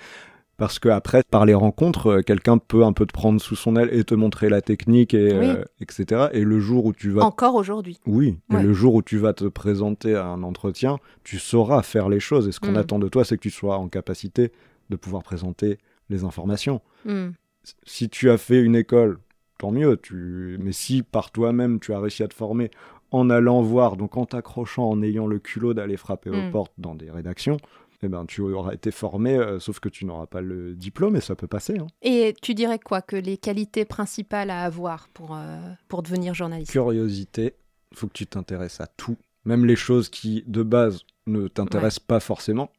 Parce 0.59 0.78
que 0.80 0.88
après, 0.88 1.22
par 1.30 1.46
les 1.46 1.54
rencontres, 1.54 2.06
euh, 2.18 2.20
quelqu'un 2.22 2.59
peut 2.59 2.84
un 2.84 2.92
peu 2.92 3.06
te 3.06 3.12
prendre 3.12 3.40
sous 3.40 3.54
son 3.56 3.76
aile 3.76 3.88
et 3.92 4.02
te 4.04 4.14
montrer 4.14 4.48
la 4.48 4.61
technique, 4.61 5.14
et, 5.14 5.32
Oui. 5.38 5.46
euh, 5.48 5.64
etc. 5.80 6.26
Et 6.32 6.42
le 6.44 6.59
jour 6.61 6.84
où 6.84 6.92
tu 6.92 7.11
vas 7.11 7.24
encore 7.24 7.54
aujourd'hui 7.54 7.98
Oui, 8.06 8.36
et 8.50 8.62
le 8.62 8.72
jour 8.74 8.94
où 8.94 9.02
tu 9.02 9.18
vas 9.18 9.32
te 9.32 9.44
présenter 9.44 10.14
à 10.16 10.26
un 10.26 10.42
entretien, 10.42 10.98
tu 11.24 11.38
sauras 11.38 11.82
faire 11.82 12.09
les 12.09 12.20
choses. 12.20 12.48
Et 12.48 12.52
ce 12.52 12.59
qu'on 12.61 12.72
Mm. 12.72 12.76
attend 12.76 12.98
de 12.98 13.09
toi, 13.09 13.24
c'est 13.24 13.36
que 13.36 13.42
tu 13.42 13.50
sois 13.50 13.78
en 13.78 13.88
capacité 13.88 14.52
de 14.90 14.96
pouvoir 14.96 15.22
présenter 15.22 15.78
les 16.11 16.24
informations. 16.24 16.80
S- 17.06 17.76
Si 17.84 18.09
tu 18.09 18.28
as 18.30 18.36
fait 18.38 18.61
une 18.61 18.74
école, 18.76 19.18
tant 19.59 19.70
mieux. 19.70 19.96
Tu... 19.96 20.56
Mais 20.61 20.72
si 20.72 21.02
par 21.02 21.30
toi-même, 21.30 21.78
tu 21.80 21.92
as 21.92 22.00
réussi 22.00 22.22
à 22.24 22.28
te 22.28 22.34
former 22.34 22.70
en 23.11 23.30
allant 23.30 23.62
voir, 23.62 23.96
donc 23.96 24.16
en 24.16 24.26
t'accrochant, 24.26 24.88
en 24.90 25.02
ayant 25.02 25.26
le 25.26 25.38
culot 25.38 25.72
d'aller 25.72 25.96
frapper 25.96 26.30
Mm. 26.30 26.34
aux 26.48 26.50
portes 26.50 26.72
dans 26.78 26.94
des 26.96 27.11
rédactions, 27.11 27.59
eh 28.03 28.09
ben, 28.09 28.26
tu 28.26 28.42
auras 28.42 28.72
été 28.74 28.90
formé, 28.90 29.36
euh, 29.36 29.59
sauf 29.59 29.80
que 29.80 29.88
tu 29.88 30.05
n'auras 30.05 30.26
pas 30.26 30.40
le 30.40 30.74
diplôme 30.74 31.16
et 31.16 31.20
ça 31.20 31.34
peut 31.34 31.46
passer. 31.46 31.78
hein. 31.78 31.86
Et 32.03 32.34
tu 32.40 32.55
dirais 32.55 32.78
quoi 32.78 33.03
que 33.03 33.16
les 33.16 33.36
qualités 33.36 33.84
principales 33.84 34.51
à 34.51 34.62
avoir 34.62 35.09
pour, 35.09 35.34
euh, 35.34 35.59
pour 35.88 36.03
devenir 36.03 36.34
journaliste? 36.34 36.70
Curiosité, 36.70 37.55
faut 37.94 38.07
que 38.07 38.12
tu 38.12 38.26
t'intéresses 38.26 38.80
à 38.80 38.86
tout, 38.86 39.16
même 39.44 39.64
les 39.64 39.76
choses 39.76 40.09
qui 40.09 40.44
de 40.46 40.62
base 40.62 41.01
ne 41.26 41.49
t'intéressent 41.49 42.05
pas 42.07 42.20
forcément. 42.20 42.70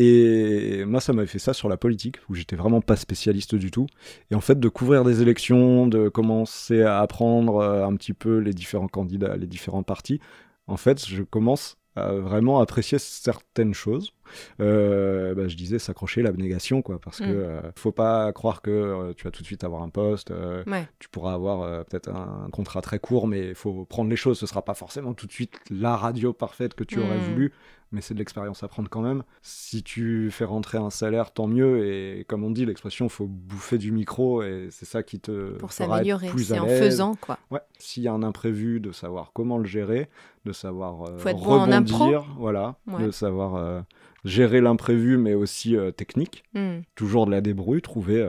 Et 0.00 0.84
moi, 0.84 1.00
ça 1.00 1.12
m'avait 1.12 1.26
fait 1.26 1.40
ça 1.40 1.52
sur 1.52 1.68
la 1.68 1.76
politique, 1.76 2.18
où 2.28 2.34
j'étais 2.34 2.54
vraiment 2.54 2.80
pas 2.80 2.94
spécialiste 2.94 3.56
du 3.56 3.72
tout. 3.72 3.86
Et 4.30 4.36
en 4.36 4.40
fait, 4.40 4.60
de 4.60 4.68
couvrir 4.68 5.02
des 5.04 5.22
élections, 5.22 5.88
de 5.88 6.08
commencer 6.08 6.82
à 6.82 7.00
apprendre 7.00 7.56
euh, 7.56 7.84
un 7.84 7.96
petit 7.96 8.12
peu 8.12 8.38
les 8.38 8.52
différents 8.52 8.86
candidats, 8.86 9.36
les 9.36 9.48
différents 9.48 9.82
partis, 9.82 10.20
en 10.68 10.76
fait, 10.76 11.04
je 11.04 11.24
commence 11.24 11.76
à 11.98 12.12
vraiment 12.12 12.60
apprécier 12.60 12.98
certaines 12.98 13.74
choses. 13.74 14.12
Euh, 14.60 15.34
bah, 15.34 15.48
je 15.48 15.56
disais 15.56 15.78
s'accrocher 15.78 16.22
l'abnégation, 16.22 16.82
quoi, 16.82 16.98
parce 17.00 17.18
que 17.18 17.24
Mm. 17.24 17.28
euh, 17.28 17.60
faut 17.76 17.92
pas 17.92 18.32
croire 18.32 18.60
que 18.62 18.70
euh, 18.70 19.12
tu 19.14 19.24
vas 19.24 19.30
tout 19.30 19.42
de 19.42 19.46
suite 19.46 19.64
avoir 19.64 19.82
un 19.82 19.88
poste. 19.88 20.32
Ouais. 20.66 20.86
tu 20.98 21.08
pourras 21.08 21.32
avoir 21.34 21.84
peut-être 21.86 22.10
un 22.10 22.48
contrat 22.52 22.80
très 22.82 22.98
court, 22.98 23.26
mais 23.26 23.48
il 23.48 23.54
faut 23.54 23.84
prendre 23.86 24.10
les 24.10 24.16
choses. 24.16 24.38
Ce 24.38 24.46
sera 24.46 24.62
pas 24.64 24.74
forcément 24.74 25.14
tout 25.14 25.26
de 25.26 25.32
suite 25.32 25.58
la 25.70 25.96
radio 25.96 26.32
parfaite 26.32 26.74
que 26.74 26.84
tu 26.84 26.98
aurais 27.00 27.16
Mm. 27.18 27.30
voulu, 27.32 27.52
mais 27.92 28.00
c'est 28.00 28.14
de 28.14 28.18
l'expérience 28.18 28.62
à 28.62 28.68
prendre 28.68 28.88
quand 28.88 29.00
même. 29.00 29.22
Si 29.42 29.82
tu 29.82 30.30
fais 30.30 30.44
rentrer 30.44 30.78
un 30.78 30.90
salaire, 30.90 31.30
tant 31.32 31.46
mieux. 31.46 31.86
Et 31.86 32.24
comme 32.28 32.44
on 32.44 32.50
dit, 32.50 32.66
l'expression, 32.66 33.08
faut 33.08 33.26
bouffer 33.26 33.78
du 33.78 33.92
micro, 33.92 34.42
et 34.42 34.68
c'est 34.70 34.84
ça 34.84 35.02
qui 35.02 35.20
te 35.20 35.56
Pour 35.58 35.72
s'améliorer, 35.72 36.30
c'est 36.36 36.58
en 36.58 36.66
faisant 36.66 37.14
quoi. 37.14 37.38
Ouais. 37.50 37.60
S'il 37.78 38.02
y 38.02 38.08
a 38.08 38.12
un 38.12 38.22
imprévu, 38.22 38.80
de 38.80 38.92
savoir 38.92 39.32
comment 39.32 39.58
le 39.58 39.64
gérer, 39.66 40.08
de 40.44 40.52
savoir 40.52 41.02
euh, 41.08 41.18
Faut 41.18 41.28
être 41.28 41.38
bon 41.42 41.60
en 41.60 41.70
impro. 41.72 41.96
rebondir, 41.98 42.26
voilà, 42.38 42.76
Ouais. 42.86 43.04
de 43.06 43.10
savoir 43.10 43.56
euh, 43.56 43.80
gérer 44.24 44.60
l'imprévu, 44.60 45.16
mais 45.16 45.34
aussi 45.34 45.76
euh, 45.76 45.90
technique. 45.90 46.44
Hmm. 46.54 46.80
Toujours 46.94 47.26
de 47.26 47.30
la 47.30 47.40
débrouille, 47.40 47.82
trouver. 47.82 48.28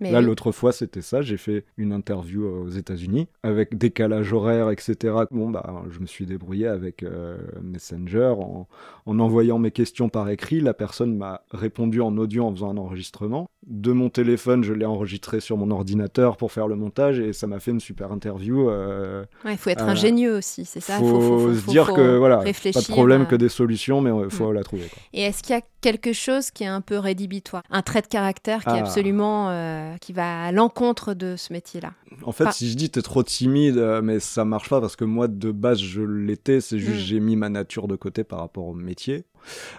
Mais 0.00 0.10
Là, 0.10 0.20
oui. 0.20 0.26
l'autre 0.26 0.52
fois, 0.52 0.72
c'était 0.72 1.00
ça. 1.02 1.22
J'ai 1.22 1.36
fait 1.36 1.64
une 1.76 1.92
interview 1.92 2.44
euh, 2.44 2.64
aux 2.64 2.68
États-Unis 2.68 3.28
avec 3.42 3.76
décalage 3.76 4.32
horaire, 4.32 4.70
etc. 4.70 5.14
Bon, 5.30 5.50
bah, 5.50 5.84
je 5.90 6.00
me 6.00 6.06
suis 6.06 6.26
débrouillé 6.26 6.66
avec 6.66 7.02
euh, 7.02 7.38
Messenger 7.62 8.34
en, 8.38 8.68
en 9.06 9.18
envoyant 9.20 9.58
mes 9.58 9.70
questions 9.70 10.08
par 10.08 10.28
écrit. 10.28 10.60
La 10.60 10.74
personne 10.74 11.16
m'a 11.16 11.42
répondu 11.52 12.00
en 12.00 12.16
audio 12.18 12.44
en 12.44 12.52
faisant 12.52 12.70
un 12.70 12.76
enregistrement. 12.76 13.48
De 13.66 13.90
mon 13.92 14.10
téléphone, 14.10 14.62
je 14.62 14.72
l'ai 14.72 14.84
enregistré 14.84 15.40
sur 15.40 15.56
mon 15.56 15.70
ordinateur 15.70 16.36
pour 16.36 16.52
faire 16.52 16.68
le 16.68 16.76
montage 16.76 17.18
et 17.18 17.32
ça 17.32 17.46
m'a 17.48 17.58
fait 17.58 17.70
une 17.72 17.80
super 17.80 18.12
interview. 18.12 18.68
euh, 18.70 19.24
Ouais, 19.44 19.52
il 19.52 19.56
faut 19.58 19.70
être 19.70 19.84
Euh, 19.84 19.88
ingénieux 19.90 20.36
aussi, 20.36 20.64
c'est 20.64 20.80
ça. 20.80 20.98
faut, 20.98 21.06
faut, 21.08 21.20
faut- 21.20 21.38
faut- 21.38 21.54
se 21.54 21.58
faut- 21.60 21.70
dire 21.72 21.86
faut 21.86 21.94
que 21.94 22.16
voilà, 22.16 22.38
pas 22.38 22.44
de 22.44 22.86
problème 22.88 23.22
euh. 23.22 23.24
que 23.26 23.34
des 23.36 23.48
solutions, 23.48 24.00
mais 24.00 24.10
il 24.24 24.30
faut 24.30 24.50
Mm. 24.50 24.54
la 24.54 24.62
trouver. 24.62 24.84
quoi. 24.86 24.98
Et 25.12 25.22
est-ce 25.22 25.42
qu'il 25.42 25.54
y 25.54 25.58
a 25.58 25.62
quelque 25.80 26.12
chose 26.12 26.50
qui 26.50 26.62
est 26.64 26.68
un 26.68 26.80
peu 26.80 26.98
rédhibitoire? 26.98 27.62
Un 27.70 27.82
trait 27.82 28.02
de 28.02 28.06
caractère 28.08 28.62
qui 28.64 28.70
est 28.70 28.74
Ah. 28.74 28.76
absolument. 28.80 29.50
euh, 29.50 29.96
qui 30.00 30.12
va 30.12 30.44
à 30.44 30.52
l'encontre 30.52 31.14
de 31.14 31.34
ce 31.36 31.52
métier-là? 31.52 31.92
En 32.24 32.32
fait, 32.32 32.44
Pas- 32.44 32.52
si 32.52 32.68
je 32.70 32.76
dis 32.76 32.90
t'es 32.90 33.02
trop 33.02 33.22
timide, 33.22 33.76
mais 34.02 34.20
ça 34.20 34.44
marche 34.44 34.68
pas 34.68 34.80
parce 34.80 34.96
que 34.96 35.04
moi 35.04 35.28
de 35.28 35.50
base 35.50 35.78
je 35.78 36.02
l'étais, 36.02 36.60
c'est 36.60 36.78
juste 36.78 36.96
Mm. 37.02 37.04
j'ai 37.06 37.20
mis 37.20 37.36
ma 37.36 37.48
nature 37.48 37.88
de 37.88 37.96
côté 37.96 38.24
par 38.24 38.38
rapport 38.40 38.66
au 38.66 38.74
métier. 38.74 38.95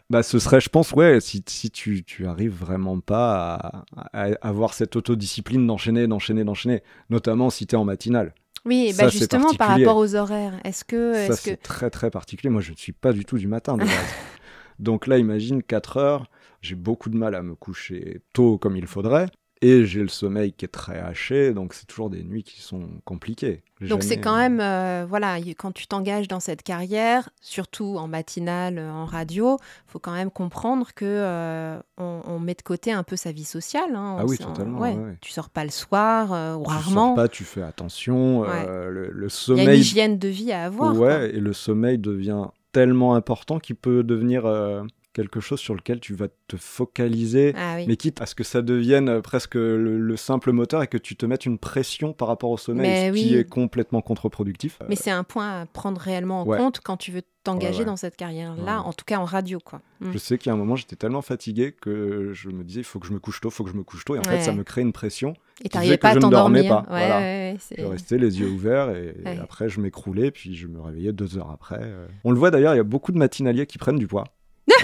Bah, 0.10 0.24
ce 0.24 0.40
serait, 0.40 0.62
je 0.62 0.70
pense, 0.70 0.94
ouais, 0.94 1.20
si, 1.20 1.44
si 1.48 1.70
tu, 1.70 2.04
tu 2.04 2.26
arrives 2.26 2.56
vraiment 2.56 3.00
pas 3.00 3.56
à, 3.56 3.86
à 4.14 4.32
avoir 4.42 4.74
cette 4.74 4.96
autodiscipline 4.96 5.68
d'enchaîner, 5.68 6.08
d'enchaîner, 6.08 6.44
d'enchaîner, 6.44 6.84
notamment 7.10 7.50
si 7.50 7.68
t'es 7.68 7.76
en 7.76 7.84
matinale. 7.84 8.34
Oui, 8.66 8.94
bah 8.98 9.08
justement 9.08 9.54
par 9.54 9.70
rapport 9.70 9.98
aux 9.98 10.16
horaires. 10.16 10.60
Est-ce 10.66 10.84
que. 10.84 11.14
Ça, 11.14 11.30
que... 11.30 11.36
c'est 11.36 11.58
très 11.58 11.90
très 11.90 12.12
particulier. 12.12 12.50
Moi, 12.50 12.62
je 12.62 12.72
ne 12.72 12.76
suis 12.76 12.92
pas 12.92 13.14
du 13.14 13.24
tout 13.24 13.38
du 13.38 13.48
matin 13.48 13.76
de 13.78 13.84
base. 13.84 13.90
Donc 14.80 15.08
là, 15.08 15.18
imagine 15.18 15.64
4 15.64 15.98
heures, 15.98 16.30
j'ai 16.62 16.76
beaucoup 16.76 17.10
de 17.10 17.18
mal 17.18 17.34
à 17.34 17.42
me 17.42 17.56
coucher 17.56 18.22
tôt 18.34 18.58
comme 18.58 18.76
il 18.76 18.86
faudrait. 18.86 19.28
Et 19.62 19.86
j'ai 19.86 20.02
le 20.02 20.08
sommeil 20.08 20.54
qui 20.54 20.66
est 20.66 20.68
très 20.68 21.00
haché, 21.00 21.52
donc 21.52 21.74
c'est 21.74 21.88
toujours 21.88 22.12
des 22.12 22.24
nuits 22.24 22.44
qui 22.44 22.62
sont 22.62 22.88
compliquées. 23.06 23.64
Donc 23.82 24.04
c'est 24.04 24.20
quand 24.20 24.36
même, 24.38 24.60
euh, 24.60 25.06
voilà, 25.10 25.38
quand 25.58 25.72
tu 25.72 25.88
t'engages 25.88 26.28
dans 26.28 26.40
cette 26.40 26.62
carrière, 26.62 27.30
surtout 27.42 27.98
en 27.98 28.08
matinale, 28.08 28.78
euh, 28.78 28.92
en 28.92 29.06
radio, 29.06 29.58
faut 29.88 29.98
quand 30.00 30.12
même 30.14 30.30
comprendre 30.30 30.90
que 30.96 31.06
euh, 31.06 31.80
on, 31.98 32.22
on 32.28 32.40
met 32.40 32.54
de 32.54 32.62
côté 32.62 32.92
un 32.92 33.02
peu 33.04 33.16
sa 33.16 33.32
vie 33.32 33.44
sociale. 33.46 33.96
hein. 33.96 34.18
Ah 34.20 34.26
oui, 34.26 34.38
totalement, 34.38 34.80
ouais. 34.80 34.94
ouais, 34.96 35.04
ouais. 35.04 35.18
Tu 35.22 35.32
sors 35.32 35.50
pas 35.50 35.64
le 35.64 35.72
soir 35.72 36.34
euh, 36.34 36.54
ou 36.56 36.64
Tu 36.64 36.66
sors 36.66 36.74
rarement. 36.74 37.16
pas, 37.16 37.28
tu 37.28 37.44
fais 37.44 37.64
attention. 37.64 38.44
euh, 38.46 38.90
le, 38.90 39.10
le 39.12 39.12
Il 39.12 39.20
y 39.20 39.22
a 39.22 39.24
une 39.24 39.30
sommeil, 39.30 39.80
hygiène 39.80 40.20
de 40.20 40.28
vie 40.28 40.52
à 40.52 40.66
avoir. 40.66 40.94
quoi. 40.94 41.02
ouais, 41.08 41.36
et 41.36 41.40
le 41.40 41.54
sommeil 41.54 41.98
devient 41.98 42.46
tellement 42.72 43.16
important 43.16 43.58
qu'il 43.60 43.76
peut 43.76 44.04
devenir 44.04 44.46
euh, 44.46 44.84
quelque 45.18 45.40
chose 45.40 45.60
sur 45.60 45.74
lequel 45.74 46.00
tu 46.00 46.14
vas 46.14 46.28
te 46.48 46.58
focaliser. 46.58 47.54
Ah 47.58 47.74
oui. 47.78 47.86
Mais 47.88 47.96
quitte 47.98 48.22
à 48.22 48.28
ce 48.28 48.36
que 48.36 48.44
ça 48.44 48.62
devienne 48.62 49.10
euh, 49.10 49.22
presque 49.22 49.56
le, 49.56 49.98
le 50.00 50.16
simple 50.16 50.52
moteur 50.52 50.84
et 50.84 50.88
que 50.88 50.98
tu 51.00 51.16
te 51.16 51.26
mettes 51.26 51.46
une 51.48 51.58
pression 51.58 52.14
par 52.14 52.28
rapport 52.28 52.52
au 52.52 52.58
sommeil, 52.58 52.88
Mais 52.88 53.08
ce 53.08 53.14
oui. 53.14 53.24
qui 53.24 53.36
est 53.36 53.50
complètement 53.50 54.02
contre-productif. 54.02 54.78
Mais 54.88 54.96
c'est 54.96 55.10
un 55.12 55.24
point 55.24 55.62
à 55.62 55.66
prendre 55.66 56.00
réellement 56.00 56.42
en 56.44 56.46
ouais. 56.46 56.58
compte 56.60 56.82
quand 56.84 56.98
tu 56.98 57.12
veux 57.12 57.24
t'engager 57.44 57.68
Ouais, 57.74 57.80
ouais. 57.80 57.86
dans 57.86 57.96
cette 57.96 58.16
carrière-là, 58.16 58.82
en 58.82 58.94
tout 58.94 59.06
cas 59.06 59.18
en 59.18 59.26
radio, 59.26 59.60
quoi. 59.60 59.82
Mm. 60.02 60.12
Je 60.12 60.18
sais 60.20 60.38
qu'il 60.38 60.50
y 60.50 60.52
a 60.52 60.54
un 60.54 60.58
moment, 60.58 60.76
j'étais 60.76 60.96
tellement 60.98 61.22
fatigué 61.24 61.72
que 61.74 62.32
je 62.34 62.50
me 62.50 62.64
disais, 62.64 62.82
il 62.82 62.84
faut 62.84 63.00
que 63.00 63.08
je 63.08 63.14
me 63.14 63.20
couche 63.20 63.42
tôt, 63.42 63.50
il 63.50 63.54
faut 63.54 63.64
que 63.64 63.72
je 63.72 63.76
me 63.76 63.84
couche 63.84 64.06
tôt. 64.06 64.16
Et 64.16 64.20
en 64.20 64.24
fait, 64.24 64.42
ça 64.42 64.52
me 64.54 64.64
crée 64.64 64.82
une 64.82 64.94
pression. 64.94 65.34
Et 65.62 65.64
qui 65.64 65.70
t'arrivais 65.70 65.98
pas 65.98 66.10
à 66.10 66.14
je 66.14 66.18
ne 66.20 66.22
dormais 66.30 66.62
t'endormir. 66.68 66.84
pas, 66.84 66.90
voilà. 66.90 67.56
Je 67.76 67.84
restais 67.86 68.18
les 68.20 68.40
yeux 68.40 68.50
ouverts 68.50 68.92
et, 68.92 69.16
et 69.26 69.38
après, 69.40 69.70
je 69.70 69.80
m'écroulais, 69.82 70.30
puis 70.30 70.56
je 70.56 70.68
me 70.68 70.80
réveillais 70.80 71.14
deux 71.14 71.38
heures 71.40 71.50
après. 71.50 71.80
euh. 71.82 72.06
On 72.26 72.32
le 72.32 72.38
voit 72.38 72.52
d'ailleurs, 72.52 72.76
il 72.76 72.78
y 72.78 72.82
a 72.82 72.84
beaucoup 72.84 73.12
de 73.12 73.18
matinaliers 73.18 73.66
qui 73.66 73.78
prennent 73.80 73.98
du 73.98 74.06
poids. 74.08 74.26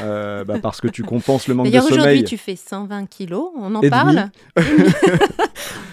Euh, 0.02 0.44
bah, 0.46 0.60
parce 0.62 0.80
que 0.82 0.88
tu 0.88 1.04
compenses 1.04 1.48
le 1.48 1.54
manque 1.56 1.66
de 1.68 1.72
D'ailleurs, 1.72 1.86
aujourd'hui, 1.86 2.04
sommeil. 2.04 2.24
tu 2.24 2.38
fais 2.38 2.56
120 2.56 3.06
kilos, 3.08 3.50
on 3.58 3.76
en 3.76 3.82
Et 3.82 3.90
parle 3.90 4.30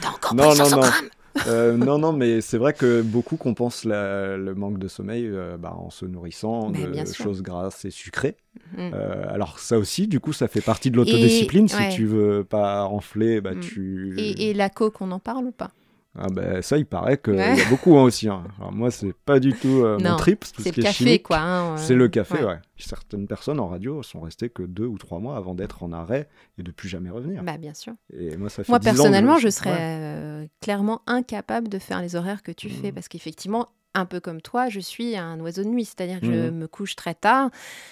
T'as 0.00 0.10
encore 0.10 0.34
Non, 0.34 0.48
pris 0.50 0.58
non, 0.58 0.64
500 0.64 0.76
non. 0.76 0.82
grammes 0.82 1.08
Euh, 1.46 1.76
non, 1.76 1.98
non, 1.98 2.12
mais 2.12 2.40
c'est 2.40 2.58
vrai 2.58 2.72
que 2.72 3.02
beaucoup 3.02 3.36
compensent 3.36 3.88
la- 3.88 4.36
le 4.36 4.54
manque 4.54 4.78
de 4.78 4.88
sommeil 4.88 5.26
euh, 5.26 5.56
bah, 5.56 5.74
en 5.76 5.88
se 5.88 6.04
nourrissant 6.04 6.70
Mais 6.70 6.86
de 7.04 7.12
choses 7.12 7.40
grasses 7.42 7.84
et 7.84 7.90
sucrées. 7.90 8.36
Mm. 8.76 8.90
Euh, 8.94 9.24
alors 9.28 9.58
ça 9.58 9.78
aussi, 9.78 10.06
du 10.08 10.18
coup, 10.20 10.32
ça 10.32 10.48
fait 10.48 10.60
partie 10.60 10.90
de 10.90 10.96
l'autodiscipline. 10.96 11.68
Si 11.68 11.76
ouais. 11.76 11.88
tu 11.90 12.04
veux 12.04 12.44
pas 12.44 12.82
renfler, 12.82 13.40
bah, 13.40 13.54
Mm. 13.54 13.60
tu... 13.60 14.14
Et, 14.18 14.50
et 14.50 14.54
la 14.54 14.68
coke, 14.70 15.00
on 15.00 15.10
en 15.12 15.18
parle 15.20 15.46
ou 15.46 15.52
pas? 15.52 15.70
Ah 16.18 16.26
bah, 16.28 16.60
ça, 16.60 16.76
il 16.76 16.86
paraît 16.86 17.18
qu'il 17.18 17.34
Ouais. 17.34 17.56
y 17.56 17.60
a 17.62 17.68
beaucoup 17.68 17.96
hein, 17.96 18.02
aussi. 18.02 18.28
hein. 18.28 18.42
Alors 18.58 18.72
moi, 18.72 18.90
c'est 18.90 19.12
pas 19.12 19.38
du 19.38 19.52
tout 19.52 19.82
euh, 19.84 19.96
mon 20.00 20.16
trip. 20.16 20.44
C'est 20.44 20.72
ce 20.72 20.76
le 20.76 20.82
café, 20.82 20.92
chimique. 20.92 21.22
quoi. 21.22 21.38
hein, 21.38 21.76
C'est 21.76 21.94
le 21.94 22.08
café, 22.08 22.38
ouais. 22.38 22.44
ouais. 22.46 22.58
Certaines 22.78 23.28
personnes 23.28 23.60
en 23.60 23.68
radio 23.68 24.02
sont 24.02 24.20
restées 24.20 24.50
que 24.50 24.64
deux 24.64 24.86
ou 24.86 24.98
trois 24.98 25.20
mois 25.20 25.36
avant 25.36 25.54
d'être 25.54 25.82
en 25.84 25.92
arrêt 25.92 26.28
et 26.58 26.62
de 26.64 26.70
plus 26.72 26.88
jamais 26.88 27.10
revenir. 27.10 27.44
Bah, 27.44 27.58
bien 27.58 27.74
sûr. 27.74 27.92
Et 28.12 28.36
moi, 28.36 28.48
ça 28.50 28.64
fait 28.64 28.72
Moi, 28.72 28.80
10 28.80 28.88
ans 28.88 28.90
que 28.90 28.96
personnellement, 28.96 29.38
je 29.38 29.48
serais 29.50 29.70
euh, 29.78 30.46
clairement 30.60 31.02
incapable 31.06 31.68
de 31.68 31.78
faire 31.78 32.02
les 32.02 32.16
horaires 32.16 32.42
que 32.42 32.52
tu 32.52 32.68
fais 32.70 32.90
parce 32.90 33.06
qu'effectivement, 33.06 33.68
un 33.94 34.06
peu 34.06 34.20
comme 34.20 34.40
toi, 34.40 34.68
je 34.68 34.78
suis 34.80 35.16
un 35.16 35.38
oiseau 35.40 35.62
de 35.64 35.68
nuit, 35.68 35.84
c'est-à-dire 35.84 36.20
que 36.20 36.26
je 36.26 36.32
Mhm. 36.32 36.50
me 36.56 36.66
couche 36.68 36.94
très 36.96 37.14
tard, 37.14 37.50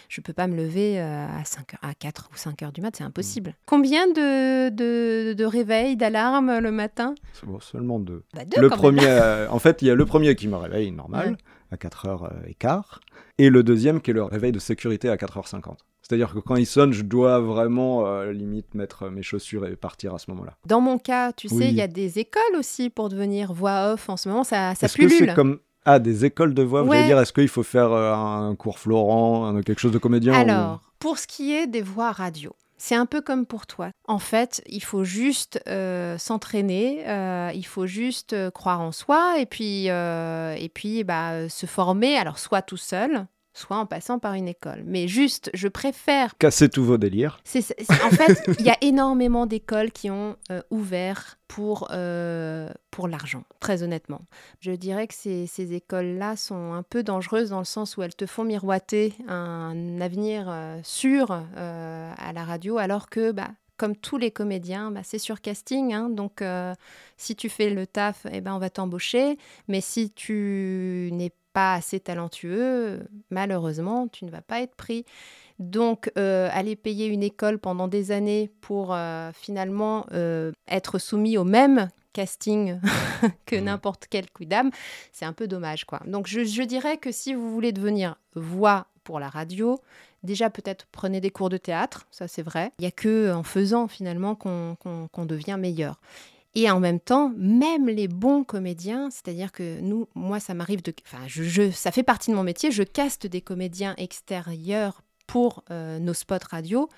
je 0.09 0.21
peux 0.21 0.33
pas 0.33 0.47
me 0.47 0.55
lever 0.57 1.01
euh, 1.01 1.27
à, 1.27 1.45
5 1.45 1.75
heures- 1.75 1.81
à 1.91 1.95
4 1.95 2.31
ou 2.33 2.37
5 2.37 2.63
heures 2.63 2.73
du 2.73 2.81
mat, 2.81 2.95
c'est 2.97 3.03
Mhm. 3.05 3.09
impossible. 3.09 3.55
Combien 3.67 4.07
de, 4.09 4.69
de, 4.71 5.33
de 5.33 5.45
réveils, 5.45 5.97
d'alarmes 5.97 6.59
le 6.59 6.71
matin? 6.71 7.15
Bon, 7.45 7.59
seulement 7.61 7.99
deux. 7.99 8.23
Bah, 8.35 8.45
deux, 8.45 8.61
le 8.61 8.69
premier, 8.69 9.01
euh, 9.07 9.49
en 9.51 9.59
fait, 9.59 9.83
il 9.83 9.89
y 9.89 9.91
a 9.91 9.95
le 9.95 10.05
premier 10.07 10.35
qui 10.37 10.47
me 10.49 10.57
réveille 10.57 10.91
normal, 10.93 11.31
Ouais. 11.31 11.37
à 11.73 11.77
4h15, 11.77 13.01
et 13.39 13.51
le 13.51 13.63
deuxième 13.63 14.01
qui 14.01 14.11
est 14.11 14.15
le 14.15 14.23
réveil 14.25 14.53
de 14.53 14.59
sécurité 14.59 15.09
à 15.09 15.17
4h50. 15.17 15.79
C'est-à-dire 16.03 16.33
que 16.33 16.39
quand 16.39 16.57
il 16.57 16.65
sonne, 16.67 16.93
je 16.93 17.03
dois 17.03 17.39
vraiment, 17.41 18.07
euh, 18.07 18.33
limite, 18.33 18.75
mettre 18.75 19.11
mes 19.11 19.23
chaussures 19.23 19.67
et 19.67 19.77
partir 19.77 20.15
à 20.15 20.19
ce 20.19 20.31
moment-là. 20.31 20.57
Dans 20.67 20.81
mon 20.81 20.97
cas, 20.99 21.33
tu 21.33 21.49
sais, 21.49 21.69
il 21.69 21.75
y 21.75 21.83
a 21.83 21.87
des 21.89 22.19
écoles 22.19 22.57
aussi 22.57 22.89
pour 22.89 23.09
devenir 23.11 23.53
voix 23.53 23.93
off 23.93 24.09
en 24.09 24.17
ce 24.17 24.29
moment, 24.29 24.45
ça, 24.45 24.75
ça 24.75 24.87
Est-ce 24.87 24.97
que 24.97 25.09
c'est 25.09 25.17
pullule. 25.19 25.35
comme... 25.35 25.59
Ah, 25.91 25.99
des 25.99 26.24
écoles 26.26 26.53
de 26.53 26.62
voix, 26.62 26.82
vous 26.82 26.89
allez 26.99 27.07
dire, 27.07 27.18
est-ce 27.18 27.32
qu'il 27.32 27.49
faut 27.49 27.62
faire 27.62 27.91
euh, 27.93 28.12
un 28.14 28.55
cours 28.57 28.78
Florent, 28.78 29.61
quelque 29.64 29.78
chose 29.80 29.93
de 29.93 29.99
comédien 29.99 30.34
ou- 30.34 30.36
Alors, 30.36 30.80
pour 30.99 31.18
ce 31.18 31.26
qui 31.26 31.55
est 31.55 31.66
des 31.66 31.80
voix 31.82 32.12
radio, 32.12 32.55
c'est 32.76 32.95
un 32.95 33.07
peu 33.07 33.20
comme 33.22 33.47
pour 33.47 33.66
toi. 33.66 33.89
En 34.07 34.18
fait, 34.18 34.62
il 34.68 34.82
faut 34.84 35.03
juste 35.05 35.61
euh, 35.66 36.18
s'entraîner, 36.18 37.05
euh, 37.09 37.51
il 37.55 37.64
faut 37.64 37.86
juste 37.86 38.34
euh, 38.34 38.51
croire 38.51 38.80
en 38.80 38.93
soi 38.93 39.36
et 39.39 39.47
puis, 39.47 39.86
et 39.86 40.70
puis 40.74 41.05
bah, 41.05 41.49
se 41.49 41.66
former, 41.66 42.16
alors 42.18 42.39
soit 42.39 42.62
tout 42.62 42.76
seul, 42.76 43.26
soit 43.59 43.77
en 43.77 43.87
passant 43.87 44.19
par 44.19 44.35
une 44.35 44.49
école. 44.49 44.83
Mais 44.87 45.09
juste, 45.09 45.51
je 45.55 45.69
préfère 45.69 46.37
Casser 46.39 46.69
tous 46.69 46.85
vos 46.85 46.99
délires. 46.99 47.41
en 48.05 48.11
fait, 48.11 48.51
il 48.59 48.65
y 48.65 48.71
a 48.71 48.77
énormément 48.81 49.47
d'écoles 49.47 49.91
qui 49.93 50.11
ont 50.11 50.37
euh, 50.51 50.63
ouvert 50.71 51.39
pour, 51.49 51.89
euh, 51.91 52.71
pour 52.91 53.09
l'argent, 53.09 53.45
très 53.61 53.83
honnêtement. 53.83 54.21
Je 54.61 54.73
dirais 54.73 55.07
que 55.07 55.15
ces, 55.15 55.47
ces 55.47 55.73
écoles-là 55.75 56.37
sont 56.37 56.73
un 56.73 56.83
peu 56.83 57.03
dangereuses 57.03 57.51
dans 57.51 57.59
le 57.59 57.65
sens 57.65 57.97
où 57.97 58.03
elles 58.03 58.15
te 58.15 58.27
font 58.27 58.45
miroiter 58.45 59.15
un 59.29 60.01
avenir 60.01 60.47
euh, 60.49 60.79
sûr 60.83 61.31
à 61.31 62.33
la 62.33 62.45
radio, 62.45 62.79
alors 62.79 63.09
que, 63.09 63.33
bah, 63.33 63.49
comme 63.79 63.97
tous 63.97 64.19
les 64.19 64.31
comédiens, 64.31 64.91
bah, 64.91 65.01
c'est 65.05 65.19
sur 65.19 65.41
casting. 65.41 65.95
hein. 65.95 66.11
donc, 66.11 66.43
euh, 66.43 66.75
si 67.17 67.35
tu 67.37 67.49
fais 67.49 67.71
le 67.71 67.87
taf, 67.87 68.27
eh 68.31 68.41
ben, 68.41 68.55
on 68.55 68.59
va 68.59 68.71
t'embaucher. 68.71 69.39
Mais 69.69 69.81
si 69.81 70.11
tu 70.11 71.09
n'es 71.13 71.33
pas 71.59 71.75
assez 71.75 71.99
talentueux, 71.99 73.01
malheureusement, 73.31 74.07
tu 74.07 74.25
ne 74.25 74.31
vas 74.31 74.43
pas 74.43 74.61
être 74.61 74.77
pris. 74.77 75.05
Donc, 75.59 76.09
euh, 76.17 76.49
aller 76.53 76.77
payer 76.77 77.07
une 77.07 77.25
école 77.25 77.59
pendant 77.59 77.89
des 77.89 78.13
années 78.13 78.49
pour 78.61 78.95
euh, 78.95 79.33
finalement 79.35 80.07
euh, 80.13 80.53
être 80.69 81.01
soumis 81.01 81.37
au 81.37 81.43
même 81.43 81.89
casting 82.13 82.79
que 83.47 83.57
Mhm. 83.57 83.65
n'importe 83.65 84.07
quel 84.09 84.31
coup 84.31 84.45
d'âme, 84.45 84.71
c'est 85.11 85.25
un 85.25 85.33
peu 85.33 85.49
dommage, 85.49 85.85
quoi. 85.85 86.01
Donc, 86.07 86.29
je, 86.29 86.45
je 86.45 86.63
dirais 86.63 86.97
que 86.97 87.11
si 87.11 87.35
vous 87.35 87.51
voulez 87.51 87.73
devenir 87.73 88.15
voix 88.37 88.87
pour 89.03 89.19
la 89.19 89.29
radio, 89.29 89.81
déjà 90.23 90.51
peut-être 90.51 90.87
prenez 90.93 91.21
des 91.21 91.31
cours 91.31 91.49
de 91.49 91.57
théâtre, 91.57 92.07
ça 92.13 92.29
c'est 92.29 92.43
vrai. 92.43 92.71
Il 92.79 92.83
n'y 92.83 92.89
a 92.89 92.93
que 92.93 93.33
en 93.33 93.43
faisant 93.43 93.89
finalement 93.89 94.37
qu'on 94.37 95.25
devient 95.27 95.57
meilleur. 95.59 95.99
Et 96.55 96.71
en 96.71 96.81
même 96.81 96.99
temps, 96.99 97.33
même 97.37 97.89
les 97.89 98.09
bons 98.09 98.43
comédiens, 98.43 99.11
c'est-à-dire 99.11 99.53
que 99.53 99.81
nous, 99.81 100.09
moi, 100.15 100.41
ça 100.41 100.55
m'arrive 100.55 100.83
de, 100.83 100.93
enfin, 101.07 101.23
je, 101.27 101.43
je- 101.45 101.71
ça 101.71 101.93
fait 101.93 102.03
partie 102.03 102.31
de 102.31 102.37
mon 102.37 102.43
métier, 102.43 102.71
je 102.71 102.83
caste 102.83 103.27
des 103.27 103.41
comédiens 103.43 103.95
extérieurs 103.99 105.03
pour 105.27 105.63
euh, 105.71 105.99
nos 105.99 106.15
spots 106.15 106.37
radio. 106.51 106.89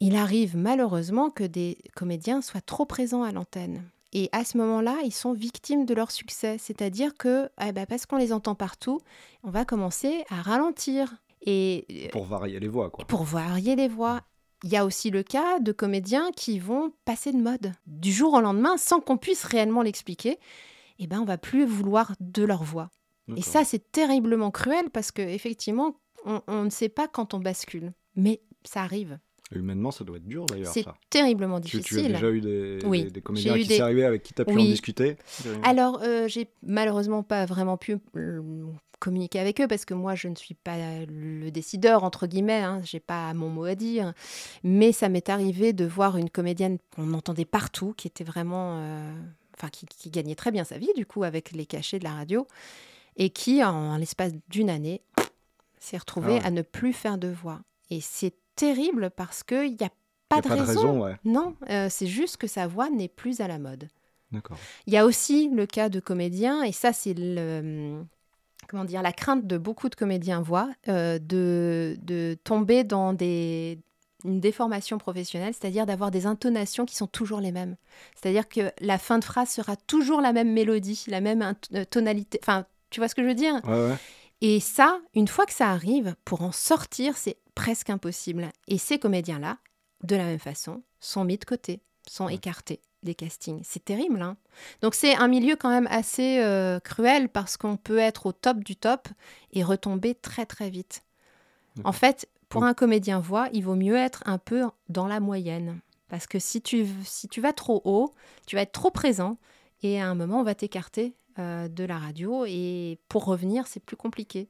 Il 0.00 0.16
arrive 0.16 0.56
malheureusement 0.56 1.30
que 1.30 1.44
des 1.44 1.78
comédiens 1.94 2.42
soient 2.42 2.60
trop 2.60 2.84
présents 2.84 3.22
à 3.22 3.32
l'antenne. 3.32 3.82
Et 4.12 4.28
à 4.32 4.44
ce 4.44 4.58
moment-là, 4.58 4.96
ils 5.04 5.12
sont 5.14 5.32
victimes 5.32 5.86
de 5.86 5.94
leur 5.94 6.10
succès. 6.10 6.56
C'est-à-dire 6.58 7.16
que, 7.16 7.48
eh 7.64 7.72
ben, 7.72 7.86
parce 7.86 8.06
qu'on 8.06 8.16
les 8.16 8.32
entend 8.32 8.54
partout, 8.54 9.00
on 9.44 9.50
va 9.50 9.64
commencer 9.64 10.24
à 10.30 10.42
ralentir. 10.42 11.14
Et 11.46 11.84
euh, 11.90 12.08
Pour 12.10 12.24
varier 12.24 12.58
les 12.60 12.68
voix, 12.68 12.90
quoi. 12.90 13.04
pour 13.06 13.22
varier 13.24 13.76
les 13.76 13.88
voix. 13.88 14.20
Il 14.64 14.70
y 14.70 14.78
a 14.78 14.86
aussi 14.86 15.10
le 15.10 15.22
cas 15.22 15.60
de 15.60 15.72
comédiens 15.72 16.30
qui 16.34 16.58
vont 16.58 16.90
passer 17.04 17.32
de 17.32 17.36
mode 17.36 17.72
du 17.86 18.10
jour 18.10 18.32
au 18.32 18.40
lendemain 18.40 18.78
sans 18.78 18.98
qu'on 18.98 19.18
puisse 19.18 19.44
réellement 19.44 19.82
l'expliquer. 19.82 20.38
Eh 20.98 21.06
ben, 21.06 21.20
on 21.20 21.26
va 21.26 21.36
plus 21.36 21.66
vouloir 21.66 22.14
de 22.18 22.44
leur 22.44 22.64
voix. 22.64 22.88
Et 23.36 23.42
ça, 23.42 23.62
c'est 23.64 23.92
terriblement 23.92 24.50
cruel 24.50 24.88
parce 24.90 25.10
que 25.10 25.20
effectivement, 25.20 25.96
on, 26.24 26.40
on 26.46 26.64
ne 26.64 26.70
sait 26.70 26.88
pas 26.88 27.08
quand 27.08 27.34
on 27.34 27.40
bascule. 27.40 27.92
Mais 28.16 28.40
ça 28.64 28.80
arrive. 28.80 29.18
Humainement, 29.56 29.90
ça 29.90 30.04
doit 30.04 30.16
être 30.18 30.26
dur 30.26 30.46
d'ailleurs, 30.46 30.72
C'est 30.72 30.84
terriblement 31.10 31.60
Tu, 31.60 31.76
difficile. 31.78 32.02
tu 32.02 32.10
as 32.10 32.12
déjà 32.14 32.30
eu 32.30 32.40
des, 32.40 32.78
Oui, 32.84 33.04
des- 33.04 33.10
des 33.10 33.20
comédiens 33.20 33.56
eu 33.56 33.60
qui 33.62 33.68
des- 33.68 33.76
s'est 33.76 33.82
arrivé 33.82 34.04
avec 34.04 34.22
qui 34.22 34.34
tu 34.34 34.42
as 34.42 34.44
pu 34.44 34.52
en 34.52 34.56
discuter 34.64 35.16
Alors, 35.62 36.00
euh, 36.02 36.28
j'ai 36.28 36.48
malheureusement 36.62 37.22
pas 37.22 37.46
vraiment 37.46 37.76
pu 37.76 37.98
euh, 38.16 38.42
communiquer 39.00 39.38
avec 39.38 39.60
eux 39.60 39.66
parce 39.68 39.84
que 39.84 39.94
moi, 39.94 40.14
je 40.14 40.28
ne 40.28 40.34
suis 40.34 40.54
pas 40.54 40.76
le 41.08 41.50
décideur, 41.50 42.04
entre 42.04 42.26
guillemets. 42.26 42.62
Hein, 42.62 42.80
j'ai 42.84 43.00
pas 43.00 43.34
mon 43.34 43.48
mot 43.50 43.64
à 43.64 43.74
dire. 43.74 44.12
Mais 44.62 44.92
ça 44.92 45.08
m'est 45.08 45.28
arrivé 45.28 45.72
de 45.72 45.84
voir 45.84 46.16
une 46.16 46.30
comédienne 46.30 46.78
qu'on 46.96 47.12
entendait 47.14 47.44
partout, 47.44 47.92
qui 47.96 48.06
était 48.08 48.24
vraiment. 48.24 48.78
euh, 48.78 49.12
Enfin, 49.56 49.68
qui, 49.68 49.86
qui 49.86 50.10
gagnait 50.10 50.34
très 50.34 50.50
bien 50.50 50.64
sa 50.64 50.78
vie, 50.78 50.90
du 50.96 51.06
coup, 51.06 51.22
avec 51.22 51.52
les 51.52 51.64
cachets 51.64 52.00
de 52.00 52.04
la 52.04 52.12
radio. 52.14 52.44
Et 53.16 53.30
qui, 53.30 53.62
en, 53.62 53.96
l'espace 53.98 54.32
d'une 54.48 54.68
année, 54.68 55.00
s'est 55.78 55.96
retrouvée 55.96 56.38
Ah 56.38 56.40
ouais. 56.40 56.44
à 56.46 56.50
ne 56.50 56.62
plus 56.62 56.92
faire 56.92 57.18
de 57.18 57.28
voix. 57.28 57.60
Et 57.88 58.00
c'est 58.00 58.34
terrible 58.56 59.10
parce 59.10 59.42
qu'il 59.42 59.76
n'y 59.76 59.86
a 59.86 59.90
pas, 60.28 60.36
Y 60.36 60.38
a 60.38 60.42
de, 60.42 60.48
pas 60.48 60.56
de 60.56 60.60
raison. 60.60 60.80
raison, 60.80 61.02
ouais. 61.04 61.16
Non, 61.24 61.54
euh, 61.70 61.88
c'est 61.90 62.06
juste 62.06 62.36
que 62.36 62.46
sa 62.46 62.66
voix 62.66 62.90
n'est 62.90 63.08
plus 63.08 63.40
à 63.40 63.48
la 63.48 63.58
mode. 63.58 63.88
Il 64.88 64.92
y 64.92 64.96
a 64.96 65.04
aussi 65.06 65.48
le 65.48 65.64
cas 65.64 65.88
de 65.88 66.00
comédiens, 66.00 66.64
et 66.64 66.72
ça, 66.72 66.92
c'est 66.92 67.14
le. 67.16 68.02
Comment 68.66 68.84
dire, 68.84 69.02
la 69.02 69.12
crainte 69.12 69.46
de 69.46 69.58
beaucoup 69.58 69.88
de 69.88 69.94
comédiens 69.94 70.40
voix, 70.40 70.70
euh, 70.88 71.18
de, 71.20 71.96
de 72.02 72.36
tomber 72.42 72.82
dans 72.82 73.12
des, 73.12 73.78
une 74.24 74.40
déformation 74.40 74.98
professionnelle, 74.98 75.52
c'est-à-dire 75.52 75.86
d'avoir 75.86 76.10
des 76.10 76.26
intonations 76.26 76.86
qui 76.86 76.96
sont 76.96 77.06
toujours 77.06 77.40
les 77.40 77.52
mêmes. 77.52 77.76
C'est-à-dire 78.16 78.48
que 78.48 78.72
la 78.80 78.98
fin 78.98 79.18
de 79.18 79.24
phrase 79.24 79.50
sera 79.50 79.76
toujours 79.76 80.20
la 80.20 80.32
même 80.32 80.50
mélodie, 80.50 81.04
la 81.08 81.20
même 81.20 81.54
euh, 81.74 81.84
tonalité. 81.84 82.40
Enfin, 82.42 82.64
tu 82.90 82.98
vois 83.00 83.08
ce 83.08 83.14
que 83.14 83.22
je 83.22 83.28
veux 83.28 83.34
dire? 83.34 83.60
Ouais, 83.64 83.90
ouais. 83.90 83.96
Et 84.46 84.60
ça, 84.60 85.00
une 85.14 85.26
fois 85.26 85.46
que 85.46 85.54
ça 85.54 85.70
arrive, 85.70 86.16
pour 86.26 86.42
en 86.42 86.52
sortir, 86.52 87.16
c'est 87.16 87.38
presque 87.54 87.88
impossible. 87.88 88.50
Et 88.68 88.76
ces 88.76 88.98
comédiens-là, 88.98 89.56
de 90.02 90.16
la 90.16 90.24
même 90.24 90.38
façon, 90.38 90.82
sont 91.00 91.24
mis 91.24 91.38
de 91.38 91.46
côté, 91.46 91.80
sont 92.06 92.28
écartés 92.28 92.82
des 93.02 93.14
castings. 93.14 93.62
C'est 93.64 93.86
terrible, 93.86 94.20
hein 94.20 94.36
Donc 94.82 94.94
c'est 94.94 95.14
un 95.16 95.28
milieu 95.28 95.56
quand 95.56 95.70
même 95.70 95.88
assez 95.90 96.40
euh, 96.40 96.78
cruel 96.78 97.30
parce 97.30 97.56
qu'on 97.56 97.78
peut 97.78 97.96
être 97.96 98.26
au 98.26 98.32
top 98.32 98.62
du 98.62 98.76
top 98.76 99.08
et 99.54 99.64
retomber 99.64 100.14
très 100.14 100.44
très 100.44 100.68
vite. 100.68 101.04
En 101.82 101.92
fait, 101.92 102.28
pour 102.50 102.64
un 102.64 102.74
comédien 102.74 103.20
voix, 103.20 103.48
il 103.54 103.64
vaut 103.64 103.76
mieux 103.76 103.96
être 103.96 104.22
un 104.26 104.36
peu 104.36 104.64
dans 104.90 105.06
la 105.06 105.20
moyenne. 105.20 105.80
Parce 106.10 106.26
que 106.26 106.38
si 106.38 106.60
tu, 106.60 106.86
si 107.02 107.28
tu 107.28 107.40
vas 107.40 107.54
trop 107.54 107.80
haut, 107.86 108.12
tu 108.46 108.56
vas 108.56 108.62
être 108.62 108.72
trop 108.72 108.90
présent 108.90 109.38
et 109.82 110.02
à 110.02 110.06
un 110.06 110.14
moment, 110.14 110.40
on 110.40 110.44
va 110.44 110.54
t'écarter 110.54 111.14
euh, 111.38 111.68
de 111.68 111.84
la 111.84 111.98
radio 111.98 112.44
et 112.46 112.98
pour 113.08 113.24
revenir, 113.24 113.66
c'est 113.66 113.80
plus 113.84 113.96
compliqué. 113.96 114.48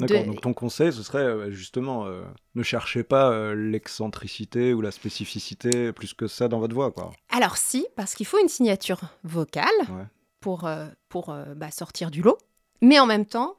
D'accord, 0.00 0.20
De- 0.22 0.26
donc 0.26 0.40
ton 0.40 0.52
conseil, 0.54 0.92
ce 0.92 1.02
serait 1.02 1.24
euh, 1.24 1.50
justement, 1.50 2.06
euh, 2.06 2.22
ne 2.54 2.62
cherchez 2.62 3.02
pas 3.02 3.30
euh, 3.30 3.54
l'excentricité 3.54 4.72
ou 4.74 4.80
la 4.80 4.90
spécificité 4.92 5.92
plus 5.92 6.14
que 6.14 6.28
ça 6.28 6.46
dans 6.48 6.60
votre 6.60 6.74
voix, 6.74 6.92
quoi. 6.92 7.10
Alors 7.30 7.56
si, 7.56 7.86
parce 7.96 8.14
qu'il 8.14 8.26
faut 8.26 8.38
une 8.40 8.48
signature 8.48 9.00
vocale 9.24 9.64
Ouais. 9.90 10.04
pour, 10.40 10.68
pour 11.08 11.34
bah, 11.56 11.70
sortir 11.72 12.10
du 12.12 12.22
lot. 12.22 12.38
Mais 12.80 13.00
en 13.00 13.06
même 13.06 13.26
temps, 13.26 13.56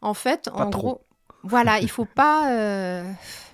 en 0.00 0.14
fait, 0.14 0.44
Pas 0.50 0.64
en 0.64 0.70
trop. 0.70 0.82
gros, 0.82 1.00
voilà, 1.42 1.78
il 1.80 1.90
faut 1.90 2.04
pas, 2.14 3.04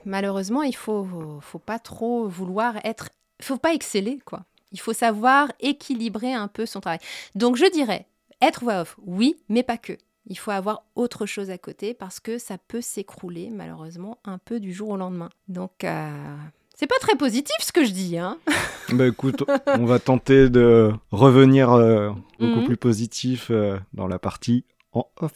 malheureusement, 0.05 0.63
il 0.63 0.77
faut, 0.77 1.07
faut 1.41 1.59
pas 1.59 1.79
trop 1.79 2.29
vouloir 2.29 2.77
être, 2.85 3.09
il 3.41 3.45
faut 3.45 3.57
pas 3.59 3.75
exceller, 3.75 4.19
quoi. 4.25 4.45
Il 4.71 4.81
faut 4.81 4.93
savoir 4.93 5.51
équilibrer 5.61 6.35
un 6.35 6.47
peu 6.47 6.67
son 6.67 6.81
travail. 6.81 6.99
Donc 7.35 7.57
je 7.57 7.65
dirais, 7.73 8.07
être 8.43 8.63
voix 8.65 8.81
off, 8.83 8.97
oui, 9.07 9.37
mais 9.49 9.63
pas 9.63 9.79
que. 9.79 9.95
Il 10.31 10.37
faut 10.39 10.51
avoir 10.51 10.83
autre 10.95 11.25
chose 11.25 11.49
à 11.51 11.57
côté 11.57 11.95
parce 11.95 12.21
que 12.21 12.37
ça 12.39 12.59
peut 12.59 12.83
s'écrouler, 12.83 13.49
malheureusement, 13.51 14.19
un 14.27 14.37
peu 14.39 14.61
du 14.61 14.73
jour 14.75 14.91
au 14.91 14.97
lendemain. 14.99 15.31
Donc, 15.49 15.85
euh, 15.85 16.37
c'est 16.77 16.87
pas 16.87 16.99
très 17.01 17.17
positif 17.17 17.57
ce 17.61 17.73
que 17.73 17.85
je 17.85 17.93
dis, 17.93 18.19
hein. 18.19 18.37
Bah 18.93 19.07
écoute, 19.07 19.45
on 19.67 19.85
va 19.87 19.99
tenter 19.99 20.51
de 20.51 20.93
revenir 21.13 21.73
euh, 21.73 22.11
beaucoup 22.39 22.61
Mhm. 22.61 22.65
plus 22.67 22.77
positif 22.77 23.49
euh, 23.51 23.79
dans 23.95 24.07
la 24.07 24.19
partie 24.19 24.65
en 24.93 25.07
off. 25.21 25.33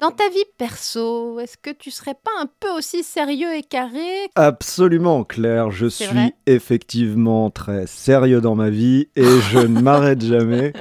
Dans 0.00 0.10
ta 0.10 0.28
vie 0.30 0.44
perso, 0.56 1.38
est-ce 1.40 1.58
que 1.58 1.68
tu 1.70 1.90
serais 1.90 2.14
pas 2.14 2.30
un 2.40 2.46
peu 2.58 2.70
aussi 2.70 3.02
sérieux 3.02 3.54
et 3.54 3.62
carré 3.62 4.30
Absolument, 4.34 5.24
Claire, 5.24 5.70
je 5.70 5.86
suis 5.86 6.06
effectivement 6.46 7.50
très 7.50 7.86
sérieux 7.86 8.40
dans 8.40 8.54
ma 8.54 8.70
vie 8.70 9.08
et 9.14 9.24
je 9.50 9.58
ne 9.58 9.80
m'arrête 9.82 10.22
jamais. 10.24 10.72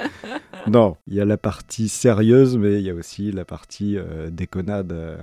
Non, 0.68 0.96
il 1.08 1.16
y 1.16 1.22
a 1.22 1.26
la 1.26 1.36
partie 1.38 1.90
sérieuse, 1.90 2.58
mais 2.58 2.76
il 2.76 2.82
y 2.82 2.90
a 2.90 2.94
aussi 2.94 3.32
la 3.34 3.44
partie 3.44 3.98
euh, 3.98 4.30
déconnade. 4.30 4.94
euh. 4.94 5.18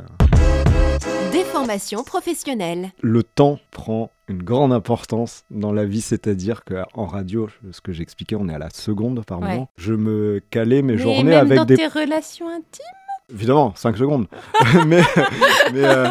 Déformation 1.33 2.05
professionnelle. 2.05 2.91
Le 3.01 3.23
temps 3.23 3.59
prend 3.71 4.11
une 4.29 4.43
grande 4.43 4.73
importance 4.75 5.45
dans 5.51 5.73
la 5.73 5.85
vie, 5.87 6.01
c'est-à-dire 6.03 6.65
qu'en 6.65 7.07
radio, 7.07 7.49
ce 7.73 7.81
que 7.81 7.93
j'expliquais, 7.93 8.37
on 8.37 8.49
est 8.49 8.55
à 8.55 8.59
la 8.59 8.71
seconde 8.71 9.25
par 9.25 9.41
Ouais. 9.41 9.49
moment. 9.51 9.71
Je 9.79 9.95
me 9.95 10.41
calais 10.51 10.83
mes 10.83 10.95
Mais 10.95 10.99
journées 10.99 11.23
même 11.25 11.47
avec 11.47 11.59
dans 11.59 11.65
des 11.65 11.77
tes 11.77 11.87
relations 11.87 12.49
intimes 12.49 12.85
Évidemment, 13.33 13.73
5 13.75 13.97
secondes. 13.97 14.27
mais 14.87 15.03
mais, 15.73 15.85
euh, 15.85 16.09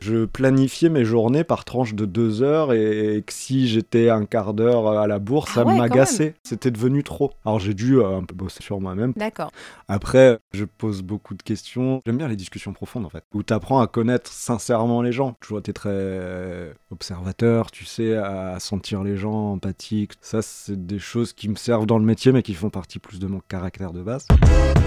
je 0.00 0.26
planifiais 0.26 0.90
mes 0.90 1.04
journées 1.04 1.42
par 1.42 1.64
tranche 1.64 1.94
de 1.94 2.04
2 2.04 2.42
heures 2.42 2.72
et, 2.74 3.22
que 3.26 3.32
si 3.32 3.66
j'étais 3.66 4.10
un 4.10 4.26
quart 4.26 4.52
d'heure 4.52 4.88
à 4.88 5.06
la 5.06 5.18
bourse, 5.18 5.50
Ah 5.52 5.60
ça 5.60 5.64
ouais, 5.64 5.78
m'agaçait. 5.78 6.34
C'était 6.42 6.70
devenu 6.70 7.02
trop. 7.02 7.32
Alors 7.46 7.58
j'ai 7.60 7.72
dû 7.72 7.98
euh, 7.98 8.18
un 8.18 8.24
peu 8.24 8.34
bosser 8.34 8.62
sur 8.62 8.78
moi-même. 8.80 9.14
D'accord. 9.16 9.50
Après, 9.88 10.38
je 10.52 10.64
pose 10.66 11.02
beaucoup 11.02 11.34
de 11.34 11.42
questions. 11.42 12.00
J'aime 12.04 12.18
bien 12.18 12.28
les 12.28 12.36
discussions 12.36 12.74
profondes 12.74 13.06
en 13.06 13.10
fait, 13.10 13.24
où 13.32 13.42
tu 13.42 13.52
apprends 13.54 13.80
à 13.80 13.86
connaître 13.86 14.30
sincèrement 14.30 15.00
les 15.00 15.12
gens. 15.12 15.36
Tu 15.40 15.48
vois, 15.48 15.62
tu 15.62 15.70
es 15.70 15.72
très 15.72 16.74
observateur, 16.90 17.70
tu 17.70 17.86
sais, 17.86 18.14
à 18.16 18.58
sentir 18.60 19.02
les 19.02 19.16
gens, 19.16 19.52
empathique. 19.52 20.12
Ça, 20.20 20.42
c'est 20.42 20.86
des 20.86 20.98
choses 20.98 21.32
qui 21.32 21.48
me 21.48 21.56
servent 21.56 21.86
dans 21.86 21.98
le 21.98 22.04
métier, 22.04 22.32
mais 22.32 22.42
qui 22.42 22.54
font 22.54 22.70
partie 22.70 22.98
plus 22.98 23.18
de 23.18 23.26
mon 23.26 23.40
caractère 23.40 23.92
de 23.92 24.02
base. 24.02 24.26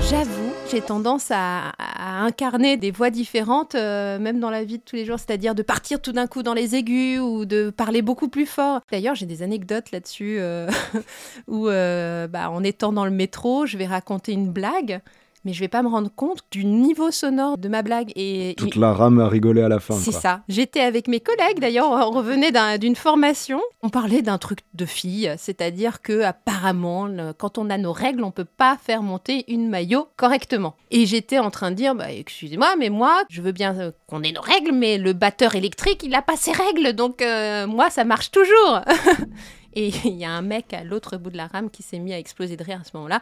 J'avoue, 0.10 0.53
j'ai 0.72 0.82
tendance 0.82 1.32
à, 1.32 1.47
à 1.78 2.24
incarner 2.24 2.78
des 2.78 2.91
voix 2.91 3.10
différentes, 3.10 3.76
euh, 3.76 4.20
même 4.20 4.39
dans 4.39 4.50
la 4.50 4.64
vie 4.64 4.78
de 4.78 4.84
tous 4.84 4.95
les 4.95 5.06
jours, 5.06 5.20
c'est-à-dire 5.20 5.56
de 5.56 5.62
partir 5.62 6.02
tout 6.02 6.12
d'un 6.12 6.28
coup 6.28 6.43
dans 6.43 6.54
les 6.54 6.76
aigus 6.76 7.20
ou 7.20 7.45
de 7.45 7.70
parler 7.70 8.02
beaucoup 8.02 8.28
plus 8.28 8.45
fort. 8.45 8.82
D'ailleurs, 8.91 9.16
j'ai 9.16 9.26
des 9.26 9.43
anecdotes 9.43 9.91
là-dessus 9.91 10.38
euh, 10.39 10.70
où, 11.48 11.68
euh, 11.68 12.28
bah, 12.28 12.50
en 12.50 12.64
étant 12.64 12.91
dans 12.93 13.06
le 13.06 13.12
métro, 13.12 13.66
je 13.66 13.78
vais 13.78 13.86
raconter 13.86 14.34
une 14.34 14.52
blague. 14.52 15.02
Mais 15.48 15.54
je 15.54 15.62
vais 15.62 15.70
pas 15.70 15.82
me 15.82 15.88
rendre 15.88 16.12
compte 16.14 16.39
du 16.52 16.66
niveau 16.66 17.10
sonore 17.10 17.58
de 17.58 17.70
ma 17.70 17.82
blague. 17.82 18.12
Et, 18.18 18.54
Toute 18.58 18.76
la 18.76 18.91
rame 18.91 19.22
à 19.22 19.30
rigoler 19.30 19.62
à 19.62 19.70
la 19.70 19.80
fin. 19.80 19.93
C'est 19.93 20.12
ça. 20.12 20.41
J'étais 20.50 20.82
avec 20.82 21.08
mes 21.08 21.22
collègues, 21.22 21.62
d'ailleurs, 21.62 21.89
on 21.89 22.12
revenait 22.12 22.52
d'un- 22.52 22.78
d'une 22.78 22.98
formation. 22.98 23.62
On 23.82 23.88
parlait 23.88 24.22
d'un 24.22 24.38
truc 24.38 24.60
de 24.74 24.86
fille, 24.86 25.34
c'est-à-dire 25.38 26.02
que 26.02 26.22
apparemment, 26.24 27.06
le- 27.06 27.32
quand 27.32 27.58
on 27.58 27.70
a 27.70 27.78
nos 27.78 27.93
règles, 27.93 28.26
on 28.26 28.32
peut 28.32 28.43
pas 28.43 28.76
faire 28.84 29.02
monter 29.04 29.45
une 29.50 29.70
maillot 29.70 30.10
correctement. 30.18 30.76
Et 30.91 31.06
j'étais 31.06 31.39
en 31.39 31.50
train 31.50 31.72
de 31.72 31.78
dire, 31.78 31.95
bah, 31.95 32.12
excusez-moi, 32.12 32.76
mais 32.78 32.89
moi, 32.89 33.24
je 33.30 33.41
veux 33.41 33.54
bien 33.54 33.74
euh, 33.80 33.91
qu'on 34.08 34.24
ait 34.24 34.34
nos 34.34 34.41
règles, 34.41 34.74
mais 34.74 34.98
le 34.98 35.14
batteur 35.14 35.56
électrique, 35.56 36.02
il 36.04 36.14
a 36.14 36.22
pas 36.22 36.36
ses 36.36 36.52
règles, 36.52 36.91
donc 36.91 37.22
euh, 37.22 37.68
moi, 37.68 37.89
ça 37.89 38.04
marche 38.04 38.32
toujours. 38.32 38.82
Et 39.78 39.91
il 40.05 40.15
y 40.15 40.25
a 40.25 40.32
un 40.32 40.41
mec 40.41 40.73
à 40.73 40.84
l'autre 40.84 41.17
bout 41.17 41.30
de 41.30 41.38
la 41.38 41.47
rame 41.47 41.69
qui 41.69 41.84
s'est 41.84 41.99
mis 41.99 42.11
à 42.11 42.17
exploser 42.17 42.57
de 42.57 42.63
rire 42.63 42.80
à 42.82 42.84
ce 42.84 42.91
moment-là. 42.95 43.21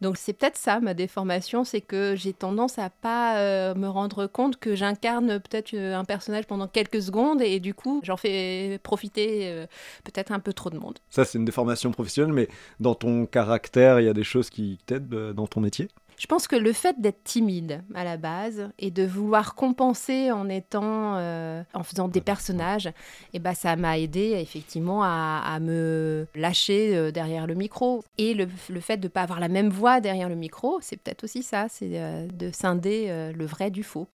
Donc 0.00 0.16
c'est 0.16 0.32
peut-être 0.32 0.56
ça, 0.56 0.80
ma 0.80 0.94
déformation, 0.94 1.64
c'est 1.64 1.80
que 1.80 2.14
j'ai 2.16 2.32
tendance 2.32 2.78
à 2.78 2.90
pas 2.90 3.38
euh, 3.38 3.74
me 3.74 3.88
rendre 3.88 4.26
compte 4.26 4.58
que 4.58 4.74
j'incarne 4.74 5.38
peut-être 5.38 5.74
euh, 5.74 5.96
un 5.96 6.04
personnage 6.04 6.46
pendant 6.46 6.66
quelques 6.66 7.00
secondes 7.00 7.40
et 7.40 7.60
du 7.60 7.72
coup 7.72 8.00
j'en 8.02 8.16
fais 8.16 8.80
profiter 8.82 9.42
euh, 9.44 9.66
peut-être 10.02 10.32
un 10.32 10.40
peu 10.40 10.52
trop 10.52 10.70
de 10.70 10.78
monde. 10.78 10.98
Ça, 11.08 11.24
c'est 11.24 11.38
une 11.38 11.44
déformation 11.44 11.92
professionnelle, 11.92 12.32
mais 12.32 12.48
dans 12.80 12.96
ton 12.96 13.26
caractère, 13.26 14.00
il 14.00 14.06
y 14.06 14.08
a 14.08 14.14
des 14.14 14.24
choses 14.24 14.50
qui 14.50 14.78
t'aident 14.86 15.32
dans 15.32 15.46
ton 15.46 15.60
métier? 15.60 15.88
Je 16.22 16.28
pense 16.28 16.46
que 16.46 16.54
le 16.54 16.72
fait 16.72 17.00
d'être 17.00 17.24
timide 17.24 17.82
à 17.96 18.04
la 18.04 18.16
base 18.16 18.70
et 18.78 18.92
de 18.92 19.04
vouloir 19.04 19.56
compenser 19.56 20.30
en 20.30 20.48
étant, 20.48 21.16
euh, 21.16 21.64
en 21.74 21.82
faisant 21.82 22.06
des 22.06 22.20
personnages, 22.20 22.88
et 23.32 23.40
ben 23.40 23.54
ça 23.54 23.74
m'a 23.74 23.98
aidé 23.98 24.38
effectivement 24.40 25.02
à, 25.02 25.42
à 25.44 25.58
me 25.58 26.28
lâcher 26.36 26.96
euh, 26.96 27.10
derrière 27.10 27.48
le 27.48 27.54
micro. 27.56 28.04
Et 28.18 28.34
le, 28.34 28.46
le 28.68 28.80
fait 28.80 28.98
de 28.98 29.06
ne 29.06 29.08
pas 29.08 29.22
avoir 29.22 29.40
la 29.40 29.48
même 29.48 29.68
voix 29.68 30.00
derrière 30.00 30.28
le 30.28 30.36
micro, 30.36 30.78
c'est 30.80 30.96
peut-être 30.96 31.24
aussi 31.24 31.42
ça, 31.42 31.66
c'est 31.68 31.98
euh, 31.98 32.28
de 32.28 32.52
scinder 32.52 33.06
euh, 33.08 33.32
le 33.32 33.44
vrai 33.44 33.72
du 33.72 33.82
faux. 33.82 34.06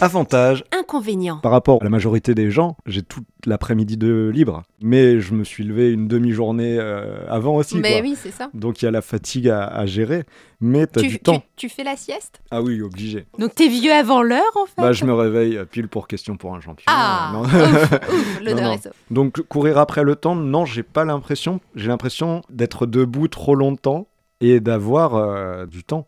Avantage, 0.00 0.64
Inconvénient. 0.70 1.38
par 1.38 1.50
rapport 1.50 1.78
à 1.80 1.84
la 1.84 1.90
majorité 1.90 2.32
des 2.32 2.52
gens, 2.52 2.76
j'ai 2.86 3.02
toute 3.02 3.24
l'après-midi 3.46 3.96
de 3.96 4.30
libre. 4.32 4.62
Mais 4.80 5.18
je 5.20 5.34
me 5.34 5.42
suis 5.42 5.64
levé 5.64 5.90
une 5.90 6.06
demi-journée 6.06 6.76
euh, 6.78 7.18
avant 7.28 7.56
aussi. 7.56 7.78
Mais 7.78 7.94
quoi. 7.94 8.02
oui, 8.02 8.16
c'est 8.16 8.30
ça. 8.30 8.48
Donc 8.54 8.80
il 8.80 8.84
y 8.84 8.88
a 8.88 8.92
la 8.92 9.02
fatigue 9.02 9.48
à, 9.48 9.64
à 9.66 9.86
gérer, 9.86 10.22
mais 10.60 10.86
t'as 10.86 11.00
Tu, 11.00 11.08
du 11.08 11.18
temps. 11.18 11.40
tu- 11.40 11.46
tu 11.56 11.68
fais 11.68 11.82
la 11.82 11.96
sieste? 11.96 12.40
Ah 12.52 12.62
oui, 12.62 12.80
obligé. 12.80 13.26
Donc 13.40 13.56
t'es 13.56 13.66
vieux 13.66 13.92
avant 13.92 14.22
l'heure 14.22 14.40
en 14.54 14.66
fait? 14.66 14.80
Bah, 14.80 14.92
je 14.92 15.04
me 15.04 15.12
réveille 15.12 15.58
pile 15.68 15.88
pour 15.88 16.06
question 16.06 16.36
pour 16.36 16.54
un 16.54 16.60
champion. 16.60 16.84
Ah 16.86 17.30
Non. 17.32 17.42
ouf, 17.42 17.52
ouf, 18.12 18.40
l'odeur 18.44 18.70
est 18.74 18.82
sauve. 18.84 18.92
Donc 19.10 19.40
courir 19.48 19.78
après 19.78 20.04
le 20.04 20.14
temps, 20.14 20.36
non, 20.36 20.64
j'ai 20.64 20.84
pas 20.84 21.04
l'impression. 21.04 21.58
J'ai 21.74 21.88
l'impression 21.88 22.42
d'être 22.50 22.86
debout 22.86 23.26
trop 23.26 23.56
longtemps 23.56 24.06
et 24.40 24.60
d'avoir 24.60 25.16
euh, 25.16 25.66
du 25.66 25.82
temps. 25.82 26.06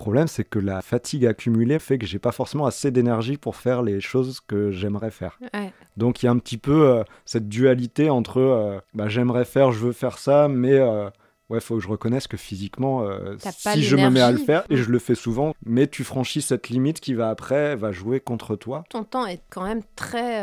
Le 0.00 0.02
problème, 0.02 0.28
c'est 0.28 0.44
que 0.44 0.58
la 0.58 0.80
fatigue 0.80 1.26
accumulée 1.26 1.78
fait 1.78 1.98
que 1.98 2.06
j'ai 2.06 2.18
pas 2.18 2.32
forcément 2.32 2.64
assez 2.64 2.90
d'énergie 2.90 3.36
pour 3.36 3.54
faire 3.54 3.82
les 3.82 4.00
choses 4.00 4.40
que 4.40 4.70
j'aimerais 4.70 5.10
faire. 5.10 5.38
Ouais. 5.52 5.74
Donc 5.98 6.22
il 6.22 6.26
y 6.26 6.28
a 6.30 6.32
un 6.32 6.38
petit 6.38 6.56
peu 6.56 6.88
euh, 6.88 7.04
cette 7.26 7.50
dualité 7.50 8.08
entre 8.08 8.38
euh, 8.38 8.78
bah, 8.94 9.08
j'aimerais 9.10 9.44
faire, 9.44 9.72
je 9.72 9.78
veux 9.80 9.92
faire 9.92 10.16
ça, 10.16 10.48
mais 10.48 10.72
euh, 10.72 11.10
ouais, 11.50 11.60
faut 11.60 11.76
que 11.76 11.82
je 11.82 11.88
reconnaisse 11.88 12.28
que 12.28 12.38
physiquement, 12.38 13.02
euh, 13.02 13.36
si 13.50 13.82
je 13.82 13.94
me 13.96 14.08
mets 14.08 14.22
à 14.22 14.32
le 14.32 14.38
faire, 14.38 14.64
et 14.70 14.78
je 14.78 14.90
le 14.90 14.98
fais 14.98 15.14
souvent, 15.14 15.52
mais 15.66 15.86
tu 15.86 16.02
franchis 16.02 16.40
cette 16.40 16.70
limite 16.70 17.00
qui 17.00 17.12
va 17.12 17.28
après, 17.28 17.76
va 17.76 17.92
jouer 17.92 18.20
contre 18.20 18.56
toi. 18.56 18.84
Ton 18.88 19.04
temps 19.04 19.26
est 19.26 19.42
quand 19.50 19.64
même 19.64 19.82
très 19.96 20.40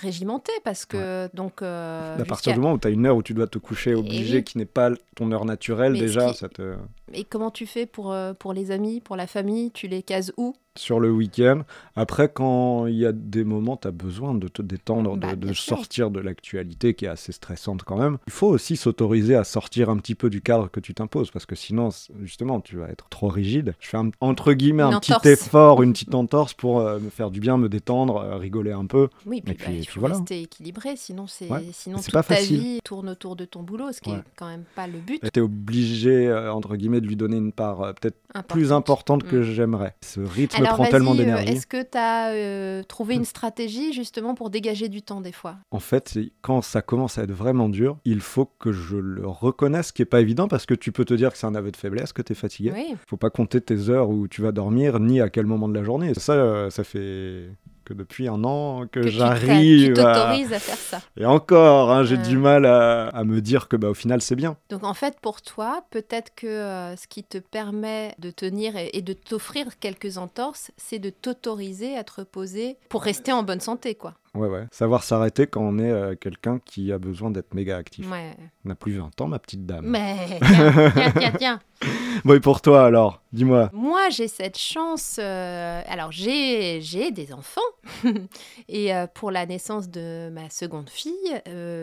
régimenté 0.00 0.52
parce 0.64 0.84
que 0.84 1.28
donc 1.34 1.62
euh, 1.62 2.18
à 2.18 2.24
partir 2.24 2.54
du 2.54 2.60
moment 2.60 2.74
où 2.74 2.78
tu 2.78 2.88
as 2.88 2.90
une 2.90 3.06
heure 3.06 3.16
où 3.16 3.22
tu 3.22 3.34
dois 3.34 3.46
te 3.46 3.58
coucher 3.58 3.94
obligé, 3.94 4.38
oui. 4.38 4.44
qui 4.44 4.58
n'est 4.58 4.64
pas 4.64 4.90
ton 5.14 5.30
heure 5.32 5.44
naturelle, 5.44 5.92
Mais 5.92 6.00
déjà, 6.00 6.30
qui- 6.30 6.38
ça 6.38 6.48
te... 6.48 6.74
Et 7.12 7.24
comment 7.24 7.50
tu 7.50 7.66
fais 7.66 7.86
pour, 7.86 8.12
euh, 8.12 8.34
pour 8.34 8.52
les 8.52 8.70
amis, 8.70 9.00
pour 9.00 9.16
la 9.16 9.26
famille? 9.26 9.70
Tu 9.70 9.86
les 9.86 10.02
cases 10.02 10.32
où? 10.36 10.54
Sur 10.76 11.00
le 11.00 11.10
week-end. 11.10 11.62
Après, 11.94 12.28
quand 12.30 12.86
il 12.86 12.96
y 12.96 13.06
a 13.06 13.12
des 13.12 13.44
moments, 13.44 13.78
tu 13.78 13.88
as 13.88 13.92
besoin 13.92 14.34
de 14.34 14.46
te 14.46 14.60
détendre, 14.60 15.16
de, 15.16 15.20
Bah, 15.26 15.34
de 15.34 15.54
sortir 15.54 16.10
de 16.10 16.20
l'actualité 16.20 16.92
qui 16.92 17.06
est 17.06 17.08
assez 17.08 17.32
stressante 17.32 17.82
quand 17.82 17.96
même. 17.96 18.18
Il 18.26 18.32
faut 18.32 18.48
aussi 18.48 18.76
s'autoriser 18.76 19.36
à 19.36 19.44
sortir 19.44 19.88
un 19.88 19.96
petit 19.96 20.14
peu 20.14 20.28
du 20.28 20.42
cadre 20.42 20.68
que 20.70 20.78
tu 20.80 20.92
t'imposes, 20.92 21.30
parce 21.30 21.46
que 21.46 21.54
sinon, 21.54 21.88
justement, 22.22 22.60
tu 22.60 22.76
vas 22.76 22.90
être 22.90 23.08
trop 23.08 23.28
rigide. 23.28 23.74
Je 23.80 23.88
fais 23.88 23.96
un- 23.96 24.10
entre 24.20 24.52
guillemets 24.52 24.82
Une 24.82 24.92
un 24.94 25.00
petit 25.00 25.14
effort, 25.30 25.82
une 25.82 25.94
petite 25.94 26.14
entorse 26.14 26.52
pour 26.52 26.80
euh, 26.80 26.98
me 26.98 27.08
faire 27.08 27.30
du 27.30 27.40
bien, 27.40 27.56
me 27.56 27.70
détendre, 27.70 28.16
euh, 28.18 28.36
rigoler 28.36 28.72
un 28.72 28.84
peu. 28.84 29.08
Oui, 29.24 29.40
puis, 29.40 29.54
Et 29.54 29.56
bah, 29.56 29.64
puis- 29.68 29.76
il 29.78 29.80
puis 29.84 29.94
faut 29.94 30.00
voilà. 30.00 30.16
rester 30.16 30.42
équilibré, 30.42 30.96
sinon 30.96 31.26
c'est 31.26 31.48
Ouais. 31.50 31.64
sinon 31.72 31.96
toute 32.00 32.12
pas 32.12 32.22
ta 32.22 32.34
facile. 32.34 32.60
vie 32.60 32.80
tourne 32.84 33.08
autour 33.08 33.34
de 33.34 33.46
ton 33.46 33.62
boulot, 33.62 33.92
ce 33.92 34.02
qui 34.02 34.10
Ouais. 34.10 34.18
est 34.18 34.22
quand 34.36 34.48
même 34.48 34.64
pas 34.74 34.86
le 34.86 34.98
but. 34.98 35.22
Tu 35.32 35.40
es 35.40 35.42
obligé, 35.42 36.30
entre 36.52 36.76
guillemets, 36.76 36.95
de 37.00 37.06
lui 37.06 37.16
donner 37.16 37.36
une 37.36 37.52
part 37.52 37.82
euh, 37.82 37.92
peut-être 37.92 38.16
Importante. 38.34 38.46
plus 38.58 38.72
importante 38.72 39.22
que 39.24 39.36
Mm. 39.36 39.42
j'aimerais. 39.42 39.94
Ce 40.02 40.20
rythme 40.20 40.56
Alors 40.62 40.74
prend 40.74 40.86
tellement 40.86 41.12
euh, 41.14 41.16
d'énergie. 41.16 41.48
est-ce 41.52 41.66
que 41.66 41.82
tu 41.82 41.98
as 41.98 42.82
trouvé 42.84 43.14
une 43.14 43.24
stratégie 43.24 43.92
justement 43.92 44.34
pour 44.34 44.50
dégager 44.50 44.88
du 44.88 45.02
temps 45.02 45.20
des 45.20 45.32
fois? 45.32 45.56
En 45.70 45.78
fait, 45.80 46.18
quand 46.42 46.62
ça 46.62 46.82
commence 46.82 47.18
à 47.18 47.22
être 47.24 47.32
vraiment 47.32 47.68
dur, 47.68 47.98
il 48.04 48.20
faut 48.20 48.46
que 48.58 48.72
je 48.72 48.96
le 48.96 49.26
reconnaisse, 49.26 49.88
ce 49.88 49.92
qui 49.92 50.02
est 50.02 50.06
pas 50.06 50.20
évident 50.20 50.48
parce 50.48 50.66
que 50.66 50.74
tu 50.74 50.92
peux 50.92 51.04
te 51.04 51.14
dire 51.14 51.30
que 51.32 51.38
c'est 51.38 51.46
un 51.46 51.54
aveu 51.54 51.70
de 51.70 51.76
faiblesse, 51.76 52.12
que 52.12 52.22
tu 52.22 52.32
es 52.32 52.36
fatigué. 52.36 52.72
Oui, 52.74 52.94
Faut 53.08 53.16
pas 53.16 53.30
compter 53.30 53.60
tes 53.60 53.88
heures 53.90 54.08
où 54.10 54.28
tu 54.28 54.42
vas 54.42 54.52
dormir, 54.52 55.00
ni 55.00 55.20
à 55.20 55.28
quel 55.30 55.46
moment 55.46 55.68
de 55.68 55.74
la 55.74 55.84
journée. 55.84 56.12
Ça, 56.14 56.32
euh, 56.34 56.70
ça 56.70 56.84
fait 56.84 57.50
que 57.86 57.94
depuis 57.94 58.28
un 58.28 58.44
an 58.44 58.86
que, 58.90 59.00
tu 59.00 59.08
j'arrive 59.10 59.98
à... 59.98 60.12
t'autorises 60.14 60.52
à 60.52 60.58
faire 60.58 60.76
ça. 60.76 61.00
Et 61.16 61.24
encore, 61.24 61.90
hein, 61.90 62.02
j'ai 62.04 62.16
Ouais. 62.16 62.22
du 62.22 62.36
mal 62.36 62.66
à, 62.66 63.06
à 63.08 63.24
me 63.24 63.40
dire 63.40 63.68
que 63.68 63.76
bah, 63.76 63.88
au 63.88 63.94
final 63.94 64.20
c'est 64.20 64.36
bien. 64.36 64.56
Donc 64.68 64.84
en 64.84 64.92
fait, 64.94 65.18
pour 65.20 65.40
toi, 65.40 65.84
peut-être 65.90 66.34
que 66.34 66.46
euh, 66.46 66.96
ce 66.96 67.06
qui 67.06 67.22
te 67.24 67.38
permet 67.38 68.14
de 68.18 68.30
tenir 68.30 68.76
et, 68.76 68.90
et 68.92 69.00
de 69.02 69.12
t'offrir 69.12 69.78
quelques 69.78 70.18
entorses, 70.18 70.70
c'est 70.76 70.98
de 70.98 71.10
t'autoriser 71.10 71.96
à 71.96 72.04
te 72.04 72.12
reposer 72.20 72.76
pour 72.88 73.02
rester 73.02 73.32
en 73.32 73.42
bonne 73.42 73.60
santé, 73.60 73.94
quoi. 73.94 74.14
Ouais, 74.36 74.48
ouais. 74.48 74.66
Savoir 74.70 75.02
s'arrêter 75.02 75.46
quand 75.46 75.62
on 75.62 75.78
est 75.78 75.90
euh, 75.90 76.14
quelqu'un 76.14 76.58
qui 76.58 76.92
a 76.92 76.98
besoin 76.98 77.30
d'être 77.30 77.54
méga 77.54 77.76
actif. 77.76 78.10
Ouais. 78.10 78.36
On 78.64 78.68
n'a 78.68 78.74
plus 78.74 78.92
20 78.98 79.20
ans, 79.20 79.28
ma 79.28 79.38
petite 79.38 79.64
dame. 79.66 79.86
Mais 79.86 80.16
tiens, 80.40 80.90
tiens, 80.94 81.12
tiens, 81.18 81.32
tiens. 81.38 81.60
Bon, 82.24 82.34
et 82.34 82.40
pour 82.40 82.60
toi 82.60 82.84
alors, 82.86 83.22
dis-moi. 83.32 83.70
Moi, 83.72 84.08
j'ai 84.10 84.28
cette 84.28 84.58
chance. 84.58 85.18
euh, 85.18 85.82
alors, 85.86 86.12
j'ai 86.12 86.80
j'ai 86.80 87.10
des 87.10 87.32
enfants. 87.32 87.60
et 88.68 88.94
euh, 88.94 89.06
pour 89.06 89.30
la 89.30 89.46
naissance 89.46 89.88
de 89.88 90.30
ma 90.30 90.50
seconde 90.50 90.90
fille, 90.90 91.42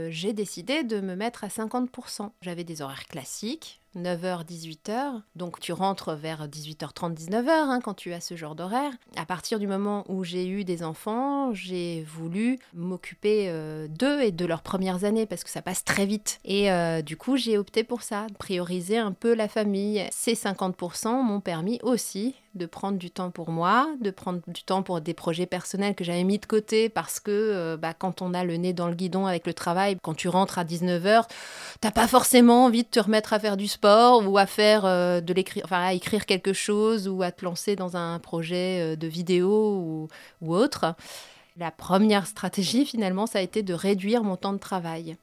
j'ai 0.10 0.34
décidé 0.34 0.84
de 0.84 1.02
me 1.02 1.16
mettre 1.16 1.44
à 1.44 1.48
50%. 1.48 2.30
J'avais 2.42 2.64
des 2.64 2.82
horaires 2.82 3.06
classiques. 3.08 3.83
9h, 3.96 4.46
18h. 4.46 5.22
Donc 5.36 5.60
tu 5.60 5.74
rentres 5.74 6.14
vers 6.14 6.48
18h30, 6.48 7.16
19h 7.16 7.50
hein, 7.50 7.80
quand 7.84 7.94
tu 7.94 8.14
as 8.14 8.22
ce 8.22 8.36
genre 8.36 8.56
d'horaire. 8.56 8.92
À 9.16 9.26
partir 9.26 9.60
du 9.60 9.68
moment 9.68 10.04
où 10.08 10.24
j'ai 10.24 10.48
eu 10.48 10.64
des 10.64 10.84
enfants, 10.84 11.54
j'ai 11.54 12.04
voulu 12.04 12.60
m'occuper 12.74 13.46
euh, 13.50 13.88
d'eux 13.88 14.22
et 14.22 14.32
de 14.32 14.46
leurs 14.46 14.62
premières 14.62 15.04
années 15.04 15.26
parce 15.26 15.44
que 15.44 15.50
ça 15.50 15.62
passe 15.62 15.84
très 15.84 16.06
vite. 16.06 16.40
Et 16.46 16.72
euh, 16.72 17.02
du 17.02 17.18
coup, 17.18 17.38
j'ai 17.38 17.58
opté 17.58 17.84
pour 17.84 18.04
ça, 18.04 18.28
prioriser 18.40 18.98
un 18.98 19.12
peu 19.12 19.34
la 19.34 19.48
famille. 19.48 20.06
Ces 20.12 20.34
50% 20.34 21.24
m'ont 21.24 21.42
permis 21.42 21.80
aussi 21.84 22.36
de 22.56 22.66
prendre 22.66 22.98
du 22.98 23.10
temps 23.10 23.32
pour 23.32 23.50
moi, 23.50 23.90
de 24.02 24.12
prendre 24.12 24.42
du 24.48 24.64
temps 24.64 24.84
pour 24.84 25.02
des 25.02 25.14
projets 25.14 25.46
personnels 25.46 25.96
que 25.96 26.04
j'avais 26.04 26.24
mis 26.24 26.38
de 26.38 26.46
côté 26.46 26.90
parce 26.90 27.20
que 27.20 27.32
euh, 27.32 27.78
bah, 27.78 27.94
quand 27.94 28.22
on 28.22 28.34
a 28.34 28.44
le 28.44 28.58
nez 28.58 28.74
dans 28.74 28.88
le 28.88 28.94
guidon 28.94 29.26
avec 29.26 29.48
le 29.48 29.54
travail, 29.54 29.98
quand 30.02 30.14
tu 30.14 30.30
rentres 30.30 30.60
à 30.60 30.64
19h, 30.64 31.24
t'as 31.82 31.92
pas 31.92 32.08
forcément 32.08 32.66
envie 32.66 32.84
de 32.84 32.88
te 32.88 33.00
remettre 33.00 33.34
à 33.34 33.40
faire 33.40 33.58
du 33.58 33.68
sport 33.68 34.28
ou 34.28 34.38
à 34.38 34.46
faire 34.46 34.86
euh, 34.86 35.20
de 35.20 35.34
l'écrire, 35.34 35.64
enfin 35.66 35.84
à 35.84 35.94
écrire 35.94 36.26
quelque 36.26 36.54
chose 36.54 37.08
ou 37.08 37.24
à 37.24 37.32
te 37.32 37.44
lancer 37.44 37.76
dans 37.76 37.98
un 37.98 38.20
projet 38.20 38.94
euh, 38.94 38.96
de 38.96 39.08
vidéo 39.08 39.50
ou, 39.50 40.08
ou 40.42 40.56
autre. 40.56 40.96
La 41.58 41.72
première 41.72 42.28
stratégie 42.28 42.86
finalement, 42.86 43.26
ça 43.26 43.40
a 43.40 43.42
été 43.42 43.64
de 43.64 43.74
réduire 43.74 44.24
mon 44.24 44.38
temps 44.38 44.54
de 44.54 44.60
travail 44.60 45.18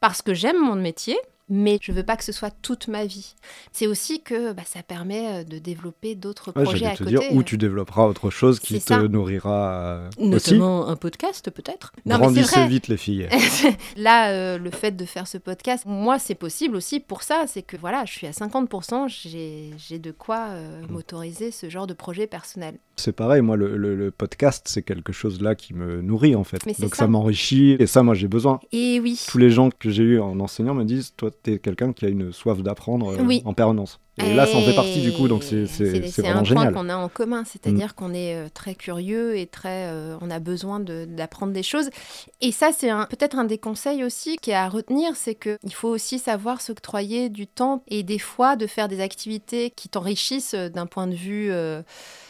parce 0.00 0.22
que 0.22 0.34
j'aime 0.34 0.58
mon 0.58 0.74
métier. 0.74 1.16
Mais 1.48 1.78
je 1.80 1.92
veux 1.92 2.02
pas 2.02 2.16
que 2.16 2.24
ce 2.24 2.32
soit 2.32 2.50
toute 2.62 2.88
ma 2.88 3.04
vie. 3.06 3.34
C'est 3.72 3.86
aussi 3.86 4.20
que 4.22 4.52
bah, 4.52 4.62
ça 4.66 4.82
permet 4.82 5.26
euh, 5.28 5.44
de 5.44 5.58
développer 5.58 6.14
d'autres 6.16 6.52
Ouais, 6.56 6.64
projets 6.64 6.86
à 6.86 6.92
te 6.96 7.04
côté. 7.04 7.10
dire 7.10 7.20
où 7.32 7.42
tu 7.42 7.56
développeras 7.56 8.06
autre 8.06 8.30
chose 8.30 8.58
qui 8.58 8.80
te 8.80 8.84
ça. 8.88 9.02
nourrira 9.06 9.72
euh, 9.74 10.08
aussi. 10.18 10.28
Notamment 10.28 10.88
un 10.88 10.96
podcast 10.96 11.50
peut-être. 11.50 11.92
Grandissez 12.06 12.56
vrai. 12.60 12.68
vite 12.68 12.88
les 12.88 12.96
filles. 12.96 13.28
Là, 13.96 14.30
euh, 14.30 14.58
le 14.58 14.70
fait 14.70 14.92
de 14.96 15.04
faire 15.04 15.26
ce 15.28 15.38
podcast, 15.38 15.84
moi, 15.86 16.18
c'est 16.18 16.34
possible 16.34 16.76
aussi 16.76 16.98
pour 17.00 17.22
ça. 17.22 17.44
C'est 17.46 17.62
que 17.62 17.76
voilà, 17.76 18.04
je 18.04 18.12
suis 18.12 18.26
à 18.26 18.32
50%, 18.32 19.08
j'ai 19.08 19.70
j'ai 19.78 19.98
de 19.98 20.10
quoi 20.10 20.48
euh, 20.50 20.82
m'autoriser 20.90 21.50
ce 21.50 21.68
genre 21.70 21.86
de 21.86 21.94
projet 21.94 22.26
personnel. 22.26 22.78
C'est 22.96 23.12
pareil, 23.12 23.42
moi, 23.42 23.56
le, 23.56 23.76
le- 23.76 23.94
le 23.94 24.10
podcast, 24.10 24.66
c'est 24.68 24.82
quelque 24.82 25.12
chose 25.12 25.40
là 25.42 25.54
qui 25.54 25.74
me 25.74 26.00
nourrit 26.00 26.34
en 26.34 26.44
fait. 26.44 26.64
Mais 26.66 26.74
Donc 26.78 26.94
ça. 26.94 27.00
ça, 27.04 27.06
m'enrichit 27.08 27.76
et 27.78 27.86
ça, 27.86 28.02
moi, 28.02 28.14
j'ai 28.14 28.26
besoin. 28.28 28.58
Et 28.72 28.98
oui. 29.00 29.20
Tous 29.28 29.38
les 29.38 29.50
gens 29.50 29.68
que 29.70 29.90
j'ai 29.90 30.02
eu 30.02 30.18
en 30.20 30.40
enseignant 30.40 30.74
me 30.74 30.84
disent 30.84 31.12
Toi, 31.16 31.30
t'es 31.42 31.58
quelqu'un 31.58 31.92
qui 31.92 32.04
a 32.04 32.08
une 32.08 32.32
soif 32.32 32.62
d'apprendre 32.62 33.12
euh, 33.12 33.22
Oui. 33.22 33.42
en 33.44 33.54
permanence. 33.54 33.98
Et 34.18 34.32
là, 34.32 34.46
ça 34.46 34.56
en 34.56 34.62
fait 34.62 34.74
partie 34.74 35.02
du 35.02 35.12
coup, 35.12 35.28
donc 35.28 35.42
c'est 35.44 35.56
Et 35.56 35.66
c'est- 35.66 36.06
c'est 36.08 36.20
un 36.26 36.32
vraiment 36.32 36.36
point 36.38 36.44
génial. 36.44 36.70
Mm. 36.70 36.74
qu'on 36.74 36.88
a 36.88 36.96
en 36.96 37.08
commun, 37.10 37.44
c'est-à-dire 37.44 37.94
qu'on 37.94 38.14
est 38.14 38.34
euh, 38.34 38.48
très 38.52 38.74
curieux 38.74 39.36
et 39.36 39.46
très, 39.46 39.90
euh, 39.90 40.16
on 40.22 40.30
a 40.30 40.38
besoin 40.38 40.80
de- 40.80 41.04
d'apprendre 41.04 41.52
des 41.52 41.62
choses. 41.62 41.90
Et 42.40 42.50
ça, 42.50 42.70
c'est 42.74 42.88
un- 42.88 43.04
peut-être 43.04 43.36
un 43.38 43.44
des 43.44 43.58
conseils 43.58 44.02
aussi 44.04 44.38
qui 44.38 44.52
est 44.52 44.54
à 44.54 44.70
retenir, 44.70 45.14
c'est 45.16 45.34
que 45.34 45.58
il 45.64 45.74
faut 45.74 45.88
aussi 45.90 46.18
savoir 46.18 46.62
s'octroyer 46.62 47.28
du 47.28 47.46
temps 47.46 47.82
et 47.88 48.02
des 48.02 48.18
fois 48.18 48.56
de 48.56 48.66
faire 48.66 48.88
des 48.88 49.00
activités 49.00 49.68
qui 49.68 49.90
t'enrichissent 49.90 50.54
d'un 50.54 50.86
point 50.86 51.06
de 51.08 51.14
vue 51.14 51.52
euh, 51.52 51.82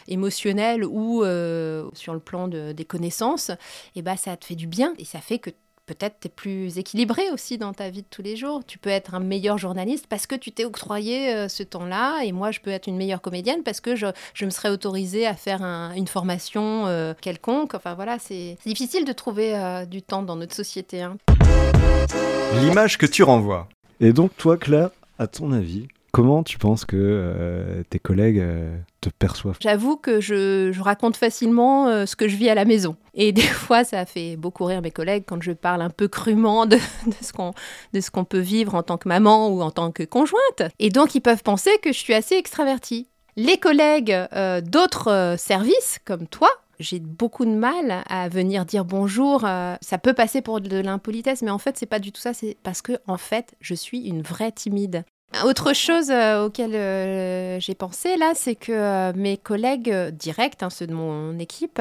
émotionnel 0.08 0.84
ou 0.84 1.22
euh, 1.22 1.88
sur 1.94 2.14
le 2.14 2.20
plan 2.20 2.48
de- 2.48 2.72
des 2.72 2.84
connaissances. 2.84 3.50
Et 3.94 4.02
bah, 4.02 4.16
ça 4.16 4.36
te 4.36 4.44
fait 4.44 4.54
du 4.54 4.66
bien 4.66 4.92
et 4.98 5.04
ça 5.04 5.20
fait 5.20 5.38
que 5.38 5.50
peut-être 5.86 6.16
tu 6.20 6.26
es 6.26 6.30
plus 6.30 6.78
équilibré 6.78 7.30
aussi 7.32 7.58
dans 7.58 7.72
ta 7.72 7.88
vie 7.90 8.02
de 8.02 8.06
tous 8.10 8.22
les 8.22 8.36
jours. 8.36 8.62
Tu 8.66 8.78
peux 8.78 8.90
être 8.90 9.14
un 9.14 9.20
meilleur 9.20 9.56
journaliste 9.56 10.06
parce 10.08 10.26
que 10.26 10.34
tu 10.34 10.52
t'es 10.52 10.64
octroyé 10.64 11.32
euh, 11.34 11.48
ce 11.48 11.62
temps-là. 11.62 12.22
Et 12.24 12.32
moi, 12.32 12.50
je 12.50 12.60
peux 12.60 12.70
être 12.70 12.88
une 12.88 12.96
meilleure 12.96 13.20
comédienne 13.22 13.62
parce 13.64 13.80
que 13.80 13.96
je, 13.96 14.06
je 14.34 14.44
me 14.44 14.50
serais 14.50 14.68
autorisée 14.70 15.26
à 15.26 15.34
faire 15.34 15.62
un- 15.62 15.92
une 15.94 16.08
formation 16.08 16.86
euh, 16.86 17.14
quelconque. 17.20 17.74
Enfin 17.74 17.94
voilà, 17.94 18.18
c'est 18.18 18.58
c'est 18.62 18.68
difficile 18.70 19.04
de 19.04 19.12
trouver 19.12 19.56
euh, 19.56 19.84
du 19.86 20.02
temps 20.02 20.22
dans 20.22 20.36
notre 20.36 20.54
société. 20.54 21.02
hein. 21.02 21.16
L'image 22.60 22.98
que 22.98 23.06
tu 23.06 23.22
renvoies. 23.22 23.68
Et 24.00 24.12
donc, 24.12 24.36
toi, 24.36 24.56
Claire, 24.56 24.90
à 25.18 25.26
ton 25.26 25.52
avis, 25.52 25.88
comment 26.16 26.42
tu 26.42 26.56
penses 26.56 26.86
que 26.86 26.96
euh, 26.96 27.82
tes 27.90 27.98
collègues 27.98 28.38
euh, 28.38 28.74
te 29.02 29.10
perçoivent? 29.10 29.58
J'avoue 29.60 29.98
que 29.98 30.18
je, 30.22 30.80
raconte 30.80 31.14
facilement 31.14 31.88
euh, 31.88 32.06
ce 32.06 32.16
que 32.16 32.26
je 32.26 32.36
vis 32.36 32.48
à 32.48 32.54
la 32.54 32.64
maison. 32.64 32.96
Et 33.12 33.32
des 33.40 33.42
fois, 33.42 33.84
ça 33.84 34.06
fait 34.06 34.36
beaucoup 34.36 34.64
rire 34.64 34.80
mes 34.80 34.90
collègues 34.90 35.24
quand 35.26 35.42
je 35.42 35.52
parle 35.52 35.82
un 35.82 35.90
peu 35.90 36.08
crûment 36.08 36.64
de, 36.66 36.78
ce 37.20 38.10
qu'on 38.10 38.24
peut 38.24 38.38
vivre 38.38 38.74
en 38.74 38.82
tant 38.82 38.96
que 38.96 39.10
maman 39.10 39.48
ou 39.48 39.60
en 39.60 39.70
tant 39.70 39.92
que 39.92 40.04
conjointe. 40.04 40.62
Et 40.78 40.88
donc, 40.88 41.14
ils 41.14 41.20
peuvent 41.20 41.42
penser 41.42 41.70
que 41.82 41.92
je 41.92 41.98
suis 41.98 42.14
assez 42.14 42.36
extravertie. 42.36 43.08
Les 43.36 43.58
collègues 43.58 44.16
d'autres 44.64 45.34
services, 45.36 45.98
comme 46.06 46.26
toi, 46.26 46.48
j'ai 46.80 46.98
beaucoup 46.98 47.44
de 47.44 47.54
mal 47.54 48.02
à 48.08 48.30
venir 48.30 48.64
dire 48.64 48.86
bonjour. 48.86 49.42
ça 49.42 49.98
peut 50.02 50.14
passer 50.14 50.40
pour 50.40 50.62
de 50.62 50.78
l'impolitesse, 50.78 51.42
mais 51.42 51.50
en 51.50 51.58
fait, 51.58 51.76
c'est 51.76 51.84
pas 51.84 51.98
du 51.98 52.12
tout 52.12 52.20
ça. 52.22 52.32
C'est 52.32 52.56
parce 52.62 52.80
que, 52.80 52.96
en 53.06 53.18
fait, 53.18 53.54
je 53.60 53.74
suis 53.74 54.08
une 54.08 54.22
vraie 54.22 54.52
timide. 54.52 55.04
Autre 55.44 55.74
chose 55.74 56.10
euh, 56.10 56.46
auquel 56.46 56.74
euh, 56.74 57.60
j'ai 57.60 57.74
pensé 57.74 58.16
là, 58.16 58.32
c'est 58.34 58.54
que 58.54 58.72
euh, 58.72 59.12
mes 59.14 59.36
collègues 59.36 59.90
euh, 59.90 60.10
directs, 60.10 60.62
hein, 60.62 60.70
ceux 60.70 60.86
de 60.86 60.94
mon 60.94 61.38
équipe, 61.38 61.80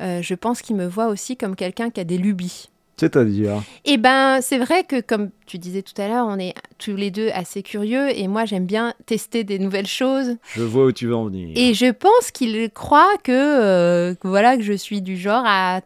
je 0.00 0.34
pense 0.34 0.60
qu'ils 0.60 0.76
me 0.76 0.86
voient 0.86 1.06
aussi 1.08 1.36
comme 1.36 1.56
quelqu'un 1.56 1.90
qui 1.90 2.00
a 2.00 2.04
des 2.04 2.18
lubies. 2.18 2.68
C'est-à-dire? 2.98 3.62
Et 3.86 3.96
ben, 3.96 4.40
c'est 4.42 4.58
vrai 4.58 4.84
que 4.84 5.00
comme 5.00 5.30
tu 5.46 5.56
disais 5.56 5.80
tout 5.80 5.98
à 6.02 6.06
l'heure, 6.08 6.26
on 6.28 6.38
est 6.38 6.52
tous 6.76 6.96
les 6.96 7.10
deux 7.10 7.30
assez 7.32 7.62
curieux 7.62 8.10
et 8.14 8.28
moi 8.28 8.44
j'aime 8.44 8.66
bien 8.66 8.92
tester 9.06 9.42
des 9.42 9.58
nouvelles 9.58 9.86
choses. 9.86 10.36
Je 10.54 10.62
vois 10.62 10.84
où 10.84 10.92
tu 10.92 11.06
veux 11.06 11.16
en 11.16 11.24
venir. 11.24 11.52
Et 11.56 11.72
je 11.72 11.90
pense 11.90 12.30
qu'ils 12.30 12.70
croient 12.70 13.16
que, 13.24 14.12
que 14.12 14.28
voilà 14.28 14.58
que 14.58 14.62
je 14.62 14.74
suis 14.74 15.00
du 15.00 15.16
genre 15.16 15.44
à, 15.46 15.80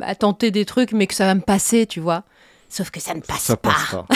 à 0.00 0.14
tenter 0.16 0.50
des 0.50 0.64
trucs, 0.64 0.90
mais 0.90 1.06
que 1.06 1.14
ça 1.14 1.26
va 1.26 1.36
me 1.36 1.40
passer, 1.40 1.86
tu 1.86 2.00
vois. 2.00 2.24
Sauf 2.68 2.90
que 2.90 2.98
ça 2.98 3.14
ne 3.14 3.20
passe 3.20 3.42
ça 3.42 3.56
pas. 3.56 3.70
passe 3.70 3.90
pas. 3.92 4.06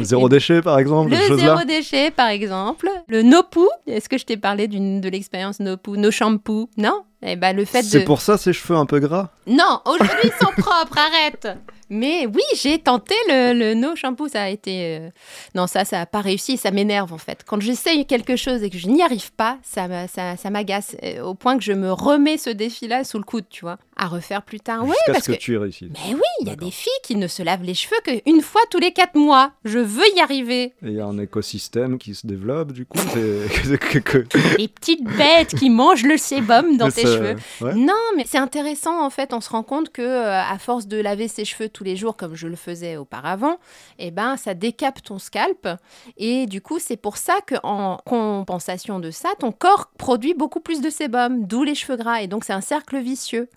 Zéro 0.00 0.28
déchet, 0.28 0.62
par 0.62 0.78
exemple, 0.78 1.10
Le 1.10 1.36
zéro 1.36 1.64
déchet, 1.64 2.10
par 2.10 2.28
exemple. 2.28 2.88
Le 3.08 3.22
no 3.22 3.42
poo. 3.42 3.68
Est-ce 3.86 4.08
que 4.08 4.18
je 4.18 4.24
t'ai 4.24 4.36
parlé 4.36 4.68
de 4.68 5.08
l'expérience 5.08 5.60
no 5.60 5.76
poo, 5.76 5.96
no 5.96 6.10
shampoo? 6.10 6.68
Non? 6.76 7.02
Eh 7.22 7.36
ben 7.36 7.54
le 7.54 7.64
fait 7.64 7.82
C'est 7.82 8.00
de. 8.00 8.04
pour 8.04 8.20
ça 8.20 8.38
ces 8.38 8.52
cheveux 8.52 8.76
un 8.78 8.86
peu 8.86 8.98
gras 8.98 9.30
Non, 9.46 9.80
aujourd'hui 9.86 10.18
ils 10.24 10.44
sont 10.44 10.52
propres, 10.56 10.96
arrête. 10.98 11.48
Mais 11.92 12.24
oui, 12.26 12.42
j'ai 12.54 12.78
tenté 12.78 13.16
le, 13.28 13.52
le 13.52 13.74
no 13.74 13.96
shampoo, 13.96 14.28
ça 14.28 14.42
a 14.44 14.48
été. 14.48 14.96
euh, 15.00 15.08
Non, 15.56 15.66
ça, 15.66 15.84
ça 15.84 15.98
n'a 15.98 16.06
pas 16.06 16.20
réussi, 16.20 16.56
ça 16.56 16.70
m'énerve 16.70 17.12
en 17.12 17.18
fait. 17.18 17.40
Quand 17.44 17.60
j'essaye 17.60 18.06
quelque 18.06 18.36
chose 18.36 18.62
et 18.62 18.70
que 18.70 18.78
je 18.78 18.86
n'y 18.86 19.02
arrive 19.02 19.32
pas, 19.32 19.58
ça, 19.64 19.88
ça, 20.06 20.36
ça 20.36 20.50
m'agace 20.50 20.96
euh, 21.02 21.22
au 21.24 21.34
point 21.34 21.58
que 21.58 21.64
je 21.64 21.72
me 21.72 21.92
remets 21.92 22.38
ce 22.38 22.48
défi-là 22.50 23.02
sous 23.02 23.18
le 23.18 23.24
coude, 23.24 23.46
tu 23.50 23.62
vois, 23.62 23.76
à 23.96 24.06
refaire 24.06 24.42
plus 24.42 24.60
tard. 24.60 24.82
Oui, 24.84 24.90
Jusqu'à 24.92 25.12
parce 25.14 25.24
ce 25.24 25.32
que, 25.32 25.36
que. 25.36 25.42
tu 25.42 25.56
réussisses. 25.56 25.88
Mais 25.92 26.14
oui, 26.14 26.20
il 26.42 26.46
y 26.46 26.50
a 26.50 26.54
D'accord. 26.54 26.68
des 26.68 26.72
filles 26.72 26.92
qui 27.02 27.16
ne 27.16 27.26
se 27.26 27.42
lavent 27.42 27.64
les 27.64 27.74
cheveux 27.74 27.96
qu'une 28.04 28.40
fois 28.40 28.60
tous 28.70 28.78
les 28.78 28.92
quatre 28.92 29.16
mois. 29.16 29.50
Je 29.64 29.80
veux 29.80 30.06
y 30.16 30.20
arriver. 30.20 30.62
Et 30.62 30.72
il 30.82 30.92
y 30.92 31.00
a 31.00 31.06
un 31.06 31.18
écosystème 31.18 31.98
qui 31.98 32.14
se 32.14 32.24
développe, 32.24 32.70
du 32.70 32.86
coup. 32.86 32.98
c'est- 33.12 33.78
que- 33.80 33.98
que- 33.98 34.18
que- 34.18 34.56
Les 34.58 34.68
petites 34.68 35.02
bêtes 35.02 35.56
qui 35.56 35.70
mangent 35.70 36.04
le 36.04 36.16
sébum 36.18 36.76
dans 36.76 36.86
Mais 36.86 36.92
tes 36.92 37.02
cheveux. 37.16 37.36
ouais. 37.60 37.74
Non, 37.74 37.94
mais 38.16 38.24
c'est 38.26 38.38
intéressant 38.38 39.04
en 39.04 39.10
fait. 39.10 39.32
On 39.32 39.40
se 39.40 39.50
rend 39.50 39.62
compte 39.62 39.90
que 39.90 40.02
euh, 40.02 40.42
à 40.42 40.58
force 40.58 40.86
de 40.86 40.98
laver 41.00 41.28
ses 41.28 41.44
cheveux 41.44 41.68
tous 41.68 41.84
les 41.84 41.96
jours 41.96 42.16
comme 42.16 42.34
je 42.34 42.46
le 42.46 42.56
faisais 42.56 42.96
auparavant, 42.96 43.58
eh 43.98 44.10
ben 44.10 44.36
ça 44.36 44.54
décape 44.54 45.02
ton 45.02 45.18
scalp 45.18 45.68
et 46.16 46.46
du 46.46 46.60
coup 46.60 46.78
c'est 46.78 46.96
pour 46.96 47.16
ça 47.16 47.34
que 47.46 47.54
en 47.62 47.98
compensation 48.04 48.98
de 48.98 49.10
ça, 49.10 49.30
ton 49.38 49.52
corps 49.52 49.90
produit 49.98 50.34
beaucoup 50.34 50.60
plus 50.60 50.80
de 50.80 50.90
sébum, 50.90 51.44
d'où 51.46 51.64
les 51.64 51.74
cheveux 51.74 51.96
gras 51.96 52.22
et 52.22 52.26
donc 52.26 52.44
c'est 52.44 52.52
un 52.52 52.60
cercle 52.60 52.98
vicieux. 52.98 53.48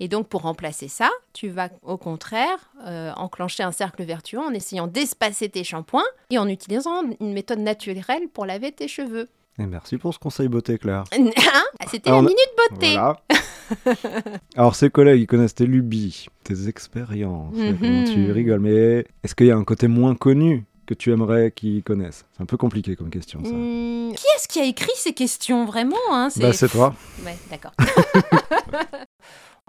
Et 0.00 0.08
donc 0.08 0.28
pour 0.28 0.42
remplacer 0.42 0.88
ça, 0.88 1.10
tu 1.32 1.48
vas 1.48 1.68
au 1.82 1.96
contraire 1.96 2.72
euh, 2.86 3.12
enclencher 3.16 3.62
un 3.62 3.72
cercle 3.72 4.02
vertueux 4.02 4.40
en 4.40 4.52
essayant 4.52 4.88
d'espacer 4.88 5.48
tes 5.48 5.62
shampoings 5.62 6.02
et 6.30 6.38
en 6.38 6.48
utilisant 6.48 7.02
une 7.20 7.32
méthode 7.32 7.60
naturelle 7.60 8.28
pour 8.32 8.46
laver 8.46 8.72
tes 8.72 8.88
cheveux. 8.88 9.28
Et 9.58 9.66
merci 9.66 9.98
pour 9.98 10.14
ce 10.14 10.18
conseil 10.18 10.48
beauté, 10.48 10.78
Claire. 10.78 11.04
Hein 11.12 11.64
C'était 11.90 12.10
la 12.10 12.20
minute 12.22 12.36
beauté. 12.70 12.92
Voilà. 12.92 13.16
Alors, 14.56 14.74
ces 14.74 14.90
collègues, 14.90 15.20
ils 15.22 15.26
connaissent 15.26 15.54
tes 15.54 15.66
lubies, 15.66 16.26
tes 16.44 16.68
expériences, 16.68 17.54
Mhm. 17.54 18.04
tu 18.12 18.32
rigoles. 18.32 18.60
Mais 18.60 19.06
est-ce 19.22 19.34
qu'il 19.34 19.46
y 19.46 19.50
a 19.50 19.56
un 19.56 19.64
côté 19.64 19.88
moins 19.88 20.14
connu 20.14 20.64
que 20.86 20.94
tu 20.94 21.10
aimerais 21.12 21.52
qu'ils 21.52 21.82
connaissent? 21.82 22.24
C'est 22.36 22.42
un 22.42 22.46
peu 22.46 22.56
compliqué 22.56 22.96
comme 22.96 23.10
question, 23.10 23.40
ça. 23.44 23.50
Hmm, 23.50 24.12
Qui 24.14 24.24
est-ce 24.36 24.48
qui 24.48 24.58
a 24.60 24.64
écrit 24.64 24.90
ces 24.96 25.12
questions 25.12 25.64
vraiment 25.64 25.96
hein 26.10 26.28
Bah, 26.36 26.52
c'est 26.52 26.68
toi. 26.68 26.94
Ouais, 27.24 27.36
d'accord. 27.50 27.72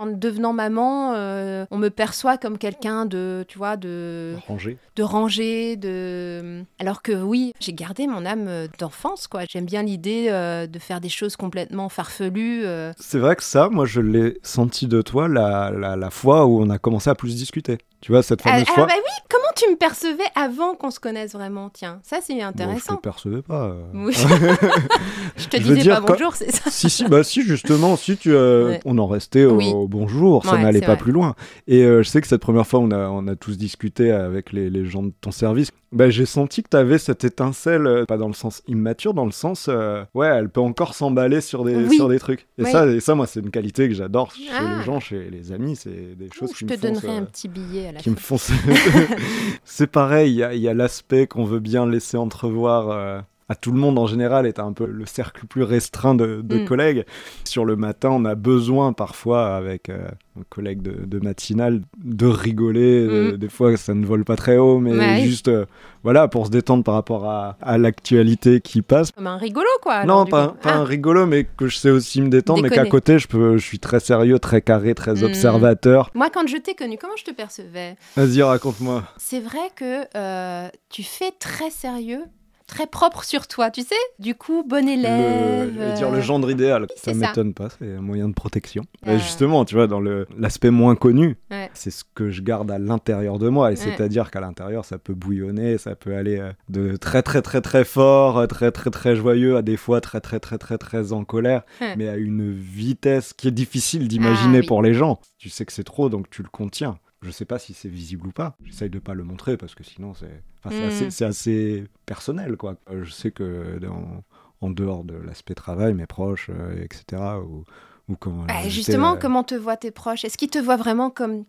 En 0.04 0.08
devenant 0.08 0.52
maman, 0.52 1.14
euh, 1.16 1.66
on 1.72 1.78
me 1.78 1.88
perçoit 1.88 2.38
comme 2.38 2.58
quelqu'un 2.58 3.06
de, 3.06 3.46
tu 3.48 3.58
vois, 3.58 3.78
de, 3.78 4.36
Rangé. 4.50 4.78
de 4.98 5.04
rangé, 5.04 5.78
de. 5.78 6.64
Alors 6.78 7.02
que 7.02 7.14
oui, 7.14 7.54
j'ai 7.62 7.72
gardé 7.72 8.06
mon 8.06 8.26
âme 8.26 8.68
d'enfance, 8.80 9.28
quoi. 9.28 9.44
J'aime 9.50 9.64
bien 9.66 9.82
l'idée 9.82 10.28
euh, 10.30 10.68
de 10.68 10.78
faire 10.78 11.00
des 11.00 11.08
choses 11.08 11.38
complètement 11.38 11.88
farfelues. 11.88 12.64
euh. 12.66 12.92
C'est 12.98 13.18
vrai 13.20 13.38
que 13.38 13.44
ça, 13.44 13.70
moi, 13.70 13.86
je 13.86 14.02
l'ai 14.02 14.40
senti 14.44 14.88
de 14.88 15.02
toi 15.02 15.30
la, 15.30 15.72
la, 15.72 15.96
la 15.96 16.10
fois 16.10 16.46
où 16.48 16.62
on 16.62 16.70
a 16.70 16.78
commencé 16.78 17.10
à 17.10 17.16
plus 17.16 17.36
discuter. 17.36 17.78
Tu 18.02 18.12
vois, 18.12 18.24
cette 18.24 18.42
Ah, 18.44 18.50
fameuse 18.52 18.66
ah, 18.72 18.74
fois. 18.74 18.86
bah 18.88 18.94
oui, 18.98 19.12
comment 19.30 19.53
tu 19.56 19.70
me 19.72 19.76
percevais 19.76 20.24
avant 20.36 20.76
qu'on 20.76 20.92
se 20.92 21.00
connaisse 21.00 21.34
vraiment 21.34 21.70
Tiens, 21.70 22.00
ça 22.04 22.18
c'est 22.22 22.34
Bon, 22.34 22.40
je 22.42 22.46
intéressant. 22.46 22.96
te 22.98 23.02
percevais 23.02 23.42
pas. 23.42 23.66
euh. 23.66 23.84
Oui. 23.94 24.14
je 25.38 25.48
te 25.48 25.58
Je 25.58 25.62
disais 25.64 25.76
dire, 25.82 25.96
pas 25.96 26.02
quand- 26.02 26.14
bonjour, 26.14 26.36
c'est 26.36 26.52
ça? 26.52 26.70
si, 26.70 26.90
si, 26.90 27.06
bah 27.08 27.24
si, 27.24 27.44
justement, 27.44 27.96
si 27.96 28.18
tu, 28.18 28.32
euh, 28.34 28.70
Ouais. 28.70 28.80
on 28.86 28.98
en 28.98 29.08
restait 29.08 29.46
au, 29.46 29.56
Oui. 29.58 29.72
au 29.74 29.88
bonjour, 29.88 30.46
ça 30.46 30.54
Ouais, 30.54 30.62
n'allait 30.64 30.80
pas 30.82 30.88
vrai. 30.96 30.98
plus 30.98 31.12
loin. 31.12 31.36
Et 31.68 31.84
euh, 31.84 32.04
je 32.04 32.10
sais 32.10 32.22
que 32.22 32.28
cette 32.28 32.42
première 32.42 32.68
fois, 32.68 32.80
on 32.80 32.92
a, 32.92 33.10
on 33.10 33.28
a 33.28 33.36
tous 33.36 33.58
discuté 33.58 34.12
avec 34.12 34.52
les, 34.54 34.70
les 34.70 34.86
gens 34.86 35.04
de 35.04 35.12
ton 35.22 35.32
service. 35.32 35.70
Bah, 35.94 36.10
j'ai 36.10 36.26
senti 36.26 36.64
que 36.64 36.70
tu 36.70 36.78
avais 36.78 36.98
cette 36.98 37.24
étincelle, 37.24 37.86
euh, 37.86 38.06
pas 38.06 38.18
dans 38.18 38.28
le 38.28 38.34
sens 38.34 38.64
immature, 38.68 39.14
dans 39.14 39.26
le 39.26 39.32
sens, 39.32 39.68
euh, 39.70 40.04
ouais, 40.16 40.28
elle 40.28 40.50
peut 40.50 40.60
encore 40.62 40.96
s'emballer 40.96 41.40
sur 41.40 41.64
des, 41.64 41.76
Oui. 41.76 41.96
sur 41.96 42.10
des 42.10 42.20
trucs. 42.20 42.48
Et, 42.58 42.66
ça, 42.66 42.88
et 42.88 43.00
ça, 43.00 43.14
moi, 43.16 43.28
c'est 43.28 43.40
une 43.42 43.52
qualité 43.52 43.88
que 43.88 43.94
j'adore 43.96 44.32
chez 44.34 44.44
Ah. 44.52 44.78
les 44.80 44.84
gens, 44.84 45.00
chez 45.00 45.30
les 45.30 45.52
amis, 45.52 45.76
c'est 45.76 46.16
des 46.18 46.30
choses 46.34 46.50
Ouh, 46.50 46.54
qui 46.54 46.60
je 46.62 46.66
me 46.66 46.70
te 46.72 46.76
font 46.88 46.94
donnerai 46.94 47.18
un 47.18 47.24
petit 47.26 47.48
billet 47.48 47.88
à 47.88 47.92
la 47.94 48.00
qui 48.00 48.06
fin. 48.06 48.12
me 48.12 48.16
font. 48.18 48.38
c'est 49.64 49.88
pareil, 49.88 50.32
il 50.32 50.38
y 50.38 50.44
a, 50.44 50.54
y 50.56 50.68
a 50.68 50.74
l'aspect 50.74 51.28
qu'on 51.28 51.46
veut 51.46 51.60
bien 51.60 51.86
laisser 51.86 52.18
entrevoir 52.18 52.90
euh, 52.90 53.20
à 53.54 53.56
tout 53.56 53.72
le 53.72 53.78
monde 53.78 54.00
en 54.00 54.08
général, 54.08 54.48
est 54.48 54.58
un 54.60 54.74
peu 54.74 54.86
le 54.88 55.06
cercle 55.06 55.46
plus 55.46 55.62
restreint 55.64 56.16
de, 56.16 56.42
de 56.44 56.58
Mm. 56.60 56.66
collègues. 56.66 57.06
Sur 57.44 57.66
le 57.66 57.76
matin, 57.76 58.10
on 58.12 58.26
a 58.26 58.34
besoin 58.36 58.94
parfois, 58.94 59.56
avec 59.56 59.90
euh, 59.90 60.08
un 60.40 60.44
collègue 60.50 60.82
de, 60.82 61.06
de 61.06 61.20
matinale, 61.24 61.82
de 62.04 62.26
rigoler. 62.26 63.06
de- 63.08 63.32
Mm. 63.34 63.38
des 63.38 63.50
fois, 63.50 63.78
ça 63.78 63.94
ne 63.94 64.06
vole 64.06 64.26
pas 64.26 64.36
très 64.36 64.58
haut, 64.58 64.80
mais 64.80 64.98
Ouais. 64.98 65.22
juste 65.22 65.48
euh, 65.50 65.66
voilà, 66.02 66.28
pour 66.28 66.48
se 66.48 66.52
détendre 66.52 66.84
par 66.84 66.96
rapport 66.96 67.30
à, 67.30 67.58
à 67.62 67.78
l'actualité 67.78 68.60
qui 68.60 68.82
passe. 68.82 69.12
Comme 69.12 69.28
un 69.28 69.38
rigolo, 69.38 69.68
quoi. 69.82 69.94
alors, 69.94 70.24
non, 70.24 70.26
pas, 70.26 70.48
pas 70.62 70.72
Ah. 70.74 70.78
un 70.80 70.84
rigolo, 70.84 71.26
mais 71.28 71.44
que 71.58 71.68
je 71.68 71.78
sais 71.78 71.92
aussi 71.92 72.22
me 72.22 72.30
détendre, 72.30 72.62
mais 72.64 72.70
qu'à 72.70 72.86
côté, 72.86 73.20
je, 73.20 73.28
peux, 73.28 73.58
je 73.58 73.66
suis 73.66 73.80
très 73.80 74.00
sérieux, 74.00 74.40
très 74.40 74.62
carré, 74.62 74.96
très 74.96 75.22
Mm. 75.22 75.26
observateur. 75.26 76.10
Moi, 76.16 76.30
quand 76.34 76.48
je 76.48 76.58
t'ai 76.58 76.74
connu, 76.74 76.98
comment 77.00 77.16
je 77.18 77.24
te 77.24 77.32
percevais? 77.32 77.96
Vas-y, 78.18 78.42
raconte-moi. 78.42 79.04
C'est 79.18 79.40
vrai 79.40 79.70
que 79.76 80.06
euh, 80.18 80.68
tu 80.90 81.04
fais 81.04 81.32
très 81.40 81.70
sérieux, 81.70 82.24
très 82.68 82.88
propre 82.88 83.24
sur 83.24 83.48
toi, 83.48 83.70
tu 83.72 83.82
sais 83.82 83.96
Du 84.20 84.36
coup, 84.36 84.64
bon 84.68 84.88
élève. 84.88 85.68
le, 85.68 85.74
je 85.74 85.80
veux 85.90 85.94
dire, 85.96 86.12
le 86.12 86.18
euh, 86.18 86.22
gendre 86.22 86.50
idéal. 86.50 86.88
ça 86.90 86.96
c'est 87.04 87.14
ça. 87.14 87.28
m'étonne 87.28 87.54
pas, 87.54 87.68
c'est 87.70 87.96
un 87.96 88.02
moyen 88.02 88.28
de 88.30 88.34
protection. 88.34 88.84
Euh. 89.08 89.16
Et 89.16 89.20
justement, 89.20 89.66
tu 89.66 89.76
vois, 89.76 89.88
dans 89.88 90.00
l'aspect 90.02 90.70
moins 90.72 90.96
connu, 90.96 91.38
Ouais. 91.52 91.70
c'est 91.74 91.92
ce 91.92 92.04
que 92.16 92.30
je 92.32 92.42
garde 92.42 92.72
à 92.72 92.80
l'intérieur 92.80 93.40
de 93.40 93.50
moi. 93.50 93.72
Et 93.72 93.76
Ouais. 93.76 93.76
c'est-à-dire 93.76 94.32
qu'à 94.32 94.40
l'intérieur, 94.42 94.86
ça 94.86 94.98
peut 94.98 95.14
bouillonner, 95.14 95.78
ça 95.78 95.96
peut 95.96 96.16
aller 96.16 96.40
euh, 96.40 96.52
de 96.70 96.96
très 96.96 97.22
très 97.22 97.42
très 97.42 97.62
très 97.62 97.84
fort, 97.86 98.38
euh, 98.40 98.48
très 98.48 98.72
très 98.72 98.90
très 98.90 99.16
joyeux, 99.16 99.58
à 99.58 99.62
des 99.62 99.78
fois 99.78 100.02
très 100.02 100.20
très 100.22 100.40
très 100.40 100.58
très 100.58 100.78
très 100.78 101.14
en 101.14 101.24
colère, 101.26 101.64
Ouais. 101.82 101.96
mais 101.98 102.08
à 102.10 102.18
une 102.18 102.54
vitesse 102.54 103.34
qui 103.34 103.48
est 103.48 103.52
difficile 103.52 104.08
d'imaginer 104.08 104.58
Ah, 104.60 104.62
oui. 104.62 104.68
pour 104.68 104.82
les 104.82 104.94
gens. 104.94 105.20
Tu 105.38 105.50
sais 105.50 105.66
que 105.66 105.74
c'est 105.74 105.84
trop, 105.84 106.10
donc 106.10 106.30
tu 106.30 106.42
le 106.44 106.50
contiens. 106.50 106.98
Je 107.24 107.32
sais 107.32 107.46
pas 107.46 107.58
si 107.60 107.74
c'est 107.74 107.90
visible 107.90 108.28
ou 108.28 108.32
pas. 108.32 108.56
J'essaye 108.66 108.90
de 108.90 109.00
pas 109.00 109.14
le 109.14 109.24
montrer 109.24 109.58
parce 109.58 109.74
que 109.76 109.84
sinon 109.84 110.14
c'est 110.14 110.44
enfin, 110.64 110.90
c'est 110.92 111.06
Mm. 111.22 111.30
assez, 111.30 111.84
personnel 112.06 112.58
quoi. 112.58 112.76
Euh, 112.90 113.04
Je 113.04 113.12
sais 113.12 113.32
que 113.32 113.80
dans- 113.80 114.24
en 114.62 114.70
dehors 114.70 115.04
de 115.04 115.16
l'aspect 115.16 115.56
travail, 115.56 115.94
mes 115.94 116.06
proches, 116.06 116.50
euh, 116.50 116.82
etc. 116.84 117.22
Ou, 117.46 117.64
ou 118.10 118.16
quand 118.16 118.46
Bah, 118.48 118.68
justement, 118.70 119.14
euh, 119.16 119.18
comment 119.20 119.44
te 119.44 119.56
voient 119.56 119.76
tes 119.78 119.92
proches? 119.92 120.24
Est-ce 120.24 120.38
qu'ils 120.38 120.50
te 120.50 120.58
voient 120.60 120.78
vraiment 120.78 121.10
comme 121.10 121.44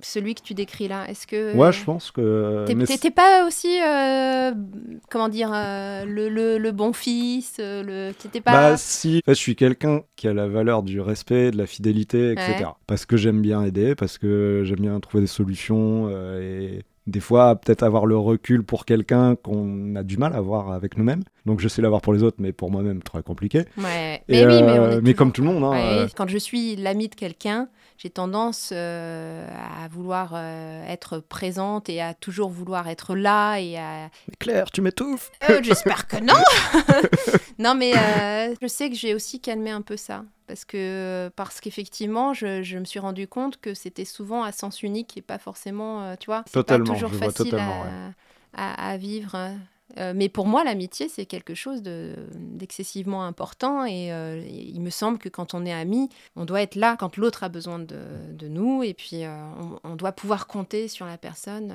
celui 0.00 0.34
que 0.34 0.42
tu 0.42 0.54
décris 0.54 0.88
là 0.88 1.04
Est-ce 1.08 1.26
que 1.26 1.54
Ouais, 1.56 1.72
je 1.72 1.82
pense 1.84 2.10
que. 2.10 2.64
T'es- 2.66 2.96
t'es 2.98 3.10
pas 3.10 3.46
aussi, 3.46 3.78
euh, 3.82 4.52
comment 5.10 5.28
dire, 5.28 5.50
euh, 5.54 6.04
le, 6.04 6.28
le- 6.28 6.58
le 6.58 6.72
bon 6.72 6.92
fils, 6.92 7.56
euh, 7.60 7.82
le... 7.82 8.12
T'étais 8.14 8.40
pas... 8.40 8.52
Bah 8.52 8.76
si, 8.76 9.22
je 9.26 9.32
suis 9.32 9.56
quelqu'un 9.56 10.02
qui 10.16 10.28
a 10.28 10.34
la 10.34 10.48
valeur 10.48 10.82
du 10.82 11.00
respect, 11.00 11.50
de 11.50 11.56
la 11.58 11.66
fidélité, 11.66 12.32
etc. 12.32 12.54
Ouais. 12.60 12.64
Parce 12.86 13.06
que 13.06 13.16
j'aime 13.16 13.40
bien 13.40 13.62
aider, 13.64 13.94
parce 13.94 14.18
que 14.18 14.62
j'aime 14.64 14.80
bien 14.80 14.98
trouver 15.00 15.22
des 15.22 15.26
solutions 15.28 16.08
euh, 16.10 16.40
et 16.78 16.82
des 17.06 17.20
fois 17.20 17.54
peut-être 17.54 17.84
avoir 17.84 18.04
le 18.04 18.16
recul 18.18 18.64
pour 18.64 18.84
quelqu'un 18.84 19.36
qu'on 19.36 19.94
a 19.94 20.02
du 20.02 20.16
mal 20.16 20.32
à 20.32 20.38
avoir 20.38 20.72
avec 20.72 20.96
nous-mêmes. 20.98 21.22
Donc 21.46 21.60
je 21.60 21.68
sais 21.68 21.80
l'avoir 21.80 22.00
pour 22.00 22.12
les 22.12 22.22
autres, 22.24 22.38
mais 22.40 22.52
pour 22.52 22.70
moi-même, 22.70 23.02
très 23.02 23.22
compliqué. 23.22 23.60
Ouais. 23.78 24.22
Et, 24.28 24.44
mais 24.44 24.46
oui, 24.46 24.62
mais, 24.62 24.78
on 24.78 24.90
est 24.90 24.96
mais 24.96 25.00
toujours- 25.00 25.16
comme 25.16 25.32
tout 25.32 25.42
le 25.42 25.46
monde, 25.48 25.64
hein, 25.64 25.70
Ouais, 25.70 26.06
Quand 26.16 26.28
je 26.28 26.38
suis 26.38 26.74
l'ami 26.76 27.08
de 27.08 27.14
quelqu'un, 27.14 27.68
j'ai 27.98 28.10
tendance 28.10 28.70
euh, 28.72 29.48
à 29.82 29.88
vouloir 29.88 30.32
euh, 30.34 30.84
être 30.86 31.18
présente 31.18 31.88
et 31.88 32.00
à 32.02 32.14
toujours 32.14 32.50
vouloir 32.50 32.88
être 32.88 33.14
là 33.16 33.58
et 33.58 33.78
à... 33.78 34.08
mais 34.28 34.34
Claire, 34.38 34.70
tu 34.70 34.80
m'étouffes. 34.82 35.30
Euh, 35.48 35.60
J'espère 35.62 36.06
que 36.06 36.16
non 36.16 36.34
Non, 37.58 37.74
mais 37.74 37.92
euh, 37.96 38.54
je 38.60 38.66
sais 38.66 38.90
que 38.90 38.96
j'ai 38.96 39.14
aussi 39.14 39.40
calmé 39.40 39.70
un 39.70 39.82
peu 39.82 39.96
ça. 39.96 40.24
Parce 40.46 40.64
que 40.64 41.30
parce 41.34 41.60
qu'effectivement, 41.60 42.32
je, 42.32 42.62
je 42.62 42.78
me 42.78 42.84
suis 42.84 43.00
rendu 43.00 43.26
compte 43.26 43.60
que 43.60 43.74
c'était 43.74 44.04
souvent 44.04 44.44
à 44.44 44.52
sens 44.52 44.82
unique 44.82 45.16
et 45.16 45.22
pas 45.22 45.38
forcément, 45.38 46.14
tu 46.16 46.26
vois, 46.26 46.44
c'est 46.46 46.52
pas 46.52 46.94
toujours 46.94 47.10
je 47.10 47.16
vois 47.16 47.26
facile 47.32 47.50
totalement, 47.50 47.84
à, 48.54 48.72
à- 48.86 48.90
à 48.92 48.96
vivre. 48.96 49.36
Hein. 49.90 49.94
Euh, 49.98 50.12
mais 50.16 50.28
pour 50.28 50.46
moi, 50.46 50.64
l'amitié, 50.64 51.08
c'est 51.08 51.26
quelque 51.26 51.54
chose 51.54 51.82
de- 51.82 52.14
d'excessivement 52.34 53.24
important. 53.24 53.84
Et 53.84 54.12
euh, 54.12 54.42
il 54.48 54.80
me 54.80 54.90
semble 54.90 55.18
que 55.18 55.28
quand 55.28 55.54
on 55.54 55.64
est 55.64 55.72
amis, 55.72 56.08
on 56.34 56.44
doit 56.44 56.62
être 56.62 56.74
là 56.74 56.96
quand 56.98 57.16
l'autre 57.16 57.44
a 57.44 57.48
besoin 57.48 57.78
de, 57.78 57.96
nous. 58.48 58.82
Et 58.82 58.94
puis, 58.94 59.24
euh, 59.24 59.28
on, 59.84 59.90
on 59.92 59.96
doit 59.96 60.12
pouvoir 60.12 60.46
compter 60.46 60.88
sur 60.88 61.06
la 61.06 61.18
personne. 61.18 61.72
euh. 61.72 61.74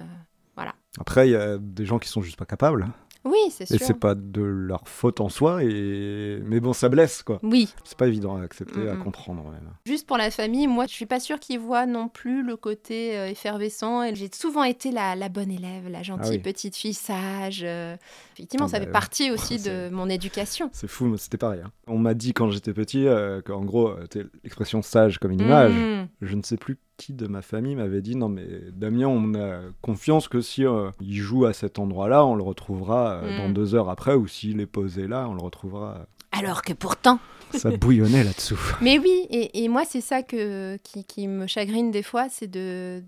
Après, 1.00 1.30
il 1.30 1.32
y 1.32 1.36
a 1.36 1.58
des 1.58 1.86
gens 1.86 2.00
qui 2.00 2.10
sont 2.10 2.22
juste 2.22 2.38
pas 2.38 2.46
capables. 2.46 2.90
Oui, 3.24 3.38
c'est 3.52 3.70
Et 3.70 3.78
sûr. 3.78 3.86
c'est 3.86 4.00
pas 4.00 4.16
de 4.16 4.42
leur 4.42 4.88
faute 4.88 5.22
en 5.22 5.30
soi. 5.30 5.64
Et... 5.64 6.40
Mais 6.44 6.60
bon, 6.60 6.74
ça 6.74 6.90
blesse, 6.90 7.22
quoi. 7.22 7.40
Oui, 7.44 7.70
C'est 7.84 7.98
pas 7.98 8.08
évident 8.08 8.36
à 8.38 8.42
accepter, 8.44 8.90
à 8.90 8.96
comprendre. 8.96 9.44
même. 9.44 9.70
Juste 9.86 10.08
pour 10.08 10.18
la 10.18 10.32
famille, 10.32 10.66
moi, 10.68 10.86
je 10.88 10.94
suis 10.94 11.06
pas 11.06 11.20
sûre 11.20 11.40
qu'ils 11.40 11.60
voient 11.60 11.86
non 11.86 12.08
plus 12.08 12.42
le 12.44 12.56
côté 12.58 13.18
euh, 13.18 13.28
effervescent. 13.30 14.02
Et 14.04 14.16
J'ai 14.16 14.30
souvent 14.34 14.64
été 14.64 14.92
la, 14.92 15.16
la 15.16 15.30
bonne 15.30 15.52
élève, 15.52 15.88
la 15.88 16.02
gentille 16.02 16.30
Ah 16.32 16.36
oui. 16.36 16.40
petite 16.40 16.76
fille 16.76 16.96
sage. 16.96 17.62
euh. 17.64 17.96
Effectivement, 18.42 18.66
Ah 18.66 18.70
ça 18.70 18.80
bah, 18.80 18.86
fait 18.86 18.92
partie 18.92 19.30
aussi 19.32 19.60
de 19.62 19.90
mon 19.92 20.10
éducation. 20.10 20.70
C'est 20.74 20.88
fou, 20.88 21.06
mais 21.06 21.18
c'était 21.18 21.38
pareil. 21.38 21.62
hein. 21.64 21.72
On 21.86 22.00
m'a 22.00 22.16
dit 22.16 22.34
quand 22.34 22.50
j'étais 22.50 22.74
petit 22.74 23.06
euh, 23.08 23.42
qu'en 23.42 23.64
gros, 23.64 23.90
euh, 23.90 24.08
l'expression 24.44 24.82
sage 24.82 25.20
comme 25.20 25.32
une 25.32 25.42
image. 25.42 25.74
Mhm. 25.74 26.08
Je 26.22 26.36
ne 26.36 26.42
sais 26.42 26.58
plus 26.58 26.80
qui 26.98 27.14
de 27.14 27.28
ma 27.28 27.42
famille 27.44 27.76
m'avait 27.76 28.02
dit 28.02 28.16
non 28.16 28.30
mais 28.30 28.46
Damien, 28.74 29.08
on 29.08 29.34
a 29.36 29.60
confiance 29.82 30.28
que 30.28 30.42
si 30.42 30.66
euh, 30.66 30.90
il 31.02 31.16
joue 31.16 31.46
à 31.46 31.54
cet 31.54 31.78
endroit-là, 31.80 32.26
on 32.26 32.36
le 32.36 32.44
retrouvera 32.44 33.14
euh, 33.24 33.38
dans 33.38 33.50
deux 33.50 33.76
heures 33.76 33.90
après, 33.90 34.16
ou 34.16 34.28
s'il 34.28 34.60
est 34.60 34.66
posé 34.66 35.08
là, 35.08 35.28
on 35.30 35.34
le 35.36 35.42
retrouvera. 35.42 36.08
Alors 36.32 36.62
que 36.64 36.74
pourtant. 36.74 37.20
Ça 37.54 37.70
bouillonnait 37.70 38.24
là-dessous. 38.24 38.58
Mais 38.82 38.98
oui, 38.98 39.28
et, 39.30 39.64
et 39.64 39.68
moi, 39.68 39.84
c'est 39.86 40.00
ça 40.00 40.24
que, 40.24 40.78
qui, 40.78 41.04
qui 41.04 41.28
me 41.28 41.48
chagrine 41.48 41.92
des 41.92 42.02
fois, 42.04 42.28
c'est 42.30 42.48
de, 42.48 43.04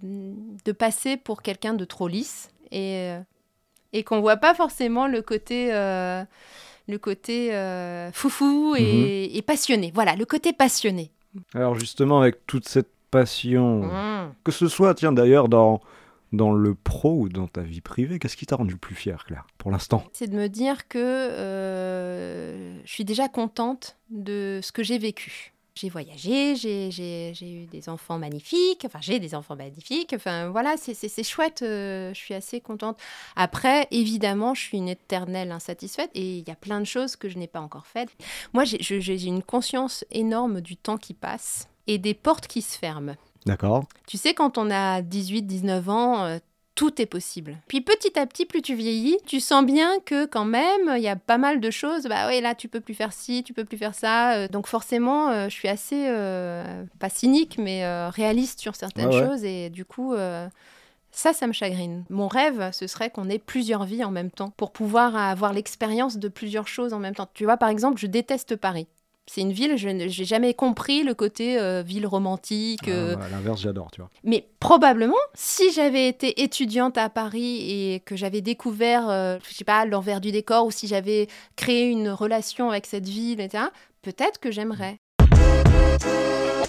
de 0.65 0.71
passer 0.73 1.15
pour 1.15 1.41
quelqu'un 1.41 1.73
de 1.73 1.85
trop 1.85 2.09
lisse 2.09 2.49
et, 2.69 3.13
et 3.93 4.03
qu'on 4.03 4.19
voit 4.21 4.37
pas 4.37 4.53
forcément 4.53 5.07
le 5.07 5.21
côté. 5.21 5.73
euh, 5.73 6.23
le 6.89 6.97
côté 6.97 7.53
euh, 7.55 8.11
foufou 8.11 8.75
et, 8.77 8.81
Mhm. 9.31 9.37
et 9.37 9.41
passionné. 9.41 9.91
Voilà, 9.95 10.17
le 10.17 10.25
côté 10.25 10.51
passionné. 10.51 11.11
Alors 11.53 11.75
justement, 11.75 12.19
avec 12.19 12.45
toute 12.45 12.67
cette 12.67 12.89
passion, 13.09 13.83
Mhm. 13.83 14.33
que 14.43 14.51
ce 14.51 14.67
soit, 14.67 14.93
tiens 14.93 15.13
d'ailleurs, 15.13 15.47
dans, 15.47 15.79
dans 16.33 16.51
le 16.51 16.75
pro 16.75 17.13
ou 17.21 17.29
dans 17.29 17.47
ta 17.47 17.61
vie 17.61 17.79
privée, 17.79 18.19
qu'est-ce 18.19 18.35
qui 18.35 18.45
t'a 18.45 18.57
rendu 18.57 18.75
plus 18.75 18.95
fier, 18.95 19.23
Claire, 19.25 19.47
pour 19.59 19.71
l'instant? 19.71 20.03
C'est 20.11 20.27
de 20.27 20.35
me 20.35 20.49
dire 20.49 20.89
que 20.89 20.99
euh, 20.99 22.75
je 22.83 22.91
suis 22.91 23.05
déjà 23.05 23.27
contente 23.29 23.95
de 24.09 24.59
ce 24.61 24.71
que 24.73 24.83
j'ai 24.83 24.97
vécu. 24.97 25.52
J'ai 25.75 25.89
voyagé, 25.89 26.55
j'ai- 26.55 26.91
j'ai 26.91 27.33
j'ai 27.33 27.51
eu 27.51 27.65
des 27.65 27.89
enfants 27.89 28.19
magnifiques, 28.19 28.83
enfin 28.85 28.99
j'ai 29.01 29.19
des 29.19 29.33
enfants 29.33 29.55
magnifiques, 29.55 30.13
enfin 30.15 30.49
voilà, 30.49 30.75
c'est- 30.77 31.23
chouette, 31.23 31.63
euh, 31.63 32.13
je 32.13 32.19
suis 32.19 32.35
assez 32.35 32.61
contente. 32.61 32.99
Après, 33.35 33.87
évidemment, 33.89 34.53
je 34.53 34.61
suis 34.61 34.77
une 34.77 34.87
éternelle 34.89 35.51
insatisfaite 35.51 36.11
et 36.13 36.37
il 36.37 36.47
y 36.47 36.51
a 36.51 36.55
plein 36.55 36.79
de 36.79 36.85
choses 36.85 37.15
que 37.15 37.27
je 37.27 37.39
n'ai 37.39 37.47
pas 37.47 37.59
encore 37.59 37.87
faites. 37.87 38.09
Moi, 38.53 38.65
j'ai 38.65 39.23
une 39.25 39.41
conscience 39.41 40.05
énorme 40.11 40.61
du 40.61 40.77
temps 40.77 40.97
qui 40.97 41.15
passe 41.15 41.67
et 41.87 41.97
des 41.97 42.13
portes 42.13 42.45
qui 42.47 42.61
se 42.61 42.77
ferment. 42.77 43.15
D'accord. 43.47 43.85
Tu 44.07 44.17
sais, 44.17 44.33
quand 44.35 44.57
on 44.59 44.69
a 44.69 45.01
18, 45.01 45.41
19 45.41 45.89
ans, 45.89 46.23
euh, 46.23 46.37
tout 46.75 47.01
est 47.01 47.05
possible. 47.05 47.57
Puis 47.67 47.81
petit 47.81 48.17
à 48.17 48.25
petit, 48.25 48.45
plus 48.45 48.61
tu 48.61 48.73
vieillis, 48.75 49.17
tu 49.27 49.39
sens 49.39 49.63
bien 49.65 49.99
que 50.05 50.25
quand 50.25 50.45
même, 50.45 50.93
il 50.95 51.03
y 51.03 51.07
a 51.07 51.15
pas 51.15 51.37
mal 51.37 51.59
de 51.59 51.69
choses. 51.69 52.03
Bah 52.05 52.27
oui, 52.27 52.41
là, 52.41 52.55
tu 52.55 52.67
peux 52.67 52.79
plus 52.79 52.95
faire 52.95 53.13
ci, 53.13 53.43
tu 53.43 53.53
peux 53.53 53.63
plus 53.65 53.77
faire 53.77 53.93
ça. 53.93 54.33
Euh, 54.33 54.47
Donc 54.47 54.65
forcément, 54.67 55.29
euh, 55.29 55.45
je 55.49 55.53
suis 55.53 55.67
assez, 55.67 56.05
euh, 56.07 56.83
pas 56.99 57.09
cynique, 57.09 57.57
mais 57.59 57.85
euh, 57.85 58.09
réaliste 58.09 58.59
sur 58.59 58.75
certaines 58.75 59.09
Ouais, 59.09 59.21
ouais. 59.21 59.27
choses. 59.27 59.43
Et 59.43 59.69
du 59.69 59.85
coup... 59.85 60.15
ça, 61.15 61.31
ça 61.31 61.45
me 61.45 61.53
chagrine. 61.53 62.05
Mon 62.09 62.27
rêve, 62.27 62.71
ce 62.73 62.87
serait 62.87 63.11
qu'on 63.11 63.29
ait 63.29 63.37
plusieurs 63.37 63.83
vies 63.83 64.03
en 64.03 64.09
même 64.09 64.31
temps 64.31 64.49
pour 64.57 64.71
pouvoir 64.71 65.15
avoir 65.15 65.53
l'expérience 65.53 66.17
de 66.17 66.27
plusieurs 66.27 66.67
choses 66.67 66.91
en 66.91 66.97
même 66.97 67.13
temps. 67.13 67.29
Tu 67.35 67.43
vois, 67.45 67.57
par 67.57 67.69
exemple, 67.69 67.99
je 67.99 68.07
déteste 68.07 68.55
Paris. 68.55 68.87
C'est 69.31 69.39
une 69.41 69.53
ville, 69.53 69.77
je 69.77 69.87
n'ai 69.87 70.09
j'ai 70.09 70.25
jamais 70.25 70.53
compris 70.53 71.03
le 71.03 71.13
côté 71.13 71.57
euh, 71.57 71.81
ville 71.81 72.05
romantique. 72.05 72.87
euh, 72.89 73.13
Ah, 73.15 73.19
bah, 73.19 73.25
à 73.25 73.29
l'inverse, 73.29 73.61
j'adore, 73.61 73.89
tu 73.91 74.01
vois. 74.01 74.09
mais 74.25 74.47
probablement, 74.59 75.15
si 75.33 75.71
j'avais 75.71 76.09
été 76.09 76.41
étudiante 76.43 76.97
à 76.97 77.09
Paris 77.09 77.71
et 77.71 77.99
que 78.01 78.17
j'avais 78.17 78.41
découvert, 78.41 79.09
euh, 79.09 79.37
je 79.49 79.53
sais 79.55 79.63
pas, 79.63 79.85
l'envers 79.85 80.19
du 80.19 80.31
décor, 80.33 80.65
ou 80.65 80.71
si 80.71 80.87
j'avais 80.87 81.27
créé 81.55 81.89
une 81.89 82.09
relation 82.09 82.69
avec 82.69 82.85
cette 82.85 83.07
ville, 83.07 83.39
etc., 83.39 83.65
peut-être 84.01 84.39
que 84.41 84.51
j'aimerais. 84.51 84.97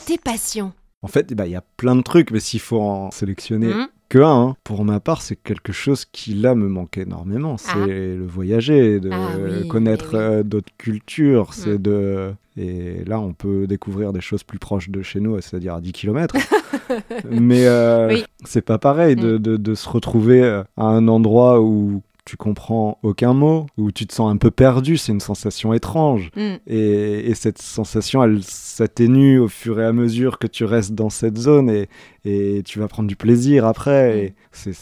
Tes 0.07 0.19
passions. 0.19 0.73
En 1.03 1.09
fait, 1.09 1.33
bah, 1.35 1.47
il 1.47 1.53
y 1.53 1.57
a 1.57 1.65
plein 1.77 1.97
de 1.97 2.03
trucs, 2.03 2.31
mais 2.31 2.41
s'il 2.41 2.61
faut 2.61 2.81
en 2.81 3.11
sélectionner 3.11 3.67
Mhm. 3.69 3.89
Que 4.09 4.19
un, 4.19 4.49
hein, 4.51 4.57
pour 4.65 4.85
ma 4.85 5.01
part, 5.01 5.23
c'est 5.23 5.37
quelque 5.37 5.73
chose 5.73 6.05
qui 6.05 6.35
là 6.35 6.55
me 6.55 6.69
manque 6.69 6.99
énormément. 6.99 7.57
C'est 7.57 7.71
Ah. 7.75 7.87
le 7.87 8.25
voyager, 8.27 9.01
de 9.01 9.11
Ah 9.13 9.29
oui, 9.39 9.67
connaître 9.69 10.11
oui. 10.13 10.19
euh, 10.21 10.43
d'autres 10.43 10.73
cultures. 10.79 11.53
C'est 11.55 11.79
Mm. 11.79 11.83
de 11.83 12.33
et 12.57 13.03
là, 13.07 13.19
on 13.19 13.33
peut 13.33 13.67
découvrir 13.67 14.13
des 14.13 14.21
choses 14.21 14.45
plus 14.45 14.61
proches 14.61 14.89
de 14.89 15.03
chez 15.03 15.19
nous, 15.19 15.41
c'est-à-dire 15.41 15.75
à 15.75 15.81
10 15.81 15.91
km. 15.93 16.37
mais 17.31 17.67
euh, 17.67 18.17
c'est 18.45 18.63
pas 18.65 18.79
pareil 18.79 19.17
Mm. 19.17 19.21
de, 19.21 19.39
de- 19.39 19.57
de 19.57 19.75
se 19.75 19.89
retrouver 19.89 20.43
euh, 20.43 20.63
à 20.77 20.85
un 20.85 21.09
endroit 21.09 21.61
où 21.61 22.03
tu 22.25 22.37
comprends 22.37 22.99
aucun 23.03 23.35
mot, 23.35 23.67
où 23.77 23.93
tu 23.93 24.07
te 24.07 24.15
sens 24.15 24.31
un 24.33 24.37
peu 24.37 24.51
perdu. 24.51 24.97
C'est 24.97 25.13
une 25.13 25.21
sensation 25.21 25.73
étrange. 25.75 26.31
Hmm. 26.37 26.55
Et, 26.67 27.29
et 27.31 27.35
cette 27.35 27.61
sensation, 27.61 28.23
elle 28.25 28.43
s'atténue 28.43 29.39
au 29.39 29.49
fur 29.49 29.79
et 29.81 29.85
à 29.85 29.93
mesure 29.93 30.39
que 30.39 30.47
tu 30.47 30.65
restes 30.65 30.95
dans 30.95 31.11
cette 31.11 31.37
zone 31.37 31.69
et, 31.69 31.89
et 32.25 32.63
tu 32.65 32.79
vas 32.79 32.89
prendre 32.89 33.09
du 33.09 33.17
plaisir 33.17 33.67
après. 33.67 34.19
Et 34.19 34.35
c'est, 34.53 34.73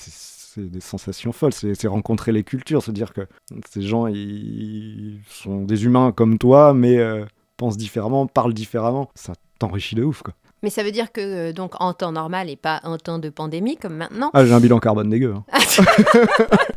des 0.57 0.81
sensations 0.81 1.33
folles. 1.33 1.53
C'est, 1.55 1.75
c'est 1.75 1.89
rencontrer 1.89 2.31
les 2.31 2.45
cultures, 2.45 2.83
se 2.83 2.91
dire 2.91 3.13
que 3.13 3.23
ces 3.71 3.83
gens, 3.83 4.07
ils 4.07 5.21
sont 5.29 5.63
des 5.63 5.85
humains 5.85 6.13
comme 6.13 6.37
toi, 6.39 6.75
mais 6.75 6.99
euh, 6.99 7.25
pensent 7.57 7.77
différemment, 7.79 8.27
parlent 8.27 8.53
différemment. 8.55 9.09
Ça 9.15 9.33
t'enrichit 9.59 9.95
de 9.95 10.05
ouf, 10.05 10.23
quoi. 10.23 10.35
Mais 10.63 10.71
ça 10.71 10.85
veut 10.85 10.93
dire 10.93 11.11
que, 11.11 11.21
euh, 11.21 11.53
donc, 11.53 11.73
en 11.81 11.93
temps 11.93 12.13
normal 12.13 12.49
et 12.49 12.55
pas 12.57 12.81
en 12.85 12.97
temps 12.97 13.19
de 13.19 13.31
pandémie, 13.31 13.77
comme 13.77 13.97
maintenant, 13.97 14.31
Ah, 14.33 14.45
j'ai 14.47 14.53
un 14.53 14.61
bilan 14.61 14.79
carbone 14.79 15.11
dégueu. 15.11 15.35
hein. 15.35 15.45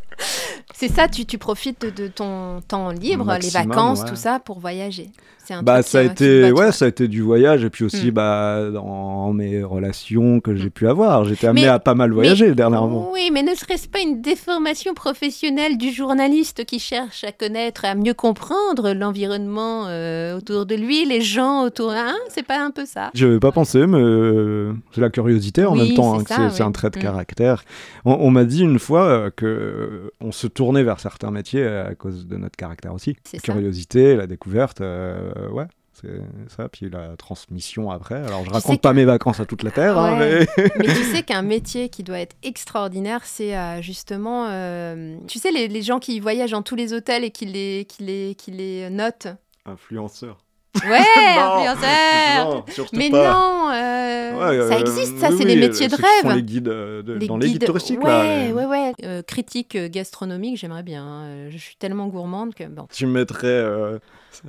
c'est 0.73 0.87
ça, 0.89 1.07
tu, 1.07 1.25
tu 1.25 1.37
profites 1.37 1.81
de, 1.81 1.89
de 1.89 2.07
ton 2.07 2.61
temps 2.67 2.89
libre, 2.89 3.25
Maximum, 3.25 3.63
les 3.63 3.69
vacances, 3.69 4.01
ouais. 4.01 4.09
tout 4.09 4.15
ça, 4.15 4.39
pour 4.39 4.59
voyager. 4.59 5.09
Un 5.53 5.63
Bah, 5.63 5.81
ça 5.81 5.99
a 5.99 6.03
été, 6.03 6.49
botte, 6.51 6.59
ouais, 6.59 6.71
ça 6.71 6.85
a 6.85 6.87
été 6.87 7.07
du 7.07 7.21
voyage 7.21 7.63
et 7.63 7.69
puis 7.69 7.85
aussi, 7.85 8.07
Mm. 8.07 8.11
bah, 8.11 8.69
dans 8.71 9.31
mes 9.33 9.63
relations 9.63 10.39
que 10.39 10.55
j'ai 10.55 10.69
pu 10.69 10.87
avoir. 10.87 11.25
J'étais 11.25 11.47
amené 11.47 11.63
Mais- 11.63 11.67
à 11.67 11.79
pas 11.79 11.95
mal 11.95 12.11
voyager 12.11 12.53
dernièrement. 12.55 13.09
Oui, 13.13 13.29
mais 13.31 13.43
ne 13.43 13.53
serait-ce 13.55 13.87
pas 13.87 13.99
une 13.99 14.21
déformation 14.21 14.93
professionnelle 14.93 15.77
du 15.77 15.91
journaliste 15.91 16.65
qui 16.65 16.79
cherche 16.79 17.23
à 17.23 17.31
connaître, 17.31 17.85
à 17.85 17.95
mieux 17.95 18.13
comprendre 18.13 18.93
l'environnement 18.93 19.85
euh, 19.87 20.37
autour 20.37 20.65
de 20.65 20.75
lui, 20.75 21.05
les 21.05 21.21
gens 21.21 21.63
autour 21.63 21.91
hein? 21.91 22.13
C'est 22.29 22.45
pas 22.45 22.59
un 22.63 22.71
peu 22.71 22.85
ça? 22.85 23.11
Je 23.13 23.25
n'avais 23.27 23.39
pas 23.39 23.51
pensé, 23.51 23.85
mais 23.87 23.97
euh, 23.99 24.73
c'est 24.93 25.01
la 25.01 25.09
curiosité 25.09 25.65
en 25.65 25.73
Oui, 25.73 25.87
même 25.89 25.93
temps. 25.95 26.19
c'est 26.25 26.61
hein, 26.61 26.67
un 26.67 26.71
trait 26.71 26.89
de 26.89 26.99
Mm. 26.99 27.01
caractère. 27.01 27.63
On, 28.05 28.13
on 28.19 28.31
m'a 28.31 28.43
dit 28.45 28.61
une 28.63 28.79
fois 28.79 29.03
euh, 29.03 29.29
que 29.35 29.45
euh, 29.45 30.11
on 30.21 30.31
se 30.31 30.47
tournait 30.47 30.83
vers 30.83 30.99
certains 30.99 31.31
métiers 31.31 31.65
à 31.65 31.93
cause 31.95 32.27
de 32.27 32.37
notre 32.37 32.55
caractère 32.55 32.93
aussi. 32.93 33.15
La 33.33 33.39
curiosité, 33.39 34.15
la 34.15 34.27
découverte, 34.27 34.81
euh, 34.81 35.31
ouais. 35.51 35.65
C'est 35.93 36.19
ça, 36.55 36.67
puis 36.67 36.89
la 36.89 37.15
transmission 37.15 37.89
après. 37.89 38.15
Alors 38.15 38.41
je 38.43 38.49
sais 38.49 38.55
raconte 38.55 38.81
pas 38.81 38.89
que- 38.91 38.95
mes 38.95 39.05
vacances 39.05 39.39
à 39.39 39.45
toute 39.45 39.63
la 39.63 39.71
terre, 39.71 39.97
hein, 39.97 40.19
Ouais. 40.19 40.45
mais 40.57 40.69
Mais 40.77 40.85
tu 40.93 41.03
sais 41.13 41.23
qu'un 41.23 41.41
métier 41.41 41.87
qui 41.87 42.03
doit 42.03 42.19
être 42.19 42.35
extraordinaire, 42.43 43.21
c'est 43.23 43.55
euh, 43.57 43.81
justement, 43.81 44.47
euh, 44.49 45.15
tu 45.27 45.39
sais, 45.39 45.51
les, 45.51 45.69
les 45.69 45.81
gens 45.81 45.99
qui 45.99 46.19
voyagent 46.19 46.51
dans 46.51 46.63
tous 46.63 46.75
les 46.75 46.91
hôtels 46.91 47.23
et 47.23 47.31
qui 47.31 47.45
les, 47.45 47.85
qui 47.87 48.03
les, 48.03 48.35
qui 48.35 48.51
les 48.51 48.89
notent. 48.89 49.27
influenceur. 49.65 50.37
Ouais, 50.83 50.99
Non, 51.15 51.63
influenceur. 51.63 52.45
Non, 52.55 52.65
surtout 52.67 52.95
Mais 52.97 53.09
pas. 53.09 53.31
non, 53.31 53.69
euh, 53.71 54.33
Ouais, 54.33 54.67
ça 54.69 54.75
euh, 54.75 54.79
existe, 54.81 55.17
ça, 55.19 55.29
oui, 55.29 55.35
c'est 55.37 55.45
oui, 55.45 55.55
des 55.55 55.55
métiers 55.55 55.87
de 55.87 55.95
rêve. 55.95 56.35
les 56.35 56.43
guides 56.43 56.67
euh, 56.67 57.01
de- 57.03 57.13
Les 57.13 57.27
dans 57.27 57.37
les 57.37 57.47
guides 57.51 57.63
touristiques, 57.65 58.03
là. 58.03 58.19
ouais, 58.19 58.47
les- 58.47 58.51
ouais, 58.53 58.65
ouais. 58.65 58.91
Euh, 59.05 59.21
critique 59.21 59.77
euh, 59.77 59.87
gastronomique, 59.89 60.57
j'aimerais 60.57 60.83
bien. 60.83 61.05
hein. 61.05 61.23
Euh, 61.27 61.47
Je 61.51 61.57
suis 61.57 61.77
tellement 61.77 62.07
gourmande 62.07 62.53
que 62.53 62.65
bon. 62.65 62.85
Tu 62.91 63.05
mettrais 63.05 63.47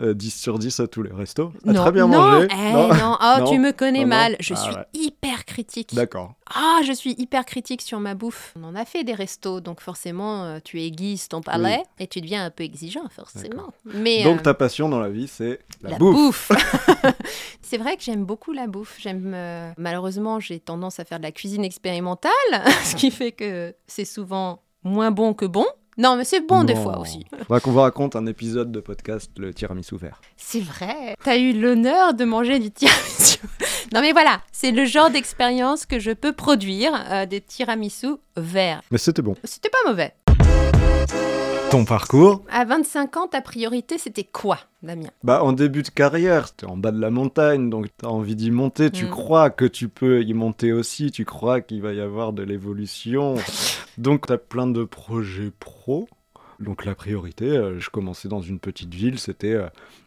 euh, 0.01 0.11
euh, 0.11 0.15
10 0.15 0.31
sur 0.41 0.59
10 0.59 0.81
à 0.81 0.87
tous 0.87 1.03
les 1.03 1.13
restos 1.13 1.53
non, 1.65 1.75
Très 1.83 1.93
bien 1.93 2.07
non, 2.07 2.19
mangé 2.21 2.49
eh, 2.51 2.73
non. 2.73 2.89
Oh, 3.21 3.39
Non. 3.41 3.45
tu 3.51 3.59
me 3.59 3.73
connais 3.73 4.03
Non, 4.03 4.07
mal. 4.09 4.37
Je 4.41 4.55
Ah, 4.55 4.57
suis 4.57 4.75
ouais. 4.75 4.85
hyper 4.95 5.45
critique. 5.45 5.95
D'accord. 5.95 6.35
Ah, 6.55 6.81
je 6.87 6.93
suis 6.93 7.15
hyper 7.19 7.45
critique 7.45 7.83
sur 7.83 7.99
ma 8.01 8.15
bouffe. 8.15 8.55
On 8.61 8.65
en 8.65 8.75
a 8.75 8.85
fait 8.85 9.05
des 9.05 9.15
restos, 9.15 9.61
donc 9.61 9.81
forcément, 9.81 10.45
euh, 10.45 10.59
tu 10.63 10.81
aiguises 10.83 11.29
ton 11.29 11.41
palais 11.41 11.83
et 11.99 12.07
tu 12.07 12.21
deviens 12.21 12.45
un 12.45 12.51
peu 12.51 12.65
exigeant, 12.65 13.09
forcément. 13.11 13.73
Mais 13.85 14.23
Donc 14.25 14.39
euh, 14.41 14.43
ta 14.43 14.55
passion 14.55 14.89
dans 14.89 15.01
la 15.01 15.09
vie, 15.09 15.29
c'est 15.29 15.61
la, 15.83 15.91
la 15.91 15.99
bouffe. 15.99 16.51
c'est 17.63 17.79
vrai 17.79 17.97
que 17.97 18.03
j'aime 18.03 18.25
beaucoup 18.25 18.53
la 18.53 18.67
bouffe. 18.67 18.97
J'aime. 19.01 19.33
euh, 19.35 19.71
Malheureusement, 19.77 20.41
j'ai 20.41 20.61
tendance 20.61 21.01
à 21.01 21.05
faire 21.05 21.19
de 21.19 21.25
la 21.25 21.33
cuisine 21.33 21.65
expérimentale, 21.65 22.31
ce 22.85 22.95
qui 22.97 23.11
fait 23.11 23.33
que 23.33 23.75
c'est 23.87 24.05
souvent 24.05 24.63
moins 24.85 25.11
bon 25.11 25.35
que 25.35 25.47
bon. 25.47 25.67
Non, 25.99 26.17
mais 26.17 26.25
c'est 26.25 26.47
bon 26.47 26.65
des 26.65 26.75
fois 26.75 26.99
aussi. 26.99 27.25
Faudra 27.39 27.61
qu'on 27.61 27.73
vous 27.73 27.81
raconte 27.81 28.17
un 28.17 28.27
épisode 28.27 28.71
de 28.71 28.81
podcast, 28.81 29.31
le 29.39 29.55
tiramisu 29.55 29.97
vert. 29.97 30.21
C'est 30.37 30.61
vrai. 30.61 31.17
T'as 31.25 31.39
eu 31.39 31.59
l'honneur 31.59 32.13
de 32.13 32.25
manger 32.25 32.59
du 32.59 32.71
tiramisu. 32.71 33.39
non, 33.95 34.03
mais 34.03 34.13
voilà, 34.13 34.41
c'est 34.53 34.73
le 34.73 34.85
genre 34.85 35.11
d'expérience 35.11 35.87
que 35.87 35.99
je 35.99 36.11
peux 36.11 36.33
produire 36.33 36.93
euh, 37.11 37.25
des 37.25 37.41
tiramisu 37.41 38.17
verts. 38.37 38.83
Mais 38.91 38.99
c'était 38.99 39.23
bon. 39.23 39.37
C'était 39.45 39.71
pas 39.71 39.91
mauvais. 39.91 40.13
Ton 41.71 41.85
parcours 41.85 42.45
À 42.49 42.65
25 42.65 43.17
ans, 43.17 43.27
ta 43.27 43.41
priorité, 43.41 43.99
c'était 43.99 44.25
quoi, 44.25 44.59
Damien? 44.83 45.09
Bah, 45.25 45.43
en 45.43 45.53
début 45.53 45.83
de 45.83 45.89
carrière, 45.89 46.55
t'es 46.55 46.65
en 46.65 46.77
bas 46.77 46.93
de 46.93 47.01
la 47.01 47.11
montagne, 47.11 47.71
donc 47.71 47.89
t'as 47.99 48.07
envie 48.07 48.37
d'y 48.37 48.53
monter. 48.53 48.91
Tu 48.91 49.07
Mm. 49.07 49.11
crois 49.11 49.51
que 49.51 49.65
tu 49.65 49.89
peux 49.89 50.23
y 50.23 50.33
monter 50.33 50.73
aussi. 50.73 51.11
Tu 51.11 51.25
crois 51.25 51.61
qu'il 51.61 51.83
va 51.83 51.93
y 51.93 52.01
avoir 52.01 52.33
de 52.33 52.43
l'évolution. 52.45 53.35
donc, 53.99 54.27
t'as 54.29 54.39
plein 54.39 54.69
de 54.69 54.85
projets 54.85 55.51
pro. 55.59 56.09
Donc, 56.61 56.85
la 56.85 56.95
priorité, 56.95 57.49
euh, 57.49 57.81
je 57.81 57.91
commençais 57.91 58.29
dans 58.29 58.41
une 58.41 58.61
petite 58.61 58.95
ville, 58.95 59.19
c'était 59.19 59.55
euh, 59.55 59.67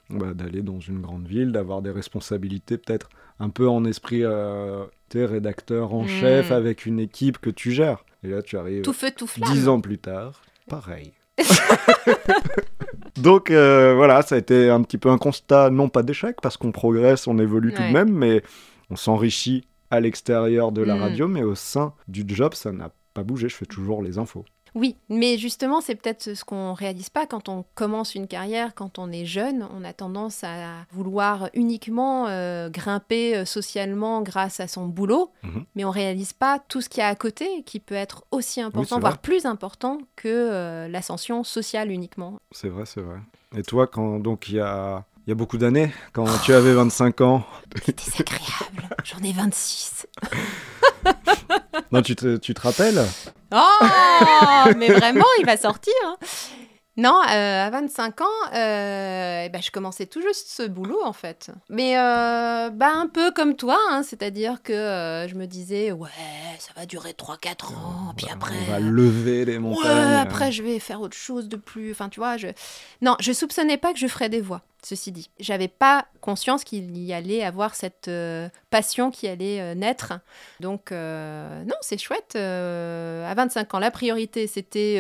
bah, 0.10 0.34
d'aller 0.34 0.62
dans 0.62 0.80
une 0.80 1.02
grande 1.02 1.28
ville, 1.28 1.52
d'avoir 1.52 1.82
des 1.82 1.92
responsabilités 1.92 2.78
peut-être 2.78 3.10
un 3.42 3.50
peu 3.50 3.68
en 3.68 3.84
esprit, 3.86 4.24
euh, 4.24 4.86
t'es 5.10 5.26
rédacteur 5.26 5.94
en 5.94 6.04
Mm. 6.04 6.08
chef 6.08 6.52
avec 6.52 6.86
une 6.86 7.00
équipe 7.02 7.38
que 7.38 7.50
tu 7.50 7.72
gères. 7.74 8.06
Et 8.24 8.30
là, 8.30 8.42
tu 8.42 8.58
arrives 8.58 8.82
Tout 8.82 8.94
feu, 8.94 9.12
tout 9.16 9.28
flamme. 9.28 9.52
dix 9.54 9.68
ans 9.68 9.80
plus 9.82 9.98
tard, 9.98 10.42
pareil. 10.70 11.12
Donc 13.18 13.52
euh, 13.52 13.94
voilà, 13.96 14.22
ça 14.22 14.36
a 14.36 14.38
été 14.38 14.70
un 14.70 14.82
petit 14.82 14.98
peu 14.98 15.10
un 15.10 15.18
constat, 15.18 15.70
non 15.70 15.90
pas 15.90 16.04
d'échec, 16.04 16.38
parce 16.42 16.58
qu'on 16.58 16.72
progresse, 16.72 17.28
on 17.28 17.38
évolue 17.40 17.74
tout 17.74 17.82
de 17.82 17.92
même, 17.92 18.12
mais 18.12 18.44
on 18.90 18.96
s'enrichit 18.96 19.66
à 19.92 20.00
l'extérieur 20.00 20.72
de 20.72 20.82
la 20.82 20.96
Mm. 20.96 21.02
radio, 21.02 21.28
mais 21.28 21.44
au 21.44 21.56
sein 21.56 21.94
du 22.08 22.24
job, 22.28 22.54
ça 22.54 22.72
n'a 22.72 22.92
pas 23.14 23.24
bougé, 23.24 23.50
je 23.50 23.56
fais 23.56 23.66
toujours 23.66 24.02
les 24.02 24.18
infos. 24.18 24.46
Oui, 24.76 24.96
mais 25.10 25.38
justement, 25.38 25.82
c'est 25.82 25.96
peut-être 25.96 26.34
ce 26.36 26.44
qu'on 26.46 26.74
réalise 26.74 27.10
pas 27.10 27.26
quand 27.26 27.50
on 27.50 27.66
commence 27.76 28.16
une 28.16 28.28
carrière, 28.28 28.76
quand 28.76 29.00
on 29.00 29.12
est 29.12 29.26
jeune, 29.26 29.68
on 29.76 29.84
a 29.84 29.94
tendance 29.94 30.44
à 30.44 30.86
vouloir 30.92 31.50
uniquement 31.54 32.28
euh, 32.28 32.70
grimper 32.70 33.36
euh, 33.36 33.46
socialement 33.46 34.22
grâce 34.22 34.60
à 34.60 34.68
son 34.68 34.86
boulot, 34.88 35.32
Mhm. 35.44 35.66
mais 35.76 35.86
on 35.86 35.92
réalise 35.92 36.34
pas 36.34 36.60
tout 36.68 36.82
ce 36.82 36.90
qu'il 36.90 37.00
y 37.00 37.04
a 37.04 37.08
à 37.08 37.16
côté 37.16 37.64
qui 37.64 37.80
peut 37.80 37.96
être 37.96 38.24
aussi 38.32 38.62
important, 38.62 39.00
voire 39.00 39.14
vrai. 39.14 39.22
plus 39.22 39.46
important 39.46 39.98
que 40.16 40.28
euh, 40.28 40.88
l'ascension 40.88 41.44
sociale 41.44 41.92
uniquement. 41.92 42.40
C'est 42.52 42.70
vrai, 42.70 42.86
c'est 42.86 43.02
vrai. 43.02 43.18
Et 43.58 43.64
toi, 43.64 43.88
quand 43.88 44.20
donc 44.20 44.50
il 44.50 44.56
y 44.56 44.60
a, 44.60 45.04
il 45.26 45.30
y 45.30 45.32
a 45.32 45.36
beaucoup 45.36 45.58
d'années, 45.58 45.92
quand 46.14 46.26
tu 46.44 46.54
avais 46.54 46.74
25 46.74 47.22
ans, 47.22 47.44
C'est 47.86 47.98
désagréable, 47.98 48.90
j'en 49.04 49.20
ai 49.24 49.32
26. 49.32 50.08
non, 51.92 52.02
tu, 52.02 52.16
te, 52.16 52.38
tu 52.38 52.54
te 52.54 52.62
rappelles? 52.62 53.04
Oh, 53.54 53.58
mais 54.78 54.90
vraiment, 54.90 55.26
il 55.40 55.46
va 55.46 55.58
sortir. 55.58 55.94
hein. 56.06 56.18
Non, 56.98 57.22
euh, 57.30 57.66
à 57.66 57.70
25 57.70 58.20
ans, 58.20 58.26
euh, 58.54 59.44
eh 59.46 59.50
ben, 59.50 59.62
je 59.62 59.72
commençais 59.72 60.06
tout 60.06 60.22
juste 60.22 60.50
ce 60.50 60.64
boulot 60.64 61.00
en 61.02 61.14
fait. 61.14 61.50
Mais 61.70 61.98
euh, 61.98 62.70
bah, 62.72 62.92
un 62.94 63.08
peu 63.08 63.32
comme 63.32 63.56
toi, 63.56 63.78
hein, 63.90 64.04
c'est-à-dire 64.04 64.62
que 64.62 64.74
euh, 64.74 65.26
je 65.30 65.36
me 65.36 65.46
disais, 65.48 65.94
ouais, 65.94 66.10
ça 66.58 66.72
va 66.76 66.86
durer 66.86 67.12
3-4 67.12 67.68
ans, 67.74 68.14
puis 68.18 68.26
Bah, 68.26 68.34
après. 68.36 68.56
On 68.68 68.72
va 68.72 68.80
lever 68.80 69.46
les 69.46 69.54
Ouais, 69.54 69.60
montagnes. 69.60 70.16
après 70.16 70.52
je 70.52 70.62
vais 70.62 70.78
faire 70.80 71.00
autre 71.00 71.16
chose 71.16 71.48
de 71.48 71.56
plus. 71.56 71.92
Enfin, 71.92 72.10
tu 72.10 72.20
vois, 72.20 72.36
je. 72.36 72.48
Non, 73.02 73.16
je 73.22 73.32
soupçonnais 73.32 73.78
pas 73.78 73.94
que 73.94 74.00
je 74.00 74.08
ferais 74.08 74.28
des 74.28 74.42
voix, 74.42 74.62
ceci 74.84 75.12
dit. 75.12 75.30
J'avais 75.40 75.68
pas 75.68 76.06
conscience 76.22 76.64
qu'il 76.64 76.98
y 76.98 77.14
allait 77.14 77.44
avoir 77.44 77.76
cette 77.76 78.08
euh, 78.08 78.50
passion 78.70 79.12
qui 79.12 79.28
allait 79.28 79.60
euh, 79.60 79.76
naître. 79.76 80.14
Donc, 80.60 80.92
euh, 80.92 81.64
non, 81.66 81.76
c'est 81.82 81.98
chouette. 81.98 82.36
à 82.36 83.34
25 83.36 83.74
ans, 83.74 83.80
la 83.80 83.92
priorité, 83.92 84.48
c'était, 84.48 84.96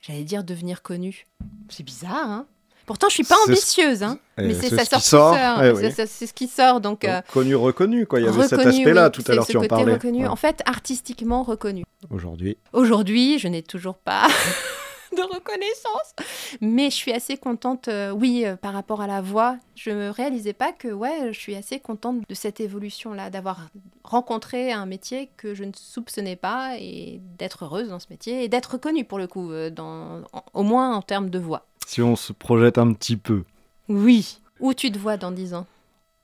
j'allais 0.00 0.24
dire, 0.24 0.44
devenir 0.44 0.82
connue. 0.82 1.26
C'est 1.68 1.82
bizarre, 1.84 2.28
hein 2.30 2.46
Pourtant, 2.84 3.08
je 3.08 3.14
suis 3.14 3.24
pas 3.24 3.36
ambitieuse, 3.46 4.02
hein. 4.02 4.18
Eh, 4.38 4.42
Mais 4.48 4.54
c'est 4.54 4.68
c'est 4.68 4.84
ça 4.84 4.98
ce 4.98 5.08
sort 5.08 5.34
qui 5.34 5.38
tout 5.38 5.44
sort, 5.44 5.62
eh 5.62 5.74
C'est- 5.76 5.86
oui. 5.86 5.92
c'est 5.94 6.06
c'est 6.08 6.26
ce 6.26 6.34
qui 6.34 6.48
sort. 6.48 6.80
Donc, 6.80 7.02
Donc, 7.06 7.26
connu, 7.32 7.54
reconnu, 7.54 8.06
quoi. 8.06 8.18
Il 8.18 8.26
y 8.26 8.28
avait 8.28 8.42
cet 8.48 8.58
aspect-là, 8.58 9.04
oui, 9.06 9.10
tout 9.12 9.30
à 9.30 9.34
l'heure 9.36 9.46
tu 9.46 9.56
en 9.56 9.62
parlais. 9.68 9.92
reconnu. 9.92 10.22
Ouais. 10.22 10.28
En 10.28 10.34
fait, 10.36 10.62
artistiquement 10.66 11.44
reconnu. 11.44 11.84
Aujourd'hui, 12.10 12.58
Aujourd'hui, 12.72 13.38
je 13.38 13.46
n'ai 13.46 13.62
toujours 13.62 13.94
pas 13.98 14.26
de 15.16 15.22
reconnaissance, 15.34 16.14
mais 16.60 16.90
je 16.90 16.96
suis 16.96 17.12
assez 17.12 17.36
contente. 17.36 17.88
euh, 17.88 18.10
oui, 18.10 18.44
euh, 18.44 18.56
par 18.56 18.72
rapport 18.72 19.00
à 19.00 19.06
la 19.06 19.20
voix, 19.20 19.56
je 19.74 19.90
ne 19.90 20.08
réalisais 20.08 20.52
pas 20.52 20.72
que 20.72 20.88
ouais, 20.88 21.32
je 21.32 21.38
suis 21.38 21.54
assez 21.54 21.80
contente 21.80 22.22
de 22.28 22.34
cette 22.34 22.60
évolution-là, 22.60 23.30
d'avoir 23.30 23.68
rencontré 24.04 24.72
un 24.72 24.86
métier 24.86 25.30
que 25.36 25.54
je 25.54 25.64
ne 25.64 25.72
soupçonnais 25.74 26.36
pas 26.36 26.76
et 26.78 27.20
d'être 27.38 27.64
heureuse 27.64 27.88
dans 27.90 27.98
ce 27.98 28.06
métier 28.10 28.44
et 28.44 28.48
d'être 28.48 28.72
reconnue 28.72 29.04
pour 29.04 29.18
le 29.18 29.26
coup, 29.26 29.50
euh, 29.52 29.70
dans, 29.70 30.22
en- 30.32 30.44
au 30.54 30.62
moins 30.62 30.94
en 30.96 31.02
termes 31.02 31.30
de 31.30 31.38
voix. 31.38 31.66
si 31.86 32.02
on 32.02 32.16
se 32.16 32.32
projette 32.32 32.78
un 32.78 32.92
petit 32.92 33.16
peu, 33.16 33.44
Oui. 33.88 34.38
Où 34.60 34.74
tu 34.74 34.92
te 34.92 34.98
vois 34.98 35.16
dans 35.16 35.32
10 35.32 35.54
ans? 35.54 35.66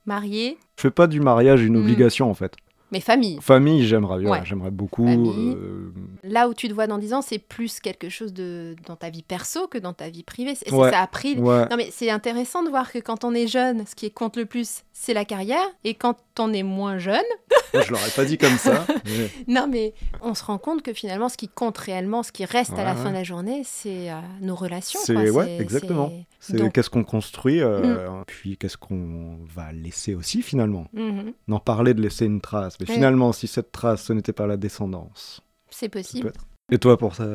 Mariée, 0.05 0.57
je 0.77 0.83
fais 0.83 0.91
pas 0.91 1.07
du 1.07 1.19
mariage 1.19 1.61
une 1.61 1.73
Mm. 1.77 1.81
obligation 1.81 2.29
en 2.31 2.33
fait. 2.33 2.53
Mais 2.91 2.99
famille. 2.99 3.37
Famille, 3.41 3.85
j'aimerais 3.87 4.19
bien, 4.19 4.29
Ouais. 4.31 4.41
j'aimerais 4.43 4.71
beaucoup. 4.71 5.07
Euh, 5.07 5.91
Là 6.23 6.49
où 6.49 6.53
tu 6.53 6.67
te 6.67 6.73
vois 6.73 6.87
dans 6.87 6.97
10 6.97 7.13
ans, 7.13 7.21
c'est 7.21 7.39
plus 7.39 7.79
quelque 7.79 8.09
chose 8.09 8.33
de 8.33 8.75
dans 8.87 8.95
ta 8.95 9.09
vie 9.09 9.23
perso 9.23 9.67
que 9.67 9.77
dans 9.77 9.93
ta 9.93 10.09
vie 10.09 10.23
privée. 10.23 10.55
C'est 10.55 10.71
Ouais. 10.73 10.91
ça 10.91 10.99
a 11.01 11.07
pris. 11.07 11.35
Non 11.35 11.67
mais 11.77 11.89
c'est 11.91 12.09
intéressant 12.09 12.63
de 12.63 12.69
voir 12.69 12.91
que 12.91 12.99
quand 12.99 13.23
on 13.23 13.33
est 13.33 13.47
jeune, 13.47 13.85
ce 13.87 13.95
qui 13.95 14.09
compte 14.11 14.37
le 14.37 14.45
plus, 14.45 14.83
c'est 14.93 15.13
la 15.13 15.25
carrière. 15.25 15.63
Et 15.83 15.93
quand 15.93 16.17
on 16.39 16.53
est 16.53 16.63
moins 16.63 16.97
jeune, 16.97 17.19
Moi, 17.73 17.83
je 17.83 17.91
l'aurais 17.91 18.09
pas 18.09 18.25
dit 18.25 18.37
comme 18.37 18.57
ça. 18.57 18.85
mais- 19.05 19.29
non 19.47 19.67
mais 19.67 19.93
on 20.21 20.33
se 20.33 20.43
rend 20.43 20.57
compte 20.57 20.81
que 20.81 20.93
finalement, 20.93 21.29
ce 21.29 21.37
qui 21.37 21.47
compte 21.47 21.77
réellement, 21.77 22.23
ce 22.23 22.31
qui 22.31 22.43
reste 22.45 22.73
à 22.79 22.83
la 22.83 22.95
fin 22.95 23.09
de 23.09 23.13
la 23.15 23.23
journée, 23.23 23.61
c'est 23.65 24.09
euh, 24.11 24.15
nos 24.41 24.55
relations. 24.55 24.99
C'est- 25.03 25.13
quoi. 25.13 25.23
ouais, 25.23 25.45
C'est- 25.45 25.61
exactement. 25.61 26.11
C'est- 26.39 26.71
qu'est-ce 26.71 26.89
qu'on 26.89 27.03
construit, 27.03 27.61
euh, 27.61 28.09
Mm. 28.09 28.23
puis 28.27 28.57
qu'est-ce 28.57 28.77
qu'on 28.77 29.39
va 29.53 29.71
laisser 29.71 30.15
aussi 30.15 30.41
finalement. 30.41 30.87
Mhm. 30.93 31.33
On 31.49 31.59
parlait 31.59 31.93
de 31.93 32.01
laisser 32.01 32.25
une 32.25 32.41
trace, 32.41 32.77
mais 32.79 32.85
finalement, 32.85 33.31
si 33.33 33.47
cette 33.47 33.71
trace, 33.71 34.03
ce 34.05 34.13
n'était 34.13 34.33
pas 34.33 34.47
la 34.47 34.57
descendance. 34.57 35.41
C'est 35.69 35.89
possible. 35.89 36.31
Et 36.71 36.77
toi, 36.77 36.97
pour 36.97 37.15
ça 37.15 37.25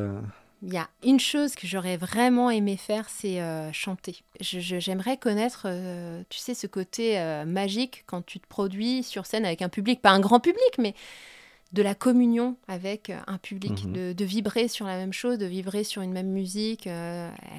Il 0.61 0.73
y 0.73 0.77
a 0.77 0.87
une 1.03 1.19
chose 1.19 1.53
que 1.53 1.67
j'aurais 1.67 1.97
vraiment 1.97 2.49
aimé 2.49 2.75
faire, 2.77 3.07
c'est 3.09 3.39
euh, 3.41 3.71
chanter. 3.71 4.21
J'aimerais 4.39 5.17
connaître, 5.17 5.63
euh, 5.65 6.23
tu 6.29 6.39
sais, 6.39 6.53
ce 6.55 6.65
côté 6.65 7.19
euh, 7.19 7.45
magique 7.45 8.03
quand 8.07 8.25
tu 8.25 8.39
te 8.39 8.47
produis 8.47 9.03
sur 9.03 9.25
scène 9.27 9.45
avec 9.45 9.61
un 9.61 9.69
public, 9.69 10.01
pas 10.01 10.11
un 10.11 10.19
grand 10.21 10.39
public, 10.39 10.71
mais 10.79 10.95
de 11.73 11.83
la 11.83 11.93
communion 11.93 12.55
avec 12.67 13.11
un 13.27 13.37
public, 13.37 13.83
Mhm. 13.85 13.93
de, 13.93 14.13
de 14.13 14.25
vibrer 14.25 14.67
sur 14.67 14.85
la 14.87 14.95
même 14.97 15.13
chose, 15.13 15.37
de 15.37 15.45
vibrer 15.45 15.83
sur 15.83 16.01
une 16.01 16.13
même 16.13 16.29
musique. 16.31 16.89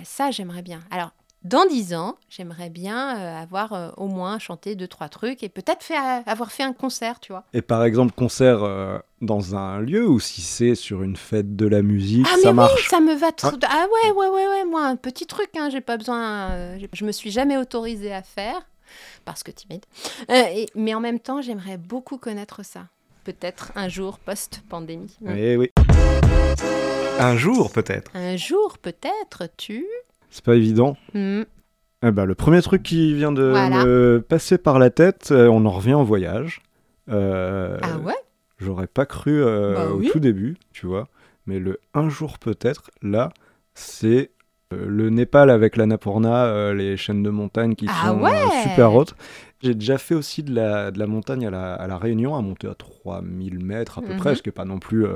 ça, 0.05 0.31
j'aimerais 0.31 0.63
bien. 0.63 0.81
Alors, 0.91 1.13
dans 1.43 1.65
dix 1.67 1.95
ans, 1.95 2.17
j'aimerais 2.29 2.71
bien 2.71 3.17
euh, 3.19 3.43
avoir 3.43 3.73
euh, 3.73 3.91
au 3.97 4.09
moins 4.09 4.39
chanté 4.41 4.75
deux, 4.75 4.89
trois 4.89 5.09
trucs 5.09 5.43
et 5.45 5.49
peut-être 5.49 5.83
fait, 5.85 5.97
avoir 6.27 6.51
fait 6.51 6.65
un 6.65 6.73
concert, 6.73 7.21
tu 7.21 7.31
vois. 7.33 7.45
Et 7.53 7.63
par 7.63 7.85
exemple, 7.85 8.13
concert 8.15 8.65
euh, 8.65 8.99
dans 9.21 9.55
un 9.55 9.79
lieu 9.81 10.09
ou 10.09 10.19
si 10.19 10.41
c'est 10.41 10.75
sur 10.75 11.03
une 11.05 11.17
fête 11.17 11.55
de 11.55 11.67
la 11.67 11.83
musique, 11.83 12.27
Ah 12.29 12.35
mais 12.37 12.43
ça 12.43 12.49
oui, 12.51 12.55
marche. 12.57 12.89
ça 12.89 13.01
me 13.01 13.15
va 13.15 13.31
trop. 13.31 13.51
Ah 13.69 13.87
ouais, 14.05 14.11
ouais, 14.11 14.29
ouais, 14.29 14.47
ouais, 14.49 14.65
moi, 14.65 14.85
un 14.87 14.97
petit 14.97 15.27
truc, 15.27 15.51
hein, 15.57 15.69
j'ai 15.71 15.81
pas 15.81 15.97
besoin. 15.97 16.51
euh, 16.51 16.79
je 16.93 17.05
me 17.05 17.13
suis 17.13 17.31
jamais 17.31 17.57
autorisée 17.57 18.13
à 18.13 18.23
faire 18.23 18.67
parce 19.25 19.43
que 19.45 19.53
timide. 19.53 19.85
Euh, 20.31 20.43
et- 20.53 20.69
mais 20.75 20.95
en 20.95 21.01
même 21.01 21.21
temps, 21.21 21.43
j'aimerais 21.43 21.77
beaucoup 21.77 22.19
connaître 22.19 22.65
ça. 22.65 22.87
Peut-être 23.25 23.71
un 23.77 23.89
jour 23.89 24.19
post-pandémie. 24.19 25.17
Mm. 25.21 25.35
Eh 25.37 25.57
oui. 25.57 25.71
Un 27.19 27.37
jour 27.37 27.71
peut-être. 27.71 28.11
Un 28.15 28.37
jour, 28.37 28.79
peut-être, 28.79 29.45
tu. 29.57 29.87
C'est 30.31 30.45
pas 30.45 30.55
évident. 30.57 30.97
Mm. 31.15 31.43
Eh 32.03 32.11
ben, 32.11 32.25
le 32.25 32.35
premier 32.35 32.61
truc 32.63 32.83
qui 32.83 33.15
vient 33.15 33.33
de 33.33 33.43
Voilà. 33.51 33.85
me 33.85 34.25
passer 34.27 34.59
par 34.59 34.79
la 34.79 34.91
tête, 34.91 35.31
euh, 35.33 35.49
on 35.49 35.65
en 35.65 35.71
revient 35.71 35.95
au 35.95 36.05
voyage. 36.05 36.61
Euh, 37.11 37.79
Ah 37.83 37.99
ouais? 37.99 38.15
J'aurais 38.59 38.87
pas 38.87 39.07
cru 39.07 39.43
euh, 39.43 39.75
Bah 39.75 39.91
au 39.93 39.99
oui. 39.99 40.09
tout 40.13 40.21
début, 40.21 40.57
tu 40.73 40.87
vois. 40.87 41.09
Mais 41.47 41.59
le 41.59 41.79
un 41.95 42.09
jour 42.09 42.39
peut-être, 42.39 42.91
là, 43.03 43.31
c'est 43.75 44.31
Euh, 44.75 44.85
le 44.89 45.11
Népal 45.11 45.49
avec 45.51 45.77
l'Annapurna, 45.77 46.73
les 46.75 46.97
chaînes 46.97 47.23
de 47.23 47.31
montagne 47.31 47.77
qui 47.77 47.87
Ah 47.89 48.09
sont 48.09 48.21
ouais 48.21 48.33
super 48.65 48.93
hautes. 48.95 49.15
J'ai 49.63 49.75
déjà 49.77 49.97
fait 49.97 50.17
aussi 50.17 50.43
de 50.43 50.53
la, 50.53 50.91
de 50.91 50.99
la 50.99 51.07
montagne 51.07 51.47
à 51.47 51.51
la, 51.51 51.75
à 51.75 51.87
la 51.87 51.97
Réunion, 51.99 52.35
à 52.35 52.43
monter 52.43 52.67
à 52.67 52.75
3000 52.75 53.65
mètres 53.65 53.99
à 54.01 54.03
peu 54.03 54.15
Mhm. 54.15 54.19
près, 54.19 54.35
ce 54.35 54.43
qui 54.43 54.49
n'est 54.49 54.53
pas 54.55 54.65
non 54.65 54.81
plus 54.81 55.07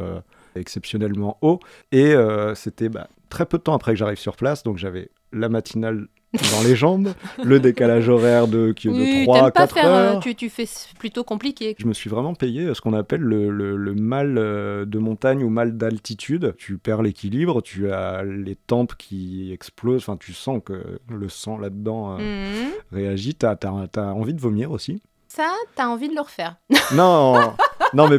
exceptionnellement 0.54 1.36
haut. 1.42 1.58
Et 1.92 2.14
c'était 2.54 2.88
bah, 2.88 3.08
très 3.30 3.46
peu 3.46 3.56
de 3.56 3.62
temps 3.62 3.74
après 3.74 3.92
que 3.92 3.98
j'arrive 3.98 4.18
sur 4.18 4.36
place, 4.36 4.62
donc 4.62 4.76
j'avais 4.76 5.10
la 5.32 5.48
matinale 5.48 6.08
dans 6.32 6.62
les 6.62 6.76
jambes, 6.76 7.12
le 7.42 7.58
décalage 7.58 8.08
horaire 8.08 8.46
de, 8.46 8.70
qui 8.72 8.86
est 8.86 8.90
Oui, 8.92 8.98
de 9.20 9.24
3 9.24 9.36
à 9.38 9.40
t'aimes 9.42 9.52
pas 9.52 9.60
4 9.66 9.74
faire. 9.74 9.86
euh, 9.86 10.12
heures. 10.14 10.20
tu, 10.20 10.34
tu 10.36 10.48
fais 10.48 10.68
plutôt 10.98 11.24
compliqué. 11.24 11.74
Je 11.78 11.86
me 11.86 11.92
suis 11.92 12.08
vraiment 12.10 12.34
payé 12.34 12.66
euh, 12.66 12.74
ce 12.74 12.80
qu'on 12.80 12.92
appelle 12.92 13.20
le, 13.22 13.50
le- 13.50 13.76
le 13.76 13.94
mal 13.94 14.36
euh, 14.38 14.84
de 14.84 14.98
montagne 14.98 15.42
ou 15.42 15.48
mal 15.50 15.76
d'altitude. 15.76 16.54
Tu 16.56 16.78
perds 16.78 17.02
l'équilibre, 17.02 17.62
tu 17.62 17.90
as 17.90 18.22
les 18.22 18.54
tempes 18.54 18.94
qui 18.96 19.50
explosent, 19.52 20.02
enfin 20.02 20.16
tu 20.16 20.32
sens 20.32 20.60
que 20.64 21.00
le 21.08 21.28
sang 21.28 21.58
là-dedans 21.58 22.18
euh, 22.18 22.18
Mhm. 22.18 22.70
réagit, 22.92 23.34
t'as 23.34 23.56
as, 23.64 24.00
envie 24.12 24.34
de 24.34 24.40
vomir 24.40 24.70
aussi. 24.70 25.02
Ça, 25.32 25.52
t'as 25.76 25.86
envie 25.86 26.08
de 26.08 26.14
le 26.14 26.20
refaire. 26.22 26.56
Non, 26.92 27.54
non 27.94 28.08
mais, 28.08 28.18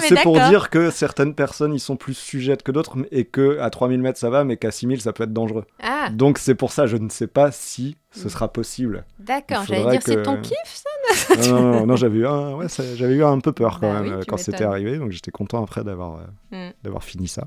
c'est 0.00 0.22
pour 0.22 0.38
dire 0.38 0.70
que 0.70 0.90
certaines 0.90 1.34
personnes 1.34 1.74
y 1.74 1.80
sont 1.80 1.96
plus 1.96 2.14
sujettes 2.14 2.62
que 2.62 2.70
d'autres 2.70 2.96
et 3.10 3.24
que 3.24 3.58
à 3.58 3.68
3000 3.68 4.00
mètres 4.00 4.18
ça 4.18 4.30
va 4.30 4.44
mais 4.44 4.56
qu'à 4.56 4.70
6000 4.70 5.00
ça 5.00 5.12
peut 5.12 5.24
être 5.24 5.32
dangereux. 5.32 5.64
Ah, 5.82 6.08
Donc 6.10 6.38
c'est 6.38 6.54
pour 6.54 6.70
ça, 6.70 6.86
je 6.86 6.96
ne 6.96 7.08
sais 7.08 7.26
pas 7.26 7.50
si 7.50 7.96
ce 8.12 8.28
sera 8.28 8.46
possible. 8.52 9.04
d'accord. 9.18 9.64
J'allais 9.66 9.90
dire, 9.90 10.00
c'est 10.04 10.16
que- 10.16 10.22
ton 10.22 10.40
kiff, 10.40 10.54
ça 10.64 11.50
Non, 11.50 11.60
non, 11.62 11.72
non, 11.80 11.86
non, 11.86 11.96
j'avais 11.96 12.18
eu, 12.18 12.26
un, 12.28 12.54
ouais, 12.54 12.66
j'avais 12.94 13.14
eu 13.14 13.24
un 13.24 13.40
peu 13.40 13.52
peur 13.52 13.80
quand 13.80 13.88
Bah 13.92 14.00
même 14.00 14.12
oui, 14.14 14.18
euh, 14.20 14.22
quand 14.28 14.36
c'était 14.36 14.64
arrivé, 14.64 14.98
donc 14.98 15.10
j'étais 15.10 15.32
content 15.32 15.62
après 15.64 15.82
d'avoir 15.82 16.18
euh, 16.52 16.68
Mm. 16.68 16.72
d'avoir 16.84 17.02
fini 17.02 17.26
ça. 17.26 17.44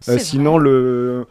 C'est 0.00 0.12
Euh, 0.12 0.18
sinon, 0.18 0.56
le. 0.58 1.26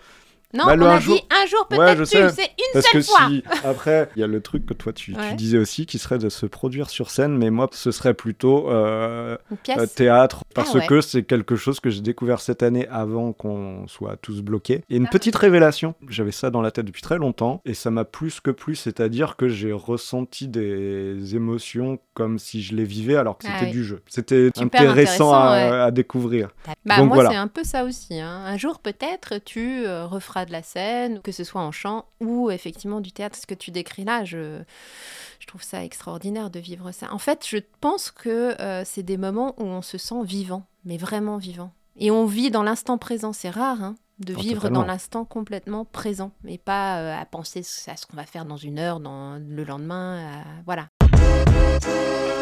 Non, 0.54 0.66
Bah, 0.66 0.76
on 0.78 0.82
a 0.86 1.00
jour- 1.00 1.16
dit 1.16 1.22
un 1.30 1.46
jour 1.46 1.68
Ouais, 1.72 1.78
peut-être 1.78 1.98
je 2.00 2.04
tu, 2.04 2.10
sais. 2.10 2.30
c'est 2.30 2.42
une 2.44 2.74
Parce 2.74 2.86
seule 2.88 3.02
que 3.02 3.08
fois. 3.08 3.28
si. 3.30 3.44
Après, 3.66 4.10
il 4.16 4.20
y 4.20 4.24
a 4.24 4.28
le 4.28 4.42
truc 4.42 4.66
que 4.66 4.74
toi 4.74 4.92
tu, 4.94 5.14
tu 5.14 5.20
Ouais. 5.20 5.34
disais 5.36 5.58
aussi 5.58 5.86
qui 5.86 5.98
serait 5.98 6.18
de 6.18 6.30
se 6.30 6.46
produire 6.46 6.90
sur 6.90 7.10
scène, 7.10 7.38
mais 7.38 7.50
moi 7.50 7.70
ce 7.72 7.92
serait 7.92 8.14
plutôt 8.14 8.70
euh, 8.70 9.38
euh, 9.70 9.86
théâtre, 9.86 10.44
parce 10.54 10.72
Ah 10.74 10.80
ouais. 10.80 10.88
que 10.88 11.02
c'est 11.02 11.24
quelque 11.24 11.56
chose 11.56 11.80
que 11.80 11.90
j'ai 11.90 12.02
découvert 12.02 12.40
cette 12.42 12.64
année 12.64 12.88
avant 12.90 13.32
qu'on 13.34 13.88
soit 13.88 14.18
tous 14.18 14.42
bloqués. 14.42 14.84
Et 14.90 14.98
une 14.98 15.06
Ah. 15.08 15.12
petite 15.12 15.36
révélation, 15.36 15.96
j'avais 16.10 16.32
ça 16.32 16.50
dans 16.50 16.62
la 16.62 16.72
tête 16.72 16.86
depuis 16.86 17.02
très 17.02 17.18
longtemps, 17.18 17.62
et 17.66 17.74
ça 17.74 17.90
m'a 17.92 18.04
plus 18.06 18.40
que 18.42 18.52
plus, 18.52 18.76
c'est-à-dire 18.76 19.36
que 19.38 19.48
j'ai 19.48 19.72
ressenti 19.72 20.48
des 20.48 21.36
émotions 21.36 22.00
comme 22.14 22.40
si 22.40 22.62
je 22.62 22.76
les 22.76 22.84
vivais 22.84 23.16
alors 23.16 23.38
que 23.38 23.48
Ah 23.48 23.54
c'était 23.60 23.72
du 23.72 23.84
jeu. 23.84 24.02
C'était 24.08 24.50
intéressant, 24.58 25.34
à, 25.34 25.86
ouais. 25.86 25.92
découvrir. 25.92 26.50
Bah, 26.86 26.98
Donc 26.98 27.08
moi, 27.08 27.16
voilà. 27.16 27.30
c'est 27.32 27.36
un 27.38 27.48
peu 27.48 27.64
ça 27.64 27.84
aussi. 27.86 28.20
hein. 28.20 28.42
Un 28.46 28.58
jour, 28.58 28.80
peut-être, 28.80 29.36
tu 29.44 29.86
euh, 29.86 30.06
referas 30.06 30.41
de 30.46 30.52
la 30.52 30.64
scène, 30.64 31.22
que 31.22 31.32
ce 31.32 31.44
soit 31.44 31.62
en 31.62 31.72
chant 31.72 32.06
ou 32.20 32.50
effectivement 32.52 33.02
du 33.02 33.12
théâtre. 33.12 33.38
Ce 33.40 33.46
que 33.48 33.54
tu 33.54 33.72
décris 33.72 34.04
là, 34.04 34.24
je, 34.26 34.62
je 35.40 35.48
trouve 35.48 35.64
ça 35.64 35.84
extraordinaire 35.84 36.50
de 36.50 36.60
vivre 36.60 36.92
ça. 36.92 37.12
En 37.14 37.18
fait, 37.18 37.46
je 37.48 37.58
pense 37.80 38.12
que 38.12 38.60
euh, 38.62 38.84
c'est 38.86 39.04
des 39.04 39.18
moments 39.18 39.56
où 39.60 39.64
on 39.64 39.82
se 39.82 39.98
sent 39.98 40.24
vivant, 40.24 40.64
mais 40.86 40.98
vraiment 40.98 41.38
vivant. 41.38 41.72
Et 41.98 42.12
on 42.12 42.26
vit 42.26 42.52
dans 42.52 42.64
l'instant 42.64 42.98
présent. 42.98 43.34
C'est 43.34 43.50
rare 43.50 43.84
hein, 43.84 43.96
de 44.20 44.34
Oh, 44.36 44.40
vivre 44.40 44.62
totalement. 44.62 44.80
dans 44.82 44.86
l'instant 44.86 45.26
complètement 45.26 45.84
présent, 45.86 46.32
et 46.48 46.58
pas 46.58 47.00
euh, 47.00 47.20
à 47.20 47.26
penser 47.26 47.64
à 47.88 47.96
ce 47.98 48.06
qu'on 48.06 48.18
va 48.18 48.26
faire 48.26 48.46
dans 48.46 48.58
une 48.58 48.80
heure, 48.80 49.00
dans 49.00 49.36
le 49.36 49.64
lendemain. 49.64 50.44
Voilà. 50.66 50.88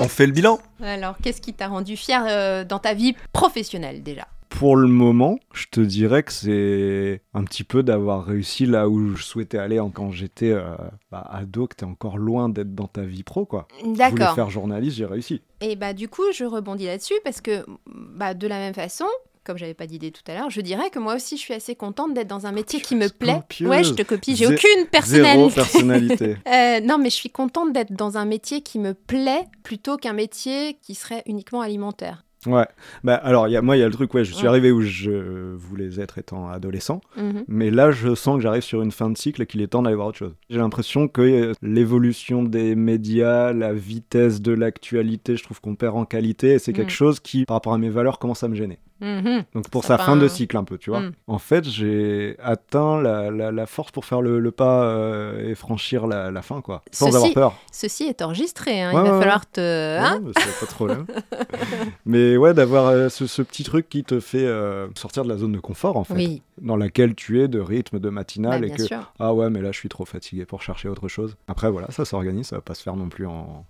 On 0.02 0.08
fait 0.08 0.26
le 0.28 0.32
bilan 0.32 0.60
Alors, 0.82 1.16
qu'est-ce 1.22 1.42
qui 1.42 1.54
t'a 1.54 1.68
rendu 1.68 1.98
fier 1.98 2.24
euh, 2.28 2.64
dans 2.64 2.80
ta 2.80 2.94
vie 2.94 3.16
professionnelle 3.34 4.02
déjà? 4.04 4.28
Pour 4.50 4.76
le 4.76 4.88
moment, 4.88 5.40
je 5.54 5.68
te 5.72 5.80
dirais 5.80 6.24
que 6.24 6.32
c'est 6.34 7.22
un 7.34 7.44
petit 7.44 7.64
peu 7.64 7.84
d'avoir 7.84 8.26
réussi 8.26 8.66
là 8.66 8.90
où 8.90 9.16
je 9.16 9.24
souhaitais 9.24 9.58
aller 9.60 9.80
quand 9.94 10.12
j'étais 10.12 10.52
euh, 10.52 10.76
bah, 11.12 11.26
ado, 11.32 11.68
que 11.68 11.76
t'es 11.76 11.86
encore 11.86 12.18
loin 12.18 12.50
d'être 12.50 12.74
dans 12.76 12.88
ta 12.88 13.04
vie 13.04 13.24
pro, 13.24 13.46
quoi. 13.46 13.68
Je 13.80 13.86
voulais 13.86 13.98
D'accord. 13.98 14.36
faire 14.36 14.50
journaliste, 14.50 14.98
j'ai 14.98 15.06
réussi. 15.06 15.42
Et 15.62 15.76
bah 15.76 15.94
du 15.94 16.08
coup, 16.10 16.24
je 16.34 16.44
rebondis 16.46 16.86
là-dessus 16.86 17.14
parce 17.24 17.42
que 17.42 17.64
bah, 17.88 18.34
de 18.34 18.48
la 18.48 18.58
même 18.58 18.74
façon, 18.74 19.06
comme 19.46 19.58
j'avais 19.58 19.74
pas 19.76 19.88
d'idée 19.88 20.12
tout 20.12 20.24
à 20.28 20.34
l'heure, 20.34 20.50
je 20.50 20.62
dirais 20.62 20.90
que 20.90 21.00
moi 21.00 21.16
aussi 21.16 21.38
je 21.38 21.42
suis 21.42 21.54
assez 21.54 21.76
contente 21.76 22.14
d'être 22.14 22.28
dans 22.28 22.46
un 22.46 22.52
métier 22.52 22.82
qui 22.82 22.96
me 22.96 23.08
plaît. 23.08 23.36
copieuse. 23.36 23.70
Ouais, 23.70 23.84
je 23.84 23.94
te 23.94 24.02
copie, 24.02 24.36
j'ai 24.36 24.46
Zé- 24.48 24.54
aucune 24.56 25.02
Zéro 25.06 25.50
personnalité. 25.50 25.56
personnalité. 25.56 26.36
Euh, 26.52 26.80
non, 26.82 26.98
mais 26.98 27.10
je 27.10 27.16
suis 27.16 27.30
contente 27.30 27.72
d'être 27.72 27.94
dans 27.94 28.18
un 28.18 28.26
métier 28.26 28.62
qui 28.62 28.80
me 28.80 28.94
plaît 28.94 29.46
plutôt 29.64 29.98
qu'un 29.98 30.14
métier 30.14 30.78
qui 30.82 30.96
serait 30.96 31.24
uniquement 31.28 31.62
alimentaire. 31.62 32.24
Ouais. 32.46 32.66
Bah, 33.04 33.16
alors, 33.16 33.48
il 33.48 33.52
y 33.52 33.58
a, 33.58 33.62
moi, 33.62 33.76
il 33.78 33.80
y 33.80 33.84
a 33.84 33.88
le 33.88 33.94
truc, 33.94 34.14
ouais, 34.14 34.24
je 34.24 34.34
suis 34.34 34.44
Ouais. 34.44 34.50
arrivé 34.50 34.72
où 34.72 34.82
je 34.82 35.54
voulais 35.56 36.00
être 36.00 36.18
étant 36.18 36.50
adolescent. 36.50 37.02
Mhm. 37.18 37.44
Mais 37.48 37.72
là, 37.72 37.92
je 37.92 38.16
sens 38.16 38.38
que 38.38 38.42
j'arrive 38.42 38.62
sur 38.64 38.82
une 38.82 38.92
fin 38.92 39.10
de 39.10 39.18
cycle 39.18 39.42
et 39.42 39.46
qu'il 39.46 39.62
est 39.62 39.68
temps 39.68 39.82
d'aller 39.82 39.96
voir 39.96 40.08
autre 40.08 40.18
chose. 40.18 40.36
J'ai 40.50 40.58
l'impression 40.58 41.08
que 41.08 41.22
euh, 41.22 41.54
l'évolution 41.62 42.44
des 42.44 42.76
médias, 42.76 43.54
la 43.54 43.74
vitesse 43.74 44.42
de 44.42 44.52
l'actualité, 44.52 45.36
je 45.38 45.44
trouve 45.44 45.60
qu'on 45.62 45.76
perd 45.76 45.96
en 45.98 46.06
qualité 46.06 46.54
et 46.54 46.60
c'est 46.60 46.74
quelque 46.74 46.88
Mm. 46.88 46.92
chose 46.92 47.20
qui, 47.20 47.46
par 47.46 47.56
rapport 47.56 47.74
à 47.74 47.78
mes 47.78 47.90
valeurs, 47.90 48.20
commence 48.20 48.44
à 48.44 48.48
me 48.48 48.56
gêner. 48.56 48.80
Mhm. 49.02 49.44
Donc 49.54 49.70
pour 49.70 49.84
sa 49.86 49.98
fin 49.98 50.16
de 50.18 50.28
cycle 50.28 50.58
un 50.58 50.64
peu, 50.64 50.78
tu 50.78 50.90
vois. 50.90 51.00
Mm. 51.02 51.12
En 51.28 51.38
fait, 51.40 51.64
j'ai 51.64 52.36
atteint 52.44 53.02
la, 53.02 53.32
la- 53.32 53.52
la 53.52 53.66
force 53.66 53.92
pour 53.92 54.04
faire 54.06 54.22
le, 54.22 54.40
le 54.40 54.52
pas 54.52 54.84
euh, 54.84 55.50
et 55.50 55.56
franchir 55.56 56.06
la, 56.08 56.32
la 56.32 56.42
fin, 56.42 56.62
quoi. 56.62 56.82
Sans 56.92 57.08
Ceci- 57.08 57.16
avoir 57.16 57.34
peur. 57.34 57.54
Ceci 57.72 58.04
est 58.06 58.22
enregistré, 58.22 58.82
hein, 58.82 58.94
Ouais, 58.94 59.02
il 59.02 59.08
va 59.10 59.14
ouais, 59.14 59.20
falloir 59.20 59.50
te... 59.50 59.60
Ouais, 59.62 60.06
hein 60.06 60.22
pas 60.60 60.66
de 60.66 60.72
problème. 60.72 61.06
mais 62.06 62.38
ouais, 62.38 62.54
d'avoir 62.54 62.88
euh, 62.88 63.10
ce, 63.10 63.28
ce 63.28 63.42
petit 63.42 63.64
truc 63.64 63.90
qui 63.90 64.04
te 64.04 64.20
fait 64.20 64.46
euh, 64.46 64.88
sortir 64.96 65.24
de 65.24 65.30
la 65.30 65.38
zone 65.38 65.54
de 65.54 65.60
confort, 65.60 65.98
en 65.98 66.04
fait. 66.04 66.14
oui, 66.16 66.42
Dans 66.62 66.76
laquelle 66.78 67.16
tu 67.16 67.42
es, 67.42 67.48
de 67.48 67.60
rythme, 67.60 68.00
de 68.00 68.10
matinale, 68.10 68.62
bah, 68.62 68.68
et 68.68 68.72
que 68.72 68.84
sûr. 68.84 69.12
ah 69.20 69.34
ouais, 69.34 69.50
mais 69.50 69.62
là, 69.62 69.72
je 69.72 69.78
suis 69.78 69.90
trop 69.90 70.06
fatigué 70.06 70.46
pour 70.46 70.62
chercher 70.62 70.90
autre 70.90 71.08
chose. 71.08 71.36
Après, 71.48 71.70
voilà, 71.70 71.90
ça 71.92 72.06
s'organise, 72.06 72.48
ça 72.48 72.58
va 72.58 72.62
pas 72.62 72.74
se 72.76 72.84
faire 72.84 72.96
non 72.96 73.10
plus 73.10 73.26
en 73.28 73.66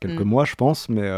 quelques 0.00 0.20
Mm. 0.20 0.24
mois, 0.28 0.44
je 0.44 0.54
pense, 0.54 0.88
mais, 0.88 1.08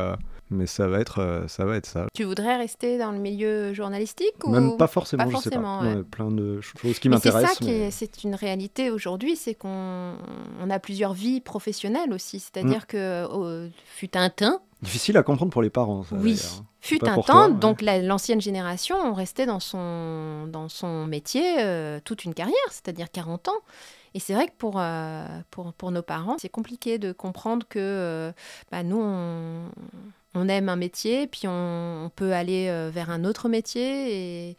mais 0.51 0.66
ça, 0.66 0.86
va 0.86 1.01
être, 1.01 1.20
euh, 1.20 1.48
ça 1.48 1.64
va 1.64 1.77
être 1.77 1.86
ça. 1.86 2.06
Tu 2.14 2.24
voudrais 2.24 2.56
rester 2.56 2.98
dans 2.98 3.10
le 3.12 3.18
milieu 3.18 3.74
journalistique 3.74 4.35
ou... 4.44 4.51
Même 4.51 4.77
pas 4.77 4.86
forcément, 4.86 5.24
pas 5.24 5.31
je 5.31 5.36
sais 5.39 5.51
pas. 5.51 5.56
forcément, 5.56 5.81
ouais. 5.82 6.02
Plein 6.05 6.31
de 6.31 6.60
choses 6.60 6.98
qui 6.98 7.09
Mais 7.09 7.16
c'est 7.18 7.31
m'intéressent. 7.31 7.59
ça 7.59 7.64
qui 7.64 7.70
mais- 7.70 7.78
est, 7.89 7.90
c'est 7.90 8.24
une 8.24 8.35
réalité 8.35 8.90
aujourd'hui, 8.90 9.36
c'est 9.36 9.55
qu'on 9.55 10.14
on 10.60 10.70
a 10.70 10.78
plusieurs 10.78 11.12
vies 11.14 11.40
professionnelles 11.40 12.12
aussi. 12.12 12.39
C'est-à-dire 12.40 12.82
Mm. 12.82 12.86
que 12.89 13.27
oh, 13.31 13.68
fut 13.86 14.16
un 14.16 14.31
temps, 14.31 14.60
Difficile 14.82 15.16
à 15.16 15.23
comprendre 15.23 15.51
pour 15.51 15.62
les 15.62 15.70
parents, 15.70 16.02
ça, 16.05 16.16
oui, 16.16 16.35
d'ailleurs. 16.35 16.62
fut 16.81 17.02
un 17.09 17.14
temps, 17.16 17.23
toi, 17.23 17.47
ouais. 17.48 17.55
donc 17.55 17.81
la- 17.81 18.02
l'ancienne 18.02 18.43
génération, 18.43 18.94
on 19.02 19.14
restait 19.14 19.47
dans 19.47 19.59
son, 19.59 20.47
dans 20.48 20.68
son 20.68 21.06
métier 21.06 21.56
euh, 21.60 21.98
toute 22.05 22.24
une 22.27 22.35
carrière, 22.35 22.55
c'est-à-dire 22.70 23.10
40 23.10 23.48
ans. 23.48 23.56
Et 24.12 24.20
c'est 24.20 24.35
vrai 24.35 24.47
que 24.48 24.52
pour, 24.59 24.74
euh, 24.78 25.27
pour, 25.51 25.73
pour 25.73 25.90
nos 25.93 26.02
parents, 26.02 26.36
c'est 26.39 26.51
compliqué 26.51 26.98
de 26.98 27.12
comprendre 27.12 27.66
que 27.68 27.78
euh, 27.78 28.32
bah, 28.70 28.82
nous, 28.82 29.01
on, 29.01 29.62
on 30.36 30.48
aime 30.48 30.68
un 30.68 30.76
métier, 30.76 31.26
puis 31.26 31.42
on, 31.48 32.10
peut 32.14 32.32
aller 32.32 32.68
euh, 32.68 32.90
vers 32.92 33.10
un 33.10 33.24
autre 33.24 33.48
métier, 33.48 34.50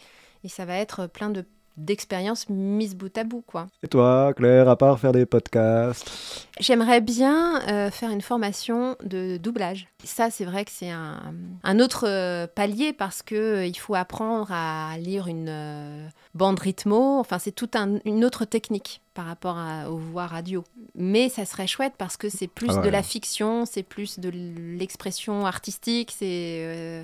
et 0.43 0.49
ça 0.49 0.65
va 0.65 0.75
être 0.75 1.07
plein 1.07 1.29
de 1.29 1.45
d'expériences 1.77 2.49
mises 2.49 2.95
bout 2.95 3.15
à 3.17 3.23
bout, 3.23 3.43
quoi. 3.45 3.67
Et 3.83 3.87
toi, 3.87 4.33
Claire, 4.35 4.67
à 4.67 4.75
part 4.75 4.99
faire 4.99 5.11
des 5.11 5.25
podcasts? 5.25 6.47
J'aimerais 6.59 7.01
bien 7.01 7.61
euh, 7.69 7.91
faire 7.91 8.09
une 8.09 8.21
formation 8.21 8.95
de 9.03 9.37
doublage. 9.37 9.87
Ça, 10.03 10.29
c'est 10.29 10.45
vrai 10.45 10.65
que 10.65 10.71
c'est 10.71 10.89
un, 10.89 11.19
un 11.63 11.79
autre 11.79 12.05
euh, 12.07 12.47
palier 12.47 12.93
parce 12.93 13.21
que 13.21 13.35
euh, 13.35 13.65
il 13.65 13.77
faut 13.77 13.95
apprendre 13.95 14.47
à 14.51 14.97
lire 14.97 15.27
une 15.27 15.49
euh, 15.49 16.07
bande 16.33 16.59
rythmo. 16.59 17.19
Enfin, 17.19 17.37
c'est 17.39 17.51
toute 17.51 17.75
un- 17.75 17.99
une 18.05 18.25
autre 18.25 18.45
technique 18.45 19.01
par 19.13 19.25
rapport 19.25 19.57
à- 19.57 19.89
aux 19.91 19.97
voix 19.97 20.25
radio. 20.27 20.63
Mais 20.95 21.29
ça 21.29 21.45
serait 21.45 21.67
chouette 21.67 21.93
parce 21.97 22.17
que 22.17 22.29
c'est 22.29 22.47
plus 22.47 22.69
Ah 22.71 22.75
ouais. 22.77 22.85
de 22.85 22.89
la 22.89 23.03
fiction, 23.03 23.65
c'est 23.65 23.83
plus 23.83 24.19
de 24.19 24.29
l'expression 24.77 25.45
artistique. 25.45 26.11
C'est 26.17 26.61
euh, 26.63 27.03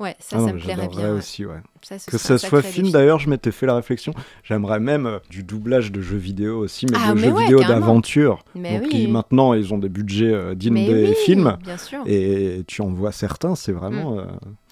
ouais, 0.00 0.16
ça, 0.18 0.36
Ah 0.36 0.40
non, 0.40 0.46
ça 0.48 0.52
me 0.54 0.58
plairait 0.60 0.88
bien. 0.88 1.12
aussi, 1.14 1.44
ouais. 1.46 1.58
Ça, 1.82 1.98
ce 1.98 2.06
Que 2.10 2.16
un 2.16 2.18
ça 2.18 2.38
soit 2.38 2.62
film, 2.62 2.90
d'ailleurs, 2.90 3.18
je 3.18 3.30
m'étais 3.30 3.50
fait 3.52 3.66
la 3.66 3.76
réflexion. 3.76 4.12
J'aimerais 4.42 4.80
même 4.80 5.06
euh, 5.06 5.18
du 5.30 5.42
doublage 5.44 5.92
de 5.92 6.00
jeux 6.00 6.16
vidéo 6.16 6.58
aussi, 6.58 6.86
mais 6.86 6.96
Ah, 7.00 7.10
de 7.10 7.14
mais 7.14 7.22
jeux 7.28 7.32
ouais, 7.34 7.42
vidéo 7.42 7.62
d'aventure. 7.64 8.44
Donc 8.54 8.64
oui. 8.64 8.88
ils- 8.92 9.08
maintenant, 9.08 9.54
ils 9.54 9.72
ont 9.72 9.78
des 9.78 9.88
budgets 9.88 10.32
euh, 10.32 10.54
dignes 10.54 10.74
Mais 10.74 10.86
des 10.86 11.04
oui, 11.10 11.14
films. 11.14 11.56
bien 11.64 11.76
sûr. 11.76 12.02
Et 12.06 12.64
tu 12.66 12.82
en 12.82 12.88
vois 12.88 13.12
certains, 13.12 13.54
c'est 13.54 13.72
vraiment 13.72 14.18
euh, 14.18 14.24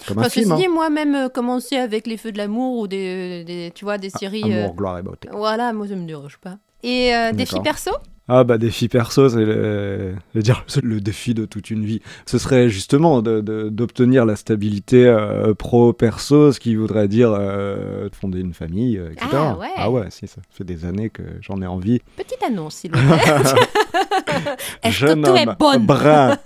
comme 0.07 0.19
un 0.19 0.23
Enfin, 0.23 0.29
film. 0.31 0.47
ceci 0.51 0.57
dit, 0.63 0.67
hein. 0.67 0.73
moi-même, 0.73 1.15
euh, 1.15 1.29
commencer 1.29 1.77
avec 1.77 2.07
les 2.07 2.17
feux 2.17 2.33
de 2.33 2.39
l'amour 2.39 2.79
ou 2.81 2.89
des, 2.89 3.45
des- 3.45 3.71
tu 3.75 3.85
vois, 3.85 3.99
des 3.99 4.11
séries. 4.11 4.43
euh, 4.45 4.63
Amour, 4.65 4.75
gloire 4.75 4.99
et 4.99 5.03
beauté. 5.03 5.29
Voilà, 5.33 5.73
moi, 5.73 5.87
ça 5.87 5.95
me 5.95 6.07
dérange 6.07 6.39
pas. 6.39 6.59
Et 6.83 7.15
euh, 7.15 7.33
défi 7.33 7.53
D'accord. 7.55 7.63
perso? 7.63 7.91
Ah 8.29 8.43
bah 8.43 8.59
défi 8.59 8.89
perso, 8.89 9.29
c'est 9.29 9.45
le, 9.45 10.17
dire, 10.35 10.65
le 10.83 11.01
défi 11.01 11.33
de 11.33 11.45
toute 11.45 11.71
une 11.71 11.85
vie. 11.85 12.01
Ce 12.27 12.39
serait 12.39 12.69
justement 12.69 13.23
d'obtenir 13.23 14.27
la 14.27 14.35
stabilité 14.35 15.07
euh, 15.07 15.55
pro-perso, 15.55 16.51
ce 16.51 16.59
qui 16.59 16.75
voudrait 16.75 17.07
dire 17.07 17.33
euh, 17.39 18.09
fonder 18.13 18.41
une 18.41 18.53
famille, 18.53 18.99
euh, 18.99 19.13
etc. 19.13 19.29
Ah 19.33 19.57
ouais. 19.57 19.69
Ah 19.77 19.91
ouais, 19.91 20.07
si, 20.11 20.27
ça 20.27 20.41
fait 20.51 20.65
des 20.65 20.85
années 20.85 21.09
que 21.09 21.23
j'en 21.41 21.63
ai 21.63 21.67
envie. 21.67 22.01
Petite 22.17 22.43
annonce, 22.43 22.75
s'il 22.77 22.93
vous 22.93 22.99
plaît. 23.07 23.17
Est-ce 24.83 25.01
que 25.01 25.07
Jeune 25.07 25.23
tout 25.23 25.31
homme 25.31 25.37
est 25.37 25.59
bonne? 25.59 25.87
brun, 25.87 26.37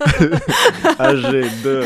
âgé 0.99 1.43
de... 1.63 1.83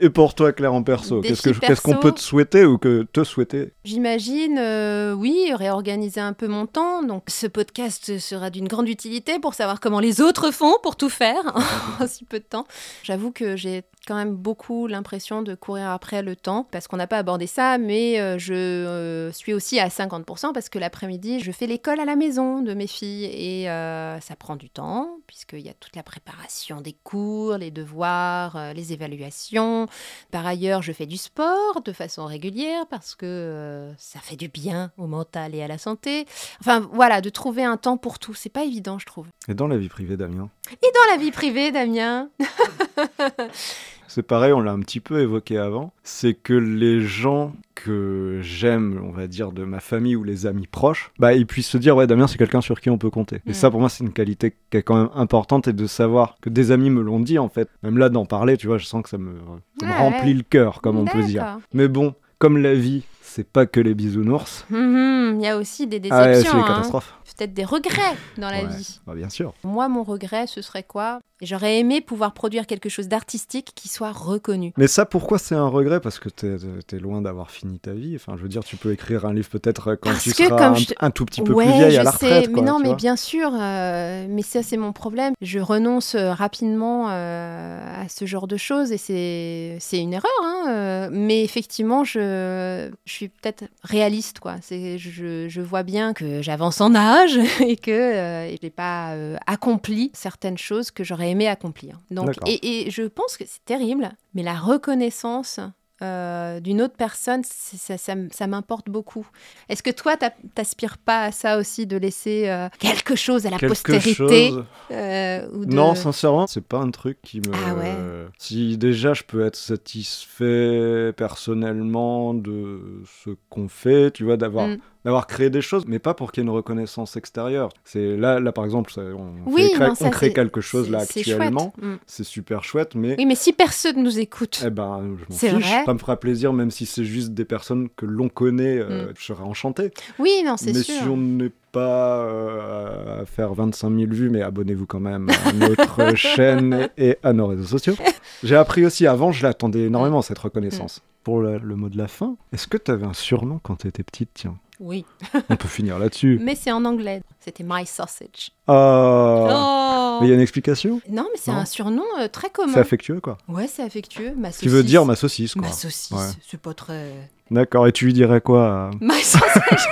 Et 0.00 0.10
pour 0.10 0.34
toi, 0.34 0.52
Claire, 0.52 0.74
en 0.74 0.82
perso, 0.82 1.20
qu'est-ce 1.20 1.80
qu'on 1.80 1.96
peut 1.96 2.12
te 2.12 2.20
souhaiter 2.20 2.64
ou 2.64 2.78
que 2.78 3.06
te 3.12 3.24
souhaiter? 3.24 3.72
J'imagine, 3.84 4.58
euh, 4.58 5.12
oui, 5.12 5.50
réorganiser 5.52 6.20
un 6.20 6.32
peu 6.32 6.48
mon 6.48 6.66
temps. 6.66 7.02
Donc, 7.02 7.24
ce 7.28 7.46
podcast 7.46 8.18
sera 8.18 8.50
d'une 8.50 8.68
grande 8.68 8.88
utilité 8.88 9.38
pour 9.38 9.54
savoir 9.54 9.80
comment 9.80 10.00
les 10.00 10.20
autres 10.20 10.50
font 10.50 10.74
pour 10.82 10.96
tout 10.96 11.08
faire 11.08 11.42
en 12.00 12.06
si 12.06 12.24
peu 12.24 12.38
de 12.38 12.44
temps. 12.44 12.66
J'avoue 13.02 13.32
que 13.32 13.56
j'ai 13.56 13.82
quand 14.06 14.14
même 14.14 14.34
beaucoup 14.34 14.86
l'impression 14.86 15.42
de 15.42 15.54
courir 15.54 15.90
après 15.90 16.22
le 16.22 16.36
temps 16.36 16.66
parce 16.70 16.88
qu'on 16.88 16.96
n'a 16.96 17.06
pas 17.06 17.18
abordé 17.18 17.46
ça, 17.46 17.78
mais 17.78 18.20
euh, 18.20 18.38
je 18.38 18.54
euh, 18.54 19.32
suis 19.32 19.52
aussi 19.52 19.78
à 19.80 19.88
50% 19.88 20.52
parce 20.52 20.68
que 20.68 20.78
l'après-midi, 20.78 21.40
je 21.40 21.52
fais 21.52 21.66
l'école 21.66 22.00
à 22.00 22.04
la 22.04 22.16
maison 22.16 22.62
de 22.62 22.72
mes 22.74 22.86
filles 22.86 23.24
et 23.24 23.68
euh, 23.68 24.18
ça 24.20 24.36
prend 24.36 24.56
du 24.56 24.70
temps 24.70 25.18
puisqu'il 25.26 25.60
y 25.60 25.68
a 25.68 25.74
toute 25.74 25.96
la 25.96 26.02
préparation 26.02 26.80
des 26.80 26.92
cours, 26.92 27.58
les 27.58 27.70
devoirs, 27.70 28.72
les 28.74 28.92
évaluations. 28.92 29.88
Par 30.30 30.46
ailleurs, 30.46 30.82
je 30.82 30.92
fais 30.92 31.06
du 31.06 31.16
sport 31.16 31.82
de 31.84 31.92
façon 31.92 32.26
régulière 32.26 32.86
parce 32.86 33.14
que 33.14 33.26
euh, 33.26 33.94
ça 33.98 34.20
fait 34.20 34.36
du 34.36 34.48
bien 34.48 34.92
au 34.96 35.06
mental 35.06 35.54
et 35.54 35.62
à 35.62 35.68
la 35.68 35.78
santé. 35.78 36.26
Enfin, 36.60 36.88
voilà, 36.92 37.20
de 37.20 37.28
trouver 37.28 37.64
un 37.64 37.76
temps 37.76 37.96
pour 37.96 38.18
tout, 38.18 38.34
c'est 38.34 38.48
pas 38.50 38.64
évident, 38.64 38.98
je 38.98 39.06
trouve. 39.06 39.26
Et 39.48 39.54
dans 39.54 39.66
la 39.66 39.76
vie 39.76 39.88
privée, 39.88 40.16
Damien? 40.16 40.48
Et 40.70 40.92
dans 40.94 41.12
la 41.12 41.16
vie 41.18 41.30
privée, 41.30 41.70
Damien? 41.72 42.28
C'est 44.08 44.22
pareil, 44.22 44.52
on 44.52 44.60
l'a 44.60 44.72
un 44.72 44.80
petit 44.80 45.00
peu 45.00 45.20
évoqué 45.20 45.58
avant. 45.58 45.92
C'est 46.02 46.34
que 46.34 46.52
les 46.54 47.00
gens 47.00 47.52
que 47.74 48.40
j'aime, 48.42 49.00
on 49.04 49.10
va 49.10 49.26
dire, 49.26 49.52
de 49.52 49.64
ma 49.64 49.80
famille 49.80 50.16
ou 50.16 50.24
les 50.24 50.46
amis 50.46 50.66
proches, 50.66 51.12
bah, 51.18 51.34
ils 51.34 51.46
puissent 51.46 51.68
se 51.68 51.78
dire, 51.78 51.96
ouais, 51.96 52.06
Damien, 52.06 52.26
c'est 52.26 52.38
quelqu'un 52.38 52.60
sur 52.60 52.80
qui 52.80 52.88
on 52.90 52.98
peut 52.98 53.10
compter. 53.10 53.36
Et 53.46 53.50
Mm. 53.50 53.54
ça, 53.54 53.70
pour 53.70 53.80
moi, 53.80 53.88
c'est 53.88 54.02
une 54.04 54.12
qualité 54.12 54.54
qui 54.70 54.76
est 54.78 54.82
quand 54.82 54.96
même 54.96 55.10
importante 55.14 55.68
et 55.68 55.72
de 55.72 55.86
savoir 55.86 56.36
que 56.40 56.48
des 56.50 56.70
amis 56.70 56.90
me 56.90 57.02
l'ont 57.02 57.20
dit, 57.20 57.38
en 57.38 57.48
fait. 57.48 57.68
Même 57.82 57.98
là, 57.98 58.08
d'en 58.08 58.24
parler, 58.26 58.56
tu 58.56 58.66
vois, 58.66 58.78
je 58.78 58.86
sens 58.86 59.02
que 59.02 59.08
ça 59.08 59.18
me, 59.18 59.32
ça 59.80 59.86
me 59.86 59.90
Ouais, 59.92 59.98
remplit 59.98 60.28
ouais. 60.30 60.34
le 60.34 60.42
cœur, 60.42 60.80
comme 60.80 60.96
on 60.98 61.04
peut 61.04 61.22
dire. 61.22 61.58
Mais 61.74 61.88
bon, 61.88 62.14
comme 62.38 62.58
la 62.58 62.74
vie, 62.74 63.04
c'est 63.36 63.44
pas 63.46 63.66
que 63.66 63.80
les 63.80 63.94
bisounours. 63.94 64.64
Mhm, 64.70 65.36
Il 65.38 65.44
y 65.44 65.46
a 65.48 65.58
aussi 65.58 65.86
des 65.86 66.00
Ah 66.10 66.22
ouais, 66.22 66.28
déceptions, 66.32 66.52
c'est 66.64 66.72
les 66.72 66.88
hein. 66.88 67.00
peut-être 67.36 67.52
des 67.52 67.64
regrets 67.64 68.16
dans 68.38 68.48
la 68.50 68.62
Ouais. 68.62 68.76
vie. 68.76 69.00
Bah, 69.06 69.14
bien 69.14 69.28
sûr. 69.28 69.52
Moi, 69.62 69.88
mon 69.88 70.02
regret, 70.04 70.46
ce 70.46 70.62
serait 70.62 70.82
quoi? 70.84 71.20
J'aurais 71.42 71.78
aimé 71.80 72.00
pouvoir 72.00 72.32
produire 72.32 72.66
quelque 72.66 72.88
chose 72.88 73.08
d'artistique 73.08 73.72
qui 73.74 73.88
soit 73.88 74.10
reconnu. 74.12 74.72
Mais 74.78 74.86
ça, 74.86 75.04
pourquoi 75.04 75.38
c'est 75.38 75.54
un 75.54 75.66
regret? 75.68 76.00
Parce 76.00 76.18
que 76.18 76.30
t'es 76.30 76.56
es 76.96 76.98
loin 76.98 77.20
d'avoir 77.20 77.50
fini 77.50 77.78
ta 77.78 77.92
vie. 77.92 78.14
Enfin, 78.16 78.38
je 78.38 78.42
veux 78.42 78.48
dire, 78.48 78.64
tu 78.64 78.76
peux 78.76 78.90
écrire 78.92 79.26
un 79.26 79.34
livre 79.34 79.50
peut-être 79.50 79.96
quand 79.96 80.08
Parce 80.12 80.22
tu 80.22 80.30
seras 80.30 80.48
comme 80.56 80.72
un, 80.72 80.74
je- 80.76 80.86
un 80.98 81.10
tout 81.10 81.26
petit 81.26 81.42
peu 81.42 81.52
ouais, 81.52 81.66
plus 81.66 81.74
vieille 81.74 81.94
je 81.96 82.00
à 82.00 82.04
la 82.04 82.12
sais, 82.12 82.26
retraite. 82.26 82.46
mais 82.48 82.54
quoi, 82.54 82.62
non, 82.64 82.78
mais 82.78 82.88
vois. 82.88 82.96
bien 82.96 83.16
sûr, 83.16 83.50
euh, 83.52 84.26
mais 84.30 84.40
ça 84.40 84.62
c'est 84.62 84.78
mon 84.78 84.94
problème. 84.94 85.34
Je 85.42 85.58
renonce 85.58 86.14
euh, 86.14 86.32
rapidement 86.32 87.08
euh, 87.10 88.02
à 88.02 88.08
ce 88.08 88.24
genre 88.24 88.46
de 88.46 88.56
choses 88.56 88.90
et 88.92 88.96
c'est 88.98 89.76
c'est 89.80 89.98
une 89.98 90.14
erreur. 90.14 90.30
hein, 90.42 90.64
euh, 90.70 91.08
mais 91.12 91.44
effectivement, 91.44 92.02
je, 92.02 92.88
je 93.04 93.12
suis 93.12 93.25
peut-être 93.28 93.64
réaliste, 93.82 94.40
quoi. 94.40 94.56
C'est 94.62 94.98
je, 94.98 95.48
je 95.48 95.60
vois 95.60 95.82
bien 95.82 96.12
que 96.12 96.42
j'avance 96.42 96.80
en 96.80 96.94
âge 96.94 97.38
et 97.60 97.76
que 97.76 97.90
euh, 97.90 98.50
je 98.50 98.58
n'ai 98.62 98.70
pas 98.70 99.14
euh, 99.14 99.36
accompli 99.46 100.10
certaines 100.14 100.58
choses 100.58 100.90
que 100.90 101.04
j'aurais 101.04 101.30
aimé 101.30 101.48
accomplir. 101.48 102.00
Donc, 102.10 102.30
et 102.46 102.90
je 102.90 103.02
pense 103.02 103.36
que 103.36 103.44
c'est 103.46 103.64
terrible, 103.64 104.10
mais 104.34 104.42
la 104.42 104.54
reconnaissance. 104.54 105.60
Euh, 106.02 106.60
d'une 106.60 106.82
autre 106.82 106.94
personne, 106.96 107.42
ça, 107.44 107.96
ça 107.96 108.12
m- 108.12 108.28
ça 108.30 108.46
m'importe 108.46 108.90
beaucoup. 108.90 109.26
Est-ce 109.68 109.82
que 109.82 109.90
toi, 109.90 110.16
t'as- 110.16 110.32
t'aspires 110.54 110.98
pas 110.98 111.24
à 111.24 111.32
ça 111.32 111.58
aussi, 111.58 111.86
de 111.86 111.96
laisser 111.96 112.48
euh, 112.48 112.68
quelque 112.78 113.14
chose 113.16 113.46
à 113.46 113.50
la 113.50 113.58
Quelque 113.58 113.70
postérité 113.70 114.48
chose. 114.50 114.64
euh, 114.90 115.48
ou 115.54 115.64
de- 115.64 115.74
Non, 115.74 115.94
sincèrement, 115.94 116.46
c'est 116.46 116.60
pas 116.66 116.78
un 116.78 116.90
truc 116.90 117.18
qui 117.22 117.38
me. 117.40 117.52
Ah 117.54 117.74
ouais. 117.74 118.26
Si 118.38 118.76
déjà 118.78 119.14
je 119.14 119.22
peux 119.22 119.44
être 119.46 119.56
satisfait 119.56 121.12
personnellement 121.16 122.34
de 122.34 123.02
ce 123.24 123.30
qu'on 123.50 123.68
fait, 123.68 124.10
tu 124.10 124.24
vois, 124.24 124.36
d'avoir 124.36 124.68
Mm. 124.68 124.76
D'avoir 125.06 125.26
créé 125.26 125.48
des 125.48 125.62
choses, 125.62 125.84
mais 125.86 125.98
pas 125.98 126.12
pour 126.12 126.32
qu'il 126.32 126.42
y 126.42 126.46
ait 126.46 126.50
une 126.50 126.54
reconnaissance 126.54 127.16
extérieure. 127.16 127.70
C'est 127.84 128.16
là, 128.16 128.38
là 128.40 128.52
par 128.52 128.64
exemple, 128.64 128.92
on, 128.98 129.30
Oui, 129.50 129.62
fait 129.68 129.74
créer- 129.76 129.88
non, 129.88 129.94
ça, 129.94 130.04
on 130.06 130.10
crée 130.10 130.32
quelque 130.32 130.60
chose 130.60 130.90
là 130.90 130.98
actuellement. 130.98 131.72
Mm. 131.80 131.94
C'est 132.06 132.24
super 132.24 132.62
chouette, 132.64 132.94
mais 132.94 133.14
Oui, 133.16 133.24
mais 133.24 133.36
si 133.36 133.52
personne 133.52 134.02
nous 134.02 134.18
écoute, 134.18 134.62
Eh 134.66 134.70
ben, 134.70 135.16
je 135.30 135.34
fiche. 135.36 135.50
vrai. 135.52 135.82
Ça 135.86 135.94
me 135.94 135.98
fera 135.98 136.16
plaisir, 136.16 136.52
même 136.52 136.70
si 136.70 136.84
c'est 136.86 137.04
juste 137.04 137.30
des 137.30 137.44
personnes 137.46 137.88
que 137.96 138.04
l'on 138.04 138.28
connaît, 138.28 138.78
euh, 138.78 139.12
je 139.16 139.24
serais 139.24 139.44
enchanté. 139.44 139.90
oui, 140.18 140.42
non, 140.44 140.56
c'est 140.56 140.72
Mais 140.72 140.82
sûr. 140.82 140.94
si 141.02 141.08
on 141.08 141.16
n'est 141.16 141.52
pas 141.72 142.18
euh, 142.24 143.22
à 143.22 143.26
faire 143.26 143.54
25 143.54 143.90
000 143.96 144.10
vues, 144.12 144.30
mais 144.30 144.42
abonnez-vous 144.42 144.86
quand 144.86 145.00
même 145.00 145.28
à 145.44 145.52
notre 145.52 146.16
chaîne 146.16 146.88
et 146.98 147.16
à 147.22 147.32
nos 147.32 147.46
réseaux 147.46 147.64
sociaux. 147.78 147.94
J'ai 148.42 148.56
appris 148.56 148.84
aussi, 148.84 149.06
avant, 149.06 149.30
je 149.32 149.42
l'attendais 149.44 149.84
énormément, 149.84 150.20
cette 150.22 150.38
reconnaissance. 150.38 151.00
Pour 151.22 151.40
le, 151.40 151.58
le 151.58 151.74
mot 151.76 151.88
de 151.88 151.98
la 151.98 152.06
fin, 152.08 152.36
est-ce 152.52 152.66
que 152.68 152.76
tu 152.76 152.90
avais 152.90 153.06
un 153.06 153.12
surnom 153.12 153.58
quand 153.62 153.76
tu 153.76 153.88
étais 153.88 154.02
petite? 154.04 154.30
Tiens, 154.34 154.56
Oui, 154.78 155.04
on 155.48 155.56
peut 155.56 155.68
finir 155.68 155.98
là-dessus. 155.98 156.38
mais 156.42 156.54
c'est 156.54 156.70
en 156.72 156.84
anglais. 156.84 157.22
C'était 157.40 157.64
My 157.66 157.86
Sausage. 157.86 158.50
Ah, 158.66 159.46
Oh 159.48 160.18
Mais 160.20 160.26
il 160.26 160.30
y 160.30 160.32
a 160.32 160.34
une 160.36 160.40
explication 160.42 161.00
Non, 161.08 161.26
mais 161.32 161.38
c'est 161.40 161.50
un 161.50 161.64
surnom 161.64 162.02
euh, 162.20 162.28
très 162.28 162.50
commun. 162.50 162.72
C'est 162.74 162.80
affectueux, 162.80 163.20
quoi. 163.20 163.38
Ouais, 163.48 163.68
c'est 163.68 163.82
affectueux. 163.82 164.32
Ma 164.36 164.50
Tu 164.50 164.68
veux 164.68 164.78
saucisse. 164.78 164.86
dire 164.90 165.04
ma 165.04 165.16
saucisse, 165.16 165.52
quoi. 165.54 165.62
Ma 165.62 165.72
saucisse, 165.72 166.10
Ouais. 166.10 166.26
c'est 166.46 166.60
pas 166.60 166.74
très... 166.74 167.10
D'accord, 167.50 167.86
et 167.86 167.92
tu 167.92 168.06
lui 168.06 168.12
dirais 168.12 168.40
quoi 168.40 168.66
à- 168.66 168.90
My 169.00 169.22
Sausage 169.22 169.88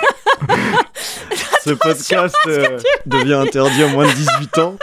Ce 1.64 1.70
podcast 1.70 2.36
euh, 2.46 2.78
devient 3.06 3.34
interdit 3.34 3.82
à 3.84 3.88
moins 3.88 4.06
de 4.06 4.12
18 4.12 4.58
ans. 4.58 4.76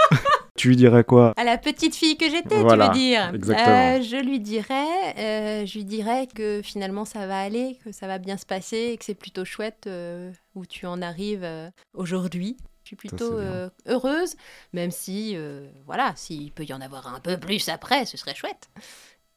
Tu 0.57 0.67
lui 0.67 0.75
dirais 0.75 1.03
quoi? 1.03 1.33
À 1.37 1.43
la 1.43 1.57
petite 1.57 1.95
fille 1.95 2.17
que 2.17 2.29
j'étais, 2.29 2.61
Voilà, 2.61 2.89
tu 2.89 2.93
veux 2.93 2.99
dire 2.99 3.31
exactement. 3.33 3.97
Euh, 3.97 4.01
Je 4.01 4.17
lui 4.17 4.39
dirais, 4.39 5.15
euh, 5.17 5.65
je 5.65 5.77
lui 5.77 5.85
dirais 5.85 6.27
que 6.27 6.61
finalement 6.61 7.05
ça 7.05 7.25
va 7.25 7.39
aller, 7.39 7.77
que 7.83 7.91
ça 7.91 8.07
va 8.07 8.17
bien 8.17 8.37
se 8.37 8.45
passer, 8.45 8.91
et 8.91 8.97
que 8.97 9.05
c'est 9.05 9.15
plutôt 9.15 9.45
chouette 9.45 9.85
euh, 9.87 10.31
où 10.55 10.65
tu 10.65 10.85
en 10.85 11.01
arrives 11.01 11.47
aujourd'hui. 11.93 12.57
Je 12.83 12.89
suis 12.89 12.95
plutôt 12.95 13.39
heureuse, 13.87 14.35
même 14.73 14.91
si, 14.91 15.37
voilà, 15.85 16.13
s'il 16.15 16.51
peut 16.51 16.65
y 16.65 16.73
en 16.73 16.81
avoir 16.81 17.13
un 17.13 17.19
peu 17.19 17.37
plus 17.37 17.69
après, 17.69 18.05
ce 18.05 18.17
serait 18.17 18.35
chouette. 18.35 18.69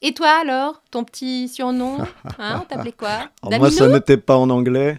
Et 0.03 0.13
toi 0.13 0.41
alors, 0.43 0.83
ton 0.91 1.05
petit 1.05 1.49
surnom, 1.49 1.99
hein, 2.39 2.61
on 2.63 2.65
t'appelait 2.67 2.93
quoi 2.93 3.31
Moi, 3.43 3.71
ça 3.71 3.89
n'était 3.89 4.17
pas 4.17 4.37
en 4.37 4.51
anglais. 4.51 4.99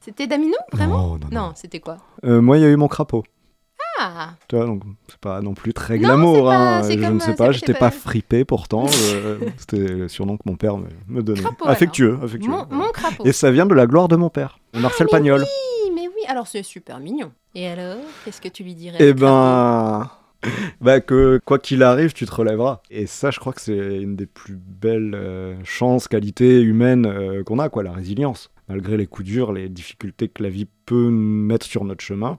C'était 0.00 0.26
Damino, 0.26 0.56
vraiment? 0.72 0.98
Non, 0.98 1.08
non, 1.08 1.18
non. 1.18 1.28
Non, 1.30 1.52
c'était 1.56 1.80
quoi? 1.80 1.96
Moi, 2.22 2.58
il 2.58 2.60
y 2.60 2.66
a 2.66 2.68
eu 2.68 2.76
mon 2.76 2.88
crapaud. 2.88 3.24
Ah, 3.98 4.34
Tu 4.48 4.56
vois, 4.56 4.66
donc 4.66 4.82
c'est 5.08 5.18
pas 5.18 5.40
non 5.40 5.54
plus 5.54 5.72
très 5.72 5.98
glamour. 5.98 6.50
hein. 6.50 6.82
Je 6.88 6.98
comme, 7.00 7.14
ne 7.14 7.20
sais 7.20 7.30
euh, 7.30 7.34
pas, 7.34 7.52
j'étais 7.52 7.72
pas 7.72 7.78
pas- 7.78 7.90
fripé 7.90 8.44
pourtant. 8.44 8.86
euh, 9.12 9.38
C'était 9.56 9.78
le 9.78 10.08
surnom 10.08 10.36
que 10.36 10.42
mon 10.46 10.56
père 10.56 10.76
me, 10.76 10.86
me 11.08 11.22
donnait. 11.22 11.40
Crapaud, 11.40 11.66
affectueux, 11.66 12.18
affectueux. 12.22 12.50
mon, 12.50 12.66
mon 12.70 12.90
crapaud. 12.92 13.24
Et 13.24 13.32
ça 13.32 13.50
vient 13.50 13.66
de 13.66 13.74
la 13.74 13.86
gloire 13.86 14.08
de 14.08 14.16
mon 14.16 14.28
père, 14.30 14.58
Marcel 14.74 15.06
mais 15.06 15.18
Pagnol. 15.18 15.40
Oui, 15.42 15.92
mais 15.94 16.08
oui, 16.08 16.22
alors 16.28 16.46
c'est 16.46 16.62
super 16.62 16.98
mignon. 17.00 17.32
Et 17.54 17.66
alors, 17.68 17.96
qu'est-ce 18.24 18.40
que 18.40 18.48
tu 18.48 18.62
lui 18.64 18.74
dirais 18.74 18.98
Eh 19.00 19.14
ben. 19.14 20.10
Bah 20.80 21.00
que 21.00 21.40
quoi 21.44 21.58
qu'il 21.58 21.82
arrive, 21.82 22.12
tu 22.12 22.24
te 22.26 22.32
relèveras. 22.32 22.80
Et 22.90 23.06
ça, 23.06 23.30
je 23.32 23.40
crois 23.40 23.52
que 23.52 23.60
c'est 23.60 23.96
une 24.00 24.14
des 24.14 24.26
plus 24.26 24.54
belles 24.54 25.14
euh, 25.16 25.56
chances, 25.64 26.06
qualités 26.06 26.60
humaines 26.60 27.06
euh, 27.06 27.42
qu'on 27.42 27.58
a, 27.58 27.68
quoi, 27.68 27.82
la 27.82 27.90
résilience. 27.92 28.50
Malgré 28.68 28.96
les 28.96 29.06
coups 29.06 29.26
durs, 29.26 29.52
les 29.52 29.68
difficultés 29.68 30.28
que 30.28 30.42
la 30.44 30.48
vie 30.50 30.68
peut 30.84 31.08
mettre 31.10 31.66
sur 31.66 31.84
notre 31.84 32.04
chemin, 32.04 32.38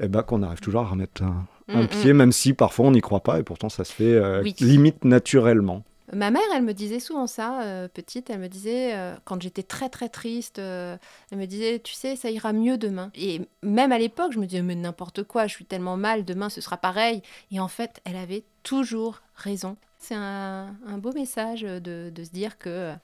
eh 0.00 0.08
ben 0.08 0.22
qu'on 0.22 0.42
arrive 0.42 0.60
toujours 0.60 0.82
à 0.82 0.86
remettre 0.86 1.22
un, 1.22 1.46
un 1.68 1.82
Mm, 1.82 1.84
mm. 1.84 1.88
pied, 1.88 2.12
même 2.14 2.32
si 2.32 2.54
parfois 2.54 2.86
on 2.86 2.92
n'y 2.92 3.00
croit 3.00 3.22
pas, 3.22 3.38
et 3.38 3.42
pourtant 3.42 3.68
ça 3.68 3.84
se 3.84 3.92
fait 3.92 4.14
euh, 4.14 4.42
Oui. 4.42 4.54
limite 4.60 5.04
naturellement. 5.04 5.84
Ma 6.14 6.30
mère, 6.30 6.40
elle 6.54 6.62
me 6.62 6.72
disait 6.72 7.00
souvent 7.00 7.26
ça, 7.26 7.60
euh, 7.60 7.86
petite, 7.88 8.30
elle 8.30 8.38
me 8.38 8.48
disait, 8.48 8.94
euh, 8.96 9.14
quand 9.26 9.42
j'étais 9.42 9.62
très 9.62 9.90
très 9.90 10.08
triste, 10.08 10.58
euh, 10.58 10.96
elle 11.30 11.36
me 11.36 11.44
disait, 11.46 11.80
tu 11.80 11.92
sais, 11.92 12.16
ça 12.16 12.30
ira 12.30 12.54
mieux 12.54 12.78
demain. 12.78 13.10
Et 13.14 13.42
même 13.62 13.92
à 13.92 13.98
l'époque, 13.98 14.32
je 14.32 14.38
me 14.38 14.46
disais, 14.46 14.62
mais 14.62 14.74
n'importe 14.74 15.24
quoi, 15.24 15.46
je 15.46 15.52
suis 15.54 15.66
tellement 15.66 15.98
mal, 15.98 16.24
demain 16.24 16.48
ce 16.48 16.62
sera 16.62 16.78
pareil. 16.78 17.20
Et 17.50 17.60
en 17.60 17.68
fait, 17.68 18.00
elle 18.06 18.16
avait 18.16 18.44
toujours 18.62 19.20
raison. 19.34 19.76
C'est 19.98 20.14
un, 20.14 20.74
un 20.86 20.96
beau 20.96 21.12
message 21.12 21.60
de, 21.60 22.10
de 22.10 22.24
se 22.24 22.30
dire 22.30 22.56
que, 22.56 22.94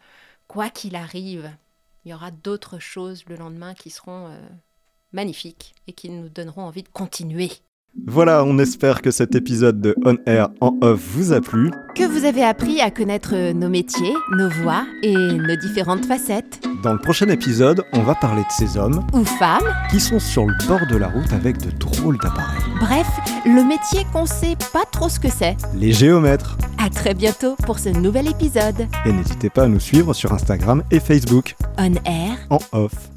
quoi 0.49 0.71
qu'il 0.71 0.97
arrive, 0.97 1.51
il 2.07 2.12
y 2.12 2.15
aura 2.15 2.31
d'autres 2.31 2.79
choses 2.79 3.25
le 3.29 3.37
lendemain 3.37 3.75
qui 3.75 3.91
seront 3.91 4.31
magnifiques 5.15 5.74
et 5.89 5.93
qui 5.93 6.11
nous 6.11 6.28
donneront 6.28 6.62
envie 6.62 6.82
de 6.82 6.89
continuer. 6.93 7.51
Voilà, 8.09 8.43
on 8.45 8.59
espère 8.59 9.03
que 9.03 9.12
cet 9.12 9.36
épisode 9.36 9.81
de 9.81 9.95
On 10.05 10.16
Air 10.27 10.49
en 10.61 10.77
Off 10.81 11.01
vous 11.12 11.32
a 11.32 11.41
plu. 11.41 11.70
Que 11.95 12.03
vous 12.03 12.24
avez 12.24 12.43
appris 12.43 12.81
à 12.81 12.91
connaître 12.91 13.53
nos 13.53 13.69
métiers, 13.69 14.12
nos 14.32 14.49
voix 14.49 14.85
et 15.05 15.15
nos 15.15 15.55
différentes 15.55 16.05
facettes. 16.05 16.61
Dans 16.82 16.93
le 16.93 16.99
prochain 16.99 17.28
épisode, 17.28 17.85
on 17.93 18.03
va 18.03 18.16
parler 18.16 18.43
de 18.43 18.51
ces 18.51 18.77
hommes 18.77 19.07
Ou 19.12 19.24
femmes, 19.24 19.73
qui 19.93 20.01
sont 20.01 20.19
sur 20.19 20.45
le 20.45 20.55
bord 20.66 20.85
de 20.91 20.97
la 20.97 21.07
route 21.07 21.32
avec 21.32 21.59
de 21.59 21.70
drôles 21.70 22.19
d'appareils. 22.19 22.65
bref, 22.81 23.07
le 23.47 23.62
métier 23.65 24.05
qu'on 24.12 24.27
sait 24.27 24.57
pas 24.73 24.85
trop 24.91 25.09
ce 25.09 25.20
que 25.20 25.31
c'est. 25.31 25.57
Les 25.77 25.93
géomètres. 25.93 26.59
À 26.85 26.91
très 26.91 27.15
bientôt 27.15 27.55
pour 27.65 27.78
ce 27.78 27.91
nouvel 27.91 28.28
épisode. 28.28 28.89
Et 29.07 29.12
n'hésitez 29.12 29.51
pas 29.51 29.62
à 29.62 29.69
nous 29.69 29.78
suivre 29.81 30.15
sur 30.15 30.32
Instagram 30.32 30.82
et 30.91 30.99
Facebook 30.99 31.55
On 31.78 31.95
Air 32.05 32.39
en 32.51 32.59
off. 32.73 33.14